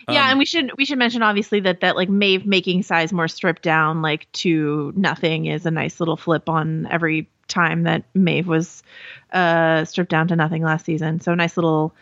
yeah, 0.09 0.23
Um, 0.25 0.29
and 0.31 0.39
we 0.39 0.45
should 0.45 0.71
we 0.77 0.85
should 0.85 0.97
mention 0.99 1.21
obviously 1.23 1.59
that 1.61 1.79
that 1.81 1.95
like 1.95 2.09
Maeve 2.09 2.45
making 2.45 2.81
Sizemore 2.83 3.31
stripped 3.31 3.61
down 3.63 4.01
like 4.01 4.31
to 4.33 4.93
nothing 4.95 5.45
is 5.45 5.65
a 5.65 5.71
nice 5.71 5.99
little 5.99 6.17
flip 6.17 6.49
on 6.49 6.87
every 6.91 7.29
time 7.47 7.83
that 7.83 8.03
Maeve 8.13 8.47
was 8.47 8.83
uh 9.33 9.85
stripped 9.85 10.11
down 10.11 10.27
to 10.27 10.35
nothing 10.35 10.63
last 10.63 10.85
season. 10.85 11.19
So 11.21 11.31
a 11.31 11.35
nice 11.35 11.55
little 11.57 11.93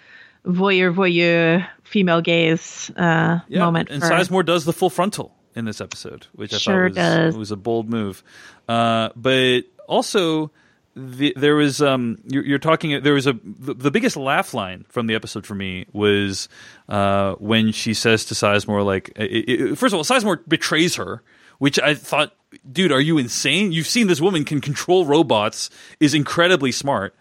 voyeur 0.45 0.93
voyeur 0.93 1.67
female 1.83 2.21
gaze 2.21 2.91
uh 2.97 3.39
yeah, 3.47 3.59
moment. 3.59 3.89
and 3.89 4.01
for- 4.01 4.09
Sizemore 4.09 4.45
does 4.45 4.65
the 4.65 4.73
full 4.73 4.89
frontal 4.89 5.35
in 5.55 5.65
this 5.65 5.79
episode, 5.81 6.27
which 6.33 6.53
I 6.53 6.57
Sure 6.57 6.89
thought 6.89 7.25
was, 7.27 7.37
was 7.37 7.51
a 7.51 7.55
bold 7.55 7.89
move. 7.89 8.23
Uh, 8.67 9.09
but 9.15 9.61
also. 9.87 10.51
The, 10.97 11.33
there 11.35 11.55
was 11.57 11.81
um 11.81 12.19
you're, 12.23 12.45
you're 12.45 12.57
talking 12.57 13.03
there 13.03 13.15
was 13.15 13.27
a 13.27 13.33
the, 13.43 13.73
the 13.73 13.91
biggest 13.91 14.15
laugh 14.15 14.53
line 14.53 14.85
from 14.87 15.07
the 15.07 15.15
episode 15.15 15.45
for 15.45 15.53
me 15.53 15.87
was 15.91 16.47
uh 16.87 17.33
when 17.33 17.73
she 17.73 17.93
says 17.93 18.23
to 18.27 18.33
Sizemore 18.33 18.85
like 18.85 19.11
i 19.19 19.43
i 19.45 19.75
first 19.75 19.93
of 19.93 19.95
all 19.95 20.05
Sizemore 20.05 20.39
betrays 20.47 20.95
her 20.95 21.21
which 21.57 21.77
I 21.79 21.95
thought 21.95 22.33
dude 22.71 22.93
are 22.93 23.01
you 23.01 23.17
insane 23.17 23.73
you've 23.73 23.87
seen 23.87 24.07
this 24.07 24.21
woman 24.21 24.45
can 24.45 24.61
control 24.61 25.05
robots 25.05 25.69
is 25.99 26.13
incredibly 26.13 26.71
smart 26.71 27.13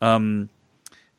um 0.00 0.48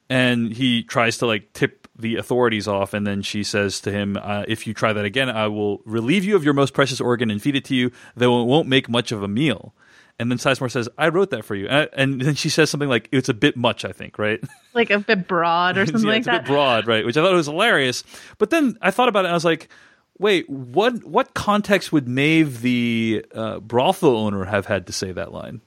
and 0.10 0.54
he 0.54 0.84
tries 0.84 1.18
to 1.20 1.26
like 1.26 1.54
tip 1.54 1.88
the 2.00 2.18
authorities 2.18 2.68
off 2.68 2.94
and 2.94 3.08
then 3.08 3.22
she 3.22 3.44
says 3.44 3.80
to 3.82 3.92
him 3.92 4.18
uh, 4.22 4.44
if 4.48 4.68
you 4.68 4.74
try 4.74 4.94
that 4.94 5.06
again 5.06 5.30
I 5.30 5.48
will 5.48 5.82
relieve 5.84 6.24
you 6.24 6.36
of 6.36 6.44
your 6.44 6.54
most 6.54 6.74
precious 6.74 7.02
organ 7.02 7.32
and 7.32 7.42
feed 7.42 7.56
it 7.56 7.66
to 7.66 7.76
you 7.76 7.92
though 8.16 8.42
it 8.42 8.46
won't 8.46 8.68
make 8.68 8.88
much 8.88 9.12
of 9.12 9.24
a 9.24 9.28
meal 9.28 9.74
and 10.20 10.32
then 10.32 10.38
Sizemore 10.38 10.72
says, 10.72 10.90
"I 10.98 11.10
wrote 11.10 11.30
that 11.30 11.46
for 11.46 11.54
you," 11.56 11.68
and, 11.68 11.90
and 11.94 12.22
then 12.22 12.36
she 12.36 12.50
says 12.50 12.70
something 12.70 12.90
like, 12.90 13.08
"It's 13.12 13.30
a 13.30 13.34
bit 13.34 13.56
much, 13.56 13.86
I 13.86 13.92
think." 13.92 14.18
Right? 14.18 14.40
like 14.74 14.90
a 14.90 15.00
bit 15.00 15.28
broad 15.28 15.78
or 15.78 15.86
something 15.86 16.04
yeah, 16.06 16.10
like 16.10 16.18
it's 16.20 16.28
a 16.28 16.32
that. 16.32 16.46
bit 16.46 16.52
broad, 16.52 16.88
right? 16.88 17.06
Which 17.06 17.18
I 17.18 17.22
thought 17.22 17.34
was 17.34 17.48
hilarious. 17.48 18.04
But 18.38 18.50
then 18.50 18.78
I 18.82 18.92
thought 18.92 19.10
about 19.10 19.26
it, 19.26 19.28
and 19.28 19.34
I 19.34 19.36
was 19.36 19.46
like, 19.46 19.70
"Wait, 20.18 20.50
what? 20.50 21.04
What 21.04 21.34
context 21.34 21.92
would 21.92 22.08
Maeve, 22.08 22.62
the 22.62 23.26
uh, 23.34 23.60
brothel 23.60 24.18
owner, 24.18 24.46
have 24.46 24.66
had 24.66 24.88
to 24.88 24.94
say 24.94 25.12
that 25.12 25.32
line?" 25.32 25.62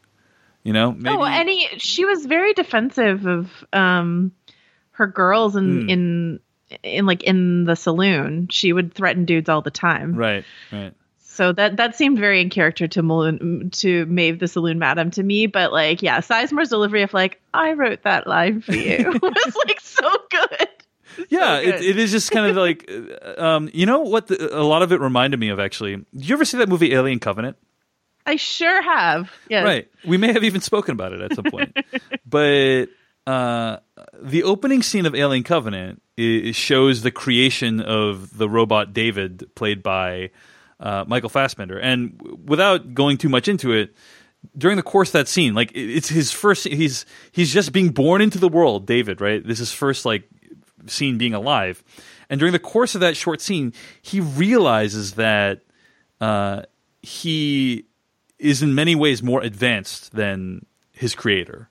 You 0.63 0.73
know? 0.73 0.93
Maybe, 0.93 1.17
Oh, 1.17 1.25
and 1.25 1.49
he, 1.49 1.67
she 1.79 2.05
was 2.05 2.27
very 2.27 2.53
defensive 2.55 3.27
of 3.27 3.65
um 3.73 4.33
her 4.93 5.07
girls 5.07 5.57
in 5.57 5.83
Hmm. 5.83 5.89
in 5.89 6.41
in 6.83 7.07
like 7.07 7.23
in 7.23 7.65
the 7.65 7.75
saloon. 7.77 8.49
She 8.51 8.73
would 8.73 8.95
threaten 8.95 9.25
dudes 9.25 9.49
all 9.49 9.63
the 9.63 9.71
time. 9.71 10.15
right, 10.15 10.45
right. 10.73 10.93
So 11.19 11.53
that 11.53 11.79
that 11.79 11.97
seemed 11.97 12.19
very 12.19 12.41
in 12.43 12.51
character 12.51 12.87
to 12.89 13.03
Malone, 13.03 13.71
to 13.75 14.05
Maeve 14.07 14.39
the 14.41 14.49
saloon 14.49 14.79
madam 14.79 15.11
to 15.13 15.23
me. 15.23 15.47
But 15.47 15.73
like, 15.73 16.03
yeah, 16.03 16.21
Sizemore's 16.21 16.69
delivery 16.69 17.03
of 17.03 17.15
like, 17.15 17.41
I 17.55 17.73
wrote 17.73 18.03
that 18.03 18.27
line 18.27 18.61
for 18.61 18.75
you 18.75 19.19
was 19.23 19.57
like 19.67 19.81
so 19.81 20.11
good. 20.31 20.69
Yeah, 21.31 21.59
it, 21.59 21.65
good. 21.79 21.83
it 21.85 21.99
is 21.99 22.11
just 22.11 22.31
kind 22.31 22.51
of 22.51 22.57
like, 22.57 22.91
um, 23.39 23.71
you 23.73 23.87
know 23.87 24.01
what? 24.01 24.27
The, 24.27 24.55
a 24.57 24.63
lot 24.63 24.83
of 24.83 24.93
it 24.93 25.01
reminded 25.01 25.41
me 25.41 25.49
of 25.49 25.59
actually. 25.59 25.97
Did 26.15 26.29
you 26.29 26.35
ever 26.35 26.45
see 26.45 26.59
that 26.59 26.69
movie 26.69 26.93
Alien 26.93 27.19
Covenant? 27.21 27.57
I 28.31 28.37
sure 28.37 28.81
have. 28.81 29.29
Yes. 29.49 29.65
Right. 29.65 29.89
We 30.07 30.17
may 30.17 30.33
have 30.33 30.45
even 30.45 30.61
spoken 30.61 30.93
about 30.93 31.13
it 31.13 31.21
at 31.21 31.35
some 31.35 31.47
point. 31.47 31.77
but 32.27 32.87
uh, 33.27 33.79
the 34.23 34.45
opening 34.45 34.85
scene 34.85 35.05
of 35.05 35.17
Alien 35.17 35.43
Covenant 35.43 36.01
shows 36.55 37.03
the 37.03 37.11
creation 37.11 37.81
of 37.81 38.39
the 38.39 38.49
robot 38.49 38.93
David, 38.93 39.51
played 39.57 39.83
by 39.83 40.31
uh, 40.79 41.05
Michael 41.09 41.29
Fassbender. 41.29 41.77
And 41.77 42.39
without 42.47 42.95
going 42.95 43.19
too 43.19 43.29
much 43.29 43.49
into 43.49 43.73
it, 43.73 43.97
during 44.57 44.77
the 44.77 44.85
course 44.85 45.09
of 45.09 45.15
that 45.15 45.27
scene, 45.27 45.55
like 45.55 45.73
it's 45.75 46.09
his 46.09 46.31
first, 46.31 46.69
he's 46.69 47.07
he's 47.33 47.53
just 47.53 47.73
being 47.73 47.89
born 47.89 48.23
into 48.23 48.39
the 48.39 48.49
world, 48.49 48.87
David. 48.87 49.21
Right. 49.21 49.45
This 49.45 49.59
is 49.59 49.73
first 49.73 50.05
like 50.05 50.29
scene 50.87 51.19
being 51.19 51.35
alive. 51.35 51.83
And 52.29 52.39
during 52.39 52.53
the 52.53 52.61
course 52.61 52.95
of 52.95 53.01
that 53.01 53.17
short 53.17 53.41
scene, 53.41 53.73
he 54.03 54.21
realizes 54.21 55.15
that 55.15 55.63
uh, 56.21 56.63
he 57.03 57.87
is 58.41 58.63
in 58.63 58.75
many 58.75 58.95
ways 58.95 59.23
more 59.23 59.43
advanced 59.43 60.13
than 60.13 60.67
his 60.93 61.15
creator. 61.15 61.69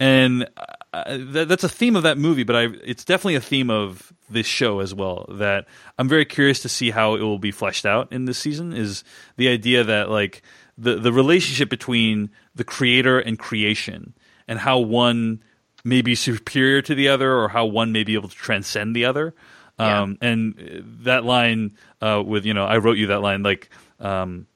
And 0.00 0.48
uh, 0.92 1.18
that, 1.18 1.48
that's 1.48 1.64
a 1.64 1.68
theme 1.68 1.96
of 1.96 2.02
that 2.02 2.18
movie, 2.18 2.42
but 2.42 2.56
I, 2.56 2.62
it's 2.84 3.04
definitely 3.04 3.36
a 3.36 3.40
theme 3.40 3.70
of 3.70 4.12
this 4.28 4.46
show 4.46 4.80
as 4.80 4.92
well. 4.92 5.26
That 5.28 5.66
I'm 5.98 6.08
very 6.08 6.24
curious 6.24 6.60
to 6.62 6.68
see 6.68 6.90
how 6.90 7.14
it 7.14 7.20
will 7.20 7.38
be 7.38 7.52
fleshed 7.52 7.86
out 7.86 8.12
in 8.12 8.24
this 8.24 8.38
season. 8.38 8.72
Is 8.72 9.04
the 9.36 9.48
idea 9.48 9.84
that 9.84 10.10
like 10.10 10.42
the 10.76 10.96
the 10.96 11.12
relationship 11.12 11.70
between 11.70 12.30
the 12.54 12.64
creator 12.64 13.20
and 13.20 13.38
creation, 13.38 14.14
and 14.48 14.58
how 14.58 14.78
one 14.78 15.42
may 15.84 16.02
be 16.02 16.14
superior 16.14 16.82
to 16.82 16.94
the 16.94 17.08
other, 17.08 17.32
or 17.32 17.48
how 17.48 17.64
one 17.64 17.92
may 17.92 18.02
be 18.02 18.14
able 18.14 18.28
to 18.28 18.36
transcend 18.36 18.96
the 18.96 19.04
other. 19.04 19.34
Um, 19.78 20.18
and 20.20 20.84
that 21.02 21.24
line 21.24 21.76
uh, 22.00 22.22
with 22.24 22.44
you 22.46 22.54
know, 22.54 22.64
I 22.64 22.78
wrote 22.78 22.98
you 22.98 23.08
that 23.08 23.20
line 23.20 23.42
like. 23.42 23.70
Um, 24.00 24.48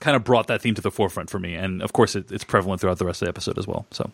kind 0.00 0.16
of 0.16 0.24
brought 0.24 0.48
that 0.48 0.62
theme 0.62 0.74
to 0.74 0.82
the 0.82 0.90
forefront 0.90 1.30
for 1.30 1.38
me, 1.38 1.54
and 1.54 1.82
of 1.82 1.92
course, 1.92 2.16
it, 2.16 2.32
it's 2.32 2.44
prevalent 2.44 2.80
throughout 2.80 2.98
the 2.98 3.06
rest 3.06 3.22
of 3.22 3.26
the 3.26 3.30
episode 3.30 3.58
as 3.58 3.66
well. 3.66 3.86
So, 3.90 4.10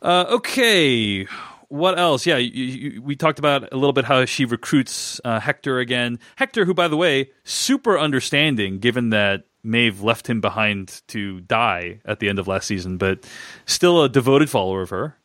uh, 0.00 0.26
okay, 0.30 1.26
what 1.68 1.98
else? 1.98 2.26
Yeah, 2.26 2.36
you, 2.36 2.64
you, 2.64 3.02
we 3.02 3.16
talked 3.16 3.38
about 3.38 3.72
a 3.72 3.76
little 3.76 3.92
bit 3.92 4.04
how 4.04 4.24
she 4.24 4.44
recruits 4.44 5.20
uh, 5.24 5.40
Hector 5.40 5.78
again. 5.78 6.18
Hector, 6.36 6.64
who, 6.64 6.74
by 6.74 6.88
the 6.88 6.96
way, 6.96 7.30
super 7.44 7.98
understanding, 7.98 8.78
given 8.78 9.10
that 9.10 9.44
Maeve 9.62 10.02
left 10.02 10.26
him 10.26 10.40
behind 10.40 11.02
to 11.08 11.40
die 11.40 12.00
at 12.04 12.20
the 12.20 12.28
end 12.28 12.38
of 12.38 12.48
last 12.48 12.66
season, 12.66 12.98
but 12.98 13.24
still 13.64 14.02
a 14.02 14.08
devoted 14.08 14.50
follower 14.50 14.82
of 14.82 14.90
her. 14.90 15.16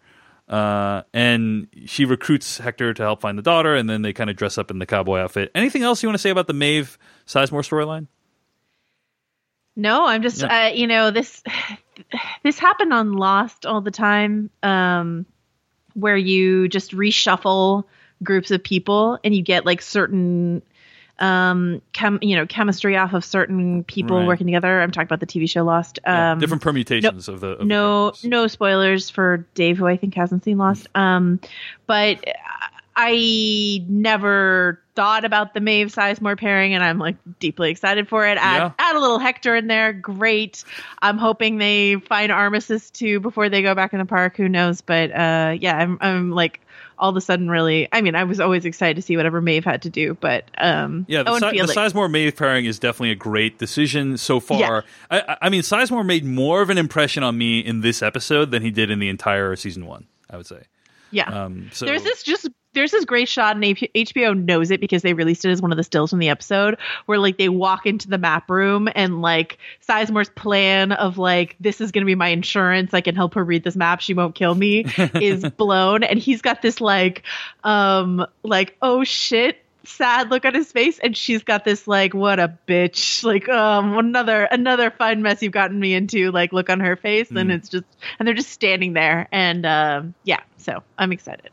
Uh, 0.47 1.01
and 1.13 1.67
she 1.85 2.05
recruits 2.05 2.57
Hector 2.57 2.93
to 2.93 3.03
help 3.03 3.19
find 3.19 3.37
the 3.37 3.41
daughter, 3.41 3.75
and 3.75 3.89
then 3.89 4.01
they 4.01 4.13
kind 4.13 4.29
of 4.29 4.37
dress 4.37 4.57
up 4.57 4.71
in 4.71 4.79
the 4.79 4.85
cowboy 4.85 5.19
outfit. 5.19 5.51
Anything 5.53 5.83
else 5.83 6.01
you 6.01 6.07
want 6.07 6.15
to 6.15 6.21
say 6.21 6.29
about 6.29 6.47
the 6.47 6.53
Maeve 6.53 6.97
Sizemore 7.25 7.67
storyline? 7.67 8.07
No, 9.77 10.05
I'm 10.07 10.23
just 10.23 10.43
uh, 10.43 10.71
you 10.73 10.87
know 10.87 11.11
this 11.11 11.41
this 12.43 12.57
happened 12.59 12.91
on 12.93 13.13
Lost 13.13 13.65
all 13.65 13.79
the 13.79 13.91
time, 13.91 14.49
um, 14.63 15.25
where 15.93 16.17
you 16.17 16.67
just 16.67 16.91
reshuffle 16.91 17.83
groups 18.23 18.49
of 18.51 18.63
people 18.63 19.19
and 19.23 19.35
you 19.35 19.43
get 19.43 19.65
like 19.65 19.79
certain 19.81 20.63
um 21.19 21.81
chem 21.93 22.19
you 22.21 22.35
know 22.35 22.45
chemistry 22.45 22.95
off 22.97 23.13
of 23.13 23.23
certain 23.25 23.83
people 23.83 24.17
Right. 24.17 24.27
working 24.27 24.47
together. 24.47 24.81
I'm 24.81 24.91
talking 24.91 25.07
about 25.07 25.19
the 25.19 25.25
TV 25.27 25.47
show 25.49 25.63
Lost. 25.63 25.99
Yeah, 26.03 26.31
Um, 26.33 26.39
different 26.39 26.63
permutations 26.63 27.27
of 27.27 27.39
the 27.39 27.49
of 27.49 27.67
no 27.67 28.09
characters. 28.11 28.29
no 28.29 28.47
spoilers 28.47 29.09
for 29.11 29.45
Dave, 29.53 29.77
who 29.77 29.85
I 29.87 29.95
think 29.97 30.15
hasn't 30.15 30.43
seen 30.43 30.57
Lost. 30.57 30.87
Um, 30.95 31.39
but 31.85 32.23
I 32.95 33.83
never 33.87 34.81
thought 34.97 35.23
about 35.23 35.53
the 35.53 35.61
Maeve 35.61 35.87
Sizemore 35.87 36.37
pairing, 36.37 36.73
and 36.73 36.83
I'm 36.83 36.97
like 36.99 37.15
deeply 37.39 37.69
excited 37.71 38.09
for 38.09 38.27
it. 38.27 38.37
Add, 38.37 38.57
Yeah. 38.57 38.71
add 38.79 38.95
a 38.95 38.99
little 38.99 39.19
Hector 39.19 39.55
in 39.55 39.67
there, 39.67 39.93
great. 39.93 40.65
I'm 41.01 41.17
hoping 41.17 41.59
they 41.59 41.95
find 41.95 42.31
Armistice 42.31 42.89
too 42.89 43.19
before 43.21 43.47
they 43.47 43.61
go 43.61 43.75
back 43.75 43.93
in 43.93 43.99
the 43.99 44.05
park. 44.05 44.35
Who 44.35 44.49
knows? 44.49 44.81
But 44.81 45.11
uh, 45.11 45.55
yeah, 45.61 45.77
I'm 45.77 45.97
I'm 46.01 46.31
like 46.31 46.59
all 46.99 47.11
of 47.11 47.15
a 47.15 47.21
sudden 47.21 47.47
really. 47.47 47.87
I 47.91 48.01
mean, 48.01 48.15
I 48.15 48.23
was 48.23 48.39
always 48.39 48.65
excited 48.65 48.95
to 48.95 49.01
see 49.03 49.15
whatever 49.15 49.39
Maeve 49.39 49.63
had 49.63 49.83
to 49.83 49.89
do, 49.91 50.15
but 50.19 50.45
um, 50.57 51.05
Yeah, 51.07 51.21
the, 51.21 51.37
si- 51.39 51.59
the 51.61 51.67
Sizemore 51.67 52.09
Maeve 52.09 52.35
pairing 52.35 52.65
is 52.65 52.79
definitely 52.79 53.11
a 53.11 53.15
great 53.15 53.59
decision 53.59 54.17
so 54.17 54.39
far. 54.39 54.83
I, 55.11 55.19
I- 55.21 55.37
I 55.43 55.49
mean, 55.49 55.61
Sizemore 55.61 56.03
made 56.05 56.25
more 56.25 56.63
of 56.63 56.71
an 56.71 56.79
impression 56.79 57.21
on 57.21 57.37
me 57.37 57.59
in 57.59 57.81
this 57.81 58.01
episode 58.01 58.49
than 58.49 58.63
he 58.63 58.71
did 58.71 58.89
in 58.89 58.97
the 58.97 59.09
entire 59.09 59.55
season 59.55 59.85
one. 59.85 60.07
I 60.29 60.37
would 60.37 60.47
say. 60.47 60.63
yeah. 61.11 61.29
Um, 61.45 61.69
so 61.71 61.85
there's 61.85 62.03
this 62.03 62.23
just 62.23 62.49
there's 62.77 62.91
this 62.91 63.05
great 63.05 63.27
shot, 63.27 63.55
and 63.55 63.63
HBO 63.65 64.37
knows 64.37 64.71
it 64.71 64.79
because 64.79 65.01
they 65.01 65.13
released 65.13 65.45
it 65.45 65.49
as 65.49 65.61
one 65.61 65.71
of 65.71 65.77
the 65.77 65.83
stills 65.83 66.11
from 66.11 66.19
the 66.19 66.29
episode, 66.29 66.77
where 67.07 67.17
like 67.17 67.37
they 67.37 67.49
walk 67.49 67.85
into 67.85 68.07
the 68.07 68.17
map 68.17 68.49
room 68.49 68.87
and 68.93 69.21
like 69.21 69.57
Sizemore's 69.87 70.29
plan 70.29 70.91
of 70.91 71.17
like 71.17 71.55
this 71.59 71.81
is 71.81 71.91
going 71.91 72.03
to 72.03 72.05
be 72.05 72.15
my 72.15 72.29
insurance, 72.29 72.93
I 72.93 73.01
can 73.01 73.15
help 73.15 73.33
her 73.33 73.43
read 73.43 73.63
this 73.63 73.75
map, 73.75 74.01
she 74.01 74.13
won't 74.13 74.35
kill 74.35 74.53
me, 74.53 74.85
is 75.15 75.43
blown, 75.43 76.03
and 76.03 76.19
he's 76.19 76.41
got 76.41 76.61
this 76.61 76.79
like, 76.79 77.23
um, 77.63 78.25
like 78.43 78.77
oh 78.81 79.03
shit 79.03 79.57
sad 79.83 80.29
look 80.29 80.43
on 80.43 80.53
his 80.53 80.71
face. 80.71 80.99
And 80.99 81.15
she's 81.15 81.43
got 81.43 81.63
this 81.63 81.87
like 81.87 82.13
what 82.13 82.39
a 82.39 82.57
bitch 82.67 83.23
like 83.23 83.47
um 83.47 83.97
another 83.97 84.43
another 84.43 84.91
fun 84.91 85.21
mess 85.21 85.41
you've 85.41 85.53
gotten 85.53 85.79
me 85.79 85.93
into 85.93 86.29
like 86.31 86.51
look 86.51 86.69
on 86.69 86.81
her 86.81 86.95
face. 86.95 87.29
Mm. 87.29 87.41
and 87.41 87.51
it's 87.53 87.69
just 87.69 87.85
and 88.19 88.27
they're 88.27 88.35
just 88.35 88.51
standing 88.51 88.93
there. 88.93 89.27
And 89.31 89.65
um 89.65 90.13
yeah 90.25 90.41
so 90.57 90.83
i'm 90.97 91.13
excited 91.13 91.49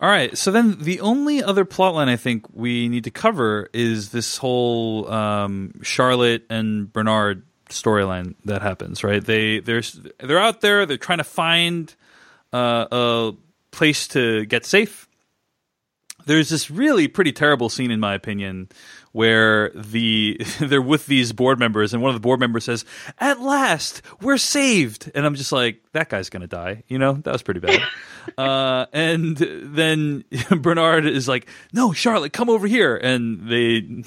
all 0.00 0.08
right 0.08 0.36
so 0.38 0.50
then 0.50 0.76
the 0.78 1.00
only 1.00 1.42
other 1.42 1.64
plotline 1.64 2.08
i 2.08 2.16
think 2.16 2.44
we 2.52 2.88
need 2.88 3.04
to 3.04 3.10
cover 3.10 3.68
is 3.72 4.10
this 4.10 4.36
whole 4.36 5.10
um 5.10 5.72
charlotte 5.82 6.44
and 6.50 6.92
bernard 6.92 7.42
storyline 7.68 8.34
that 8.44 8.62
happens 8.62 9.04
right? 9.04 9.24
They 9.24 9.60
they're 9.60 9.82
they're 10.20 10.38
out 10.38 10.60
there 10.60 10.86
they're 10.86 10.96
trying 10.96 11.18
to 11.18 11.24
find 11.24 11.94
uh, 12.52 12.86
a 12.90 13.32
place 13.70 14.08
to 14.08 14.46
get 14.46 14.64
safe. 14.64 15.08
There's 16.26 16.48
this 16.50 16.70
really 16.70 17.08
pretty 17.08 17.32
terrible 17.32 17.68
scene, 17.68 17.90
in 17.90 18.00
my 18.00 18.14
opinion, 18.14 18.68
where 19.18 19.70
the 19.74 20.40
they're 20.60 20.80
with 20.80 21.06
these 21.06 21.32
board 21.32 21.58
members, 21.58 21.92
and 21.92 22.00
one 22.00 22.10
of 22.10 22.14
the 22.14 22.20
board 22.20 22.38
members 22.38 22.62
says, 22.62 22.84
"At 23.18 23.40
last, 23.40 24.00
we're 24.22 24.38
saved," 24.38 25.10
and 25.12 25.26
I'm 25.26 25.34
just 25.34 25.50
like, 25.50 25.82
"That 25.90 26.08
guy's 26.08 26.30
gonna 26.30 26.46
die," 26.46 26.84
you 26.86 27.00
know? 27.00 27.14
That 27.14 27.32
was 27.32 27.42
pretty 27.42 27.58
bad. 27.58 27.82
uh, 28.38 28.86
and 28.92 29.36
then 29.36 30.22
Bernard 30.60 31.04
is 31.04 31.26
like, 31.26 31.48
"No, 31.72 31.92
Charlotte, 31.92 32.32
come 32.32 32.48
over 32.48 32.68
here," 32.68 32.96
and 32.96 33.48
they 33.50 34.04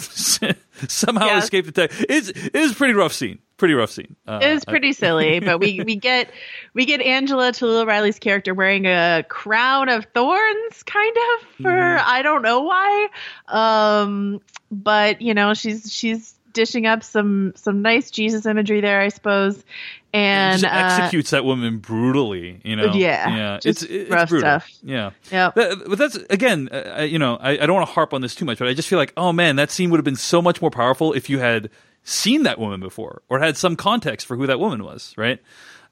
somehow 0.88 1.26
yes. 1.26 1.44
escape 1.44 1.66
the 1.66 1.74
tech. 1.74 1.92
It's 2.08 2.30
it 2.30 2.56
is 2.56 2.72
a 2.72 2.76
pretty 2.76 2.94
rough 2.94 3.12
scene 3.12 3.40
pretty 3.62 3.76
rough 3.76 3.92
scene. 3.92 4.16
Uh, 4.28 4.40
it 4.42 4.52
was 4.52 4.66
pretty 4.66 4.92
silly, 4.92 5.40
but 5.40 5.60
we 5.60 5.82
we 5.82 5.96
get 5.96 6.32
we 6.74 6.86
get 6.86 7.00
Angela 7.00 7.52
Talulah 7.52 7.86
Riley's 7.86 8.18
character 8.18 8.56
wearing 8.56 8.88
a 8.88 9.24
crown 9.30 9.88
of 9.88 10.06
thorns, 10.16 10.82
kind 10.82 11.16
of 11.16 11.48
for 11.62 11.70
mm. 11.70 12.04
I 12.04 12.24
don't 12.24 12.42
know 12.42 12.62
why. 12.62 13.10
Um, 13.48 14.42
but 14.72 15.22
you 15.22 15.36
know 15.36 15.54
she's 15.54 15.94
she's 15.94 16.34
dishing 16.54 16.88
up 16.88 17.04
some 17.04 17.54
some 17.56 17.84
nice 17.84 18.10
Jesus 18.10 18.48
imagery 18.48 18.82
there, 18.82 19.00
I 19.00 19.10
suppose. 19.10 19.64
And, 20.12 20.66
and 20.66 20.66
uh, 20.66 20.96
executes 20.96 21.30
that 21.30 21.46
woman 21.46 21.78
brutally, 21.78 22.62
you 22.64 22.76
know. 22.76 22.92
Yeah, 22.94 23.30
yeah, 23.30 23.60
it's 23.64 23.84
it's 23.84 24.10
rough 24.10 24.30
brutal. 24.30 24.60
stuff. 24.60 24.70
Yeah, 24.82 25.12
yeah. 25.32 25.52
but 25.54 26.00
that's 26.00 26.16
again, 26.32 26.68
uh, 26.70 27.08
you 27.08 27.20
know, 27.20 27.38
I, 27.40 27.52
I 27.52 27.66
don't 27.68 27.76
want 27.76 27.88
to 27.88 27.94
harp 27.94 28.12
on 28.16 28.22
this 28.22 28.34
too 28.34 28.44
much, 28.44 28.58
but 28.58 28.68
I 28.68 28.74
just 28.74 28.90
feel 28.90 28.98
like, 28.98 29.14
oh 29.16 29.32
man, 29.32 29.58
that 29.58 29.70
scene 29.70 29.92
would 29.92 30.00
have 30.00 30.06
been 30.06 30.16
so 30.16 30.42
much 30.42 30.62
more 30.64 30.72
powerful 30.72 31.14
if 31.14 31.30
you 31.30 31.38
had 31.38 31.70
seen 32.04 32.44
that 32.44 32.60
woman 32.60 32.80
before 32.80 33.22
or 33.30 33.40
had 33.40 33.58
some 33.58 33.76
context 33.76 34.26
for 34.26 34.36
who 34.36 34.48
that 34.48 34.60
woman 34.60 34.84
was, 34.84 35.14
right? 35.18 35.40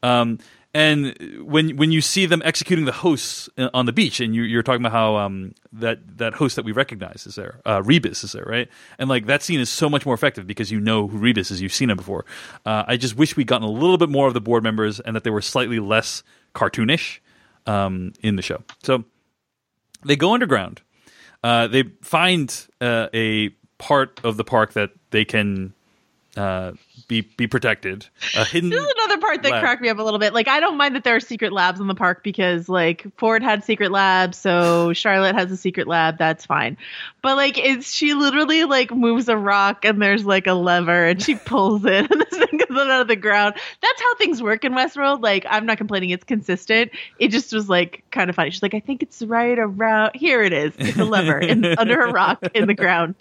Um, 0.02 0.40
and 0.74 1.16
when 1.42 1.78
when 1.78 1.92
you 1.92 2.00
see 2.00 2.28
them 2.28 2.44
executing 2.46 2.86
the 2.86 2.92
hosts 2.92 3.50
uh, 3.58 3.70
on 3.74 3.88
the 3.88 3.92
beach, 3.92 4.20
and 4.20 4.36
you, 4.36 4.58
are 4.60 4.62
talking 4.62 4.82
about 4.82 4.92
how 4.92 5.16
um, 5.18 5.56
that 5.74 6.20
that 6.20 6.36
host 6.36 6.56
that 6.58 6.66
we 6.66 6.74
recognize 6.74 7.26
is 7.26 7.34
there, 7.34 7.60
uh, 7.66 7.82
Rebus 7.84 8.24
is 8.24 8.34
there, 8.34 8.46
right? 8.46 8.70
And 9.00 9.10
like 9.10 9.26
that 9.26 9.42
scene 9.42 9.60
is 9.60 9.70
so 9.70 9.90
much 9.90 10.06
more 10.06 10.14
effective 10.14 10.46
because 10.46 10.70
you 10.70 10.80
know 10.80 11.08
who 11.08 11.18
Rebus 11.18 11.50
is, 11.50 11.60
you've 11.60 11.74
seen 11.74 11.90
him 11.90 11.98
before. 11.98 12.24
Uh, 12.68 12.84
I 12.88 12.98
just 12.98 13.18
wish 13.18 13.36
we'd 13.36 13.48
gotten 13.48 13.68
a 13.68 13.72
little 13.72 13.98
bit 13.98 14.10
more 14.10 14.28
of 14.28 14.36
the 14.36 14.42
board 14.42 14.62
members 14.62 15.00
and 15.00 15.16
that 15.16 15.24
they 15.24 15.32
were 15.32 15.42
slightly 15.42 15.80
less 15.80 16.22
cartoonish 16.54 17.18
um, 17.66 18.14
in 18.22 18.36
the 18.36 18.44
show. 18.44 18.62
So 18.84 19.06
they 20.06 20.16
go 20.16 20.36
underground. 20.36 20.82
Uh, 21.44 21.66
they 21.68 21.84
find 22.02 22.68
uh, 22.80 23.08
a 23.12 23.50
part 23.80 24.22
of 24.24 24.38
the 24.38 24.44
park 24.44 24.74
that 24.74 24.92
they 25.10 25.26
can 25.26 25.74
uh, 26.38 26.74
be 27.08 27.22
be 27.22 27.48
protected. 27.48 28.06
A 28.36 28.46
hidden 28.46 28.70
this 28.70 28.80
is 28.80 28.94
another 28.98 29.20
part 29.20 29.42
that 29.44 29.52
lab. 29.52 29.62
cracked 29.62 29.82
me 29.82 29.90
up 29.90 29.98
a 29.98 30.04
little 30.04 30.20
bit. 30.20 30.34
Like 30.34 30.48
I 30.48 30.60
don't 30.60 30.78
mind 30.78 30.96
that 30.96 31.04
there 31.04 31.16
are 31.16 31.20
secret 31.20 31.52
labs 31.52 31.80
in 31.80 31.88
the 31.88 31.96
park 31.96 32.24
because 32.24 32.70
like 32.70 33.06
Ford 33.18 33.42
had 33.42 33.64
secret 33.64 33.92
labs, 33.92 34.38
so 34.38 34.94
Charlotte 34.94 35.36
has 35.36 35.52
a 35.52 35.58
secret 35.58 35.88
lab. 35.88 36.18
That's 36.18 36.46
fine. 36.46 36.78
But 37.22 37.36
like, 37.36 37.58
it's 37.58 37.92
she 37.92 38.14
literally 38.14 38.66
like 38.66 38.92
moves 38.92 39.28
a 39.28 39.36
rock 39.36 39.86
and 39.86 40.02
there's 40.02 40.24
like 40.24 40.46
a 40.46 40.54
lever 40.54 41.08
and 41.08 41.22
she 41.22 41.36
pulls 41.46 41.84
it 41.86 42.10
and 42.12 42.22
this 42.22 42.40
thing 42.40 42.60
goes 42.60 42.78
out 42.78 43.02
of 43.02 43.08
the 43.08 43.16
ground. 43.16 43.56
That's 43.82 44.02
how 44.02 44.16
things 44.16 44.42
work 44.42 44.64
in 44.64 44.74
Westworld. 44.74 45.24
Like 45.24 45.46
I'm 45.50 45.66
not 45.66 45.78
complaining; 45.78 46.12
it's 46.12 46.26
consistent. 46.26 46.92
It 47.18 47.30
just 47.30 47.52
was 47.54 47.68
like 47.68 48.04
kind 48.12 48.30
of 48.30 48.36
funny. 48.36 48.52
She's 48.52 48.64
like, 48.64 48.76
I 48.76 48.82
think 48.82 49.02
it's 49.02 49.24
right 49.24 49.58
around 49.58 50.12
here. 50.16 50.44
It 50.44 50.54
is. 50.54 50.74
It's 50.78 50.98
a 50.98 51.06
lever 51.06 51.40
in, 51.40 51.66
under 51.66 52.02
a 52.02 52.12
rock 52.12 52.44
in 52.54 52.68
the 52.68 52.76
ground. 52.76 53.16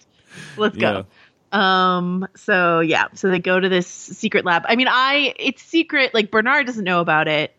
Let's 0.57 0.77
go. 0.77 0.91
Yeah. 0.91 1.03
Um, 1.51 2.27
so 2.35 2.79
yeah, 2.79 3.05
so 3.13 3.29
they 3.29 3.39
go 3.39 3.59
to 3.59 3.69
this 3.69 3.87
secret 3.87 4.45
lab. 4.45 4.63
I 4.67 4.75
mean, 4.75 4.87
I 4.89 5.33
it's 5.37 5.61
secret, 5.63 6.13
like 6.13 6.31
Bernard 6.31 6.67
doesn't 6.67 6.83
know 6.83 7.01
about 7.01 7.27
it. 7.27 7.55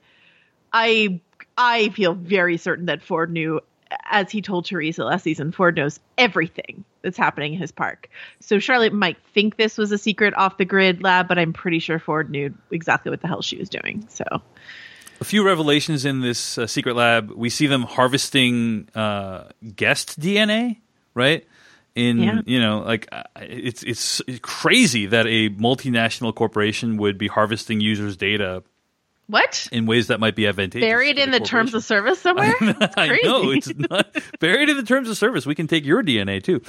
I 0.72 1.20
I 1.56 1.88
feel 1.90 2.14
very 2.14 2.56
certain 2.56 2.86
that 2.86 3.02
Ford 3.02 3.32
knew 3.32 3.60
as 4.10 4.30
he 4.30 4.40
told 4.40 4.64
Teresa 4.64 5.04
last 5.04 5.24
season, 5.24 5.52
Ford 5.52 5.76
knows 5.76 5.98
everything 6.16 6.84
that's 7.02 7.16
happening 7.16 7.54
in 7.54 7.58
his 7.58 7.72
park. 7.72 8.08
So 8.40 8.58
Charlotte 8.58 8.92
might 8.92 9.16
think 9.34 9.56
this 9.56 9.76
was 9.76 9.90
a 9.90 9.98
secret 9.98 10.34
off 10.36 10.58
the 10.58 10.64
grid 10.64 11.02
lab, 11.02 11.28
but 11.28 11.38
I'm 11.38 11.52
pretty 11.52 11.80
sure 11.80 11.98
Ford 11.98 12.30
knew 12.30 12.54
exactly 12.70 13.10
what 13.10 13.20
the 13.20 13.26
hell 13.28 13.42
she 13.42 13.56
was 13.56 13.68
doing. 13.68 14.06
So 14.08 14.24
a 15.20 15.24
few 15.24 15.44
revelations 15.44 16.04
in 16.04 16.20
this 16.20 16.56
uh, 16.56 16.66
secret 16.66 16.96
lab. 16.96 17.30
We 17.30 17.50
see 17.50 17.66
them 17.66 17.82
harvesting 17.82 18.88
uh, 18.94 19.48
guest 19.74 20.18
DNA, 20.20 20.78
right? 21.14 21.46
In 21.94 22.18
yeah. 22.18 22.40
you 22.46 22.60
know 22.60 22.80
like 22.80 23.08
it's 23.36 23.82
it's 23.82 24.22
crazy 24.42 25.06
that 25.06 25.26
a 25.26 25.50
multinational 25.50 26.34
corporation 26.34 26.96
would 26.96 27.18
be 27.18 27.28
harvesting 27.28 27.80
users 27.80 28.16
data 28.16 28.62
what? 29.26 29.68
in 29.70 29.86
ways 29.86 30.08
that 30.08 30.18
might 30.18 30.34
be 30.34 30.46
advantageous 30.46 30.86
buried 30.88 31.18
in 31.18 31.30
the 31.30 31.38
terms 31.38 31.72
of 31.74 31.84
service 31.84 32.20
somewhere? 32.20 32.54
I 32.60 33.20
know 33.22 33.50
it's 33.52 33.72
not 33.76 34.16
buried 34.40 34.68
in 34.68 34.76
the 34.76 34.82
terms 34.82 35.08
of 35.08 35.16
service 35.16 35.46
we 35.46 35.54
can 35.54 35.66
take 35.66 35.84
your 35.84 36.02
dna 36.02 36.42
too. 36.42 36.62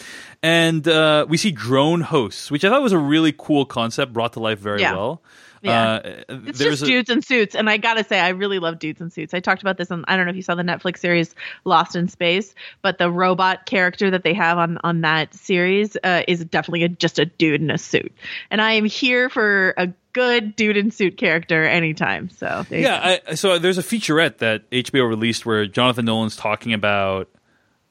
And 0.44 0.88
uh, 0.88 1.26
we 1.28 1.38
see 1.38 1.52
drone 1.52 2.02
hosts 2.02 2.52
which 2.52 2.66
i 2.66 2.70
thought 2.70 2.82
was 2.82 2.94
a 2.94 3.00
really 3.00 3.34
cool 3.36 3.66
concept 3.66 4.14
brought 4.14 4.34
to 4.34 4.40
life 4.40 4.60
very 4.60 4.82
yeah. 4.82 4.94
well 4.94 5.22
yeah. 5.62 5.94
Uh, 5.94 6.24
it's 6.30 6.60
just 6.60 6.84
a, 6.84 6.86
dudes 6.86 7.10
in 7.10 7.22
suits. 7.22 7.56
And 7.56 7.70
I 7.70 7.78
got 7.78 7.96
to 7.96 8.04
say, 8.04 8.20
I 8.20 8.30
really 8.30 8.60
love 8.60 8.80
dudes 8.80 9.02
in 9.02 9.10
suits. 9.12 9.34
I 9.34 9.40
talked 9.40 9.62
about 9.62 9.78
this 9.78 9.92
on, 9.92 10.06
I 10.08 10.18
don't 10.18 10.26
know 10.26 10.32
if 10.32 10.36
you 10.36 10.42
saw 10.42 10.56
the 10.56 10.64
Netflix 10.64 11.00
series 11.00 11.36
Lost 11.66 11.96
in 11.96 12.08
Space, 12.08 12.54
but 12.82 12.98
the 12.98 13.10
robot 13.10 13.66
character 13.66 14.12
that 14.12 14.24
they 14.24 14.34
have 14.34 14.58
on, 14.58 14.78
on 14.84 15.02
that 15.02 15.34
series 15.34 15.96
uh, 16.04 16.24
is 16.28 16.44
definitely 16.46 16.84
a, 16.84 16.90
just 16.90 17.20
a 17.20 17.26
dude 17.26 17.62
in 17.62 17.70
a 17.70 17.78
suit. 17.78 18.12
And 18.50 18.62
I 18.62 18.74
am 18.74 18.86
here 18.86 19.30
for 19.30 19.74
a 19.78 19.88
good 20.14 20.56
dude 20.56 20.78
in 20.78 20.92
suit 20.92 21.18
character 21.18 21.64
anytime. 21.64 22.30
So 22.30 22.66
yeah, 22.70 23.20
I, 23.28 23.36
so 23.36 23.60
there's 23.60 23.78
a 23.78 23.84
featurette 23.84 24.40
that 24.40 24.70
HBO 24.72 25.08
released 25.08 25.46
where 25.46 25.66
Jonathan 25.68 26.06
Nolan's 26.06 26.36
talking 26.36 26.74
about 26.74 27.30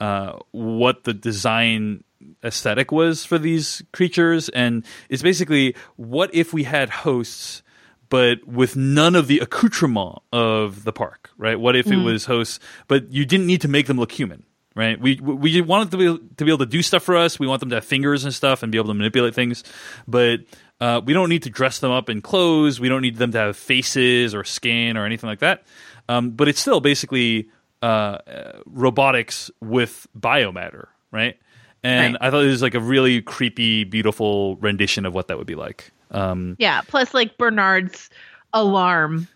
uh, 0.00 0.38
what 0.50 1.04
the 1.04 1.14
design 1.14 2.04
aesthetic 2.44 2.92
was 2.92 3.24
for 3.24 3.38
these 3.38 3.82
creatures. 3.92 4.48
And 4.50 4.84
it's 5.08 5.22
basically 5.22 5.74
what 5.96 6.34
if 6.34 6.52
we 6.52 6.64
had 6.64 6.90
hosts 6.90 7.62
but 8.08 8.44
with 8.44 8.74
none 8.74 9.14
of 9.14 9.28
the 9.28 9.38
accoutrement 9.38 10.18
of 10.32 10.84
the 10.84 10.92
park 10.92 11.30
right? 11.38 11.58
What 11.58 11.76
if 11.76 11.86
mm. 11.86 12.00
it 12.00 12.04
was 12.04 12.26
hosts 12.26 12.58
but 12.88 13.12
you 13.12 13.24
didn't 13.24 13.46
need 13.46 13.60
to 13.62 13.68
make 13.68 13.86
them 13.86 13.98
look 13.98 14.12
human 14.12 14.44
right? 14.74 15.00
We 15.00 15.16
we 15.20 15.60
wanted 15.60 15.90
to 15.90 15.96
be, 15.96 16.04
to 16.36 16.44
be 16.44 16.50
able 16.50 16.58
to 16.58 16.66
do 16.66 16.82
stuff 16.82 17.02
for 17.02 17.16
us. 17.16 17.38
We 17.38 17.46
want 17.46 17.60
them 17.60 17.70
to 17.70 17.76
have 17.76 17.84
fingers 17.84 18.24
and 18.24 18.32
stuff 18.32 18.62
and 18.62 18.70
be 18.70 18.78
able 18.78 18.88
to 18.88 18.94
manipulate 18.94 19.34
things. 19.34 19.64
But 20.06 20.40
uh, 20.80 21.00
we 21.04 21.12
don't 21.12 21.28
need 21.28 21.42
to 21.42 21.50
dress 21.50 21.80
them 21.80 21.90
up 21.90 22.08
in 22.08 22.22
clothes. 22.22 22.80
We 22.80 22.88
don't 22.88 23.02
need 23.02 23.16
them 23.16 23.32
to 23.32 23.38
have 23.38 23.56
faces 23.56 24.34
or 24.34 24.44
skin 24.44 24.96
or 24.96 25.04
anything 25.04 25.28
like 25.28 25.40
that. 25.40 25.64
Um, 26.08 26.30
but 26.30 26.48
it's 26.48 26.60
still 26.60 26.80
basically 26.80 27.48
uh, 27.82 28.18
robotics 28.66 29.50
with 29.60 30.06
biomatter 30.18 30.86
right 31.12 31.38
and 31.82 32.14
right. 32.14 32.22
I 32.22 32.30
thought 32.30 32.44
it 32.44 32.48
was 32.48 32.62
like 32.62 32.74
a 32.74 32.80
really 32.80 33.22
creepy, 33.22 33.84
beautiful 33.84 34.56
rendition 34.56 35.06
of 35.06 35.14
what 35.14 35.28
that 35.28 35.38
would 35.38 35.46
be 35.46 35.54
like. 35.54 35.90
Um, 36.10 36.56
yeah. 36.58 36.82
Plus, 36.82 37.14
like 37.14 37.36
Bernard's 37.38 38.10
alarm 38.52 39.28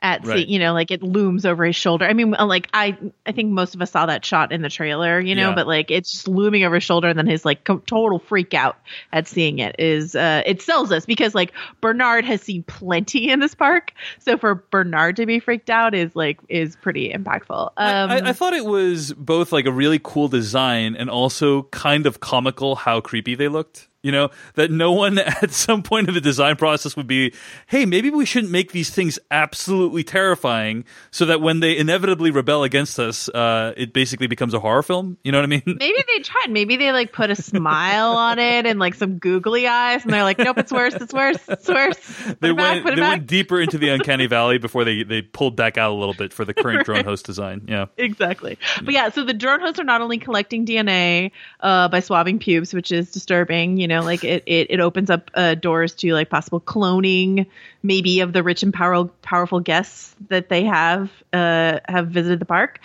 at 0.00 0.24
right. 0.24 0.46
you 0.46 0.58
know, 0.58 0.72
like 0.72 0.90
it 0.90 1.02
looms 1.02 1.44
over 1.44 1.64
his 1.64 1.74
shoulder. 1.74 2.04
I 2.04 2.12
mean, 2.12 2.34
uh, 2.38 2.46
like 2.46 2.68
I, 2.72 2.96
I 3.26 3.32
think 3.32 3.50
most 3.50 3.74
of 3.74 3.82
us 3.82 3.90
saw 3.90 4.06
that 4.06 4.24
shot 4.24 4.52
in 4.52 4.62
the 4.62 4.68
trailer, 4.68 5.18
you 5.18 5.34
know, 5.34 5.48
yeah. 5.48 5.54
but 5.54 5.66
like 5.66 5.90
it's 5.90 6.12
just 6.12 6.28
looming 6.28 6.62
over 6.64 6.76
his 6.76 6.84
shoulder, 6.84 7.08
and 7.08 7.18
then 7.18 7.26
his 7.26 7.44
like 7.44 7.64
co- 7.64 7.78
total 7.78 8.20
freak 8.20 8.54
out 8.54 8.78
at 9.12 9.26
seeing 9.26 9.58
it 9.58 9.74
is, 9.78 10.14
uh, 10.14 10.42
it 10.46 10.62
sells 10.62 10.92
us 10.92 11.04
because 11.04 11.34
like 11.34 11.52
Bernard 11.80 12.24
has 12.24 12.40
seen 12.42 12.62
plenty 12.62 13.30
in 13.30 13.40
this 13.40 13.54
park, 13.54 13.92
so 14.20 14.38
for 14.38 14.54
Bernard 14.70 15.16
to 15.16 15.26
be 15.26 15.40
freaked 15.40 15.70
out 15.70 15.94
is 15.94 16.14
like 16.14 16.38
is 16.48 16.76
pretty 16.76 17.12
impactful. 17.12 17.72
Um, 17.76 18.10
I, 18.10 18.28
I 18.28 18.32
thought 18.32 18.54
it 18.54 18.64
was 18.64 19.12
both 19.14 19.50
like 19.50 19.66
a 19.66 19.72
really 19.72 20.00
cool 20.02 20.28
design 20.28 20.94
and 20.94 21.10
also 21.10 21.64
kind 21.64 22.06
of 22.06 22.20
comical 22.20 22.76
how 22.76 23.00
creepy 23.00 23.34
they 23.34 23.48
looked. 23.48 23.88
You 24.08 24.12
know, 24.12 24.30
that 24.54 24.70
no 24.70 24.92
one 24.92 25.18
at 25.18 25.50
some 25.50 25.82
point 25.82 26.08
in 26.08 26.14
the 26.14 26.20
design 26.22 26.56
process 26.56 26.96
would 26.96 27.06
be, 27.06 27.34
hey, 27.66 27.84
maybe 27.84 28.08
we 28.08 28.24
shouldn't 28.24 28.50
make 28.50 28.72
these 28.72 28.88
things 28.88 29.18
absolutely 29.30 30.02
terrifying 30.02 30.86
so 31.10 31.26
that 31.26 31.42
when 31.42 31.60
they 31.60 31.76
inevitably 31.76 32.30
rebel 32.30 32.62
against 32.62 32.98
us, 32.98 33.28
uh, 33.28 33.74
it 33.76 33.92
basically 33.92 34.26
becomes 34.26 34.54
a 34.54 34.60
horror 34.60 34.82
film. 34.82 35.18
You 35.24 35.32
know 35.32 35.36
what 35.36 35.44
I 35.44 35.48
mean? 35.48 35.62
Maybe 35.66 36.02
they 36.06 36.22
tried. 36.22 36.48
Maybe 36.48 36.76
they 36.76 36.90
like 36.90 37.12
put 37.12 37.28
a 37.28 37.36
smile 37.36 38.12
on 38.12 38.38
it 38.38 38.64
and 38.64 38.78
like 38.78 38.94
some 38.94 39.18
googly 39.18 39.66
eyes, 39.66 40.04
and 40.04 40.12
they're 40.14 40.24
like, 40.24 40.38
"Nope, 40.38 40.56
it's 40.56 40.72
worse. 40.72 40.94
It's 40.94 41.12
worse. 41.12 41.46
It's 41.46 41.68
worse." 41.68 41.98
Put 42.24 42.40
they 42.40 42.48
it 42.48 42.56
back, 42.56 42.84
went 42.84 42.86
it 42.86 42.94
they 42.96 43.00
back. 43.02 43.10
went 43.10 43.26
deeper 43.26 43.60
into 43.60 43.76
the 43.76 43.90
uncanny 43.90 44.26
valley 44.38 44.56
before 44.56 44.84
they 44.84 45.02
they 45.02 45.20
pulled 45.20 45.54
back 45.54 45.76
out 45.76 45.90
a 45.90 45.94
little 45.94 46.14
bit 46.14 46.32
for 46.32 46.46
the 46.46 46.54
current 46.54 46.86
drone 46.86 47.04
host 47.04 47.26
design. 47.26 47.66
Yeah. 47.68 47.86
exactly. 47.98 48.56
But 48.82 48.94
yeah, 48.94 49.10
so 49.10 49.22
the 49.24 49.34
drone 49.34 49.60
hosts 49.60 49.78
are 49.78 49.84
not 49.84 50.00
only 50.00 50.16
collecting 50.16 50.64
DNA 50.64 51.32
uh, 51.60 51.88
by 51.88 52.00
swabbing 52.00 52.38
pubes, 52.38 52.72
which 52.72 52.90
is 52.90 53.10
disturbing. 53.10 53.76
You 53.76 53.88
know, 53.88 53.97
like 54.04 54.24
it 54.24 54.42
it, 54.46 54.68
it 54.70 54.80
opens 54.80 55.10
up 55.10 55.30
uh, 55.34 55.54
doors 55.54 55.94
to 55.96 56.12
like 56.12 56.30
possible 56.30 56.60
cloning, 56.60 57.46
maybe 57.82 58.20
of 58.20 58.32
the 58.32 58.42
rich 58.42 58.62
and 58.62 58.72
power, 58.72 59.04
powerful 59.22 59.60
guests 59.60 60.14
that 60.28 60.48
they 60.48 60.64
have 60.64 61.10
uh, 61.32 61.80
have 61.88 62.08
visited 62.08 62.40
the 62.40 62.46
park. 62.46 62.80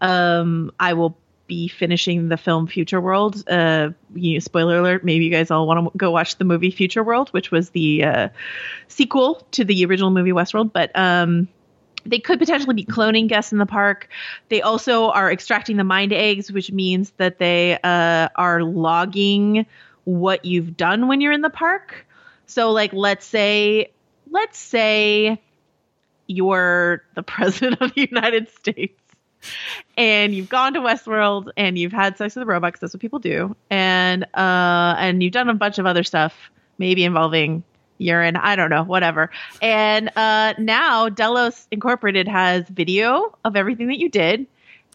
Um, 0.00 0.72
I 0.78 0.94
will 0.94 1.16
be 1.48 1.66
finishing 1.66 2.28
the 2.28 2.36
film 2.36 2.66
Future 2.68 3.00
World. 3.00 3.42
Uh, 3.48 3.90
you 4.14 4.34
know, 4.34 4.38
spoiler 4.38 4.78
alert. 4.78 5.02
Maybe 5.02 5.24
you 5.24 5.30
guys 5.30 5.50
all 5.50 5.66
want 5.66 5.92
to 5.92 5.98
go 5.98 6.12
watch 6.12 6.36
the 6.36 6.44
movie 6.44 6.70
Future 6.70 7.02
World, 7.02 7.30
which 7.30 7.50
was 7.50 7.70
the 7.70 8.04
uh, 8.04 8.28
sequel 8.86 9.46
to 9.52 9.64
the 9.64 9.84
original 9.86 10.10
movie 10.10 10.30
Westworld. 10.30 10.72
But 10.72 10.96
um, 10.96 11.48
they 12.06 12.18
could 12.18 12.38
potentially 12.38 12.74
be 12.74 12.84
cloning 12.84 13.26
guests 13.28 13.50
in 13.50 13.58
the 13.58 13.66
park. 13.66 14.08
They 14.50 14.62
also 14.62 15.10
are 15.10 15.32
extracting 15.32 15.76
the 15.76 15.84
mind 15.84 16.12
eggs, 16.12 16.52
which 16.52 16.70
means 16.70 17.10
that 17.16 17.38
they 17.38 17.78
uh, 17.82 18.28
are 18.36 18.62
logging 18.62 19.66
what 20.08 20.46
you've 20.46 20.74
done 20.74 21.06
when 21.06 21.20
you're 21.20 21.32
in 21.32 21.42
the 21.42 21.50
park. 21.50 22.06
So, 22.46 22.70
like, 22.72 22.94
let's 22.94 23.26
say, 23.26 23.92
let's 24.30 24.58
say 24.58 25.38
you're 26.26 27.02
the 27.14 27.22
president 27.34 27.82
of 27.82 27.94
the 27.94 28.08
United 28.10 28.48
States 28.48 28.98
and 29.98 30.34
you've 30.34 30.48
gone 30.48 30.72
to 30.74 30.80
Westworld 30.80 31.50
and 31.58 31.78
you've 31.78 31.92
had 31.92 32.16
sex 32.16 32.34
with 32.34 32.48
robot 32.48 32.72
'cause 32.72 32.80
that's 32.80 32.94
what 32.94 33.00
people 33.00 33.18
do, 33.18 33.54
and 33.70 34.24
uh, 34.34 34.94
and 34.98 35.22
you've 35.22 35.32
done 35.32 35.48
a 35.48 35.54
bunch 35.54 35.78
of 35.78 35.84
other 35.86 36.02
stuff, 36.02 36.34
maybe 36.78 37.04
involving 37.04 37.62
urine, 37.98 38.36
I 38.36 38.56
don't 38.56 38.70
know, 38.70 38.84
whatever. 38.84 39.30
And 39.60 40.10
uh, 40.16 40.54
now 40.58 41.08
Delos 41.08 41.66
Incorporated 41.70 42.26
has 42.28 42.66
video 42.68 43.36
of 43.44 43.56
everything 43.56 43.88
that 43.88 43.98
you 43.98 44.08
did 44.08 44.46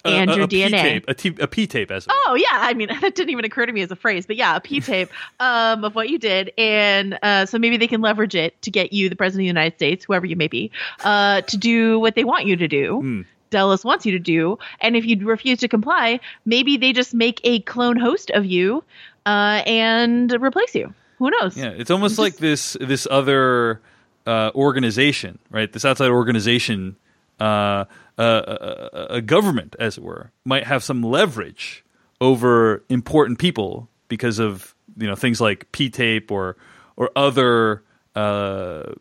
and 0.06 0.32
a, 0.32 0.36
your 0.36 0.46
a 0.46 0.48
DNA. 0.48 0.82
tape, 0.82 1.06
a, 1.08 1.14
t- 1.14 1.36
a 1.40 1.48
P 1.48 1.68
tape, 1.68 1.92
as 1.92 2.08
were. 2.08 2.14
Oh 2.14 2.36
yeah, 2.36 2.46
I 2.52 2.74
mean 2.74 2.90
that 3.02 3.16
didn't 3.16 3.30
even 3.30 3.46
occur 3.46 3.66
to 3.66 3.72
me 3.72 3.82
as 3.82 3.92
a 3.92 3.96
phrase, 3.96 4.26
but 4.26 4.36
yeah, 4.36 4.56
a 4.56 4.60
P 4.60 4.80
tape 4.82 5.10
um, 5.40 5.84
of 5.84 5.96
what 5.96 6.10
you 6.10 6.18
did, 6.18 6.52
and 6.58 7.18
uh, 7.22 7.46
so 7.46 7.58
maybe 7.58 7.78
they 7.78 7.88
can 7.88 8.02
leverage 8.02 8.36
it 8.36 8.62
to 8.64 8.72
get 8.72 8.94
you, 8.94 9.10
the 9.10 9.16
president 9.16 9.42
of 9.42 9.44
the 9.44 9.60
United 9.60 9.76
States, 9.78 10.06
whoever 10.06 10.26
you 10.26 10.36
may 10.36 10.48
be, 10.48 10.72
uh, 11.04 11.42
to 11.42 11.58
do 11.58 12.00
what 12.00 12.16
they 12.16 12.24
want 12.24 12.46
you 12.46 12.56
to 12.56 12.68
do. 12.68 13.00
Hmm. 13.00 13.22
Delos 13.50 13.86
wants 13.86 14.04
you 14.04 14.12
to 14.14 14.20
do, 14.20 14.58
and 14.82 14.96
if 14.96 15.06
you 15.06 15.28
refuse 15.28 15.60
to 15.60 15.68
comply, 15.68 16.20
maybe 16.44 16.76
they 16.76 16.92
just 16.92 17.14
make 17.14 17.40
a 17.44 17.60
clone 17.60 17.98
host 17.98 18.32
of 18.32 18.48
you 18.48 18.84
uh, 19.28 19.62
and 19.68 20.32
replace 20.42 20.74
you. 20.74 20.92
Who 21.20 21.30
knows? 21.30 21.56
Yeah, 21.56 21.70
it's 21.70 21.92
almost 21.92 22.18
like 22.18 22.38
this 22.38 22.76
this 22.82 23.08
other 23.10 23.80
uh, 24.26 24.52
organization, 24.56 25.40
right? 25.52 25.72
This 25.72 25.86
outside 25.86 26.10
organization, 26.10 26.96
uh, 27.40 27.86
uh, 28.18 28.90
a, 28.94 29.06
a 29.16 29.22
government, 29.22 29.76
as 29.80 29.98
it 29.98 30.04
were, 30.04 30.32
might 30.46 30.66
have 30.66 30.84
some 30.84 31.02
leverage 31.02 31.84
over 32.22 32.84
important 32.90 33.40
people 33.40 33.90
because 34.08 34.40
of 34.40 34.76
you 34.98 35.08
know 35.08 35.16
things 35.16 35.42
like 35.42 35.72
P 35.72 35.90
tape 35.90 36.32
or 36.32 36.56
or 36.96 37.10
other 37.16 37.84
uh, 38.16 38.94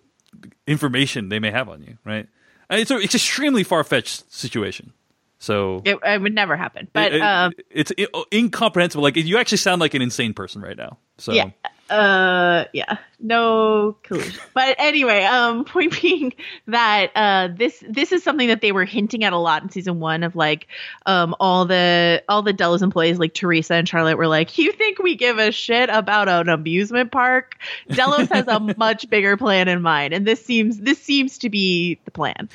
information 0.66 1.28
they 1.28 1.38
may 1.38 1.50
have 1.50 1.68
on 1.68 1.82
you, 1.82 1.98
right? 2.04 2.26
And 2.70 2.80
it's 2.80 2.90
a, 2.90 2.96
it's 2.96 3.14
extremely 3.14 3.64
far 3.64 3.84
fetched 3.84 4.32
situation. 4.32 4.92
So 5.38 5.82
It, 5.84 5.98
it 6.04 6.22
would 6.22 6.34
never 6.34 6.56
happen. 6.56 6.88
But 6.92 7.12
it- 7.12 7.20
um, 7.20 7.52
it's 7.70 7.92
i- 7.98 8.06
incomprehensible. 8.32 9.02
Like 9.02 9.16
you 9.16 9.38
actually 9.38 9.58
sound 9.58 9.80
like 9.80 9.94
an 9.94 10.00
insane 10.02 10.34
person 10.34 10.62
right 10.62 10.76
now. 10.76 10.98
So 11.22 11.32
yeah 11.32 11.50
uh 11.90 12.64
yeah 12.72 12.96
no 13.20 13.94
collusion 14.02 14.40
but 14.54 14.76
anyway 14.78 15.24
um 15.24 15.64
point 15.66 16.00
being 16.00 16.32
that 16.66 17.10
uh 17.14 17.48
this 17.54 17.84
this 17.86 18.12
is 18.12 18.22
something 18.22 18.48
that 18.48 18.62
they 18.62 18.72
were 18.72 18.86
hinting 18.86 19.24
at 19.24 19.34
a 19.34 19.36
lot 19.36 19.62
in 19.62 19.68
season 19.68 20.00
one 20.00 20.22
of 20.22 20.34
like 20.34 20.68
um 21.04 21.34
all 21.38 21.66
the 21.66 22.22
all 22.30 22.40
the 22.40 22.52
delos 22.52 22.80
employees 22.80 23.18
like 23.18 23.34
teresa 23.34 23.74
and 23.74 23.86
charlotte 23.86 24.16
were 24.16 24.26
like 24.28 24.56
you 24.56 24.72
think 24.72 25.00
we 25.00 25.16
give 25.16 25.38
a 25.38 25.52
shit 25.52 25.90
about 25.90 26.28
an 26.28 26.48
amusement 26.48 27.12
park 27.12 27.56
delos 27.90 28.28
has 28.28 28.46
a 28.48 28.58
much 28.78 29.10
bigger 29.10 29.36
plan 29.36 29.68
in 29.68 29.82
mind 29.82 30.14
and 30.14 30.26
this 30.26 30.42
seems 30.42 30.78
this 30.78 31.00
seems 31.02 31.36
to 31.38 31.50
be 31.50 31.98
the 32.06 32.10
plan 32.10 32.48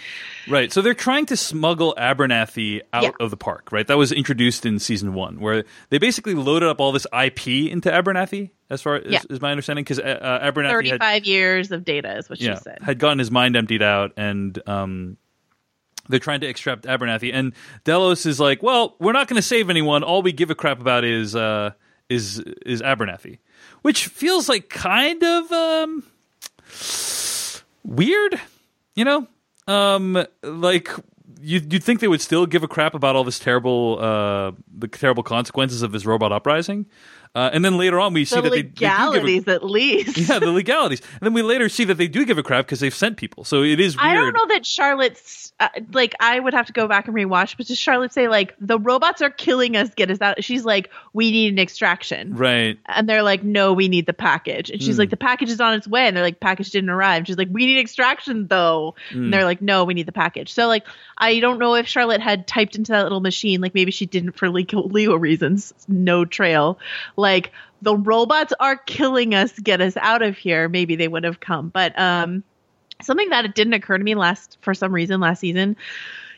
Right. 0.50 0.72
So 0.72 0.82
they're 0.82 0.94
trying 0.94 1.26
to 1.26 1.36
smuggle 1.36 1.94
Abernathy 1.98 2.80
out 2.94 3.04
Yeah. 3.04 3.10
of 3.20 3.32
the 3.32 3.36
park, 3.38 3.70
right? 3.74 3.86
That 3.86 3.98
was 3.98 4.14
introduced 4.14 4.66
in 4.66 4.80
season 4.80 5.14
one, 5.14 5.42
where 5.42 5.66
they 5.90 5.98
basically 5.98 6.36
loaded 6.36 6.70
up 6.70 6.80
all 6.80 6.94
this 6.94 7.06
IP 7.12 7.48
into 7.70 7.90
Abernathy, 7.92 8.52
as 8.70 8.82
far 8.82 8.96
as 8.96 9.12
Yeah. 9.12 9.22
is 9.30 9.42
my 9.42 9.52
understanding, 9.52 9.84
because 9.84 10.00
uh, 10.00 10.04
uh, 10.04 10.52
Abernathy 10.52 10.90
35 10.90 11.02
had, 11.02 11.28
years 11.28 11.72
of 11.72 11.86
data 11.86 12.18
is 12.18 12.30
what 12.30 12.40
yeah, 12.40 12.56
she 12.56 12.62
said 12.62 12.80
had 12.82 13.00
gotten 13.00 13.20
his 13.20 13.32
mind 13.32 13.56
emptied 13.56 13.82
out, 13.82 14.12
and 14.18 14.62
um, 14.68 15.18
they're 16.10 16.20
trying 16.20 16.42
to 16.42 16.48
extract 16.48 16.84
Abernathy. 16.84 17.32
And 17.34 17.54
Delos 17.84 18.26
is 18.26 18.40
like, 18.40 18.62
well, 18.64 18.96
we're 19.00 19.14
not 19.14 19.28
going 19.28 19.36
to 19.38 19.48
save 19.48 19.70
anyone. 19.70 20.04
All 20.04 20.22
we 20.22 20.32
give 20.32 20.50
a 20.50 20.56
crap 20.56 20.80
about 20.80 21.04
is 21.04 21.36
uh, 21.36 21.72
is 22.10 22.40
is 22.66 22.82
Abernathy, 22.82 23.40
which 23.82 24.08
feels 24.08 24.48
like 24.50 24.70
kind 24.70 25.24
of 25.24 25.52
um, 25.52 26.04
weird, 27.84 28.40
you 28.96 29.06
know? 29.06 29.28
Um, 29.68 30.26
like 30.44 30.90
you 31.42 31.62
you'd 31.70 31.84
think 31.84 32.00
they 32.00 32.08
would 32.08 32.22
still 32.22 32.46
give 32.46 32.64
a 32.64 32.68
crap 32.68 32.94
about 32.94 33.16
all 33.16 33.24
this 33.24 33.38
terrible 33.38 34.00
uh 34.00 34.52
the 34.76 34.88
terrible 34.88 35.24
consequences 35.24 35.82
of 35.82 35.92
this 35.92 36.06
robot 36.06 36.32
uprising. 36.32 36.86
Uh, 37.36 37.50
and 37.54 37.64
then 37.64 37.78
later 37.78 38.00
on 38.00 38.14
we 38.14 38.26
see 38.26 38.36
the 38.38 38.42
that 38.44 38.50
they, 38.50 38.62
they 38.62 38.62
do 38.64 38.74
give 38.74 38.90
a- 38.90 38.94
legalities 38.94 39.48
at 39.48 39.64
least 39.64 40.18
yeah, 40.30 40.40
the 40.40 40.52
legalities. 40.52 41.02
And 41.14 41.22
then 41.22 41.34
we 41.34 41.42
later 41.42 41.70
see 41.70 41.84
that 41.86 41.96
they 41.96 42.08
do 42.08 42.26
give 42.26 42.38
a 42.38 42.44
crap 42.44 42.66
because 42.66 42.80
they've 42.80 42.94
sent 42.94 43.18
people. 43.18 43.44
So 43.44 43.64
it 43.64 43.80
is 43.80 43.96
weird. 43.96 44.08
I 44.08 44.14
don't 44.16 44.34
know 44.34 44.48
that 44.48 44.66
Charlotte's 44.66 45.54
uh, 45.60 45.70
like 45.94 46.14
I 46.20 46.40
would 46.40 46.54
have 46.54 46.68
to 46.68 46.74
go 46.74 46.88
back 46.88 47.08
and 47.08 47.16
rewatch, 47.16 47.58
but 47.58 47.68
does 47.68 47.78
Charlotte 47.78 48.14
say 48.14 48.28
like 48.28 48.56
the 48.60 48.80
robots 48.80 49.22
are 49.22 49.30
killing 49.30 49.76
us, 49.76 49.94
get 49.94 50.10
us 50.12 50.22
out? 50.22 50.44
She's 50.44 50.64
like, 50.66 50.90
we 51.14 51.32
need 51.32 51.54
an 51.54 51.60
extraction, 51.60 52.36
Right. 52.36 52.78
and 52.86 53.10
they're 53.10 53.24
like, 53.24 53.44
no, 53.44 53.74
we 53.74 53.88
need 53.88 54.06
the 54.06 54.14
package, 54.14 54.70
and 54.70 54.82
she's 54.82 54.96
Hmm. 54.96 55.00
like, 55.02 55.10
the 55.10 55.18
package 55.18 55.50
is 55.50 55.60
on 55.60 55.74
its 55.74 55.88
way, 55.88 56.08
and 56.08 56.16
they're 56.16 56.24
like, 56.24 56.40
package 56.40 56.70
didn't 56.72 56.90
arrive. 56.92 57.26
She's 57.28 57.38
like, 57.38 57.50
we 57.52 57.66
need 57.66 57.80
extraction 57.80 58.48
though, 58.48 58.96
Hmm. 59.12 59.26
and 59.26 59.34
they're 59.34 59.44
like, 59.46 59.62
no, 59.62 59.84
we 59.84 59.94
need 59.94 60.06
the 60.06 60.12
package. 60.12 60.54
So 60.54 60.68
like, 60.68 60.86
I 61.18 61.40
don't 61.40 61.58
know 61.60 61.74
if 61.76 61.88
Charlotte 61.88 62.22
had 62.22 62.48
typed 62.48 62.76
into 62.76 62.92
that 62.92 63.04
little 63.04 63.20
machine, 63.22 63.60
like 63.62 63.74
maybe 63.74 63.92
she 63.92 64.06
didn't 64.06 64.34
for 64.38 64.50
legal 64.50 64.88
legal 64.88 65.18
reasons, 65.18 65.74
no 65.88 66.24
trail, 66.26 66.78
like. 67.18 67.52
The 67.84 67.96
robots 67.96 68.54
are 68.60 68.76
killing 68.76 69.36
us. 69.36 69.52
Get 69.60 69.82
us 69.82 69.96
out 69.98 70.24
of 70.24 70.36
here. 70.36 70.68
Maybe 70.68 70.96
they 70.96 71.08
would 71.08 71.24
have 71.24 71.40
come, 71.40 71.70
but 71.70 71.94
um, 72.00 72.44
something 73.04 73.30
that 73.30 73.46
it 73.46 73.54
didn't 73.54 73.74
occur 73.74 74.00
to 74.00 74.04
me 74.04 74.16
last 74.16 74.58
for 74.62 74.74
some 74.74 74.92
reason 74.92 75.20
last 75.20 75.42
season 75.42 75.78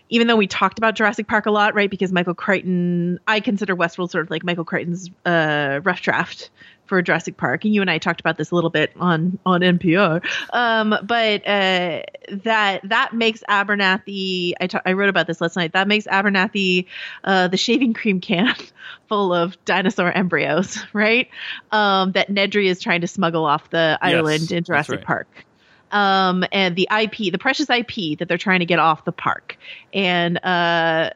even 0.10 0.28
though 0.28 0.36
we 0.36 0.48
talked 0.48 0.78
about 0.78 0.96
Jurassic 0.96 1.28
Park 1.28 1.46
a 1.46 1.52
lot, 1.52 1.76
right? 1.76 1.90
Because 1.90 2.12
Michael 2.12 2.34
Crichton, 2.34 3.20
I 3.28 3.40
consider 3.40 3.76
Westworld 3.76 4.10
sort 4.10 4.26
of 4.26 4.32
like 4.32 4.44
Michael 4.44 4.66
Crichton's 4.66 5.10
uh, 5.26 5.82
rough 5.84 6.02
draft 6.02 6.50
for 6.90 7.02
Jurassic 7.02 7.38
Park, 7.38 7.64
and 7.64 7.74
you 7.74 7.82
and 7.82 7.90
I 7.90 7.98
talked 7.98 8.20
about 8.20 8.38
this 8.38 8.52
a 8.52 8.56
little 8.56 8.70
bit 8.70 8.92
on 9.00 9.40
on 9.46 9.62
NPR. 9.62 10.26
Um, 10.52 10.96
but 11.04 11.48
uh, 11.48 12.02
that 12.44 12.82
that 12.84 13.14
makes 13.14 13.42
Abernathy. 13.50 14.54
I 14.60 14.68
ta- 14.68 14.82
I 14.86 14.94
wrote 14.94 15.10
about 15.10 15.28
this 15.28 15.40
last 15.40 15.56
night. 15.56 15.74
That 15.74 15.88
makes 15.88 16.06
Abernathy 16.06 16.88
uh, 17.24 17.48
the 17.48 17.58
shaving 17.58 17.94
cream 17.94 18.20
can 18.20 18.56
full 19.08 19.34
of 19.34 19.64
dinosaur 19.64 20.12
embryos, 20.12 20.80
right? 20.92 21.30
Um, 21.72 22.12
that 22.12 22.30
Nedry 22.30 22.66
is 22.66 22.82
trying 22.82 23.02
to 23.02 23.08
smuggle 23.08 23.46
off 23.46 23.70
the 23.70 23.98
island 24.02 24.52
in 24.52 24.64
Jurassic 24.66 24.98
right. 24.98 25.06
Park 25.06 25.46
um, 25.92 26.44
and 26.52 26.76
the 26.76 26.88
IP, 26.92 27.32
the 27.32 27.38
precious 27.38 27.70
IP 27.70 28.20
that 28.20 28.28
they're 28.28 28.38
trying 28.38 28.60
to 28.60 28.66
get 28.66 28.80
off 28.80 29.06
the 29.06 29.12
park. 29.12 29.58
And 29.94 30.44
uh, 30.44 31.12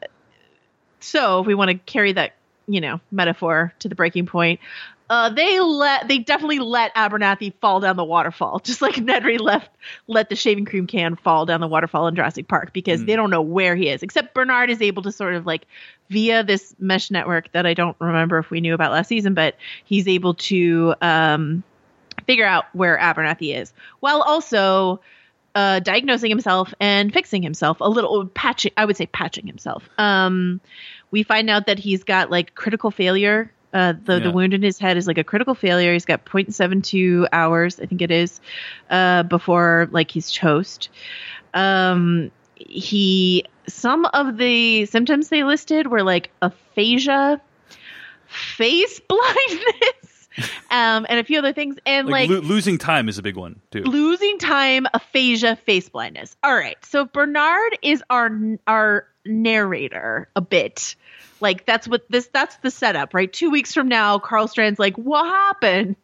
so, 1.00 1.42
if 1.42 1.48
we 1.48 1.56
want 1.56 1.72
to 1.72 1.78
carry 1.78 2.14
that, 2.14 2.34
you 2.68 2.82
know, 2.82 3.00
metaphor 3.12 3.74
to 3.80 3.90
the 3.90 3.96
breaking 3.96 4.26
point, 4.26 4.60
uh, 5.10 5.30
they 5.30 5.60
let 5.60 6.08
they 6.08 6.18
definitely 6.18 6.60
let 6.60 6.94
Abernathy 6.96 7.54
fall 7.60 7.80
down 7.80 7.98
the 7.98 8.04
waterfall, 8.04 8.60
just 8.64 8.82
like 8.82 8.96
Nedry 8.96 9.40
left 9.40 9.70
let 10.08 10.30
the 10.30 10.36
shaving 10.36 10.66
cream 10.66 10.88
can 10.88 11.16
fall 11.16 11.46
down 11.46 11.62
the 11.62 11.68
waterfall 11.68 12.08
in 12.08 12.16
Jurassic 12.16 12.48
Park 12.48 12.74
because 12.74 13.06
they 13.06 13.16
don't 13.16 13.30
know 13.30 13.42
where 13.42 13.76
he 13.76 13.90
is. 13.90 14.02
Except 14.02 14.34
Bernard 14.34 14.70
is 14.70 14.82
able 14.82 15.04
to 15.04 15.12
sort 15.12 15.36
of 15.36 15.46
like 15.46 15.66
via 16.10 16.44
this 16.44 16.76
mesh 16.80 17.12
network 17.12 17.52
that 17.52 17.66
I 17.66 17.74
don't 17.74 17.98
remember 18.00 18.38
if 18.38 18.50
we 18.50 18.62
knew 18.62 18.74
about 18.74 18.92
last 18.92 19.08
season, 19.08 19.34
but 19.34 19.56
he's 19.86 20.08
able 20.08 20.36
to 20.36 20.96
um, 21.02 21.64
figure 22.26 22.46
out 22.46 22.66
where 22.74 22.98
Abernathy 22.98 23.56
is, 23.56 23.74
while 24.00 24.22
also 24.22 25.02
uh, 25.56 25.80
diagnosing 25.80 26.30
himself 26.30 26.74
and 26.80 27.14
fixing 27.14 27.44
himself 27.44 27.78
a 27.82 27.90
little 27.90 28.26
patching. 28.28 28.72
I 28.78 28.86
would 28.86 28.98
say 28.98 29.06
patching 29.08 29.46
himself. 29.46 29.88
Um, 29.98 30.62
we 31.12 31.22
find 31.22 31.50
out 31.50 31.68
that 31.68 31.78
he's 31.78 32.04
got 32.04 32.32
like 32.32 32.56
critical 32.56 32.90
failure 32.90 33.52
Uh, 33.74 33.94
the 34.06 34.14
Yeah. 34.14 34.20
the 34.20 34.32
wound 34.32 34.54
in 34.54 34.62
his 34.62 34.78
head 34.78 34.98
is 34.98 35.08
like 35.08 35.18
a 35.18 35.24
critical 35.24 35.56
failure. 35.56 35.94
He's 35.94 36.06
got 36.06 36.26
0.72 36.26 37.28
hours, 37.34 37.80
I 37.80 37.86
think 37.88 38.02
it 38.02 38.12
is, 38.12 38.40
uh, 38.90 39.24
before 39.24 39.88
like 39.92 40.12
he's 40.12 40.32
toast. 40.32 40.90
Um, 41.54 42.32
he 42.56 43.46
some 43.68 44.06
of 44.14 44.38
the 44.38 44.86
symptoms 44.86 45.30
they 45.30 45.44
listed 45.44 45.88
were 45.88 46.04
like 46.04 46.30
aphasia, 46.42 47.42
face 48.28 49.00
blindness, 49.08 50.30
um, 50.72 51.06
and 51.10 51.20
a 51.20 51.24
few 51.24 51.40
other 51.40 51.54
things, 51.54 51.78
and 51.86 52.08
Like, 52.08 52.30
like, 52.30 52.42
lo- 52.42 52.48
losing 52.48 52.78
time 52.78 53.08
is 53.10 53.18
a 53.18 53.22
big 53.22 53.36
one 53.38 53.60
too. 53.72 53.84
losing 53.84 54.38
time, 54.38 54.88
aphasia, 54.94 55.56
face 55.56 55.90
blindness. 55.90 56.36
All 56.44 56.56
right. 56.56 56.78
So 56.86 57.06
Bernard 57.06 57.78
is 57.82 58.04
our 58.10 58.30
our 58.68 59.08
narrator 59.26 60.30
a 60.36 60.42
bit. 60.42 60.96
Like 61.40 61.66
that's 61.66 61.88
what 61.88 62.04
this 62.10 62.28
that's 62.28 62.56
the 62.58 62.72
setup, 62.72 63.14
right? 63.14 63.32
2 63.32 63.50
weeks 63.50 63.74
from 63.74 63.88
now 63.90 64.20
Karl 64.20 64.48
Strand's 64.48 64.80
like, 64.80 64.98
"What 64.98 65.26
happened?" 65.26 65.96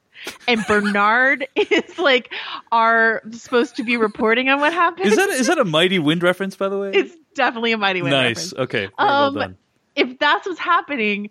And 0.49 0.65
Bernard 0.67 1.47
is 1.55 1.97
like 1.97 2.33
are 2.71 3.21
supposed 3.31 3.77
to 3.77 3.83
be 3.83 3.95
reporting 3.95 4.49
on 4.49 4.59
what 4.59 4.73
happened. 4.73 5.07
Is 5.07 5.15
that 5.15 5.29
is 5.29 5.47
that 5.47 5.57
a 5.57 5.65
Mighty 5.65 5.97
Wind 5.99 6.23
reference, 6.23 6.55
by 6.57 6.67
the 6.67 6.77
way? 6.77 6.91
it's 6.93 7.15
definitely 7.35 7.71
a 7.71 7.77
mighty 7.77 8.01
wind 8.01 8.11
nice. 8.11 8.51
reference. 8.51 8.53
Okay. 8.53 8.79
Very 8.79 8.91
well 8.97 9.23
Um, 9.27 9.33
done. 9.35 9.57
if 9.95 10.19
that's 10.19 10.45
what's 10.45 10.59
happening, 10.59 11.29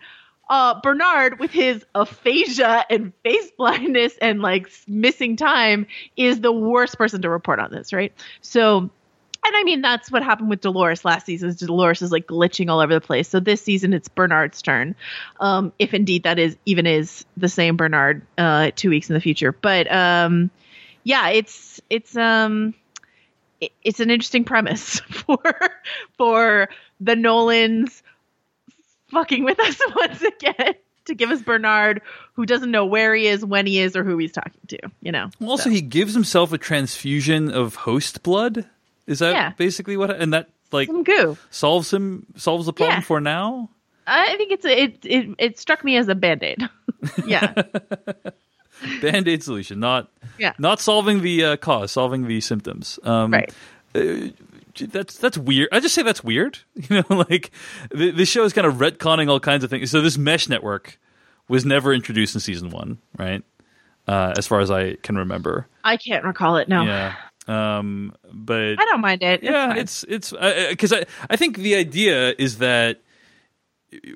uh, 0.48 0.80
Bernard 0.80 1.38
with 1.38 1.50
his 1.50 1.84
aphasia 1.94 2.86
and 2.88 3.12
face 3.22 3.50
blindness 3.58 4.16
and 4.22 4.40
like 4.40 4.70
missing 4.86 5.36
time 5.36 5.86
is 6.16 6.40
the 6.40 6.52
worst 6.52 6.96
person 6.96 7.20
to 7.22 7.28
report 7.28 7.58
on 7.58 7.70
this, 7.70 7.92
right? 7.92 8.14
So, 8.40 8.88
and 9.44 9.56
I 9.56 9.62
mean 9.64 9.80
that's 9.82 10.10
what 10.10 10.22
happened 10.22 10.50
with 10.50 10.60
Dolores 10.60 11.04
last 11.04 11.26
season. 11.26 11.54
Dolores 11.58 12.02
is 12.02 12.12
like 12.12 12.26
glitching 12.26 12.68
all 12.70 12.80
over 12.80 12.92
the 12.94 13.00
place. 13.00 13.28
So 13.28 13.40
this 13.40 13.62
season 13.62 13.92
it's 13.94 14.08
Bernard's 14.08 14.60
turn, 14.62 14.94
um, 15.40 15.72
if 15.78 15.94
indeed 15.94 16.24
that 16.24 16.38
is 16.38 16.56
even 16.66 16.86
is 16.86 17.24
the 17.36 17.48
same 17.48 17.76
Bernard 17.76 18.22
uh, 18.36 18.70
two 18.76 18.90
weeks 18.90 19.08
in 19.08 19.14
the 19.14 19.20
future. 19.20 19.52
But 19.52 19.90
um, 19.92 20.50
yeah, 21.04 21.28
it's 21.30 21.80
it's 21.90 22.16
um 22.16 22.74
it- 23.60 23.72
it's 23.82 24.00
an 24.00 24.10
interesting 24.10 24.44
premise 24.44 25.00
for 25.10 25.40
for 26.16 26.68
the 27.00 27.16
Nolans 27.16 28.02
fucking 29.10 29.44
with 29.44 29.58
us 29.60 29.78
once 29.96 30.22
again 30.22 30.74
to 31.06 31.14
give 31.14 31.30
us 31.30 31.40
Bernard 31.42 32.02
who 32.34 32.44
doesn't 32.44 32.70
know 32.70 32.84
where 32.84 33.14
he 33.14 33.26
is, 33.26 33.44
when 33.44 33.66
he 33.66 33.78
is, 33.80 33.96
or 33.96 34.04
who 34.04 34.18
he's 34.18 34.32
talking 34.32 34.60
to. 34.68 34.78
You 35.00 35.10
know. 35.12 35.30
Also, 35.44 35.64
So, 35.64 35.70
he 35.70 35.80
gives 35.80 36.12
himself 36.14 36.52
a 36.52 36.58
transfusion 36.58 37.50
of 37.50 37.74
host 37.76 38.22
blood. 38.22 38.66
Is 39.08 39.18
that 39.20 39.32
Yeah. 39.32 39.50
basically 39.56 39.96
what? 39.96 40.10
And 40.10 40.32
that 40.32 40.48
like 40.70 40.86
some 40.88 41.02
goo. 41.02 41.36
solves 41.50 41.92
him 41.92 42.26
solves 42.36 42.66
the 42.66 42.72
problem 42.72 42.98
Yeah. 42.98 43.04
for 43.04 43.20
now. 43.20 43.70
I 44.06 44.36
think 44.36 44.52
it's 44.52 44.64
a, 44.64 44.82
it 44.82 44.98
it 45.04 45.34
it 45.38 45.58
struck 45.58 45.82
me 45.82 45.96
as 45.96 46.08
a 46.08 46.14
band 46.14 46.42
aid. 46.42 46.68
yeah. 47.26 47.52
Band 49.02 49.26
aid 49.26 49.42
solution, 49.42 49.80
not 49.80 50.08
Yeah. 50.38 50.52
not 50.58 50.80
solving 50.80 51.22
the 51.22 51.44
uh, 51.44 51.56
cause, 51.56 51.90
solving 51.92 52.26
the 52.28 52.40
symptoms. 52.40 52.98
Um, 53.02 53.32
Right. 53.32 53.52
uh, 53.94 54.28
that's 54.92 55.18
that's 55.18 55.36
weird. 55.36 55.68
I 55.72 55.80
just 55.80 55.94
say 55.94 56.02
that's 56.02 56.22
weird. 56.22 56.58
You 56.88 57.02
know, 57.10 57.16
like 57.16 57.50
the, 57.90 58.12
this 58.12 58.28
show 58.28 58.44
is 58.44 58.52
kind 58.52 58.66
of 58.66 58.74
retconning 58.74 59.28
all 59.28 59.40
kinds 59.40 59.64
of 59.64 59.70
things. 59.70 59.90
So 59.90 60.00
this 60.00 60.16
mesh 60.16 60.48
network 60.48 60.98
was 61.48 61.64
never 61.64 61.92
introduced 61.92 62.34
in 62.36 62.40
season 62.40 62.70
one, 62.70 62.98
right? 63.18 63.42
Uh, 64.06 64.32
as 64.38 64.46
far 64.46 64.60
as 64.60 64.70
I 64.70 64.94
can 65.02 65.16
remember. 65.18 65.66
I 65.82 65.96
can't 65.96 66.24
recall 66.24 66.56
it. 66.56 66.68
No. 66.68 66.82
Yeah. 66.84 67.14
Um, 67.48 68.12
but 68.30 68.78
I 68.78 68.84
don't 68.84 69.00
mind 69.00 69.22
it. 69.22 69.42
yeah, 69.42 69.74
It's 69.74 70.04
it's 70.04 70.30
because 70.32 70.92
I 70.92 71.06
I 71.30 71.36
think 71.36 71.56
the 71.56 71.74
idea 71.76 72.34
is 72.38 72.58
that 72.58 73.00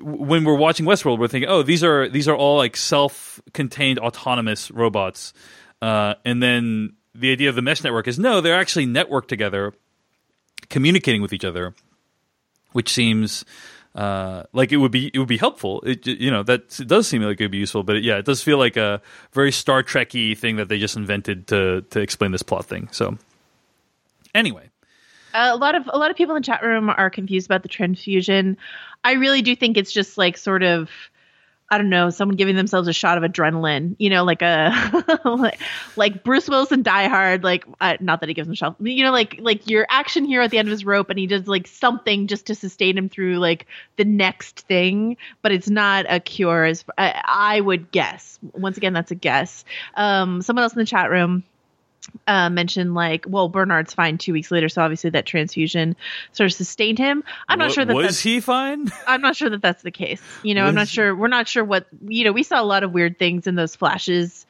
when 0.01 0.43
we're 0.43 0.55
watching 0.55 0.85
Westworld, 0.85 1.17
we're 1.17 1.27
thinking, 1.27 1.49
oh, 1.49 1.63
these 1.63 1.83
are 1.83 2.07
these 2.07 2.27
are 2.27 2.35
all 2.35 2.57
like 2.57 2.77
self-contained 2.77 3.97
autonomous 3.97 4.69
robots, 4.69 5.33
uh, 5.81 6.13
and 6.23 6.43
then 6.43 6.93
the 7.15 7.31
idea 7.31 7.49
of 7.49 7.55
the 7.55 7.63
mesh 7.63 7.83
network 7.83 8.07
is 8.07 8.19
no, 8.19 8.39
they're 8.39 8.59
actually 8.59 8.85
networked 8.85 9.27
together, 9.27 9.73
communicating 10.69 11.23
with 11.23 11.33
each 11.33 11.45
other, 11.45 11.73
which 12.73 12.93
seems. 12.93 13.43
Uh, 13.95 14.43
like 14.53 14.71
it 14.71 14.77
would 14.77 14.91
be, 14.91 15.11
it 15.13 15.19
would 15.19 15.27
be 15.27 15.37
helpful. 15.37 15.81
It, 15.85 16.07
you 16.07 16.31
know, 16.31 16.41
that 16.43 16.79
it 16.79 16.87
does 16.87 17.07
seem 17.07 17.21
like 17.21 17.39
it 17.39 17.43
would 17.43 17.51
be 17.51 17.59
useful, 17.59 17.83
but 17.83 18.01
yeah, 18.01 18.17
it 18.17 18.25
does 18.25 18.41
feel 18.41 18.57
like 18.57 18.75
a 18.75 19.01
very 19.33 19.51
Star 19.51 19.83
Trekky 19.83 20.35
thing 20.35 20.55
that 20.55 20.67
they 20.67 20.79
just 20.79 20.95
invented 20.95 21.47
to 21.47 21.81
to 21.91 21.99
explain 21.99 22.31
this 22.31 22.41
plot 22.41 22.65
thing. 22.65 22.89
So, 22.91 23.17
anyway, 24.33 24.69
a 25.33 25.55
lot 25.55 25.75
of 25.75 25.87
a 25.93 25.97
lot 25.97 26.09
of 26.09 26.17
people 26.17 26.35
in 26.35 26.41
the 26.41 26.45
chat 26.45 26.63
room 26.63 26.89
are 26.89 27.09
confused 27.09 27.47
about 27.47 27.61
the 27.61 27.69
transfusion. 27.69 28.57
I 29.03 29.13
really 29.13 29.41
do 29.41 29.55
think 29.55 29.77
it's 29.77 29.91
just 29.91 30.17
like 30.17 30.37
sort 30.37 30.63
of 30.63 30.89
I 31.73 31.79
don't 31.79 31.89
know, 31.89 32.11
someone 32.11 32.37
giving 32.37 32.55
themselves 32.55 32.87
a 32.87 32.93
shot 32.93 33.17
of 33.17 33.23
adrenaline, 33.23 33.95
you 33.97 34.11
know, 34.11 34.23
like 34.23 34.43
a 34.43 35.19
like, 35.25 35.59
like 35.95 36.23
Bruce 36.23 36.47
Wilson 36.47 36.83
Die 36.83 37.07
Hard, 37.07 37.43
like 37.43 37.65
uh, 37.81 37.97
not 37.99 38.19
that 38.19 38.29
he 38.29 38.35
gives 38.35 38.47
himself, 38.47 38.75
you 38.79 39.03
know, 39.03 39.11
like 39.11 39.39
like 39.39 39.67
your 39.67 39.87
action 39.89 40.23
hero 40.23 40.43
at 40.43 40.51
the 40.51 40.59
end 40.59 40.67
of 40.67 40.71
his 40.71 40.85
rope, 40.85 41.09
and 41.09 41.17
he 41.17 41.25
does 41.25 41.47
like 41.47 41.65
something 41.65 42.27
just 42.27 42.45
to 42.45 42.53
sustain 42.53 42.95
him 42.95 43.09
through 43.09 43.37
like 43.37 43.65
the 43.95 44.05
next 44.05 44.59
thing, 44.59 45.17
but 45.41 45.51
it's 45.51 45.67
not 45.67 46.05
a 46.07 46.19
cure. 46.19 46.63
As 46.65 46.85
I, 46.95 47.19
I 47.25 47.59
would 47.59 47.89
guess. 47.89 48.37
Once 48.53 48.77
again, 48.77 48.93
that's 48.93 49.09
a 49.09 49.15
guess. 49.15 49.65
Um, 49.95 50.43
someone 50.43 50.61
else 50.61 50.73
in 50.73 50.79
the 50.79 50.85
chat 50.85 51.09
room 51.09 51.43
uh, 52.27 52.49
mentioned 52.49 52.93
like, 52.93 53.25
well, 53.27 53.49
Bernard's 53.49 53.93
fine 53.93 54.17
two 54.17 54.33
weeks 54.33 54.51
later, 54.51 54.69
so 54.69 54.81
obviously 54.81 55.09
that 55.11 55.25
transfusion 55.25 55.95
sort 56.31 56.45
of 56.45 56.53
sustained 56.53 56.97
him. 56.97 57.23
I'm 57.47 57.59
not 57.59 57.71
sure 57.71 57.85
that 57.85 57.95
was 57.95 58.19
he 58.19 58.39
fine. 58.39 58.91
I'm 59.07 59.21
not 59.21 59.35
sure 59.35 59.49
that 59.49 59.61
that's 59.61 59.83
the 59.83 59.91
case. 59.91 60.21
You 60.43 60.55
know, 60.55 60.65
I'm 60.65 60.75
not 60.75 60.87
sure. 60.87 61.15
We're 61.15 61.27
not 61.27 61.47
sure 61.47 61.63
what 61.63 61.87
you 62.07 62.23
know. 62.23 62.31
We 62.31 62.43
saw 62.43 62.61
a 62.61 62.65
lot 62.65 62.83
of 62.83 62.91
weird 62.91 63.19
things 63.19 63.47
in 63.47 63.55
those 63.55 63.75
flashes 63.75 64.45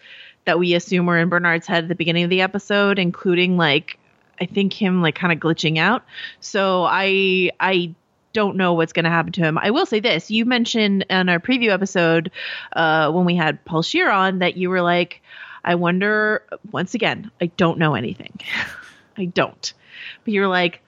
that 0.46 0.60
we 0.60 0.74
assume 0.74 1.06
were 1.06 1.18
in 1.18 1.30
Bernard's 1.30 1.68
head 1.68 1.84
at 1.84 1.88
the 1.88 1.96
beginning 1.96 2.24
of 2.24 2.30
the 2.30 2.42
episode, 2.42 3.00
including 3.00 3.58
like 3.58 3.98
I 4.40 4.46
think 4.46 4.74
him 4.74 5.02
like 5.02 5.16
kind 5.16 5.32
of 5.34 5.40
glitching 5.40 5.78
out. 5.78 6.04
So 6.40 6.84
I 6.84 7.52
I 7.60 7.96
don't 8.34 8.58
know 8.58 8.74
what's 8.74 8.94
going 8.94 9.06
to 9.06 9.12
happen 9.12 9.32
to 9.34 9.42
him. 9.42 9.58
I 9.58 9.72
will 9.72 9.86
say 9.86 10.00
this: 10.00 10.30
you 10.30 10.46
mentioned 10.46 11.06
in 11.10 11.30
our 11.30 11.40
preview 11.40 11.70
episode 11.70 12.32
uh, 12.74 13.12
when 13.12 13.26
we 13.26 13.36
had 13.36 13.64
Paul 13.66 13.84
Scheer 13.84 14.10
on 14.10 14.40
that 14.40 14.58
you 14.58 14.70
were 14.70 14.82
like, 14.82 15.22
I 15.64 15.76
wonder. 15.76 16.44
Once 16.72 16.94
again, 16.94 17.32
I 17.42 17.48
don't 17.48 17.78
know 17.80 17.96
anything. 17.96 18.40
I 19.18 19.26
don't. 19.26 19.74
But 20.24 20.34
you're 20.34 20.48
like, 20.48 20.82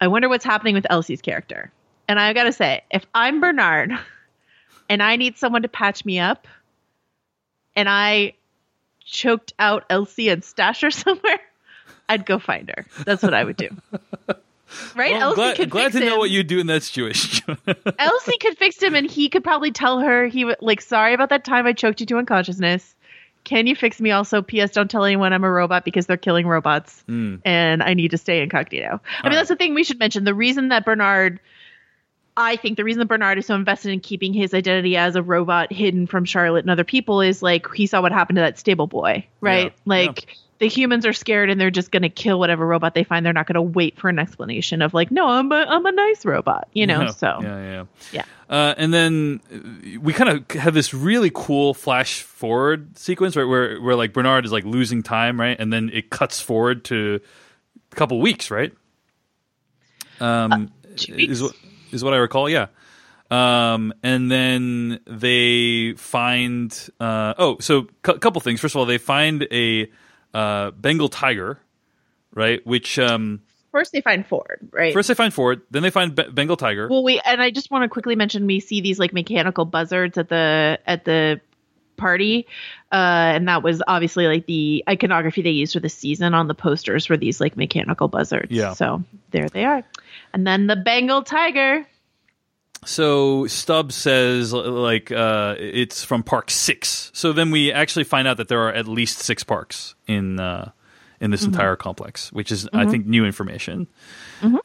I 0.00 0.08
wonder 0.08 0.28
what's 0.28 0.44
happening 0.44 0.74
with 0.74 0.86
Elsie's 0.90 1.22
character. 1.22 1.70
And 2.08 2.18
I 2.18 2.32
gotta 2.32 2.52
say, 2.52 2.82
if 2.90 3.06
I'm 3.14 3.40
Bernard 3.40 3.92
and 4.88 5.02
I 5.02 5.16
need 5.16 5.36
someone 5.36 5.62
to 5.62 5.68
patch 5.68 6.04
me 6.04 6.18
up, 6.18 6.46
and 7.74 7.88
I 7.88 8.34
choked 9.04 9.52
out 9.58 9.84
Elsie 9.90 10.28
and 10.28 10.42
stashed 10.42 10.82
her 10.82 10.90
somewhere, 10.90 11.40
I'd 12.08 12.26
go 12.26 12.38
find 12.38 12.72
her. 12.76 12.86
That's 13.04 13.22
what 13.22 13.34
I 13.34 13.44
would 13.44 13.56
do. 13.56 13.68
Right? 14.96 15.12
Well, 15.12 15.22
Elsie 15.22 15.36
glad 15.36 15.56
could 15.56 15.70
glad 15.70 15.92
to 15.92 16.00
know 16.00 16.18
what 16.18 16.30
you 16.30 16.42
do 16.42 16.58
in 16.58 16.66
that 16.66 16.82
situation. 16.82 17.56
Elsie 17.98 18.38
could 18.38 18.58
fix 18.58 18.82
him, 18.82 18.94
and 18.94 19.08
he 19.08 19.28
could 19.28 19.44
probably 19.44 19.70
tell 19.70 20.00
her 20.00 20.26
he 20.26 20.44
would 20.44 20.56
like, 20.60 20.80
sorry 20.80 21.14
about 21.14 21.28
that 21.28 21.44
time 21.44 21.66
I 21.66 21.72
choked 21.72 22.00
you 22.00 22.06
to 22.06 22.18
unconsciousness. 22.18 22.95
Can 23.46 23.68
you 23.68 23.76
fix 23.76 24.00
me? 24.00 24.10
Also, 24.10 24.42
P.S. 24.42 24.72
Don't 24.72 24.90
tell 24.90 25.04
anyone 25.04 25.32
I'm 25.32 25.44
a 25.44 25.50
robot 25.50 25.84
because 25.84 26.06
they're 26.06 26.16
killing 26.16 26.48
robots, 26.48 27.04
hmm. 27.06 27.36
and 27.44 27.80
I 27.80 27.94
need 27.94 28.10
to 28.10 28.18
stay 28.18 28.42
incognito. 28.42 29.00
I 29.22 29.28
mean, 29.28 29.36
that's 29.36 29.48
the 29.48 29.54
thing 29.54 29.72
we 29.72 29.84
should 29.84 30.00
mention. 30.00 30.24
The 30.24 30.34
reason 30.34 30.70
that 30.70 30.84
Bernard, 30.84 31.38
I 32.36 32.56
think, 32.56 32.76
the 32.76 32.82
reason 32.82 32.98
that 32.98 33.06
Bernard 33.06 33.38
is 33.38 33.46
so 33.46 33.54
invested 33.54 33.92
in 33.92 34.00
keeping 34.00 34.32
his 34.32 34.52
identity 34.52 34.96
as 34.96 35.14
a 35.14 35.22
robot 35.22 35.72
hidden 35.72 36.08
from 36.08 36.24
Charlotte 36.24 36.64
and 36.64 36.70
other 36.72 36.82
people 36.82 37.20
is 37.20 37.40
like 37.40 37.72
he 37.72 37.86
saw 37.86 38.02
what 38.02 38.10
happened 38.10 38.34
to 38.34 38.42
that 38.42 38.58
stable 38.58 38.88
boy, 38.88 39.24
right? 39.40 39.66
Yeah, 39.66 39.82
like. 39.84 40.36
The 40.58 40.68
humans 40.68 41.04
are 41.04 41.12
scared 41.12 41.50
and 41.50 41.60
they're 41.60 41.70
just 41.70 41.90
going 41.90 42.02
to 42.02 42.08
kill 42.08 42.38
whatever 42.38 42.66
robot 42.66 42.94
they 42.94 43.04
find. 43.04 43.26
They're 43.26 43.32
not 43.32 43.46
going 43.46 43.54
to 43.54 43.62
wait 43.62 43.98
for 43.98 44.08
an 44.08 44.18
explanation 44.18 44.80
of 44.80 44.94
like, 44.94 45.10
no, 45.10 45.28
I'm 45.28 45.52
a, 45.52 45.66
I'm 45.68 45.84
a 45.84 45.92
nice 45.92 46.24
robot, 46.24 46.68
you 46.72 46.86
know. 46.86 47.10
So 47.10 47.40
yeah, 47.42 47.62
yeah. 47.62 47.84
yeah. 48.12 48.24
Uh, 48.48 48.74
and 48.78 48.94
then 48.94 49.40
uh, 49.52 50.00
we 50.00 50.12
kind 50.12 50.30
of 50.30 50.50
have 50.56 50.72
this 50.72 50.94
really 50.94 51.30
cool 51.34 51.74
flash 51.74 52.22
forward 52.22 52.96
sequence, 52.96 53.36
right, 53.36 53.44
where 53.44 53.80
where 53.80 53.96
like 53.96 54.12
Bernard 54.12 54.44
is 54.44 54.52
like 54.52 54.64
losing 54.64 55.02
time, 55.02 55.40
right, 55.40 55.58
and 55.58 55.72
then 55.72 55.90
it 55.92 56.10
cuts 56.10 56.40
forward 56.40 56.84
to 56.84 57.20
a 57.92 57.96
couple 57.96 58.20
weeks, 58.20 58.50
right? 58.50 58.72
Um, 60.20 60.70
is 60.96 61.42
what 61.42 61.56
is 61.90 62.04
what 62.04 62.14
I 62.14 62.18
recall, 62.18 62.48
yeah. 62.48 62.68
Um, 63.30 63.92
and 64.04 64.30
then 64.30 65.00
they 65.06 65.94
find 65.94 66.72
uh, 67.00 67.34
oh, 67.38 67.58
so 67.58 67.88
a 68.04 68.18
couple 68.18 68.40
things. 68.40 68.60
First 68.60 68.76
of 68.76 68.78
all, 68.78 68.86
they 68.86 68.98
find 68.98 69.46
a 69.50 69.90
uh, 70.36 70.70
Bengal 70.72 71.08
tiger, 71.08 71.58
right? 72.34 72.64
Which 72.66 72.98
um, 72.98 73.40
First, 73.72 73.92
they 73.92 74.00
find 74.00 74.26
Ford, 74.26 74.68
right? 74.70 74.92
first 74.94 75.08
they 75.08 75.14
find 75.14 75.32
Ford, 75.32 75.62
then 75.70 75.82
they 75.82 75.90
find 75.90 76.14
Be- 76.14 76.30
Bengal 76.30 76.56
tiger. 76.56 76.88
well, 76.88 77.02
we 77.02 77.20
and 77.24 77.42
I 77.42 77.50
just 77.50 77.70
want 77.70 77.82
to 77.84 77.88
quickly 77.88 78.16
mention 78.16 78.46
we 78.46 78.60
see 78.60 78.80
these 78.80 78.98
like 78.98 79.12
mechanical 79.12 79.64
buzzards 79.64 80.16
at 80.18 80.28
the 80.28 80.78
at 80.86 81.04
the 81.04 81.40
party, 81.96 82.46
uh, 82.92 82.94
and 83.36 83.48
that 83.48 83.62
was 83.62 83.82
obviously 83.86 84.26
like 84.26 84.46
the 84.46 84.84
iconography 84.88 85.42
they 85.42 85.50
used 85.50 85.72
for 85.72 85.80
the 85.80 85.88
season 85.88 86.34
on 86.34 86.46
the 86.48 86.54
posters 86.54 87.08
were 87.08 87.16
these 87.16 87.40
like 87.40 87.56
mechanical 87.56 88.08
buzzards. 88.08 88.50
Yeah. 88.50 88.74
So 88.74 89.02
there 89.30 89.48
they 89.48 89.64
are, 89.64 89.82
and 90.32 90.46
then 90.46 90.66
the 90.66 90.76
Bengal 90.76 91.22
tiger. 91.22 91.86
So 92.86 93.46
Stubbs 93.46 93.94
says 93.94 94.52
like 94.52 95.10
uh, 95.10 95.56
it's 95.58 96.04
from 96.04 96.22
Park 96.22 96.50
Six. 96.50 97.10
So 97.12 97.32
then 97.32 97.50
we 97.50 97.72
actually 97.72 98.04
find 98.04 98.28
out 98.28 98.36
that 98.38 98.48
there 98.48 98.60
are 98.60 98.72
at 98.72 98.86
least 98.86 99.18
six 99.18 99.42
parks 99.42 99.94
in 100.06 100.38
uh, 100.40 100.70
in 101.20 101.30
this 101.30 101.44
entire 101.44 101.76
complex, 101.76 102.32
which 102.32 102.52
is 102.52 102.68
I 102.72 102.86
think 102.86 103.06
new 103.06 103.24
information. 103.24 103.88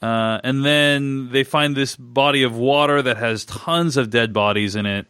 Uh, 0.02 0.40
and 0.44 0.66
then 0.66 1.30
they 1.32 1.44
find 1.44 1.76
this 1.76 1.96
body 1.96 2.44
of 2.44 2.56
water 2.56 3.02
that 3.02 3.18
has 3.18 3.46
tons 3.46 3.98
of 3.98 4.10
dead 4.10 4.34
bodies 4.34 4.76
in 4.76 4.86
it, 4.86 5.08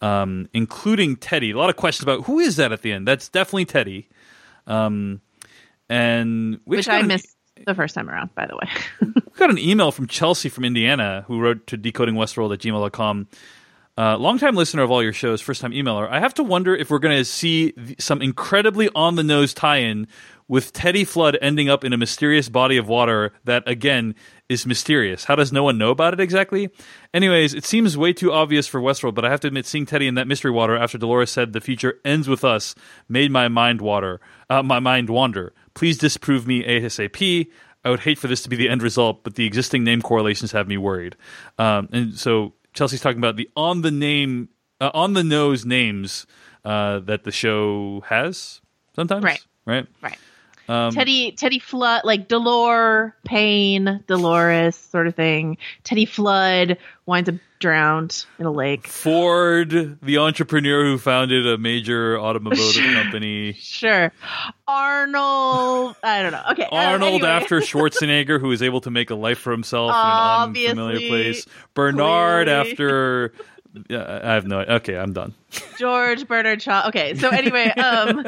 um, 0.00 0.48
including 0.52 1.16
Teddy. 1.16 1.50
A 1.50 1.56
lot 1.56 1.70
of 1.70 1.76
questions 1.76 2.02
about 2.04 2.26
who 2.26 2.38
is 2.38 2.56
that 2.56 2.72
at 2.72 2.82
the 2.82 2.92
end. 2.92 3.08
That's 3.08 3.28
definitely 3.28 3.64
Teddy. 3.64 4.08
Um, 4.66 5.20
and 5.88 6.60
we 6.64 6.76
Which 6.76 6.88
I 6.88 7.02
missed 7.02 7.36
the 7.66 7.74
first 7.74 7.94
time 7.94 8.08
around, 8.08 8.34
by 8.34 8.46
the 8.46 8.56
way. 8.56 9.12
we 9.32 9.38
got 9.38 9.50
an 9.50 9.58
email 9.58 9.90
from 9.90 10.06
Chelsea 10.06 10.48
from 10.48 10.64
Indiana 10.64 11.24
who 11.26 11.40
wrote 11.40 11.66
to 11.68 11.78
decodingwestworld 11.78 12.52
at 12.52 12.60
gmail.com. 12.60 13.28
Uh, 13.96 14.16
longtime 14.16 14.54
listener 14.54 14.82
of 14.82 14.90
all 14.90 15.02
your 15.02 15.12
shows, 15.12 15.42
first 15.42 15.60
time 15.60 15.72
emailer. 15.72 16.08
I 16.08 16.18
have 16.18 16.32
to 16.34 16.42
wonder 16.42 16.74
if 16.74 16.90
we're 16.90 16.98
going 16.98 17.16
to 17.16 17.24
see 17.24 17.72
th- 17.72 18.00
some 18.00 18.22
incredibly 18.22 18.88
on 18.94 19.16
the 19.16 19.22
nose 19.22 19.52
tie 19.52 19.78
in 19.78 20.06
with 20.48 20.72
Teddy 20.72 21.04
Flood 21.04 21.36
ending 21.42 21.68
up 21.68 21.84
in 21.84 21.92
a 21.92 21.98
mysterious 21.98 22.48
body 22.48 22.78
of 22.78 22.88
water 22.88 23.32
that, 23.44 23.62
again, 23.66 24.14
is 24.48 24.66
mysterious. 24.66 25.24
How 25.24 25.36
does 25.36 25.52
no 25.52 25.62
one 25.62 25.76
know 25.76 25.90
about 25.90 26.14
it 26.14 26.20
exactly? 26.20 26.70
Anyways, 27.12 27.52
it 27.52 27.64
seems 27.64 27.96
way 27.96 28.14
too 28.14 28.32
obvious 28.32 28.66
for 28.66 28.80
Westworld, 28.80 29.14
but 29.14 29.26
I 29.26 29.30
have 29.30 29.40
to 29.40 29.48
admit, 29.48 29.66
seeing 29.66 29.84
Teddy 29.84 30.06
in 30.06 30.14
that 30.14 30.26
mystery 30.26 30.50
water 30.50 30.76
after 30.76 30.96
Dolores 30.96 31.30
said 31.30 31.52
the 31.52 31.60
future 31.60 32.00
ends 32.04 32.28
with 32.28 32.44
us 32.44 32.74
made 33.08 33.30
my 33.30 33.48
mind 33.48 33.82
water, 33.82 34.20
uh, 34.48 34.62
my 34.62 34.78
mind 34.78 35.10
wander. 35.10 35.52
Please 35.74 35.98
disprove 35.98 36.46
me 36.46 36.62
ASAP. 36.64 37.48
I 37.84 37.90
would 37.90 38.00
hate 38.00 38.18
for 38.18 38.28
this 38.28 38.42
to 38.42 38.48
be 38.48 38.56
the 38.56 38.68
end 38.68 38.82
result, 38.82 39.24
but 39.24 39.34
the 39.34 39.44
existing 39.46 39.84
name 39.84 40.02
correlations 40.02 40.52
have 40.52 40.68
me 40.68 40.76
worried. 40.76 41.16
Um, 41.58 41.88
and 41.92 42.14
so 42.14 42.54
Chelsea's 42.74 43.00
talking 43.00 43.18
about 43.18 43.36
the 43.36 43.48
on 43.56 43.82
the 43.82 43.90
name, 43.90 44.48
uh, 44.80 44.90
on 44.94 45.14
the 45.14 45.24
nose 45.24 45.64
names 45.64 46.26
uh, 46.64 47.00
that 47.00 47.24
the 47.24 47.32
show 47.32 48.02
has 48.06 48.60
sometimes, 48.94 49.24
Right. 49.24 49.44
Right. 49.64 49.86
right. 50.00 50.18
Um, 50.72 50.92
Teddy 50.92 51.32
Teddy 51.32 51.58
Flood 51.58 52.02
like 52.04 52.28
Delore, 52.28 53.12
Payne, 53.24 54.02
Dolores 54.06 54.74
sort 54.76 55.06
of 55.06 55.14
thing. 55.14 55.58
Teddy 55.84 56.06
Flood 56.06 56.78
winds 57.04 57.28
up 57.28 57.34
drowned 57.58 58.24
in 58.38 58.46
a 58.46 58.50
lake. 58.50 58.86
Ford, 58.88 59.98
the 60.02 60.18
entrepreneur 60.18 60.84
who 60.84 60.96
founded 60.98 61.46
a 61.46 61.58
major 61.58 62.18
automotive 62.20 62.82
company. 62.94 63.52
Sure. 63.52 64.12
Arnold 64.66 65.96
I 66.02 66.22
don't 66.22 66.32
know. 66.32 66.44
Okay. 66.52 66.64
uh, 66.64 66.74
Arnold 66.74 67.12
anyway. 67.22 67.28
after 67.28 67.60
Schwarzenegger, 67.60 68.40
who 68.40 68.48
was 68.48 68.62
able 68.62 68.80
to 68.80 68.90
make 68.90 69.10
a 69.10 69.14
life 69.14 69.38
for 69.38 69.52
himself 69.52 69.90
in 69.90 69.96
an 69.96 70.48
unfamiliar 70.48 71.08
place. 71.08 71.46
Bernard 71.74 72.46
clearly. 72.46 72.70
after. 72.70 73.32
Yeah, 73.88 74.20
I 74.22 74.34
have 74.34 74.46
no. 74.46 74.60
Okay, 74.60 74.96
I'm 74.96 75.12
done. 75.12 75.34
George 75.78 76.26
Bernard 76.26 76.60
Shaw. 76.62 76.88
Okay, 76.88 77.14
so 77.14 77.28
anyway, 77.30 77.68
um, 77.70 78.24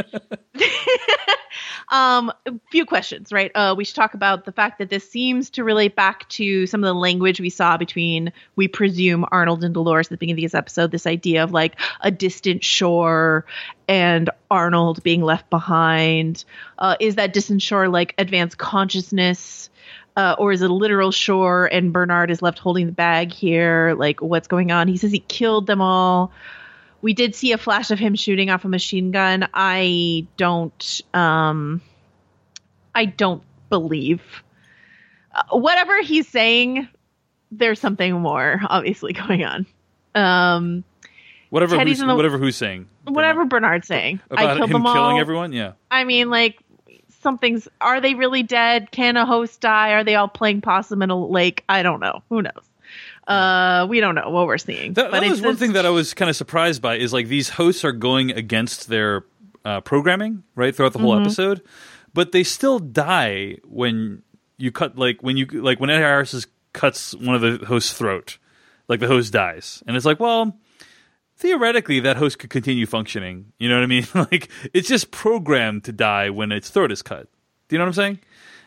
um, 1.89 2.33
a 2.47 2.53
few 2.71 2.87
questions, 2.87 3.33
right? 3.33 3.51
Uh, 3.55 3.75
we 3.77 3.85
should 3.85 3.97
talk 3.97 4.15
about 4.15 4.45
the 4.45 4.53
fact 4.53 4.79
that 4.79 4.91
this 4.91 5.09
seems 5.09 5.51
to 5.51 5.65
relate 5.65 5.95
back 5.95 6.29
to 6.31 6.67
some 6.67 6.83
of 6.83 6.89
the 6.89 6.95
language 6.95 7.41
we 7.41 7.51
saw 7.51 7.77
between, 7.77 8.33
we 8.57 8.69
presume, 8.69 9.25
Arnold 9.31 9.65
and 9.65 9.75
Dolores 9.75 10.07
at 10.07 10.11
the 10.11 10.17
beginning 10.17 10.45
of 10.45 10.51
this 10.51 10.59
episode. 10.59 10.91
This 10.91 11.07
idea 11.07 11.45
of 11.45 11.53
like 11.53 11.77
a 12.01 12.11
distant 12.11 12.65
shore 12.65 13.45
and 13.89 14.31
Arnold 14.51 15.03
being 15.03 15.23
left 15.23 15.51
behind. 15.51 16.45
Uh, 16.79 16.97
is 17.01 17.17
that 17.17 17.33
distant 17.33 17.63
shore 17.63 17.89
like 17.89 18.15
advanced 18.19 18.59
consciousness? 18.59 19.71
Uh, 20.17 20.37
or 20.39 20.53
is 20.53 20.63
it 20.63 20.71
a 20.71 20.75
literal 20.75 21.11
shore 21.11 21.67
and 21.67 21.93
Bernard 21.93 22.31
is 22.31 22.41
left 22.41 22.61
holding 22.61 22.87
the 22.87 22.93
bag 22.93 23.33
here? 23.33 23.95
Like, 23.99 24.23
what's 24.23 24.47
going 24.47 24.71
on? 24.71 24.87
He 24.87 24.97
says 24.97 25.11
he 25.11 25.19
killed 25.19 25.67
them 25.67 25.81
all 25.81 26.33
we 27.05 27.13
did 27.13 27.35
see 27.35 27.53
a 27.53 27.59
flash 27.59 27.91
of 27.91 27.99
him 27.99 28.15
shooting 28.15 28.49
off 28.49 28.65
a 28.65 28.69
machine 28.69 29.11
gun. 29.11 29.47
I 29.53 30.27
don't 30.39 31.03
um 31.13 31.83
I 32.95 33.05
don't 33.05 33.43
believe 33.69 34.23
uh, 35.35 35.43
whatever 35.59 36.01
he's 36.01 36.27
saying 36.27 36.89
there's 37.53 37.79
something 37.79 38.11
more 38.15 38.59
obviously 38.71 39.13
going 39.27 39.45
on. 39.45 39.67
Um 40.15 40.83
Whatever, 41.51 41.77
Teddy's 41.77 42.01
who's, 42.01 42.09
the- 42.09 42.17
whatever 42.17 42.39
who's 42.39 42.57
saying. 42.57 42.89
whatever 43.07 43.45
Bernard's 43.45 43.87
saying. 43.87 44.21
I 44.31 44.43
About 44.45 44.57
killed 44.57 44.71
him 44.71 44.73
them 44.73 44.87
all. 44.87 44.95
killing 44.95 45.19
everyone? 45.19 45.53
Yeah. 45.53 45.73
I 45.91 46.05
mean 46.05 46.31
like 46.31 46.59
something's 47.21 47.69
are 47.83 48.01
they 48.01 48.15
really 48.15 48.43
dead? 48.43 48.91
Can 48.91 49.19
a 49.19 49.27
host 49.27 49.61
die? 49.61 49.91
Are 49.91 50.05
they 50.05 50.15
all 50.15 50.27
playing 50.29 50.63
possum 50.63 51.03
in 51.03 51.11
a 51.11 51.27
lake? 51.27 51.65
I 51.69 51.83
don't 51.83 52.01
know. 52.01 52.23
Who 52.31 52.41
knows? 52.41 52.65
Uh 53.27 53.87
we 53.89 54.01
don't 54.01 54.15
know 54.15 54.31
what 54.31 54.47
we're 54.47 54.59
seeing. 54.59 54.93
That, 54.95 55.11
but 55.11 55.21
that 55.21 55.31
was 55.31 55.41
one 55.43 55.57
thing 55.57 55.73
that 55.75 55.87
I 55.87 55.91
was 55.91 56.13
kind 56.15 56.29
of 56.29 56.37
surprised 56.37 56.83
by 56.83 56.97
is 56.97 57.13
like 57.13 57.29
these 57.29 57.49
hosts 57.49 57.85
are 57.85 57.93
going 57.93 58.31
against 58.33 58.89
their 58.89 59.25
uh, 59.65 59.81
programming 59.81 60.43
right 60.55 60.75
throughout 60.77 60.93
the 60.93 60.99
whole 60.99 61.15
Mm-hmm. 61.15 61.23
episode, 61.25 61.63
but 62.13 62.33
they 62.33 62.43
still 62.45 62.79
die 62.79 63.57
when 63.65 64.23
you 64.59 64.71
cut 64.71 64.99
like 64.99 65.23
when 65.23 65.37
you 65.39 65.47
like 65.47 65.81
when 65.81 65.89
Ed 65.91 66.01
Harris 66.01 66.35
is- 66.35 66.47
cuts 66.75 67.15
one 67.15 67.35
of 67.35 67.41
the 67.41 67.65
host's 67.67 67.93
throat, 67.95 68.37
like 68.89 69.01
the 69.01 69.07
host 69.07 69.33
dies, 69.33 69.83
and 69.87 69.97
it's 69.97 70.05
like 70.07 70.21
well. 70.21 70.57
Theoretically, 71.37 71.99
that 72.01 72.17
host 72.17 72.39
could 72.39 72.51
continue 72.51 72.87
functioning. 72.87 73.53
You 73.59 73.69
know 73.69 73.75
what 73.75 73.83
I 73.83 73.87
mean? 73.87 74.07
like 74.15 74.49
it's 74.73 74.89
just 74.89 75.11
programmed 75.11 75.83
to 75.85 75.93
die 75.93 76.31
when 76.31 76.53
its 76.53 76.71
throat 76.71 76.93
is 76.93 77.03
cut. 77.03 77.27
Do 77.69 77.75
you 77.75 77.79
know 77.79 77.85
what 77.87 77.89
I'm 77.89 77.95
saying? 77.95 78.19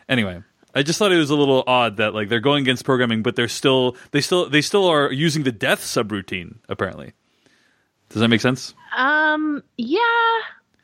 Anyway, 0.06 0.42
I 0.78 0.82
just 0.82 0.98
thought 0.98 1.12
it 1.12 1.16
was 1.18 1.30
a 1.30 1.36
little 1.36 1.64
odd 1.66 1.96
that 1.96 2.14
like 2.14 2.28
they're 2.28 2.40
going 2.40 2.62
against 2.62 2.84
programming, 2.84 3.22
but 3.22 3.36
they're 3.36 3.48
still 3.48 3.96
they 4.12 4.20
still 4.20 4.48
they 4.48 4.60
still 4.62 4.86
are 4.86 5.10
using 5.12 5.42
the 5.42 5.52
death 5.52 5.80
subroutine. 5.80 6.56
Apparently, 6.68 7.12
does 8.10 8.20
that 8.20 8.28
make 8.28 8.40
sense? 8.40 8.74
Um 8.96 9.62
yeah. 9.76 9.98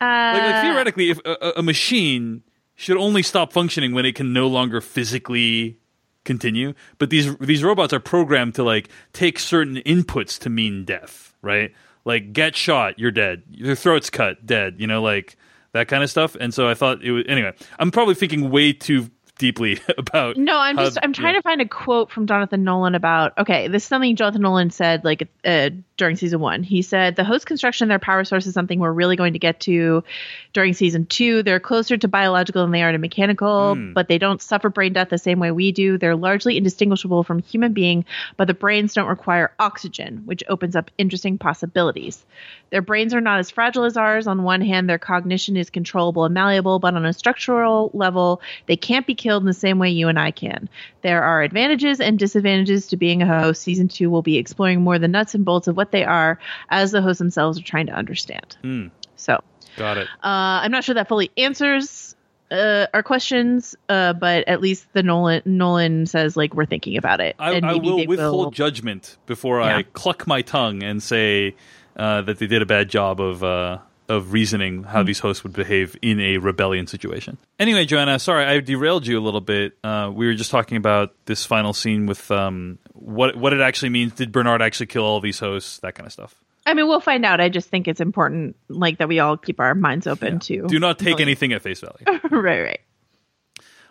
Uh 0.00 0.04
Like, 0.34 0.42
like 0.42 0.62
theoretically, 0.62 1.10
if 1.10 1.18
a, 1.24 1.36
a- 1.40 1.52
a 1.58 1.62
machine 1.62 2.42
should 2.74 2.96
only 2.96 3.22
stop 3.22 3.52
functioning 3.52 3.92
when 3.94 4.04
it 4.04 4.14
can 4.14 4.32
no 4.32 4.46
longer 4.48 4.80
physically 4.80 5.78
continue, 6.24 6.74
but 6.98 7.10
these 7.10 7.36
these 7.36 7.62
robots 7.62 7.92
are 7.92 8.00
programmed 8.00 8.54
to 8.56 8.64
like 8.64 8.88
take 9.12 9.38
certain 9.38 9.76
inputs 9.86 10.38
to 10.40 10.50
mean 10.50 10.84
death, 10.84 11.34
right? 11.42 11.72
Like 12.04 12.32
get 12.32 12.56
shot, 12.56 12.98
you're 12.98 13.10
dead. 13.12 13.42
Your 13.50 13.74
throat's 13.76 14.10
cut, 14.10 14.44
dead. 14.44 14.76
You 14.78 14.86
know, 14.86 15.00
like 15.02 15.36
that 15.72 15.88
kind 15.88 16.02
of 16.02 16.10
stuff. 16.10 16.34
And 16.38 16.52
so 16.52 16.68
I 16.68 16.74
thought 16.74 17.02
it 17.02 17.12
was 17.12 17.24
anyway. 17.28 17.52
I'm 17.78 17.90
probably 17.90 18.14
thinking 18.14 18.50
way 18.50 18.72
too 18.72 19.08
deeply 19.38 19.80
about. 19.98 20.36
No, 20.36 20.56
I'm 20.58 20.76
how- 20.76 20.84
just 20.84 20.98
I'm 21.02 21.12
trying 21.12 21.34
yeah. 21.34 21.40
to 21.40 21.42
find 21.42 21.60
a 21.60 21.68
quote 21.68 22.10
from 22.10 22.26
Jonathan 22.26 22.64
Nolan 22.64 22.94
about 22.94 23.36
okay, 23.38 23.68
this 23.68 23.82
is 23.82 23.88
something 23.88 24.14
Jonathan 24.16 24.42
Nolan 24.42 24.70
said 24.70 25.04
like 25.04 25.28
uh, 25.44 25.70
during 25.96 26.16
season 26.16 26.40
one. 26.40 26.62
He 26.62 26.82
said 26.82 27.16
the 27.16 27.24
host 27.24 27.46
construction 27.46 27.88
their 27.88 27.98
power 27.98 28.24
source 28.24 28.46
is 28.46 28.54
something 28.54 28.78
we're 28.78 28.92
really 28.92 29.16
going 29.16 29.32
to 29.32 29.38
get 29.38 29.60
to 29.60 30.04
during 30.52 30.72
season 30.74 31.06
two. 31.06 31.42
They're 31.42 31.60
closer 31.60 31.96
to 31.96 32.08
biological 32.08 32.62
than 32.62 32.70
they 32.70 32.82
are 32.82 32.92
to 32.92 32.98
mechanical, 32.98 33.74
Hmm. 33.74 33.92
but 33.92 34.08
they 34.08 34.18
don't 34.18 34.40
suffer 34.42 34.68
brain 34.68 34.92
death 34.92 35.08
the 35.08 35.18
same 35.18 35.38
way 35.40 35.50
we 35.50 35.72
do. 35.72 35.98
They're 35.98 36.16
largely 36.16 36.56
indistinguishable 36.56 37.22
from 37.24 37.40
human 37.40 37.72
being, 37.72 38.04
but 38.36 38.46
the 38.46 38.54
brains 38.54 38.94
don't 38.94 39.08
require 39.08 39.52
oxygen, 39.58 40.22
which 40.26 40.42
opens 40.48 40.76
up 40.76 40.90
interesting 40.98 41.38
possibilities. 41.38 42.24
Their 42.70 42.82
brains 42.82 43.14
are 43.14 43.20
not 43.20 43.38
as 43.38 43.50
fragile 43.50 43.84
as 43.84 43.96
ours. 43.96 44.26
On 44.26 44.42
one 44.42 44.60
hand, 44.60 44.88
their 44.88 44.98
cognition 44.98 45.56
is 45.56 45.70
controllable 45.70 46.24
and 46.24 46.34
malleable, 46.34 46.78
but 46.80 46.94
on 46.94 47.04
a 47.06 47.12
structural 47.12 47.90
level, 47.94 48.40
they 48.66 48.76
can't 48.76 49.06
be 49.06 49.14
killed 49.24 49.42
in 49.42 49.46
the 49.46 49.54
same 49.54 49.78
way 49.78 49.88
you 49.88 50.08
and 50.08 50.18
I 50.18 50.30
can. 50.30 50.68
There 51.00 51.22
are 51.22 51.42
advantages 51.42 51.98
and 51.98 52.18
disadvantages 52.18 52.86
to 52.88 52.98
being 52.98 53.22
a 53.22 53.26
host. 53.26 53.62
Season 53.62 53.88
two 53.88 54.10
will 54.10 54.22
be 54.22 54.36
exploring 54.36 54.82
more 54.82 54.98
the 54.98 55.08
nuts 55.08 55.34
and 55.34 55.46
bolts 55.46 55.66
of 55.66 55.76
what 55.76 55.92
they 55.92 56.04
are 56.04 56.38
as 56.68 56.92
the 56.92 57.00
hosts 57.00 57.18
themselves 57.18 57.58
are 57.58 57.62
trying 57.62 57.86
to 57.86 57.92
understand. 57.92 58.56
Hmm. 58.60 58.86
So, 59.16 59.42
Got 59.78 59.96
it. 59.96 60.08
uh, 60.22 60.60
I'm 60.62 60.70
not 60.70 60.84
sure 60.84 60.94
that 60.94 61.08
fully 61.08 61.30
answers 61.38 62.14
uh, 62.50 62.86
our 62.92 63.02
questions, 63.02 63.74
uh, 63.88 64.12
but 64.12 64.46
at 64.46 64.60
least 64.60 64.86
the 64.92 65.02
Nolan 65.02 65.40
Nolan 65.46 66.04
says 66.04 66.36
like 66.36 66.52
we're 66.54 66.66
thinking 66.66 66.98
about 66.98 67.20
it. 67.20 67.34
I, 67.38 67.54
and 67.54 67.64
I 67.64 67.76
will 67.76 68.06
withhold 68.06 68.54
judgment 68.54 69.16
before 69.24 69.62
I 69.62 69.84
cluck 69.84 70.26
my 70.26 70.42
tongue 70.42 70.82
and 70.82 71.02
say 71.02 71.54
uh, 71.96 72.20
that 72.22 72.38
they 72.38 72.46
did 72.46 72.60
a 72.60 72.66
bad 72.66 72.90
job 72.90 73.20
of 73.20 73.42
uh, 73.42 73.78
of 74.08 74.32
reasoning 74.32 74.84
how 74.84 75.00
Hmm. 75.00 75.06
these 75.06 75.18
hosts 75.20 75.42
would 75.44 75.52
behave 75.52 75.96
in 76.02 76.20
a 76.20 76.38
rebellion 76.38 76.86
situation. 76.86 77.38
Anyway, 77.58 77.84
Joanna, 77.86 78.18
sorry 78.18 78.44
I 78.44 78.60
derailed 78.60 79.06
you 79.06 79.18
a 79.18 79.22
little 79.22 79.40
bit. 79.40 79.76
Uh, 79.82 80.10
we 80.14 80.26
were 80.26 80.34
just 80.34 80.50
talking 80.50 80.76
about 80.76 81.14
this 81.24 81.44
final 81.46 81.72
scene 81.72 82.06
with 82.06 82.30
um, 82.30 82.78
what 82.92 83.36
what 83.36 83.52
it 83.52 83.60
actually 83.60 83.88
means. 83.90 84.12
Did 84.12 84.30
Bernard 84.32 84.60
actually 84.62 84.86
kill 84.86 85.04
all 85.04 85.20
these 85.20 85.38
hosts? 85.38 85.78
That 85.78 85.94
kind 85.94 86.06
of 86.06 86.12
stuff. 86.12 86.34
I 86.66 86.72
mean, 86.74 86.86
we'll 86.88 87.00
find 87.00 87.24
out. 87.26 87.40
I 87.42 87.50
just 87.50 87.68
think 87.68 87.88
it's 87.88 88.00
important, 88.00 88.56
like 88.68 88.96
that 88.98 89.06
we 89.08 89.18
all 89.18 89.36
keep 89.36 89.60
our 89.60 89.74
minds 89.74 90.06
open 90.06 90.38
to. 90.40 90.66
Do 90.66 90.78
not 90.78 90.98
take 90.98 91.20
anything 91.20 91.52
at 91.52 91.60
face 91.60 91.80
value. 91.80 92.20
right, 92.30 92.62
right. 92.62 92.80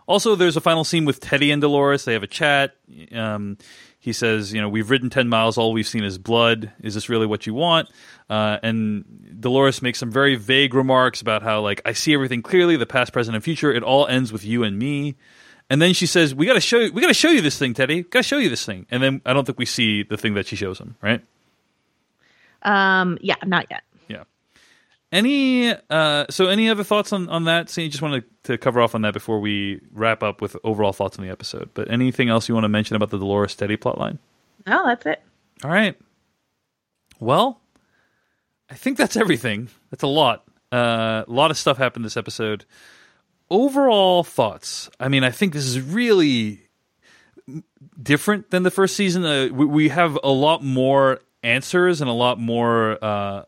Also, 0.07 0.35
there's 0.35 0.57
a 0.57 0.61
final 0.61 0.83
scene 0.83 1.05
with 1.05 1.19
Teddy 1.21 1.51
and 1.51 1.61
Dolores. 1.61 2.03
They 2.05 2.13
have 2.13 2.23
a 2.23 2.27
chat. 2.27 2.75
Um, 3.13 3.57
he 4.03 4.11
says, 4.11 4.53
"You 4.53 4.59
know, 4.61 4.67
we've 4.67 4.89
ridden 4.89 5.09
ten 5.09 5.29
miles. 5.29 5.57
All 5.57 5.71
we've 5.71 5.87
seen 5.87 6.03
is 6.03 6.17
blood. 6.17 6.71
Is 6.83 6.93
this 6.93 7.07
really 7.07 7.25
what 7.25 7.47
you 7.47 7.53
want?" 7.53 7.87
Uh, 8.29 8.57
and 8.61 9.39
Dolores 9.39 9.81
makes 9.81 9.97
some 9.97 10.11
very 10.11 10.35
vague 10.35 10.73
remarks 10.73 11.21
about 11.21 11.41
how, 11.41 11.61
like, 11.61 11.81
I 11.85 11.93
see 11.93 12.13
everything 12.13 12.41
clearly: 12.41 12.75
the 12.75 12.85
past, 12.85 13.13
present, 13.13 13.33
and 13.33 13.43
future. 13.43 13.71
It 13.71 13.81
all 13.81 14.05
ends 14.07 14.33
with 14.33 14.43
you 14.43 14.63
and 14.63 14.77
me. 14.77 15.15
and 15.69 15.81
then 15.81 15.93
she 15.93 16.05
says, 16.05 16.35
"We 16.35 16.45
got 16.45 16.53
to 16.55 16.61
show 16.61 16.79
you. 16.79 16.91
We 16.91 17.01
got 17.01 17.07
to 17.07 17.13
show 17.13 17.29
you 17.29 17.39
this 17.41 17.57
thing, 17.57 17.73
Teddy. 17.73 18.03
Got 18.03 18.19
to 18.19 18.27
show 18.27 18.37
you 18.37 18.49
this 18.49 18.65
thing." 18.65 18.85
And 18.91 19.01
then 19.01 19.21
I 19.25 19.31
don't 19.31 19.45
think 19.45 19.57
we 19.57 19.65
see 19.65 20.03
the 20.03 20.17
thing 20.17 20.33
that 20.33 20.47
she 20.47 20.57
shows 20.57 20.77
him, 20.79 20.97
right? 21.01 21.21
Um, 22.61 23.17
yeah, 23.21 23.35
not 23.45 23.67
yet. 23.71 23.83
Yeah. 24.09 24.23
Any 25.13 25.71
uh, 25.91 26.25
so 26.31 26.47
any 26.47 26.71
other 26.71 26.83
thoughts 26.83 27.13
on 27.13 27.29
on 27.29 27.43
that? 27.43 27.69
So 27.69 27.81
you 27.81 27.87
just 27.87 28.01
wanted 28.01 28.23
to 28.45 28.57
cover 28.57 28.81
off 28.81 28.95
on 28.95 29.03
that 29.03 29.13
before 29.13 29.39
we 29.39 29.79
wrap 29.91 30.23
up 30.23 30.41
with 30.41 30.57
overall 30.63 30.91
thoughts 30.91 31.19
on 31.19 31.25
the 31.25 31.31
episode. 31.31 31.69
But 31.75 31.91
anything 31.91 32.29
else 32.29 32.49
you 32.49 32.55
want 32.55 32.65
to 32.65 32.69
mention 32.69 32.95
about 32.95 33.11
the 33.11 33.19
Dolores 33.19 33.55
Teddy 33.55 33.77
plotline? 33.77 34.17
No, 34.65 34.83
that's 34.87 35.05
it. 35.05 35.21
All 35.63 35.69
right. 35.69 35.95
Well, 37.19 37.61
I 38.71 38.73
think 38.73 38.97
that's 38.97 39.15
everything. 39.15 39.69
That's 39.91 40.01
a 40.01 40.07
lot. 40.07 40.45
Uh, 40.71 41.23
a 41.27 41.31
lot 41.31 41.51
of 41.51 41.59
stuff 41.59 41.77
happened 41.77 42.03
this 42.03 42.17
episode. 42.17 42.65
Overall 43.51 44.23
thoughts. 44.23 44.89
I 44.99 45.09
mean, 45.09 45.23
I 45.23 45.29
think 45.29 45.53
this 45.53 45.65
is 45.65 45.79
really 45.79 46.61
different 48.01 48.49
than 48.49 48.63
the 48.63 48.71
first 48.71 48.95
season. 48.95 49.23
Uh, 49.23 49.49
we, 49.51 49.65
we 49.65 49.89
have 49.89 50.17
a 50.23 50.31
lot 50.31 50.63
more 50.63 51.19
answers 51.43 52.01
and 52.01 52.09
a 52.09 52.13
lot 52.13 52.39
more 52.39 52.97
uh, 53.03 53.43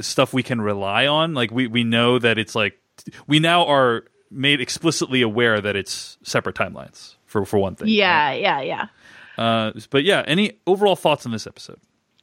stuff 0.00 0.32
we 0.32 0.42
can 0.42 0.60
rely 0.60 1.06
on. 1.06 1.34
Like 1.34 1.50
we 1.50 1.66
we 1.66 1.84
know 1.84 2.18
that 2.18 2.38
it's 2.38 2.54
like 2.54 2.78
we 3.26 3.38
now 3.38 3.66
are 3.66 4.04
made 4.30 4.60
explicitly 4.60 5.22
aware 5.22 5.60
that 5.60 5.76
it's 5.76 6.18
separate 6.22 6.56
timelines 6.56 7.16
for 7.26 7.44
for 7.44 7.58
one 7.58 7.76
thing. 7.76 7.88
Yeah, 7.88 8.32
yeah, 8.32 8.60
yeah. 8.60 8.86
Uh, 9.38 9.72
but 9.90 10.04
yeah, 10.04 10.22
any 10.26 10.58
overall 10.66 10.96
thoughts 10.96 11.26
on 11.26 11.32
this 11.32 11.46
episode? 11.46 11.78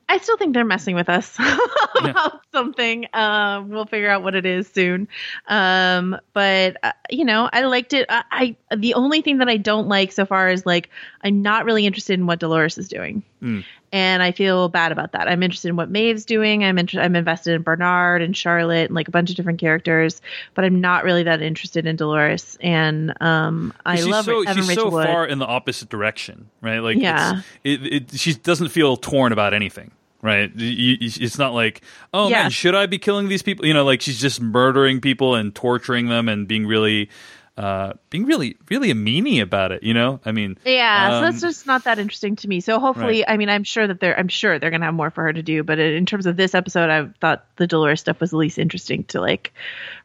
I 0.10 0.18
still 0.18 0.38
think 0.38 0.54
they're 0.54 0.66
messing 0.66 0.96
with 0.96 1.10
us 1.10 1.36
about 2.00 2.42
something. 2.52 3.08
Um, 3.14 3.70
we'll 3.70 3.86
figure 3.86 4.10
out 4.10 4.22
what 4.22 4.36
it 4.36 4.46
is 4.46 4.68
soon. 4.68 5.08
Um, 5.48 6.18
but 6.34 6.78
uh, 6.84 6.92
you 7.10 7.24
know, 7.26 7.50
I 7.52 7.62
liked 7.62 7.94
it. 7.94 8.06
I, 8.10 8.56
I 8.70 8.76
the 8.76 8.96
only 8.96 9.22
thing 9.22 9.38
that 9.38 9.48
I 9.50 9.58
don't 9.58 9.88
like 9.88 10.12
so 10.12 10.26
far 10.26 10.50
is 10.50 10.66
like 10.66 10.90
I'm 11.22 11.42
not 11.42 11.66
really 11.66 11.86
interested 11.86 12.20
in 12.20 12.28
what 12.28 12.40
Dolores 12.40 12.78
is 12.78 12.90
doing, 12.90 13.24
Mm. 13.42 13.64
And 13.94 14.22
I 14.24 14.32
feel 14.34 14.68
bad 14.68 14.92
about 14.92 15.14
that. 15.14 15.30
I'm 15.30 15.42
interested 15.44 15.70
in 15.70 15.76
what 15.78 15.90
Maeve's 15.90 16.26
doing. 16.26 16.64
I'm 16.66 16.78
inter- 16.80 17.00
I'm 17.00 17.16
invested 17.16 17.54
in 17.54 17.62
Bernard 17.62 18.22
and 18.24 18.36
Charlotte 18.36 18.88
and 18.88 18.96
like 18.96 19.08
a 19.08 19.12
bunch 19.12 19.30
of 19.30 19.36
different 19.38 19.60
characters, 19.60 20.20
but 20.56 20.66
I'm 20.66 20.82
not 20.82 21.04
really 21.06 21.24
that 21.24 21.42
interested 21.42 21.86
in 21.86 21.96
Dolores. 21.96 22.58
And 22.60 23.14
um, 23.22 23.72
I 23.86 24.02
love 24.02 24.26
so, 24.26 24.42
Evan 24.42 24.56
she's 24.58 24.68
Rachel 24.70 24.86
so 24.86 24.96
Wood. 24.98 25.06
far 25.08 25.26
in 25.28 25.38
the 25.40 25.46
opposite 25.46 25.88
direction, 25.90 26.50
right? 26.60 26.80
Like, 26.80 26.98
Yeah. 26.98 27.42
it, 27.64 27.86
it, 27.86 28.12
she 28.20 28.34
doesn't 28.34 28.70
feel 28.70 28.98
torn 28.98 29.32
about 29.32 29.54
anything, 29.54 29.92
right? 30.24 30.52
It's 30.56 31.38
not 31.38 31.54
like, 31.54 31.82
oh 32.14 32.30
Yeah. 32.30 32.44
man, 32.44 32.52
should 32.52 32.74
I 32.76 32.88
be 32.88 32.98
killing 32.98 33.30
these 33.30 33.44
people? 33.44 33.66
You 33.66 33.76
know, 33.76 33.86
like 33.86 34.02
she's 34.02 34.20
just 34.20 34.42
murdering 34.42 35.02
people 35.02 35.36
and 35.36 35.54
torturing 35.54 36.08
them 36.08 36.28
and 36.28 36.48
being 36.48 36.66
really, 36.66 37.10
uh, 37.56 37.94
being 38.10 38.26
really, 38.26 38.58
really 38.70 38.90
a 38.90 38.96
meanie 38.96 39.42
about 39.42 39.72
it. 39.72 39.84
You 39.84 39.94
know, 39.94 40.20
I 40.26 40.32
mean, 40.32 40.58
Yeah, 40.66 41.10
so 41.10 41.16
um, 41.18 41.24
that's 41.24 41.42
just 41.42 41.68
not 41.68 41.84
that 41.84 42.00
interesting 42.00 42.36
to 42.38 42.48
me. 42.48 42.62
So 42.62 42.80
hopefully, 42.80 43.20
Right. 43.20 43.34
I 43.34 43.38
mean, 43.38 43.50
I'm 43.50 43.64
sure 43.64 43.86
that 43.86 44.00
they're, 44.00 44.18
I'm 44.18 44.28
sure 44.28 44.58
they're 44.58 44.72
gonna 44.72 44.86
have 44.86 44.94
more 44.94 45.12
for 45.12 45.24
her 45.24 45.34
to 45.34 45.44
do. 45.44 45.64
But 45.64 45.80
in 45.80 46.06
terms 46.06 46.26
of 46.26 46.36
this 46.36 46.56
episode, 46.56 46.90
I 46.90 47.10
thought 47.22 47.46
the 47.58 47.68
Dolores 47.68 48.00
stuff 48.00 48.20
was 48.20 48.32
the 48.32 48.38
least 48.38 48.58
interesting 48.58 49.04
to 49.06 49.22
like 49.22 49.54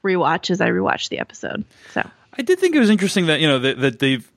rewatch 0.05 0.51
as 0.51 0.61
I 0.61 0.69
rewatched 0.69 1.09
the 1.09 1.19
episode. 1.20 1.65
So 1.93 2.09
I 2.35 2.43
did 2.43 2.59
think 2.59 2.77
it 2.77 2.81
was 2.81 2.91
interesting 2.91 3.27
that 3.27 3.41
you 3.41 3.49
know 3.49 3.59
that, 3.61 3.81
that 3.81 3.99
they've. 3.99 4.31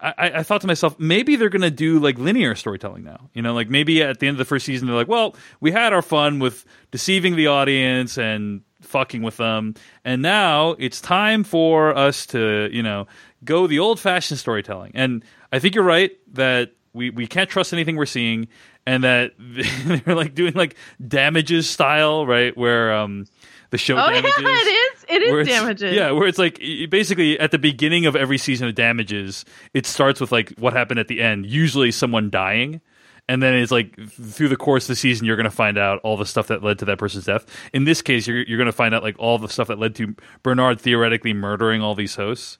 I, 0.00 0.14
I 0.36 0.42
thought 0.44 0.60
to 0.60 0.68
myself, 0.68 1.00
maybe 1.00 1.34
they're 1.34 1.48
going 1.48 1.62
to 1.62 1.70
do 1.70 1.98
like 1.98 2.16
linear 2.16 2.54
storytelling 2.54 3.02
now. 3.02 3.28
You 3.34 3.42
know, 3.42 3.54
like 3.54 3.68
maybe 3.68 4.00
at 4.00 4.20
the 4.20 4.28
end 4.28 4.34
of 4.36 4.38
the 4.38 4.44
first 4.44 4.64
season, 4.64 4.86
they're 4.86 4.94
like, 4.94 5.08
well, 5.08 5.34
we 5.60 5.72
had 5.72 5.92
our 5.92 6.02
fun 6.02 6.38
with 6.38 6.64
deceiving 6.92 7.34
the 7.34 7.48
audience 7.48 8.18
and 8.18 8.62
fucking 8.92 9.22
with 9.22 9.38
them, 9.38 9.74
and 10.04 10.22
now 10.22 10.76
it's 10.78 11.00
time 11.00 11.42
for 11.42 11.96
us 11.96 12.26
to, 12.26 12.68
you 12.70 12.82
know, 12.82 13.06
go 13.44 13.66
the 13.66 13.80
old 13.80 13.98
fashioned 13.98 14.38
storytelling. 14.38 14.92
And 14.94 15.24
I 15.50 15.58
think 15.58 15.74
you're 15.74 15.84
right 15.84 16.12
that 16.34 16.72
we, 16.92 17.10
we 17.10 17.26
can't 17.26 17.50
trust 17.50 17.72
anything 17.72 17.96
we're 17.96 18.06
seeing, 18.06 18.48
and 18.86 19.02
that 19.04 19.32
they're 20.04 20.14
like 20.14 20.34
doing 20.34 20.54
like 20.54 20.76
damages 21.06 21.68
style, 21.68 22.26
right? 22.26 22.56
Where 22.56 22.94
um, 22.94 23.26
the 23.70 23.78
show 23.78 23.94
oh 23.94 24.10
damages 24.10 24.32
yeah, 24.38 24.48
it 24.48 24.66
is, 24.68 25.04
it 25.08 25.22
is 25.22 25.48
damages. 25.48 25.96
Yeah, 25.96 26.12
where 26.12 26.28
it's 26.28 26.38
like 26.38 26.58
basically 26.90 27.40
at 27.40 27.50
the 27.50 27.58
beginning 27.58 28.06
of 28.06 28.14
every 28.14 28.38
season 28.38 28.68
of 28.68 28.74
Damages, 28.74 29.44
it 29.74 29.86
starts 29.86 30.20
with 30.20 30.30
like 30.30 30.52
what 30.58 30.74
happened 30.74 31.00
at 31.00 31.08
the 31.08 31.20
end, 31.20 31.46
usually 31.46 31.90
someone 31.90 32.30
dying. 32.30 32.80
And 33.28 33.42
then 33.42 33.54
it's 33.54 33.72
like 33.72 33.96
through 34.10 34.48
the 34.48 34.56
course 34.56 34.84
of 34.84 34.88
the 34.88 34.96
season, 34.96 35.26
you're 35.26 35.36
going 35.36 35.44
to 35.44 35.50
find 35.50 35.78
out 35.78 36.00
all 36.02 36.16
the 36.16 36.26
stuff 36.26 36.48
that 36.48 36.62
led 36.62 36.78
to 36.80 36.84
that 36.86 36.98
person's 36.98 37.24
death. 37.24 37.46
In 37.72 37.84
this 37.84 38.02
case, 38.02 38.26
you're, 38.26 38.42
you're 38.42 38.58
going 38.58 38.66
to 38.66 38.72
find 38.72 38.94
out 38.94 39.02
like 39.02 39.18
all 39.18 39.38
the 39.38 39.48
stuff 39.48 39.68
that 39.68 39.78
led 39.78 39.94
to 39.96 40.14
Bernard 40.42 40.80
theoretically 40.80 41.32
murdering 41.32 41.82
all 41.82 41.94
these 41.94 42.16
hosts. 42.16 42.58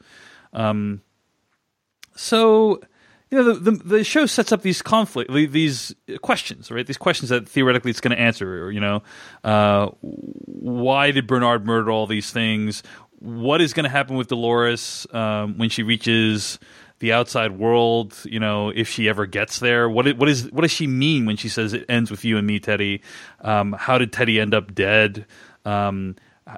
Um, 0.53 1.03
so 2.15 2.81
you 3.31 3.39
know 3.39 3.55
the, 3.55 3.71
the 3.71 3.85
the 3.85 4.05
show 4.05 4.27
sets 4.27 4.53
up 4.53 4.61
these 4.61 4.83
conflict 4.83 5.33
these 5.33 5.95
questions 6.21 6.71
right 6.71 6.87
these 6.87 6.99
questions 6.99 7.31
that 7.31 7.49
theoretically 7.49 7.91
it's 7.91 8.01
going 8.01 8.15
to 8.15 8.21
answer 8.21 8.71
you 8.71 8.79
know 8.81 9.03
uh, 9.43 9.87
why 10.03 11.11
did 11.11 11.27
bernard 11.27 11.65
murder 11.65 11.91
all 11.91 12.07
these 12.07 12.31
things 12.31 12.83
what 13.21 13.63
is 13.63 13.73
going 13.73 13.85
to 13.85 13.91
happen 13.91 14.17
with 14.17 14.29
dolores 14.29 15.07
um, 15.13 15.57
when 15.57 15.71
she 15.71 15.83
reaches 15.83 16.59
the 17.03 17.13
outside 17.13 17.59
world 17.59 18.17
you 18.25 18.39
know 18.39 18.71
if 18.71 18.89
she 18.89 19.09
ever 19.09 19.27
gets 19.27 19.59
there 19.59 19.89
what 19.89 20.17
what 20.17 20.29
is 20.29 20.51
what 20.53 20.63
does 20.63 20.71
she 20.71 20.87
mean 20.87 21.27
when 21.27 21.37
she 21.37 21.49
says 21.49 21.73
it 21.73 21.85
ends 21.89 22.11
with 22.11 22.25
you 22.25 22.39
and 22.39 22.47
me 22.47 22.59
teddy 22.59 23.03
um, 23.41 23.73
how 23.73 23.99
did 23.99 24.13
teddy 24.13 24.39
end 24.41 24.55
up 24.55 24.73
dead 24.73 25.27
um, 25.65 26.15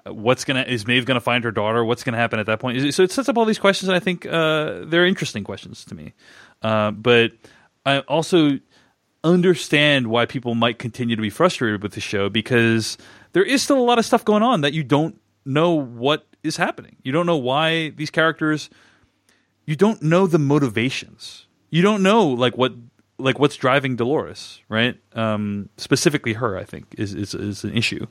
what's 0.07 0.45
gonna 0.45 0.63
is 0.63 0.87
Maeve 0.87 1.05
gonna 1.05 1.21
find 1.21 1.45
her 1.45 1.51
daughter? 1.51 1.85
What's 1.85 2.05
gonna 2.05 2.17
happen 2.17 2.39
at 2.39 2.47
that 2.47 2.59
point? 2.59 2.95
So 2.95 3.03
it 3.03 3.13
sets 3.13 3.29
up 3.29 3.37
all 3.37 3.45
these 3.45 3.59
questions, 3.59 3.89
and 3.89 3.97
I 3.97 4.01
think 4.01 4.27
uh, 4.27 4.85
they're 4.87 5.07
interesting 5.07 5.45
questions 5.45 5.85
to 5.87 5.95
me. 5.95 6.15
Uh, 6.63 6.91
but 6.91 7.33
I 7.85 8.01
also 8.01 8.59
understand 9.23 10.07
why 10.07 10.27
people 10.27 10.55
might 10.55 10.79
continue 10.79 11.17
to 11.17 11.23
be 11.23 11.31
frustrated 11.31 11.83
with 11.83 11.93
the 11.93 12.01
show 12.01 12.29
because 12.29 12.99
there 13.33 13.45
is 13.45 13.63
still 13.63 13.79
a 13.79 13.85
lot 13.85 13.99
of 13.99 14.05
stuff 14.05 14.25
going 14.25 14.43
on 14.43 14.63
that 14.63 14.73
you 14.73 14.83
don't 14.83 15.21
know 15.45 15.73
what 15.73 16.27
is 16.43 16.57
happening. 16.57 16.97
You 17.03 17.13
don't 17.13 17.27
know 17.27 17.37
why 17.37 17.91
these 17.91 18.11
characters. 18.11 18.71
You 19.67 19.77
don't 19.77 20.03
know 20.03 20.27
the 20.27 20.39
motivations. 20.39 21.47
You 21.71 21.83
don't 21.83 22.03
know 22.03 22.27
like 22.27 22.57
what 22.57 22.73
like 23.19 23.39
what's 23.39 23.57
driving 23.57 23.97
Dolores, 23.97 24.61
right? 24.69 24.97
Um, 25.15 25.69
specifically, 25.77 26.35
her, 26.35 26.57
I 26.59 26.65
think, 26.65 26.95
is 26.99 27.15
is, 27.15 27.35
is 27.35 27.65
an 27.65 27.77
issue. 27.77 28.07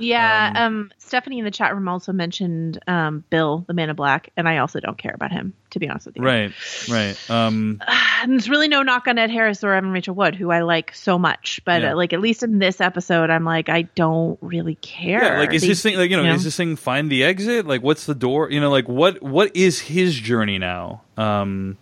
Yeah, 0.00 0.52
um, 0.56 0.90
Stephanie 0.98 1.38
in 1.38 1.44
the 1.44 1.50
chat 1.50 1.74
room 1.74 1.88
also 1.88 2.12
mentioned 2.12 2.78
um, 2.86 3.22
Bill, 3.30 3.64
the 3.68 3.74
Man 3.74 3.90
in 3.90 3.96
Black, 3.96 4.30
and 4.36 4.48
I 4.48 4.58
also 4.58 4.80
don't 4.80 4.98
care 4.98 5.12
about 5.14 5.30
him, 5.32 5.52
to 5.70 5.78
be 5.78 5.88
honest 5.88 6.06
with 6.06 6.16
you. 6.16 6.22
Right, 6.22 6.52
right. 6.88 7.16
Um, 7.30 7.80
And 8.22 8.32
there's 8.32 8.50
really 8.50 8.68
no 8.68 8.82
knock 8.82 9.06
on 9.08 9.16
Ed 9.16 9.30
Harris 9.30 9.64
or 9.64 9.72
Evan 9.72 9.92
Rachel 9.92 10.14
Wood, 10.14 10.34
who 10.34 10.50
I 10.50 10.60
like 10.60 10.94
so 10.94 11.18
much, 11.18 11.60
but 11.64 11.80
Yeah. 11.82 11.92
uh, 11.92 11.96
like 11.96 12.12
at 12.12 12.20
least 12.20 12.42
in 12.42 12.58
this 12.58 12.80
episode, 12.80 13.30
I'm 13.30 13.44
like 13.44 13.68
I 13.70 13.82
don't 13.82 14.38
really 14.42 14.74
care. 14.74 15.22
yeah, 15.22 15.38
like 15.38 15.54
is 15.54 15.62
this 15.62 15.82
thing 15.82 15.96
like 15.96 16.10
you 16.10 16.16
know, 16.18 16.24
you 16.24 16.32
is 16.32 16.44
this 16.44 16.56
thing 16.56 16.76
find 16.76 17.10
the 17.10 17.24
exit? 17.24 17.66
Like 17.66 17.82
what's 17.82 18.04
the 18.04 18.14
door? 18.14 18.50
You 18.50 18.60
know, 18.60 18.70
like 18.70 18.88
what 18.88 19.22
what 19.22 19.54
is 19.56 19.80
his 19.80 20.14
journey 20.14 20.58
now? 20.58 21.02
Um, 21.16 21.78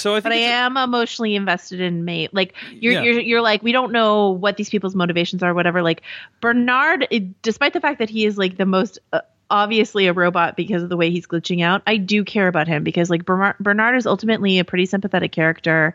so 0.00 0.14
I 0.14 0.20
but 0.20 0.32
I 0.32 0.36
am 0.36 0.76
emotionally 0.76 1.34
invested 1.36 1.80
in 1.80 2.04
Maeve. 2.04 2.30
Like 2.32 2.54
you're, 2.72 2.92
Yeah. 2.94 3.02
you're, 3.02 3.20
you're 3.20 3.42
like 3.42 3.62
we 3.62 3.72
don't 3.72 3.92
know 3.92 4.30
what 4.30 4.56
these 4.56 4.70
people's 4.70 4.94
motivations 4.94 5.42
are, 5.42 5.54
whatever. 5.54 5.82
Like 5.82 6.02
Bernard, 6.40 7.06
it, 7.10 7.42
despite 7.42 7.72
the 7.72 7.80
fact 7.80 7.98
that 7.98 8.10
he 8.10 8.24
is 8.24 8.38
like 8.38 8.56
the 8.56 8.66
most 8.66 8.98
uh, 9.12 9.20
obviously 9.50 10.06
a 10.06 10.12
robot 10.12 10.56
because 10.56 10.82
of 10.82 10.88
the 10.88 10.96
way 10.96 11.10
he's 11.10 11.26
glitching 11.26 11.62
out, 11.62 11.82
I 11.86 11.96
do 11.96 12.24
care 12.24 12.48
about 12.48 12.68
him 12.68 12.84
because 12.84 13.10
like 13.10 13.24
Bernard, 13.24 13.56
Bernard 13.58 13.96
is 13.96 14.06
ultimately 14.06 14.58
a 14.58 14.64
pretty 14.64 14.86
sympathetic 14.86 15.32
character. 15.32 15.94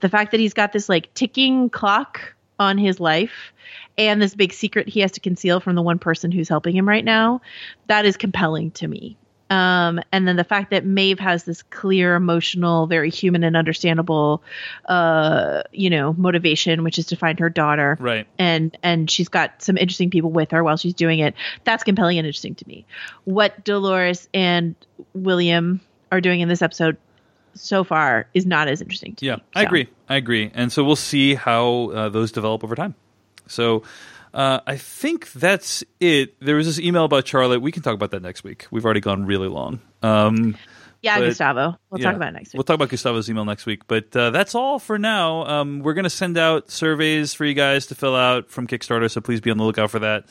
The 0.00 0.08
fact 0.08 0.32
that 0.32 0.40
he's 0.40 0.54
got 0.54 0.72
this 0.72 0.88
like 0.88 1.12
ticking 1.14 1.70
clock 1.70 2.34
on 2.58 2.76
his 2.76 2.98
life 2.98 3.52
and 3.96 4.20
this 4.20 4.34
big 4.34 4.52
secret 4.52 4.88
he 4.88 5.00
has 5.00 5.12
to 5.12 5.20
conceal 5.20 5.60
from 5.60 5.76
the 5.76 5.82
one 5.82 5.98
person 5.98 6.32
who's 6.32 6.48
helping 6.48 6.76
him 6.76 6.88
right 6.88 7.04
now, 7.04 7.40
that 7.86 8.04
is 8.04 8.16
compelling 8.16 8.70
to 8.72 8.88
me. 8.88 9.16
Um, 9.50 10.00
and 10.12 10.28
then 10.28 10.36
the 10.36 10.44
fact 10.44 10.70
that 10.70 10.84
Maeve 10.84 11.18
has 11.18 11.44
this 11.44 11.62
clear, 11.62 12.14
emotional, 12.14 12.86
very 12.86 13.10
human 13.10 13.42
and 13.44 13.56
understandable, 13.56 14.42
uh, 14.86 15.62
you 15.72 15.88
know, 15.88 16.12
motivation, 16.18 16.84
which 16.84 16.98
is 16.98 17.06
to 17.06 17.16
find 17.16 17.38
her 17.40 17.48
daughter, 17.48 17.96
right. 18.00 18.26
and 18.38 18.76
and 18.82 19.10
she's 19.10 19.28
got 19.28 19.62
some 19.62 19.76
interesting 19.78 20.10
people 20.10 20.30
with 20.30 20.50
her 20.50 20.62
while 20.62 20.76
she's 20.76 20.94
doing 20.94 21.18
it. 21.20 21.34
That's 21.64 21.82
compelling 21.82 22.18
and 22.18 22.26
interesting 22.26 22.54
to 22.56 22.68
me. 22.68 22.84
What 23.24 23.64
Dolores 23.64 24.28
and 24.34 24.74
William 25.14 25.80
are 26.12 26.20
doing 26.20 26.40
in 26.40 26.48
this 26.48 26.60
episode 26.62 26.96
so 27.54 27.84
far 27.84 28.26
is 28.34 28.46
not 28.46 28.68
as 28.68 28.80
interesting 28.80 29.14
to 29.16 29.26
Yeah, 29.26 29.36
me. 29.36 29.42
I 29.56 29.62
So- 29.62 29.66
agree. 29.66 29.88
I 30.08 30.16
agree. 30.16 30.50
And 30.54 30.70
so 30.70 30.84
we'll 30.84 30.96
see 30.96 31.34
how 31.34 31.90
uh, 31.90 32.08
those 32.08 32.32
develop 32.32 32.62
over 32.64 32.74
time. 32.74 32.94
So 33.46 33.82
uh, 34.34 34.60
I 34.66 34.76
think 34.76 35.32
that's 35.32 35.84
it. 36.00 36.38
There 36.40 36.56
was 36.56 36.66
this 36.66 36.78
email 36.78 37.04
about 37.04 37.26
Charlotte. 37.26 37.60
We 37.60 37.72
can 37.72 37.82
talk 37.82 37.94
about 37.94 38.10
that 38.12 38.22
next 38.22 38.44
week. 38.44 38.66
We've 38.70 38.84
already 38.84 39.00
gone 39.00 39.24
really 39.26 39.48
long. 39.48 39.80
Um, 40.02 40.56
Yeah, 41.00 41.18
But- 41.20 41.26
Gustavo. 41.26 41.78
We'll 41.90 42.00
yeah, 42.00 42.06
talk 42.08 42.16
about 42.16 42.28
it 42.30 42.32
next 42.32 42.48
week. 42.52 42.58
We'll 42.58 42.64
talk 42.64 42.74
about 42.74 42.88
Gustavo's 42.88 43.30
email 43.30 43.44
next 43.44 43.66
week. 43.66 43.86
But 43.86 44.14
uh, 44.16 44.30
that's 44.30 44.54
all 44.56 44.78
for 44.80 44.98
now. 44.98 45.46
Um, 45.46 45.78
we're 45.80 45.94
going 45.94 46.04
to 46.04 46.10
send 46.10 46.36
out 46.36 46.70
surveys 46.72 47.34
for 47.34 47.44
you 47.44 47.54
guys 47.54 47.86
to 47.86 47.94
fill 47.94 48.16
out 48.16 48.50
from 48.50 48.66
Kickstarter, 48.66 49.08
so 49.08 49.20
please 49.20 49.40
be 49.40 49.50
on 49.52 49.58
the 49.58 49.64
lookout 49.64 49.90
for 49.92 50.00
that. 50.00 50.24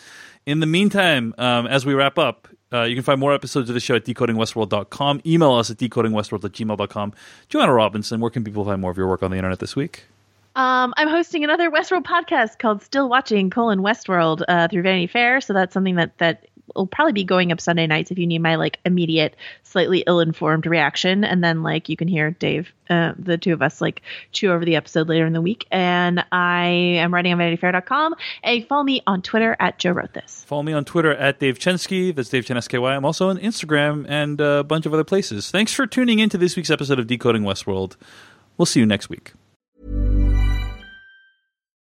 In 0.45 0.59
the 0.59 0.65
meantime, 0.65 1.33
um, 1.37 1.67
as 1.67 1.85
we 1.85 1.93
wrap 1.93 2.17
up, 2.17 2.47
Uh, 2.69 2.81
you 2.83 2.95
can 2.95 3.03
find 3.03 3.17
more 3.17 3.33
episodes 3.33 3.69
of 3.69 3.73
the 3.75 3.79
show 3.79 3.95
at 3.95 4.03
decodingwestworld.com. 4.03 5.21
Email 5.25 5.53
us 5.53 5.71
at 5.71 5.77
decodingwestworld 5.77 6.43
at 6.43 6.51
gmail.com. 6.51 7.13
Joanna 7.47 7.73
Robinson, 7.73 8.19
where 8.19 8.29
can 8.29 8.43
people 8.43 8.65
find 8.65 8.81
more 8.81 8.91
of 8.91 8.97
your 8.97 9.07
work 9.07 9.23
on 9.23 9.31
the 9.31 9.37
internet 9.37 9.59
this 9.59 9.73
week? 9.77 10.03
Um, 10.57 10.95
I'm 10.97 11.07
hosting 11.07 11.43
another 11.43 11.69
Westworld 11.69 12.03
podcast 12.03 12.57
called 12.57 12.81
Still 12.81 13.07
Watching 13.07 13.51
colon 13.51 13.81
Westworld 13.81 14.41
uh, 14.47 14.67
through 14.67 14.81
Vanity 14.81 15.05
Fair. 15.05 15.39
So 15.39 15.53
that's 15.53 15.71
something 15.71 15.97
that 15.97 16.17
that 16.17 16.47
will 16.75 16.87
probably 16.87 17.13
be 17.13 17.23
going 17.23 17.51
up 17.51 17.61
Sunday 17.61 17.85
nights 17.85 18.09
if 18.09 18.17
you 18.17 18.25
need 18.25 18.39
my 18.39 18.55
like 18.55 18.79
immediate, 18.83 19.35
slightly 19.61 20.03
ill-informed 20.07 20.65
reaction, 20.65 21.23
and 21.23 21.43
then 21.43 21.61
like 21.61 21.89
you 21.89 21.95
can 21.95 22.07
hear 22.07 22.31
Dave, 22.31 22.73
uh, 22.89 23.13
the 23.19 23.37
two 23.37 23.53
of 23.53 23.61
us 23.61 23.81
like 23.81 24.01
chew 24.31 24.51
over 24.51 24.65
the 24.65 24.75
episode 24.75 25.07
later 25.07 25.27
in 25.27 25.33
the 25.33 25.41
week. 25.41 25.67
And 25.69 26.25
I 26.31 26.65
am 26.65 27.13
writing 27.13 27.33
on 27.33 27.37
VanityFair.com. 27.37 28.15
And 28.43 28.67
follow 28.67 28.83
me 28.83 29.03
on 29.05 29.21
Twitter 29.21 29.55
at 29.59 29.77
Joe 29.77 29.91
Wrote 29.91 30.13
This. 30.13 30.43
Follow 30.47 30.63
me 30.63 30.73
on 30.73 30.85
Twitter 30.85 31.13
at 31.13 31.39
Dave 31.39 31.59
Chensky. 31.59 32.15
That's 32.15 32.29
Dave 32.29 32.47
Chen 32.47 32.59
SKY. 32.59 32.95
I'm 32.95 33.05
also 33.05 33.29
on 33.29 33.37
Instagram 33.37 34.07
and 34.09 34.41
a 34.41 34.63
bunch 34.63 34.87
of 34.87 34.93
other 34.95 35.03
places. 35.03 35.51
Thanks 35.51 35.71
for 35.71 35.85
tuning 35.85 36.17
in 36.17 36.29
to 36.29 36.37
this 36.39 36.55
week's 36.55 36.71
episode 36.71 36.97
of 36.97 37.05
Decoding 37.05 37.43
Westworld. 37.43 37.95
We'll 38.57 38.65
see 38.65 38.79
you 38.79 38.87
next 38.87 39.07
week. 39.07 39.33